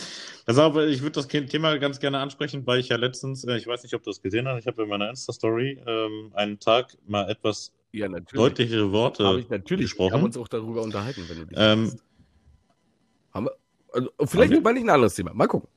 Pass 0.47 0.59
auf, 0.59 0.77
ich 0.77 1.03
würde 1.03 1.12
das 1.12 1.27
Thema 1.27 1.77
ganz 1.78 1.99
gerne 1.99 2.19
ansprechen, 2.19 2.66
weil 2.66 2.81
ich 2.81 2.89
ja 2.89 2.97
letztens, 2.97 3.45
äh, 3.45 3.57
ich 3.57 3.66
weiß 3.66 3.82
nicht, 3.82 3.95
ob 3.95 4.03
du 4.03 4.11
das 4.11 4.23
gesehen 4.23 4.47
hast, 4.47 4.61
ich 4.61 4.66
habe 4.66 4.82
in 4.82 4.89
meiner 4.89 5.11
Insta-Story 5.11 5.82
ähm, 5.86 6.31
einen 6.35 6.59
Tag 6.61 6.97
mal 7.07 7.28
etwas 7.28 7.73
Ja, 7.93 8.09
deutlichere 8.09 8.93
Worte 8.93 9.40
ich 9.40 9.49
natürlich. 9.49 9.86
gesprochen. 9.86 10.12
Wir 10.12 10.19
haben 10.19 10.24
uns 10.24 10.36
auch 10.36 10.49
darüber 10.49 10.82
unterhalten, 10.82 11.24
wenn 11.28 11.39
du 11.39 11.47
dich 11.47 11.59
Ähm, 11.61 11.99
haben 13.32 13.47
wir, 13.47 13.53
also, 13.93 14.11
vielleicht 14.27 14.55
Haben 14.55 14.65
wir? 14.65 14.73
nicht 14.73 14.85
ein 14.85 14.90
anderes 14.90 15.15
Thema. 15.15 15.35
Mal 15.35 15.47
gucken. 15.47 15.69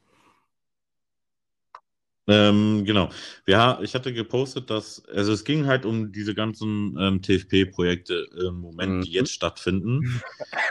Ähm, 2.28 2.86
genau. 2.86 3.10
Ja, 3.48 3.80
ich 3.82 3.96
hatte 3.96 4.14
gepostet, 4.14 4.70
dass, 4.70 5.04
also 5.06 5.34
es 5.34 5.44
ging 5.44 5.66
halt 5.66 5.86
um 5.86 6.12
diese 6.12 6.36
ganzen 6.36 6.96
ähm, 7.00 7.22
TFP-Projekte 7.22 8.28
im 8.46 8.56
Moment, 8.62 8.92
Mhm. 9.00 9.02
die 9.02 9.12
jetzt 9.12 9.32
stattfinden. 9.34 10.22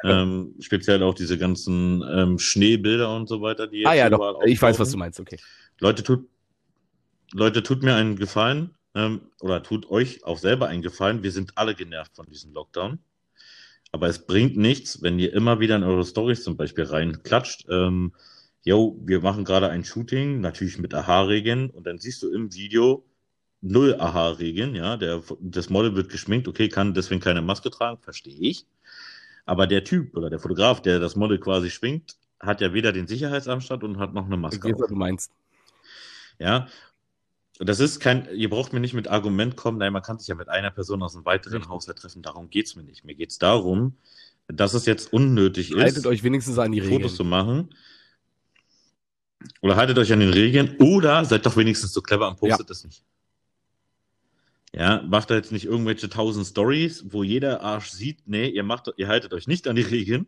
ähm, 0.04 0.54
speziell 0.60 1.02
auch 1.02 1.14
diese 1.14 1.38
ganzen 1.38 2.02
ähm, 2.08 2.38
Schneebilder 2.38 3.14
und 3.14 3.28
so 3.28 3.42
weiter, 3.42 3.66
die 3.66 3.78
jetzt 3.78 3.88
Ah 3.88 3.94
ja, 3.94 4.08
doch. 4.08 4.40
Ich 4.44 4.62
weiß, 4.62 4.78
was 4.78 4.90
du 4.90 4.96
meinst. 4.96 5.18
Okay. 5.18 5.38
Leute, 5.80 6.02
tut, 6.02 6.28
Leute, 7.32 7.62
tut 7.62 7.82
mir 7.82 7.94
einen 7.94 8.16
Gefallen 8.16 8.70
ähm, 8.94 9.20
oder 9.40 9.62
tut 9.62 9.90
euch 9.90 10.24
auch 10.24 10.38
selber 10.38 10.68
einen 10.68 10.82
Gefallen. 10.82 11.22
Wir 11.22 11.32
sind 11.32 11.52
alle 11.56 11.74
genervt 11.74 12.14
von 12.16 12.26
diesem 12.26 12.52
Lockdown. 12.52 12.98
Aber 13.92 14.06
es 14.08 14.24
bringt 14.24 14.56
nichts, 14.56 15.02
wenn 15.02 15.18
ihr 15.18 15.32
immer 15.32 15.58
wieder 15.58 15.74
in 15.74 15.82
eure 15.82 16.04
Stories 16.04 16.44
zum 16.44 16.56
Beispiel 16.56 16.84
reinklatscht. 16.84 17.66
Ähm, 17.68 18.12
yo, 18.62 18.98
wir 19.04 19.20
machen 19.20 19.44
gerade 19.44 19.68
ein 19.70 19.84
Shooting, 19.84 20.40
natürlich 20.40 20.78
mit 20.78 20.94
Aha-Regeln. 20.94 21.70
Und 21.70 21.86
dann 21.86 21.98
siehst 21.98 22.22
du 22.22 22.32
im 22.32 22.52
Video 22.54 23.04
null 23.60 23.96
Aha-Regeln. 23.98 24.74
Ja, 24.74 24.96
der, 24.96 25.22
das 25.40 25.70
Model 25.70 25.94
wird 25.94 26.08
geschminkt, 26.10 26.48
okay, 26.48 26.68
kann 26.68 26.94
deswegen 26.94 27.20
keine 27.20 27.42
Maske 27.42 27.70
tragen, 27.70 27.98
verstehe 28.00 28.38
ich. 28.40 28.66
Aber 29.46 29.66
der 29.66 29.84
Typ 29.84 30.16
oder 30.16 30.30
der 30.30 30.38
Fotograf, 30.38 30.80
der 30.82 31.00
das 31.00 31.16
Model 31.16 31.38
quasi 31.38 31.70
schwingt, 31.70 32.16
hat 32.38 32.60
ja 32.60 32.72
weder 32.72 32.92
den 32.92 33.06
Sicherheitsabstand 33.06 33.84
und 33.84 33.98
hat 33.98 34.14
noch 34.14 34.26
eine 34.26 34.36
Ich 34.36 34.40
Maske. 34.40 34.68
weiß, 34.68 34.74
auf. 34.74 34.80
was 34.82 34.88
du 34.88 34.94
meinst. 34.94 35.32
Ja, 36.38 36.68
das 37.58 37.80
ist 37.80 38.00
kein, 38.00 38.26
ihr 38.34 38.48
braucht 38.48 38.72
mir 38.72 38.80
nicht 38.80 38.94
mit 38.94 39.08
Argument 39.08 39.56
kommen, 39.56 39.76
nein, 39.76 39.92
man 39.92 40.02
kann 40.02 40.18
sich 40.18 40.28
ja 40.28 40.34
mit 40.34 40.48
einer 40.48 40.70
Person 40.70 41.02
aus 41.02 41.14
einem 41.14 41.26
weiteren. 41.26 41.68
Haushalt 41.68 41.98
treffen, 41.98 42.22
darum 42.22 42.48
geht's 42.48 42.76
mir 42.76 42.82
nicht. 42.84 43.04
Mir 43.04 43.14
geht's 43.14 43.38
darum, 43.38 43.96
dass 44.48 44.72
es 44.72 44.86
jetzt 44.86 45.12
unnötig 45.12 45.74
Haltet 45.74 45.98
ist, 45.98 46.06
euch 46.06 46.22
wenigstens 46.22 46.58
an 46.58 46.72
die 46.72 46.80
Regeln. 46.80 47.02
Fotos 47.02 47.16
zu 47.16 47.24
machen. 47.24 47.74
Oder 49.62 49.76
haltet 49.76 49.98
euch 49.98 50.12
an 50.12 50.20
den 50.20 50.30
Regeln 50.30 50.76
oder 50.78 51.24
seid 51.24 51.46
doch 51.46 51.56
wenigstens 51.56 51.92
so 51.92 52.02
clever 52.02 52.28
und 52.28 52.38
postet 52.38 52.70
es 52.70 52.84
nicht. 52.84 53.02
Ja, 54.72 55.02
macht 55.02 55.30
da 55.30 55.34
jetzt 55.34 55.50
nicht 55.50 55.64
irgendwelche 55.64 56.08
tausend 56.08 56.46
Stories, 56.46 57.04
wo 57.08 57.24
jeder 57.24 57.60
Arsch 57.62 57.90
sieht, 57.90 58.20
nee, 58.26 58.48
ihr 58.48 58.62
macht, 58.62 58.92
ihr 58.96 59.08
haltet 59.08 59.32
euch 59.32 59.48
nicht 59.48 59.66
an 59.66 59.76
die 59.76 59.82
Regeln. 59.82 60.26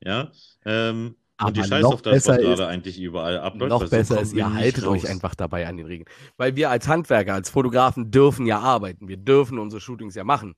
Ja, 0.00 0.32
ähm, 0.64 1.14
und 1.40 1.56
ihr 1.56 1.62
Aber 1.62 1.68
scheißt 1.68 1.82
noch 1.82 1.94
auf 1.94 2.02
das, 2.02 2.14
was 2.14 2.24
besser 2.24 2.38
gerade 2.38 2.66
eigentlich 2.66 3.00
überall 3.00 3.38
abläuft. 3.38 3.70
Noch 3.70 3.88
besser 3.88 4.20
ist, 4.20 4.34
ihr 4.34 4.52
haltet 4.52 4.84
raus. 4.84 5.04
euch 5.04 5.08
einfach 5.08 5.34
dabei 5.34 5.66
an 5.66 5.76
den 5.76 5.86
Regeln. 5.86 6.08
Weil 6.36 6.56
wir 6.56 6.68
als 6.70 6.88
Handwerker, 6.88 7.34
als 7.34 7.48
Fotografen 7.48 8.10
dürfen 8.10 8.44
ja 8.46 8.58
arbeiten. 8.58 9.08
Wir 9.08 9.16
dürfen 9.16 9.58
unsere 9.58 9.80
Shootings 9.80 10.14
ja 10.14 10.24
machen. 10.24 10.54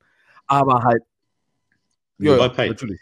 Aber 0.47 0.83
halt. 0.83 1.03
Ja, 2.19 2.37
ja. 2.37 2.49
Natürlich. 2.49 3.01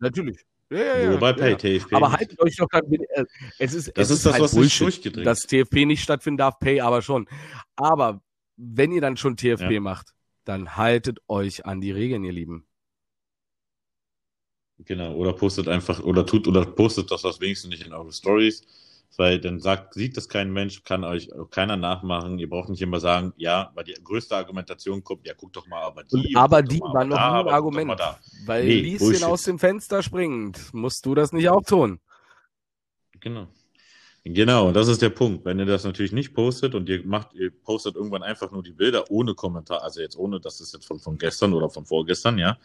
Natürlich. 0.00 0.44
Ja, 0.70 0.78
ja, 0.78 0.98
ja, 1.00 1.10
Nur 1.10 1.18
bei 1.18 1.30
ja. 1.50 1.56
TFP. 1.56 1.94
Aber 1.96 2.08
nicht. 2.10 2.18
haltet 2.20 2.40
euch 2.40 2.56
doch 2.56 2.68
dann. 2.70 2.84
äh, 2.92 3.24
Es 3.58 3.74
ist, 3.74 3.88
Das 3.96 4.08
es 4.10 4.18
ist 4.18 4.26
das, 4.26 4.32
halt 4.34 4.42
was 4.44 4.52
nicht 4.52 4.60
Bullshit, 4.60 4.80
durchgedrängt 4.86 5.26
dass 5.26 5.40
TFP 5.40 5.84
nicht 5.84 6.02
stattfinden 6.02 6.38
darf, 6.38 6.58
Pay 6.60 6.80
aber 6.80 7.02
schon. 7.02 7.28
Aber 7.76 8.22
wenn 8.56 8.92
ihr 8.92 9.00
dann 9.00 9.16
schon 9.16 9.36
TFP 9.36 9.72
Ja. 9.74 9.80
macht, 9.80 10.14
dann 10.44 10.76
haltet 10.76 11.18
euch 11.28 11.66
an 11.66 11.80
die 11.80 11.90
Regeln, 11.90 12.22
ihr 12.24 12.32
Lieben. 12.32 12.66
Genau, 14.84 15.14
oder 15.14 15.32
postet 15.34 15.68
einfach, 15.68 16.00
oder 16.02 16.24
tut, 16.24 16.48
oder 16.48 16.64
postet 16.64 17.10
das, 17.10 17.22
das 17.22 17.40
wenigstens 17.40 17.70
nicht 17.70 17.84
in 17.86 17.92
eure 17.92 18.12
Stories, 18.12 18.62
weil 19.16 19.40
dann 19.40 19.60
sagt, 19.60 19.94
sieht 19.94 20.16
das 20.16 20.28
kein 20.28 20.52
Mensch, 20.52 20.82
kann 20.82 21.04
euch 21.04 21.32
auch 21.32 21.50
keiner 21.50 21.76
nachmachen. 21.76 22.38
Ihr 22.38 22.48
braucht 22.48 22.68
nicht 22.68 22.82
immer 22.82 23.00
sagen, 23.00 23.32
ja, 23.36 23.70
weil 23.74 23.84
die 23.84 23.94
größte 23.94 24.36
Argumentation 24.36 25.02
kommt, 25.04 25.26
ja, 25.26 25.34
guck 25.36 25.52
doch 25.52 25.66
mal, 25.66 25.82
aber 25.82 26.04
die. 26.04 26.34
Aber 26.36 26.62
die 26.62 26.80
war 26.80 27.04
noch 27.04 27.16
da, 27.16 27.40
ein 27.40 27.48
Argument. 27.48 28.00
Weil 28.46 28.64
Nee, 28.64 28.80
Lieschen 28.80 28.98
Bullshit. 29.06 29.24
aus 29.24 29.42
dem 29.42 29.58
Fenster 29.58 30.02
springt. 30.02 30.72
Musst 30.72 31.04
du 31.06 31.14
das 31.14 31.32
nicht 31.32 31.48
auch 31.48 31.62
tun? 31.62 32.00
Genau. 33.20 33.48
Genau, 34.24 34.68
und 34.68 34.74
das 34.74 34.88
ist 34.88 35.00
der 35.00 35.08
Punkt. 35.10 35.46
Wenn 35.46 35.58
ihr 35.58 35.64
das 35.64 35.84
natürlich 35.84 36.12
nicht 36.12 36.34
postet 36.34 36.74
und 36.74 36.88
ihr 36.90 37.04
macht, 37.06 37.32
ihr 37.32 37.50
postet 37.50 37.96
irgendwann 37.96 38.22
einfach 38.22 38.50
nur 38.52 38.62
die 38.62 38.72
Bilder 38.72 39.10
ohne 39.10 39.34
Kommentar, 39.34 39.82
also 39.82 40.00
jetzt 40.00 40.16
ohne, 40.16 40.40
das 40.40 40.60
ist 40.60 40.74
jetzt 40.74 40.86
von, 40.86 40.98
von 40.98 41.16
gestern 41.16 41.54
oder 41.54 41.70
von 41.70 41.86
vorgestern, 41.86 42.36
ja, 42.36 42.58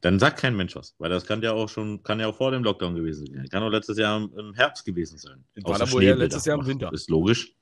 dann 0.00 0.18
sagt 0.18 0.38
kein 0.38 0.56
Mensch 0.56 0.76
was. 0.76 0.94
Weil 0.98 1.10
das 1.10 1.26
kann 1.26 1.42
ja 1.42 1.52
auch 1.52 1.68
schon, 1.68 2.02
kann 2.02 2.20
ja 2.20 2.28
auch 2.28 2.36
vor 2.36 2.50
dem 2.50 2.64
Lockdown 2.64 2.94
gewesen 2.94 3.26
sein. 3.26 3.48
Kann 3.50 3.62
auch 3.62 3.70
letztes 3.70 3.98
Jahr 3.98 4.28
im, 4.36 4.54
Herbst 4.54 4.84
gewesen 4.84 5.18
sein. 5.18 5.44
War 5.56 5.78
da 5.78 5.90
wohl 5.90 6.02
Schneebilder 6.02 6.16
letztes 6.16 6.44
Jahr 6.46 6.58
im. 6.58 6.66
Winter. 6.66 6.92
Ist 6.92 7.10
logisch. 7.10 7.54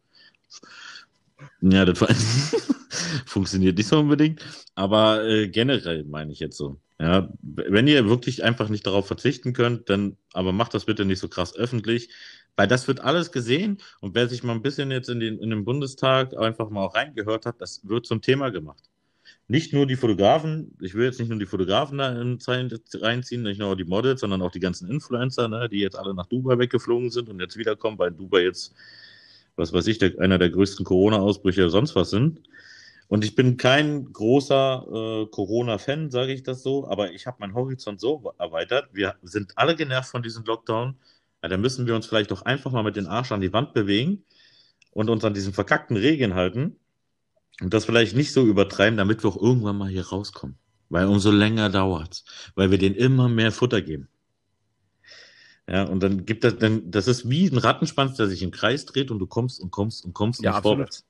Ja, 1.61 1.85
das 1.85 1.99
funktioniert 3.27 3.77
nicht 3.77 3.89
so 3.89 4.01
unbedingt. 4.01 4.45
Aber 4.75 5.25
äh, 5.25 5.49
generell 5.49 6.05
meine 6.05 6.33
ich 6.33 6.41
jetzt 6.41 6.57
so. 6.57 6.79
Ja, 7.01 7.29
wenn 7.43 7.87
ihr 7.87 8.09
wirklich 8.09 8.43
einfach 8.43 8.69
nicht 8.69 8.87
darauf 8.87 9.07
verzichten 9.07 9.53
könnt, 9.53 9.89
dann, 9.89 10.17
aber 10.33 10.53
macht 10.53 10.75
das 10.75 10.85
bitte 10.85 11.05
nicht 11.05 11.21
so 11.21 11.29
krass 11.29 11.55
öffentlich, 11.55 12.11
weil 12.57 12.67
das 12.67 12.89
wird 12.89 13.01
alles 13.01 13.31
gesehen 13.31 13.79
und 14.01 14.17
wer 14.17 14.29
sich 14.29 14.43
mal 14.43 14.55
ein 14.55 14.63
bisschen 14.63 14.91
jetzt 14.91 15.09
in 15.09 15.21
den, 15.21 15.39
in 15.39 15.51
den 15.51 15.65
Bundestag 15.65 16.37
einfach 16.37 16.71
mal 16.71 16.85
auch 16.85 16.97
reingehört 16.97 17.47
hat, 17.47 17.61
das 17.61 17.87
wird 17.89 18.05
zum 18.05 18.21
Thema 18.21 18.51
gemacht. 18.51 18.83
Nicht 19.51 19.73
nur 19.73 19.87
die 19.87 19.97
Fotografen, 19.97 20.77
ich 20.79 20.95
will 20.95 21.07
jetzt 21.07 21.19
nicht 21.19 21.31
nur 21.31 21.39
die 21.39 21.47
Fotografen 21.47 21.97
da 21.97 22.21
in 22.21 22.39
Zeilen 22.39 22.71
reinziehen, 22.93 23.43
nicht 23.43 23.59
nur 23.59 23.75
die 23.77 23.85
Models, 23.85 24.21
sondern 24.21 24.43
auch 24.43 24.51
die 24.51 24.61
ganzen 24.61 24.91
Influencer, 24.91 25.49
ne, 25.49 25.71
die 25.71 25.81
jetzt 25.81 25.99
alle 25.99 26.15
nach 26.15 26.27
Dubai 26.27 26.59
weggeflogen 26.59 27.11
sind 27.11 27.31
und 27.31 27.41
jetzt 27.41 27.57
wiederkommen, 27.57 27.99
weil 27.99 28.11
Dubai 28.11 28.43
jetzt, 28.43 28.75
was 29.57 29.73
weiß 29.73 29.87
ich, 29.87 29.97
der, 29.97 30.21
einer 30.21 30.37
der 30.37 30.51
größten 30.51 30.85
Corona-Ausbrüche 30.85 31.71
sonst 31.71 31.97
was 31.97 32.11
sind. 32.11 32.43
Und 33.09 33.25
ich 33.25 33.35
bin 33.35 33.57
kein 33.57 34.13
großer 34.13 34.85
äh, 34.87 35.27
Corona-Fan, 35.31 36.11
sage 36.11 36.35
ich 36.35 36.43
das 36.43 36.63
so, 36.63 36.87
aber 36.87 37.13
ich 37.13 37.27
habe 37.27 37.39
meinen 37.41 37.55
Horizont 37.55 38.01
so 38.01 38.35
erweitert. 38.39 38.91
Wir 38.93 39.15
sind 39.23 39.57
alle 39.57 39.75
genervt 39.75 40.11
von 40.11 40.23
diesem 40.23 40.45
Lockdown. 40.45 40.95
Ja, 41.43 41.49
da 41.49 41.57
müssen 41.57 41.87
wir 41.87 41.97
uns 41.97 42.07
vielleicht 42.07 42.33
doch 42.33 42.43
einfach 42.43 42.71
mal 42.73 42.83
mit 42.83 42.97
den 42.97 43.07
Arsch 43.07 43.33
an 43.33 43.41
die 43.41 43.55
Wand 43.55 43.73
bewegen 43.73 44.25
und 44.93 45.09
uns 45.09 45.25
an 45.25 45.33
diesen 45.33 45.55
verkackten 45.55 45.97
Regeln 45.97 46.35
halten 46.35 46.77
und 47.61 47.75
das 47.75 47.85
vielleicht 47.85 48.15
nicht 48.17 48.33
so 48.33 48.45
übertreiben, 48.47 48.97
damit 48.97 49.25
wir 49.25 49.31
auch 49.31 49.41
irgendwann 49.41 49.77
mal 49.79 49.89
hier 49.89 50.07
rauskommen. 50.07 50.57
Weil 50.91 51.07
umso 51.07 51.31
länger 51.31 51.69
dauert's, 51.69 52.25
weil 52.55 52.71
wir 52.71 52.79
denen 52.79 52.95
immer 52.95 53.29
mehr 53.29 53.53
Futter 53.53 53.83
geben. 53.83 54.09
Ja, 55.69 55.85
und 55.85 56.03
dann 56.03 56.25
gibt 56.25 56.45
das, 56.45 56.57
dann, 56.57 56.91
das 56.91 57.09
ist 57.09 57.29
wie 57.29 57.47
ein 57.47 57.59
Rattenschwanz, 57.59 58.17
der 58.17 58.27
sich 58.27 58.43
im 58.43 58.51
Kreis 58.51 58.87
dreht 58.87 59.11
und 59.11 59.19
du 59.19 59.27
kommst 59.27 59.61
und 59.61 59.71
kommst 59.71 60.05
und 60.05 60.15
kommst 60.15 60.43
Ja, 60.43 60.53
absolut. 60.53 60.77
vorwärts. 60.77 61.07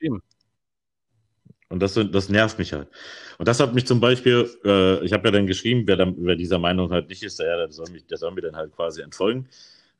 Eben. 0.00 0.22
Und 1.70 1.80
das, 1.80 1.94
das 1.94 2.28
nervt 2.28 2.58
mich 2.58 2.72
halt. 2.72 2.88
Und 3.38 3.48
das 3.48 3.60
hat 3.60 3.74
mich 3.74 3.86
zum 3.86 4.00
Beispiel, 4.00 4.50
äh, 4.64 5.04
ich 5.04 5.12
habe 5.12 5.28
ja 5.28 5.32
dann 5.32 5.46
geschrieben, 5.46 5.86
wer, 5.86 5.96
dann, 5.96 6.14
wer 6.18 6.36
dieser 6.36 6.58
Meinung 6.58 6.90
halt 6.90 7.08
nicht 7.08 7.22
ist, 7.22 7.38
der, 7.38 7.56
der, 7.56 7.72
soll 7.72 7.90
mich, 7.90 8.06
der 8.06 8.18
soll 8.18 8.32
mir 8.32 8.40
dann 8.42 8.56
halt 8.56 8.74
quasi 8.74 9.02
entfolgen. 9.02 9.48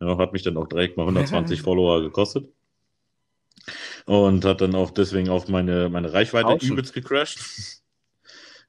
Ja, 0.00 0.16
hat 0.18 0.32
mich 0.32 0.42
dann 0.42 0.56
auch 0.56 0.66
direkt 0.66 0.96
mal 0.96 1.02
120 1.08 1.62
Follower 1.62 2.02
gekostet. 2.02 2.48
Und 4.08 4.44
hat 4.44 4.60
dann 4.62 4.74
auch 4.74 4.90
deswegen 4.90 5.28
auch 5.28 5.46
meine, 5.48 5.88
meine 5.90 6.12
Reichweite 6.12 6.48
Autschen. 6.48 6.72
übelst 6.72 6.92
gecrashed. 6.94 7.38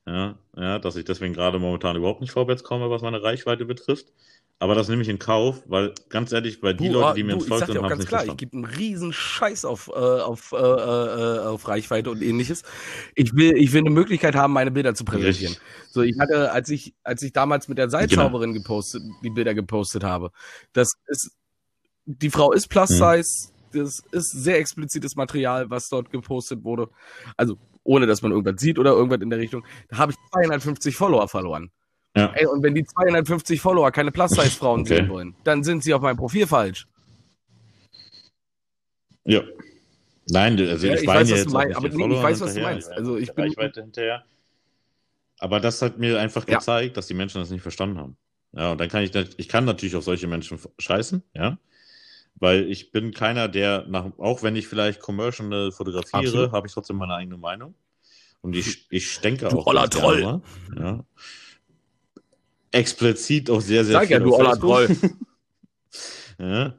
Ja, 0.07 0.40
ja, 0.57 0.80
dass 0.80 0.95
ich 0.95 1.06
deswegen 1.06 1.36
gerade 1.36 1.60
momentan 1.60 1.95
überhaupt 1.95 2.22
nicht 2.22 2.32
vorwärts 2.32 2.64
komme, 2.64 2.90
was 2.90 3.03
meine 3.03 3.22
Reichweite 3.22 3.66
betrifft. 3.66 4.07
Aber 4.57 4.74
das 4.74 4.88
nehme 4.88 5.03
ich 5.03 5.07
in 5.10 5.20
Kauf, 5.20 5.61
weil 5.68 5.94
ganz 6.10 6.32
ehrlich, 6.32 6.64
weil 6.64 6.74
die 6.74 6.88
Leute, 6.88 7.07
ah, 7.10 7.14
die 7.14 7.24
mir 7.24 7.34
ins 7.34 7.44
ich 7.44 7.49
Volk 7.49 7.66
sind, 7.66 7.78
haben 7.78 7.88
ganz 7.90 7.99
nicht 7.99 8.07
klar, 8.07 8.22
ich 8.22 8.26
verstanden. 8.32 8.38
gebe 8.38 8.53
einen 8.56 8.66
riesen 8.76 9.14
Scheiß 9.14 9.66
auf, 9.66 9.88
äh, 9.90 9.91
auf, 9.91 10.52
äh, 10.52 10.56
äh, 10.57 11.40
auf 11.45 11.68
Reichweite 11.68 12.10
und 12.10 12.24
ähnliches. 12.24 12.64
Ich 13.14 13.36
will, 13.36 13.56
ich 13.56 13.72
will 13.72 13.82
eine 13.82 13.91
Möglichkeit 13.91 14.34
haben, 14.36 14.52
meine 14.53 14.72
Bilder 14.72 14.95
zu 14.95 15.06
präsentieren. 15.06 15.53
Richtig. 15.53 15.91
So, 15.91 16.02
ich 16.02 16.18
hatte, 16.18 16.52
als 16.53 16.70
ich, 16.70 16.95
als 17.03 17.22
ich 17.22 17.32
damals 17.32 17.68
mit 17.68 17.78
der 17.78 17.90
Seilschrauberin 17.91 18.53
gepostet, 18.53 19.03
die 19.24 19.30
Bilder 19.30 19.53
gepostet 19.53 20.03
habe, 20.03 20.32
das 20.74 20.94
ist, 21.07 21.32
die 22.06 22.32
Frau 22.32 22.52
ist 22.52 22.68
Plus 22.68 22.90
Mhm. 22.90 22.95
Size, 22.95 23.49
das 23.72 24.04
ist 24.12 24.32
sehr 24.32 24.58
explizites 24.58 25.16
Material, 25.16 25.70
was 25.70 25.90
dort 25.90 26.10
gepostet 26.12 26.64
wurde. 26.64 26.90
Also, 27.38 27.58
ohne 27.84 28.06
dass 28.08 28.22
man 28.22 28.32
irgendwas 28.32 28.60
sieht 28.62 28.78
oder 28.80 28.91
irgendwas 28.91 29.22
in 29.22 29.30
der 29.30 29.40
Richtung. 29.40 29.64
Da 29.90 29.98
habe 29.98 30.12
ich 30.12 30.18
250 30.34 30.96
Follower 30.96 31.28
verloren. 31.28 31.72
Ja. 32.16 32.32
Ey, 32.34 32.46
und 32.48 32.64
wenn 32.64 32.74
die 32.76 32.84
250 32.84 33.62
Follower 33.62 33.91
keine 33.91 34.12
Plus-Size-Frauen 34.12 34.82
Okay. 34.82 34.96
sehen 34.98 35.10
wollen, 35.10 35.36
dann 35.44 35.64
sind 35.64 35.84
sie 35.84 35.94
auf 35.94 36.02
meinem 36.02 36.18
Profil 36.18 36.48
falsch. 36.48 36.88
Ja. 39.26 39.41
Nein, 40.32 40.60
also 40.60 40.88
Ja, 40.88 40.94
ich, 40.96 41.02
ich 41.02 41.08
weiß, 41.08 41.32
was 41.32 41.44
du 41.46 41.50
meinst, 41.52 41.68
nicht 41.70 41.78
aber 41.78 42.08
nee, 42.08 42.16
ich 42.18 42.24
weiß, 42.24 42.41
was 42.41 42.54
du 42.54 42.62
meinst. 42.62 42.91
Also 42.91 43.18
ich 43.18 43.34
bin- 43.34 43.46
Reichweite 43.46 43.82
hinterher. 43.82 44.24
Aber 45.40 45.60
das 45.60 45.82
hat 45.82 45.98
mir 45.98 46.20
einfach 46.20 46.48
Ja. 46.48 46.58
gezeigt, 46.58 46.98
dass 46.98 47.08
die 47.08 47.14
Menschen 47.14 47.40
das 47.41 47.50
nicht 47.50 47.62
verstanden 47.62 47.98
haben. 48.00 48.18
Ja, 48.52 48.72
und 48.72 48.80
dann 48.82 48.90
kann 48.90 49.04
ich, 49.04 49.12
ich 49.38 49.48
kann 49.48 49.66
natürlich 49.66 49.96
auf 49.96 50.04
solche 50.04 50.28
Menschen 50.28 50.60
scheißen, 50.80 51.24
ja. 51.36 51.58
Weil 52.40 52.70
ich 52.72 52.91
bin 52.91 53.11
keiner, 53.11 53.48
der 53.49 53.86
nach, 53.88 54.06
auch 54.18 54.44
wenn 54.44 54.56
ich 54.56 54.68
vielleicht 54.68 54.99
commercial 55.02 55.72
fotografiere, 55.72 56.52
habe 56.52 56.68
ich 56.68 56.74
trotzdem 56.74 56.95
meine 56.98 57.16
eigene 57.16 57.38
Meinung. 57.38 57.76
Und 58.41 58.56
ich, 58.56 58.88
ich 58.90 59.20
denke 59.20 59.49
Du 59.49 59.60
auch. 59.60 59.68
oller 59.68 59.90
Troll. 59.90 60.22
mal, 60.22 60.41
Ja. 60.78 61.03
Explizit 62.72 63.49
auch 63.49 63.61
sehr, 63.61 63.84
sehr 63.84 63.94
Sag 63.99 64.10
ja, 64.10 64.18
viel 64.18 64.26
du 64.26 64.34
auf 64.34 64.40
oller 64.40 64.49
Facebook. 64.52 64.99
Troll. 65.02 65.16
Ja. 66.40 66.74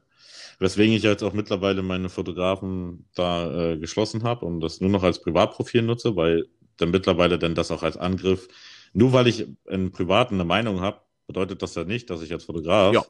Weswegen 0.58 0.94
ich 0.94 1.02
jetzt 1.02 1.22
auch 1.22 1.32
mittlerweile 1.34 1.82
meine 1.82 2.08
Fotografen 2.08 3.06
da 3.14 3.72
äh, 3.72 3.78
geschlossen 3.78 4.22
habe 4.22 4.46
und 4.46 4.60
das 4.60 4.80
nur 4.80 4.88
noch 4.90 5.02
als 5.02 5.20
Privatprofil 5.20 5.82
nutze, 5.82 6.16
weil 6.16 6.48
dann 6.78 6.90
mittlerweile 6.90 7.38
dann 7.38 7.54
das 7.54 7.70
auch 7.70 7.82
als 7.82 7.96
Angriff, 7.98 8.48
nur 8.94 9.12
weil 9.12 9.26
ich 9.26 9.46
in 9.68 9.90
Privaten 9.92 10.34
eine 10.34 10.44
Meinung 10.44 10.80
habe, 10.80 11.00
bedeutet 11.26 11.60
das 11.62 11.74
ja 11.74 11.84
nicht, 11.84 12.08
dass 12.10 12.22
ich 12.22 12.32
als 12.32 12.44
Fotograf 12.44 12.94
Ja. 12.94 13.04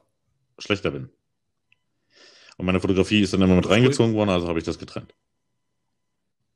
schlechter 0.59 0.91
bin. 0.91 1.09
Und 2.61 2.67
meine 2.67 2.79
Fotografie 2.79 3.21
ist 3.21 3.33
dann 3.33 3.41
immer 3.41 3.55
mit 3.55 3.67
reingezogen 3.67 4.13
worden, 4.13 4.29
also 4.29 4.47
habe 4.47 4.59
ich 4.59 4.65
das 4.65 4.77
getrennt. 4.77 5.15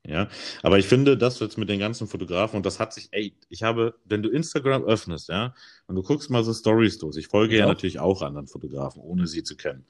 Ja, 0.06 0.28
aber 0.62 0.78
ich 0.78 0.86
finde, 0.86 1.18
das 1.18 1.40
jetzt 1.40 1.58
mit 1.58 1.68
den 1.68 1.80
ganzen 1.80 2.06
Fotografen, 2.06 2.58
und 2.58 2.64
das 2.64 2.78
hat 2.78 2.92
sich, 2.94 3.08
ey, 3.10 3.34
ich 3.48 3.64
habe, 3.64 3.96
wenn 4.04 4.22
du 4.22 4.28
Instagram 4.28 4.84
öffnest, 4.84 5.30
ja, 5.30 5.52
und 5.88 5.96
du 5.96 6.04
guckst 6.04 6.30
mal 6.30 6.44
so 6.44 6.54
Stories 6.54 6.98
durch, 6.98 7.16
ich 7.16 7.26
folge 7.26 7.54
ja, 7.56 7.62
Ja. 7.62 7.66
natürlich 7.66 7.98
auch 7.98 8.22
anderen 8.22 8.46
Fotografen, 8.46 9.02
ohne 9.02 9.26
sie 9.26 9.42
zu 9.42 9.56
kennen. 9.56 9.84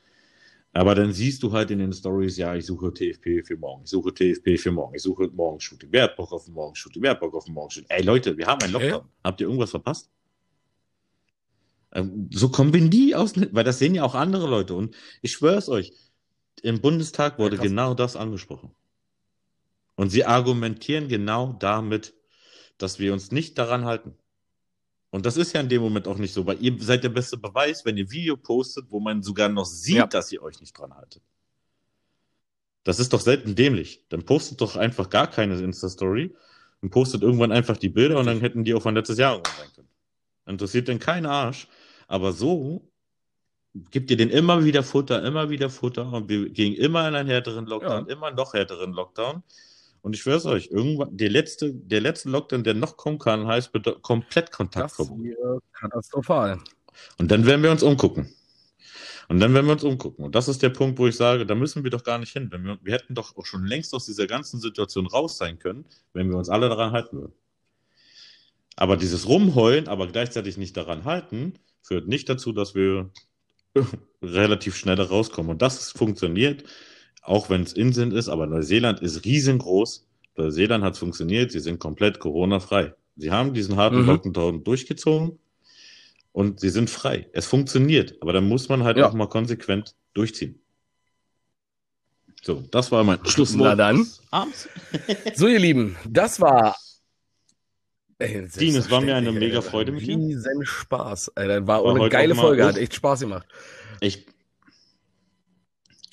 Aber 0.72 0.94
dann 0.94 1.12
siehst 1.12 1.42
du 1.42 1.52
halt 1.52 1.70
in 1.70 1.80
den 1.80 1.92
Stories, 1.92 2.38
ja, 2.38 2.54
ich 2.54 2.64
suche 2.64 2.94
TFP 2.94 3.42
für 3.44 3.58
morgen, 3.58 3.82
ich 3.84 3.90
suche 3.90 4.14
TFP 4.14 4.56
für 4.56 4.72
morgen, 4.72 4.94
ich 4.94 5.02
suche 5.02 5.28
Morgenshooting, 5.28 5.90
wer 5.92 6.04
hat 6.04 6.16
Bock 6.16 6.32
auf 6.32 6.48
ein 6.48 6.54
Morgenshooting, 6.54 7.02
wer 7.02 7.10
hat 7.10 7.20
Bock 7.20 7.34
auf 7.34 7.46
ein 7.46 7.52
Morgenshooting? 7.52 7.90
Ey 7.90 8.02
Leute, 8.02 8.38
wir 8.38 8.46
haben 8.46 8.62
einen 8.62 8.72
Lockdown. 8.72 8.90
Ja. 8.90 9.08
Habt 9.22 9.42
ihr 9.42 9.48
irgendwas 9.48 9.68
verpasst? 9.70 10.08
Ähm, 11.92 12.30
So 12.32 12.48
kommen 12.48 12.72
wir 12.72 12.80
nie 12.80 13.14
aus, 13.14 13.34
weil 13.52 13.64
das 13.64 13.78
sehen 13.78 13.94
ja 13.94 14.02
auch 14.02 14.14
andere 14.14 14.48
Leute. 14.48 14.74
Und 14.74 14.94
ich 15.20 15.32
schwöre 15.32 15.66
euch, 15.68 15.92
im 16.62 16.80
Bundestag 16.80 17.38
wurde 17.38 17.56
Ja, 17.56 17.62
genau 17.62 17.94
das 17.94 18.16
angesprochen. 18.16 18.74
Und 19.94 20.10
sie 20.10 20.24
argumentieren 20.24 21.08
genau 21.08 21.54
damit, 21.54 22.14
dass 22.78 22.98
wir 22.98 23.12
uns 23.12 23.32
nicht 23.32 23.56
daran 23.58 23.84
halten. 23.84 24.14
Und 25.10 25.24
das 25.24 25.36
ist 25.36 25.54
ja 25.54 25.60
in 25.60 25.68
dem 25.68 25.80
Moment 25.80 26.08
auch 26.08 26.18
nicht 26.18 26.34
so, 26.34 26.44
weil 26.46 26.60
ihr 26.62 26.76
seid 26.82 27.02
der 27.04 27.08
beste 27.08 27.38
Beweis, 27.38 27.84
wenn 27.84 27.96
ihr 27.96 28.10
Video 28.10 28.36
postet, 28.36 28.90
wo 28.90 29.00
man 29.00 29.22
sogar 29.22 29.48
noch 29.48 29.64
sieht, 29.64 29.96
Ja. 29.96 30.06
dass 30.06 30.30
ihr 30.32 30.42
euch 30.42 30.60
nicht 30.60 30.76
dran 30.78 30.94
haltet. 30.94 31.22
Das 32.84 32.98
ist 32.98 33.12
doch 33.12 33.20
selten 33.20 33.54
dämlich. 33.54 34.04
Dann 34.10 34.24
postet 34.24 34.60
doch 34.60 34.76
einfach 34.76 35.08
gar 35.10 35.26
keine 35.28 35.58
Insta-Story 35.58 36.36
und 36.82 36.90
postet 36.90 37.22
irgendwann 37.22 37.50
einfach 37.52 37.76
die 37.76 37.88
Bilder 37.88 38.18
und 38.18 38.26
dann 38.26 38.40
hätten 38.40 38.64
die 38.64 38.74
auch 38.74 38.82
von 38.82 38.94
letztes 38.94 39.18
Jahr 39.18 39.32
irgendwann 39.34 39.56
sein 39.56 39.72
können. 39.74 39.88
Interessiert 40.46 40.88
denn 40.88 40.98
keinen 40.98 41.26
Arsch. 41.26 41.66
Aber 42.06 42.32
so 42.32 42.88
gibt 43.90 44.10
ihr 44.10 44.16
den 44.16 44.30
immer 44.30 44.64
wieder 44.64 44.82
Futter, 44.82 45.24
immer 45.24 45.50
wieder 45.50 45.70
Futter 45.70 46.12
und 46.12 46.28
wir 46.28 46.48
gehen 46.50 46.74
immer 46.74 47.08
in 47.08 47.14
einen 47.14 47.28
härteren 47.28 47.66
Lockdown, 47.66 48.08
immer 48.08 48.30
noch 48.30 48.54
härteren 48.54 48.92
Lockdown. 48.92 49.42
Und 50.02 50.14
ich 50.14 50.22
schwör's 50.22 50.46
euch, 50.46 50.68
irgendwann, 50.70 51.16
der 51.16 51.30
letzte, 51.30 51.72
der 51.74 52.00
letzte 52.00 52.28
Lockdown, 52.28 52.62
der 52.62 52.74
noch 52.74 52.96
kommen 52.96 53.18
kann, 53.18 53.46
heißt 53.46 53.72
komplett 54.02 54.48
Das 54.48 54.56
Kontaktverbot. 54.56 55.18
wäre 55.24 55.60
katastrophal. 55.72 56.58
Und 57.18 57.30
dann 57.30 57.44
werden 57.44 57.62
wir 57.62 57.70
uns 57.70 57.82
umgucken. 57.82 58.32
Und 59.28 59.40
dann 59.40 59.52
werden 59.52 59.66
wir 59.66 59.72
uns 59.72 59.82
umgucken. 59.82 60.24
Und 60.24 60.34
das 60.34 60.46
ist 60.46 60.62
der 60.62 60.70
Punkt, 60.70 60.98
wo 60.98 61.08
ich 61.08 61.16
sage, 61.16 61.44
da 61.44 61.56
müssen 61.56 61.82
wir 61.82 61.90
doch 61.90 62.04
gar 62.04 62.18
nicht 62.18 62.32
hin. 62.32 62.50
Wir, 62.52 62.78
wir 62.80 62.94
hätten 62.94 63.14
doch 63.14 63.36
auch 63.36 63.44
schon 63.44 63.66
längst 63.66 63.92
aus 63.94 64.06
dieser 64.06 64.26
ganzen 64.26 64.60
Situation 64.60 65.06
raus 65.06 65.36
sein 65.38 65.58
können, 65.58 65.84
wenn 66.12 66.30
wir 66.30 66.36
uns 66.36 66.48
alle 66.48 66.68
daran 66.68 66.92
halten 66.92 67.18
würden. 67.18 67.32
Aber 68.76 68.96
dieses 68.96 69.26
Rumheulen, 69.26 69.88
aber 69.88 70.06
gleichzeitig 70.06 70.58
nicht 70.58 70.76
daran 70.76 71.04
halten, 71.04 71.54
führt 71.82 72.06
nicht 72.06 72.28
dazu, 72.28 72.52
dass 72.52 72.74
wir 72.74 73.10
relativ 74.22 74.76
schnell 74.76 75.00
rauskommen. 75.00 75.50
Und 75.52 75.62
das 75.62 75.90
funktioniert, 75.92 76.64
auch 77.22 77.50
wenn 77.50 77.62
es 77.62 77.72
Inseln 77.72 78.12
ist, 78.12 78.28
aber 78.28 78.46
Neuseeland 78.46 79.00
ist 79.00 79.24
riesengroß. 79.24 80.06
Neuseeland 80.36 80.84
hat 80.84 80.94
es 80.94 80.98
funktioniert, 80.98 81.50
sie 81.52 81.60
sind 81.60 81.78
komplett 81.78 82.18
Corona-frei. 82.18 82.94
Sie 83.16 83.30
haben 83.30 83.54
diesen 83.54 83.76
harten 83.76 84.02
Mhm. 84.02 84.06
Lockdown 84.06 84.64
durchgezogen 84.64 85.38
und 86.32 86.60
sie 86.60 86.68
sind 86.68 86.90
frei. 86.90 87.28
Es 87.32 87.46
funktioniert, 87.46 88.14
aber 88.20 88.32
dann 88.34 88.46
muss 88.46 88.68
man 88.68 88.84
halt 88.84 88.98
Ja. 88.98 89.08
auch 89.08 89.14
mal 89.14 89.26
konsequent 89.28 89.94
durchziehen. 90.12 90.60
So, 92.42 92.62
das 92.70 92.92
war 92.92 93.02
mein 93.02 93.18
Schlusswort. 93.26 93.70
Na 93.70 93.74
dann. 93.74 94.06
Abends. 94.30 94.68
So, 95.34 95.48
ihr 95.48 95.58
Lieben, 95.58 95.96
das 96.08 96.40
war. 96.40 96.76
Ey, 98.18 98.48
Dean, 98.48 98.76
es 98.76 98.90
war 98.90 99.00
mir 99.00 99.14
eine 99.14 99.30
mega 99.30 99.60
Freude 99.60 99.92
mit 99.92 100.06
dir. 100.06 100.16
Riesen 100.16 100.64
Spaß. 100.64 101.32
Das 101.34 101.66
war, 101.66 101.84
War 101.84 101.96
eine 101.96 102.08
geile 102.08 102.34
Folge, 102.34 102.64
hat 102.64 102.78
echt 102.78 102.94
Spaß 102.94 103.20
gemacht. 103.20 103.46
Ich, 104.00 104.26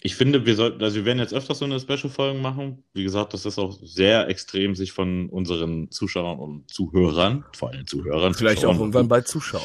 ich 0.02 0.16
finde, 0.16 0.46
wir 0.46 0.56
sollten, 0.56 0.84
also 0.84 0.98
wir 0.98 1.06
werden 1.06 1.20
jetzt 1.20 1.34
öfters 1.34 1.60
so 1.60 1.66
eine 1.66 1.80
Special-Folgen 1.80 2.42
machen. 2.42 2.84
Wie 2.94 3.04
gesagt, 3.04 3.34
das 3.34 3.46
ist 3.46 3.58
auch 3.58 3.80
sehr 3.82 4.28
extrem, 4.28 4.76
sich 4.76 4.92
von 4.92 5.30
unseren 5.30 5.92
Zuschauern 5.92 6.40
und 6.40 6.70
Zuhörern, 6.70 7.46
vor 7.56 7.70
allem 7.70 7.88
Zuhörern, 7.88 8.34
Vielleicht 8.34 8.58
Zuschauern, 8.58 8.76
auch 8.76 8.82
irgendwann 8.82 9.08
bald 9.08 9.28
Zuschauer. 9.28 9.64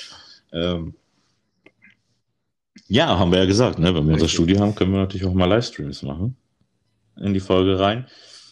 Ähm, 0.52 0.94
ja, 2.86 3.18
haben 3.18 3.32
wir 3.32 3.40
ja 3.40 3.46
gesagt, 3.46 3.80
ne? 3.80 3.92
wenn 3.94 4.06
wir 4.06 4.14
unser. 4.14 4.28
Studio 4.28 4.60
haben, 4.60 4.76
können 4.76 4.92
wir 4.92 5.00
natürlich 5.00 5.26
auch 5.26 5.34
mal 5.34 5.46
Livestreams 5.46 6.02
machen 6.02 6.36
in 7.16 7.34
die 7.34 7.40
Folge 7.40 7.78
rein, 7.80 8.06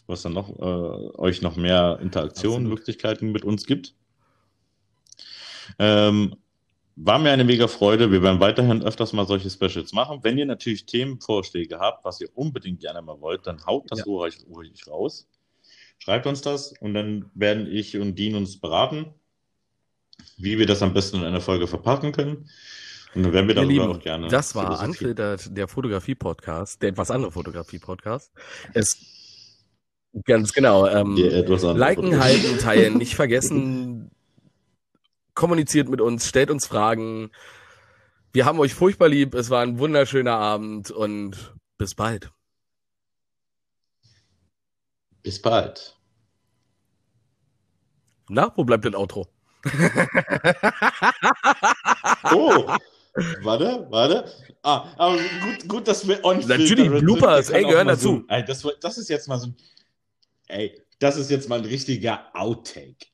was 0.07 0.23
dann 0.23 0.33
noch 0.33 0.51
äh, 0.59 1.19
euch 1.19 1.43
noch 1.43 1.57
mehr 1.57 1.99
Interaktion, 2.01 2.55
Absolut. 2.63 2.79
Möglichkeiten 2.79 3.33
mit 3.33 3.45
uns 3.45 3.67
gibt. 3.67 3.95
Ähm, 5.79 6.37
war 6.97 7.19
mir 7.19 7.31
eine 7.31 7.45
mega 7.45 7.69
Freude. 7.69 8.11
Wir 8.11 8.23
werden 8.23 8.41
weiterhin 8.41 8.83
öfters 8.83 9.13
mal 9.13 9.27
solche 9.27 9.51
Specials 9.51 9.93
machen. 9.93 10.21
Wenn 10.23 10.39
ihr 10.39 10.47
natürlich 10.47 10.87
Themenvorschläge 10.87 11.79
habt, 11.79 12.05
was 12.05 12.21
ihr 12.21 12.29
unbedingt 12.35 12.81
gerne 12.81 13.03
mal 13.03 13.21
wollt, 13.21 13.47
dann 13.47 13.65
haut 13.67 13.91
das 13.91 14.01
Ja. 14.01 14.05
ruhig, 14.07 14.39
ruhig 14.49 14.87
raus. 14.87 15.29
Schreibt 15.99 16.27
uns 16.27 16.41
das 16.41 16.73
und 16.81 16.95
dann 16.95 17.31
werden 17.35 17.67
ich 17.71 17.99
und 17.99 18.19
Dean 18.19 18.35
uns 18.35 18.59
beraten, 18.61 19.07
wie 20.39 20.59
wir 20.59 20.67
das 20.67 20.83
am 20.83 20.95
besten 20.95 21.19
in 21.19 21.25
einer 21.25 21.41
Folge 21.41 21.67
verpacken 21.67 22.13
können. 22.13 22.49
Und 23.15 23.23
dann 23.23 23.33
werden 23.33 23.49
wir 23.49 23.55
darüber 23.55 23.73
Lieben, 23.73 23.85
auch 23.97 24.01
gerne. 24.01 24.29
das 24.29 24.55
war. 24.55 24.83
Unfiltert, 24.83 25.57
der 25.57 25.69
Fotografie-Podcast, 25.69 26.83
der 26.83 26.91
etwas 26.91 27.11
andere 27.11 27.33
Fotografie-Podcast. 27.33 28.31
Es 28.75 29.16
ganz 30.25 30.53
genau. 30.53 30.87
Ähm, 30.87 31.17
etwas 31.17 31.65
andere 31.65 31.79
liken, 31.79 32.21
halten, 32.21 32.59
teilen, 32.59 32.99
nicht 32.99 33.15
vergessen. 33.15 34.11
Kommuniziert 35.35 35.89
mit 35.89 36.01
uns, 36.01 36.27
stellt 36.27 36.51
uns 36.51 36.67
Fragen. 36.67 37.31
Wir 38.33 38.45
haben 38.45 38.59
euch 38.59 38.75
furchtbar 38.75 39.09
lieb. 39.09 39.35
Es 39.35 39.51
war 39.51 39.63
ein 39.63 39.79
wunderschöner 39.79 40.37
Abend 40.37 40.91
und 40.91 41.55
bis 41.79 41.95
bald. 41.95 42.31
Bis 45.23 45.41
bald. 45.43 45.97
Na, 48.29 48.53
wo 48.57 48.65
bleibt 48.65 48.85
das 48.85 48.95
Outro? 48.95 49.29
Oh! 52.33 52.67
warte, 53.43 53.87
warte. 53.91 54.25
Ah, 54.63 54.93
aber 54.97 55.17
gut, 55.17 55.69
gut 55.69 55.89
dass 55.89 56.07
wir 56.07 56.25
on 56.25 56.39
Natürlich, 56.47 56.89
Bloopers, 57.01 57.51
ey, 57.51 57.65
gehören 57.65 57.89
dazu. 57.89 58.25
So, 58.29 58.43
das, 58.47 58.67
das 58.81 58.99
ist 58.99 59.09
jetzt 59.09 59.29
mal 59.29 59.39
so 59.39 59.47
ein. 59.47 59.57
Ey, 60.49 60.81
das 60.99 61.17
ist 61.17 61.31
jetzt 61.31 61.49
mal 61.49 61.59
ein 61.59 61.65
richtiger 61.65 62.27
Outtake. 62.35 63.07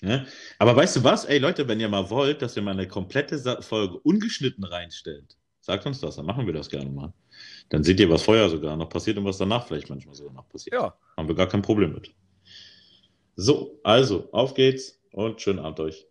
Ne? 0.00 0.26
Aber 0.58 0.76
weißt 0.76 0.96
du 0.96 1.04
was? 1.04 1.24
Ey, 1.24 1.38
Leute, 1.38 1.66
wenn 1.66 1.80
ihr 1.80 1.88
mal 1.88 2.08
wollt, 2.10 2.42
dass 2.42 2.54
wir 2.56 2.62
mal 2.62 2.72
eine 2.72 2.86
komplette 2.86 3.62
Folge 3.62 3.98
ungeschnitten 4.00 4.64
reinstellt, 4.64 5.36
sagt 5.60 5.86
uns 5.86 6.00
das, 6.00 6.16
dann 6.16 6.26
machen 6.26 6.46
wir 6.46 6.52
das 6.52 6.68
gerne 6.68 6.90
mal. 6.90 7.12
Dann 7.70 7.82
seht 7.82 7.98
ihr, 8.00 8.10
was 8.10 8.22
vorher 8.22 8.48
sogar 8.50 8.76
noch 8.76 8.88
passiert 8.88 9.16
und 9.16 9.24
was 9.24 9.38
danach 9.38 9.66
vielleicht 9.66 9.88
manchmal 9.88 10.14
sogar 10.14 10.34
noch 10.34 10.48
passiert. 10.48 10.74
Ja. 10.74 10.94
Haben 11.16 11.28
wir 11.28 11.34
gar 11.34 11.48
kein 11.48 11.62
Problem 11.62 11.94
mit. 11.94 12.14
So, 13.36 13.80
also, 13.82 14.28
auf 14.32 14.54
geht's 14.54 15.00
und 15.12 15.40
schönen 15.40 15.58
Abend 15.58 15.80
euch. 15.80 16.06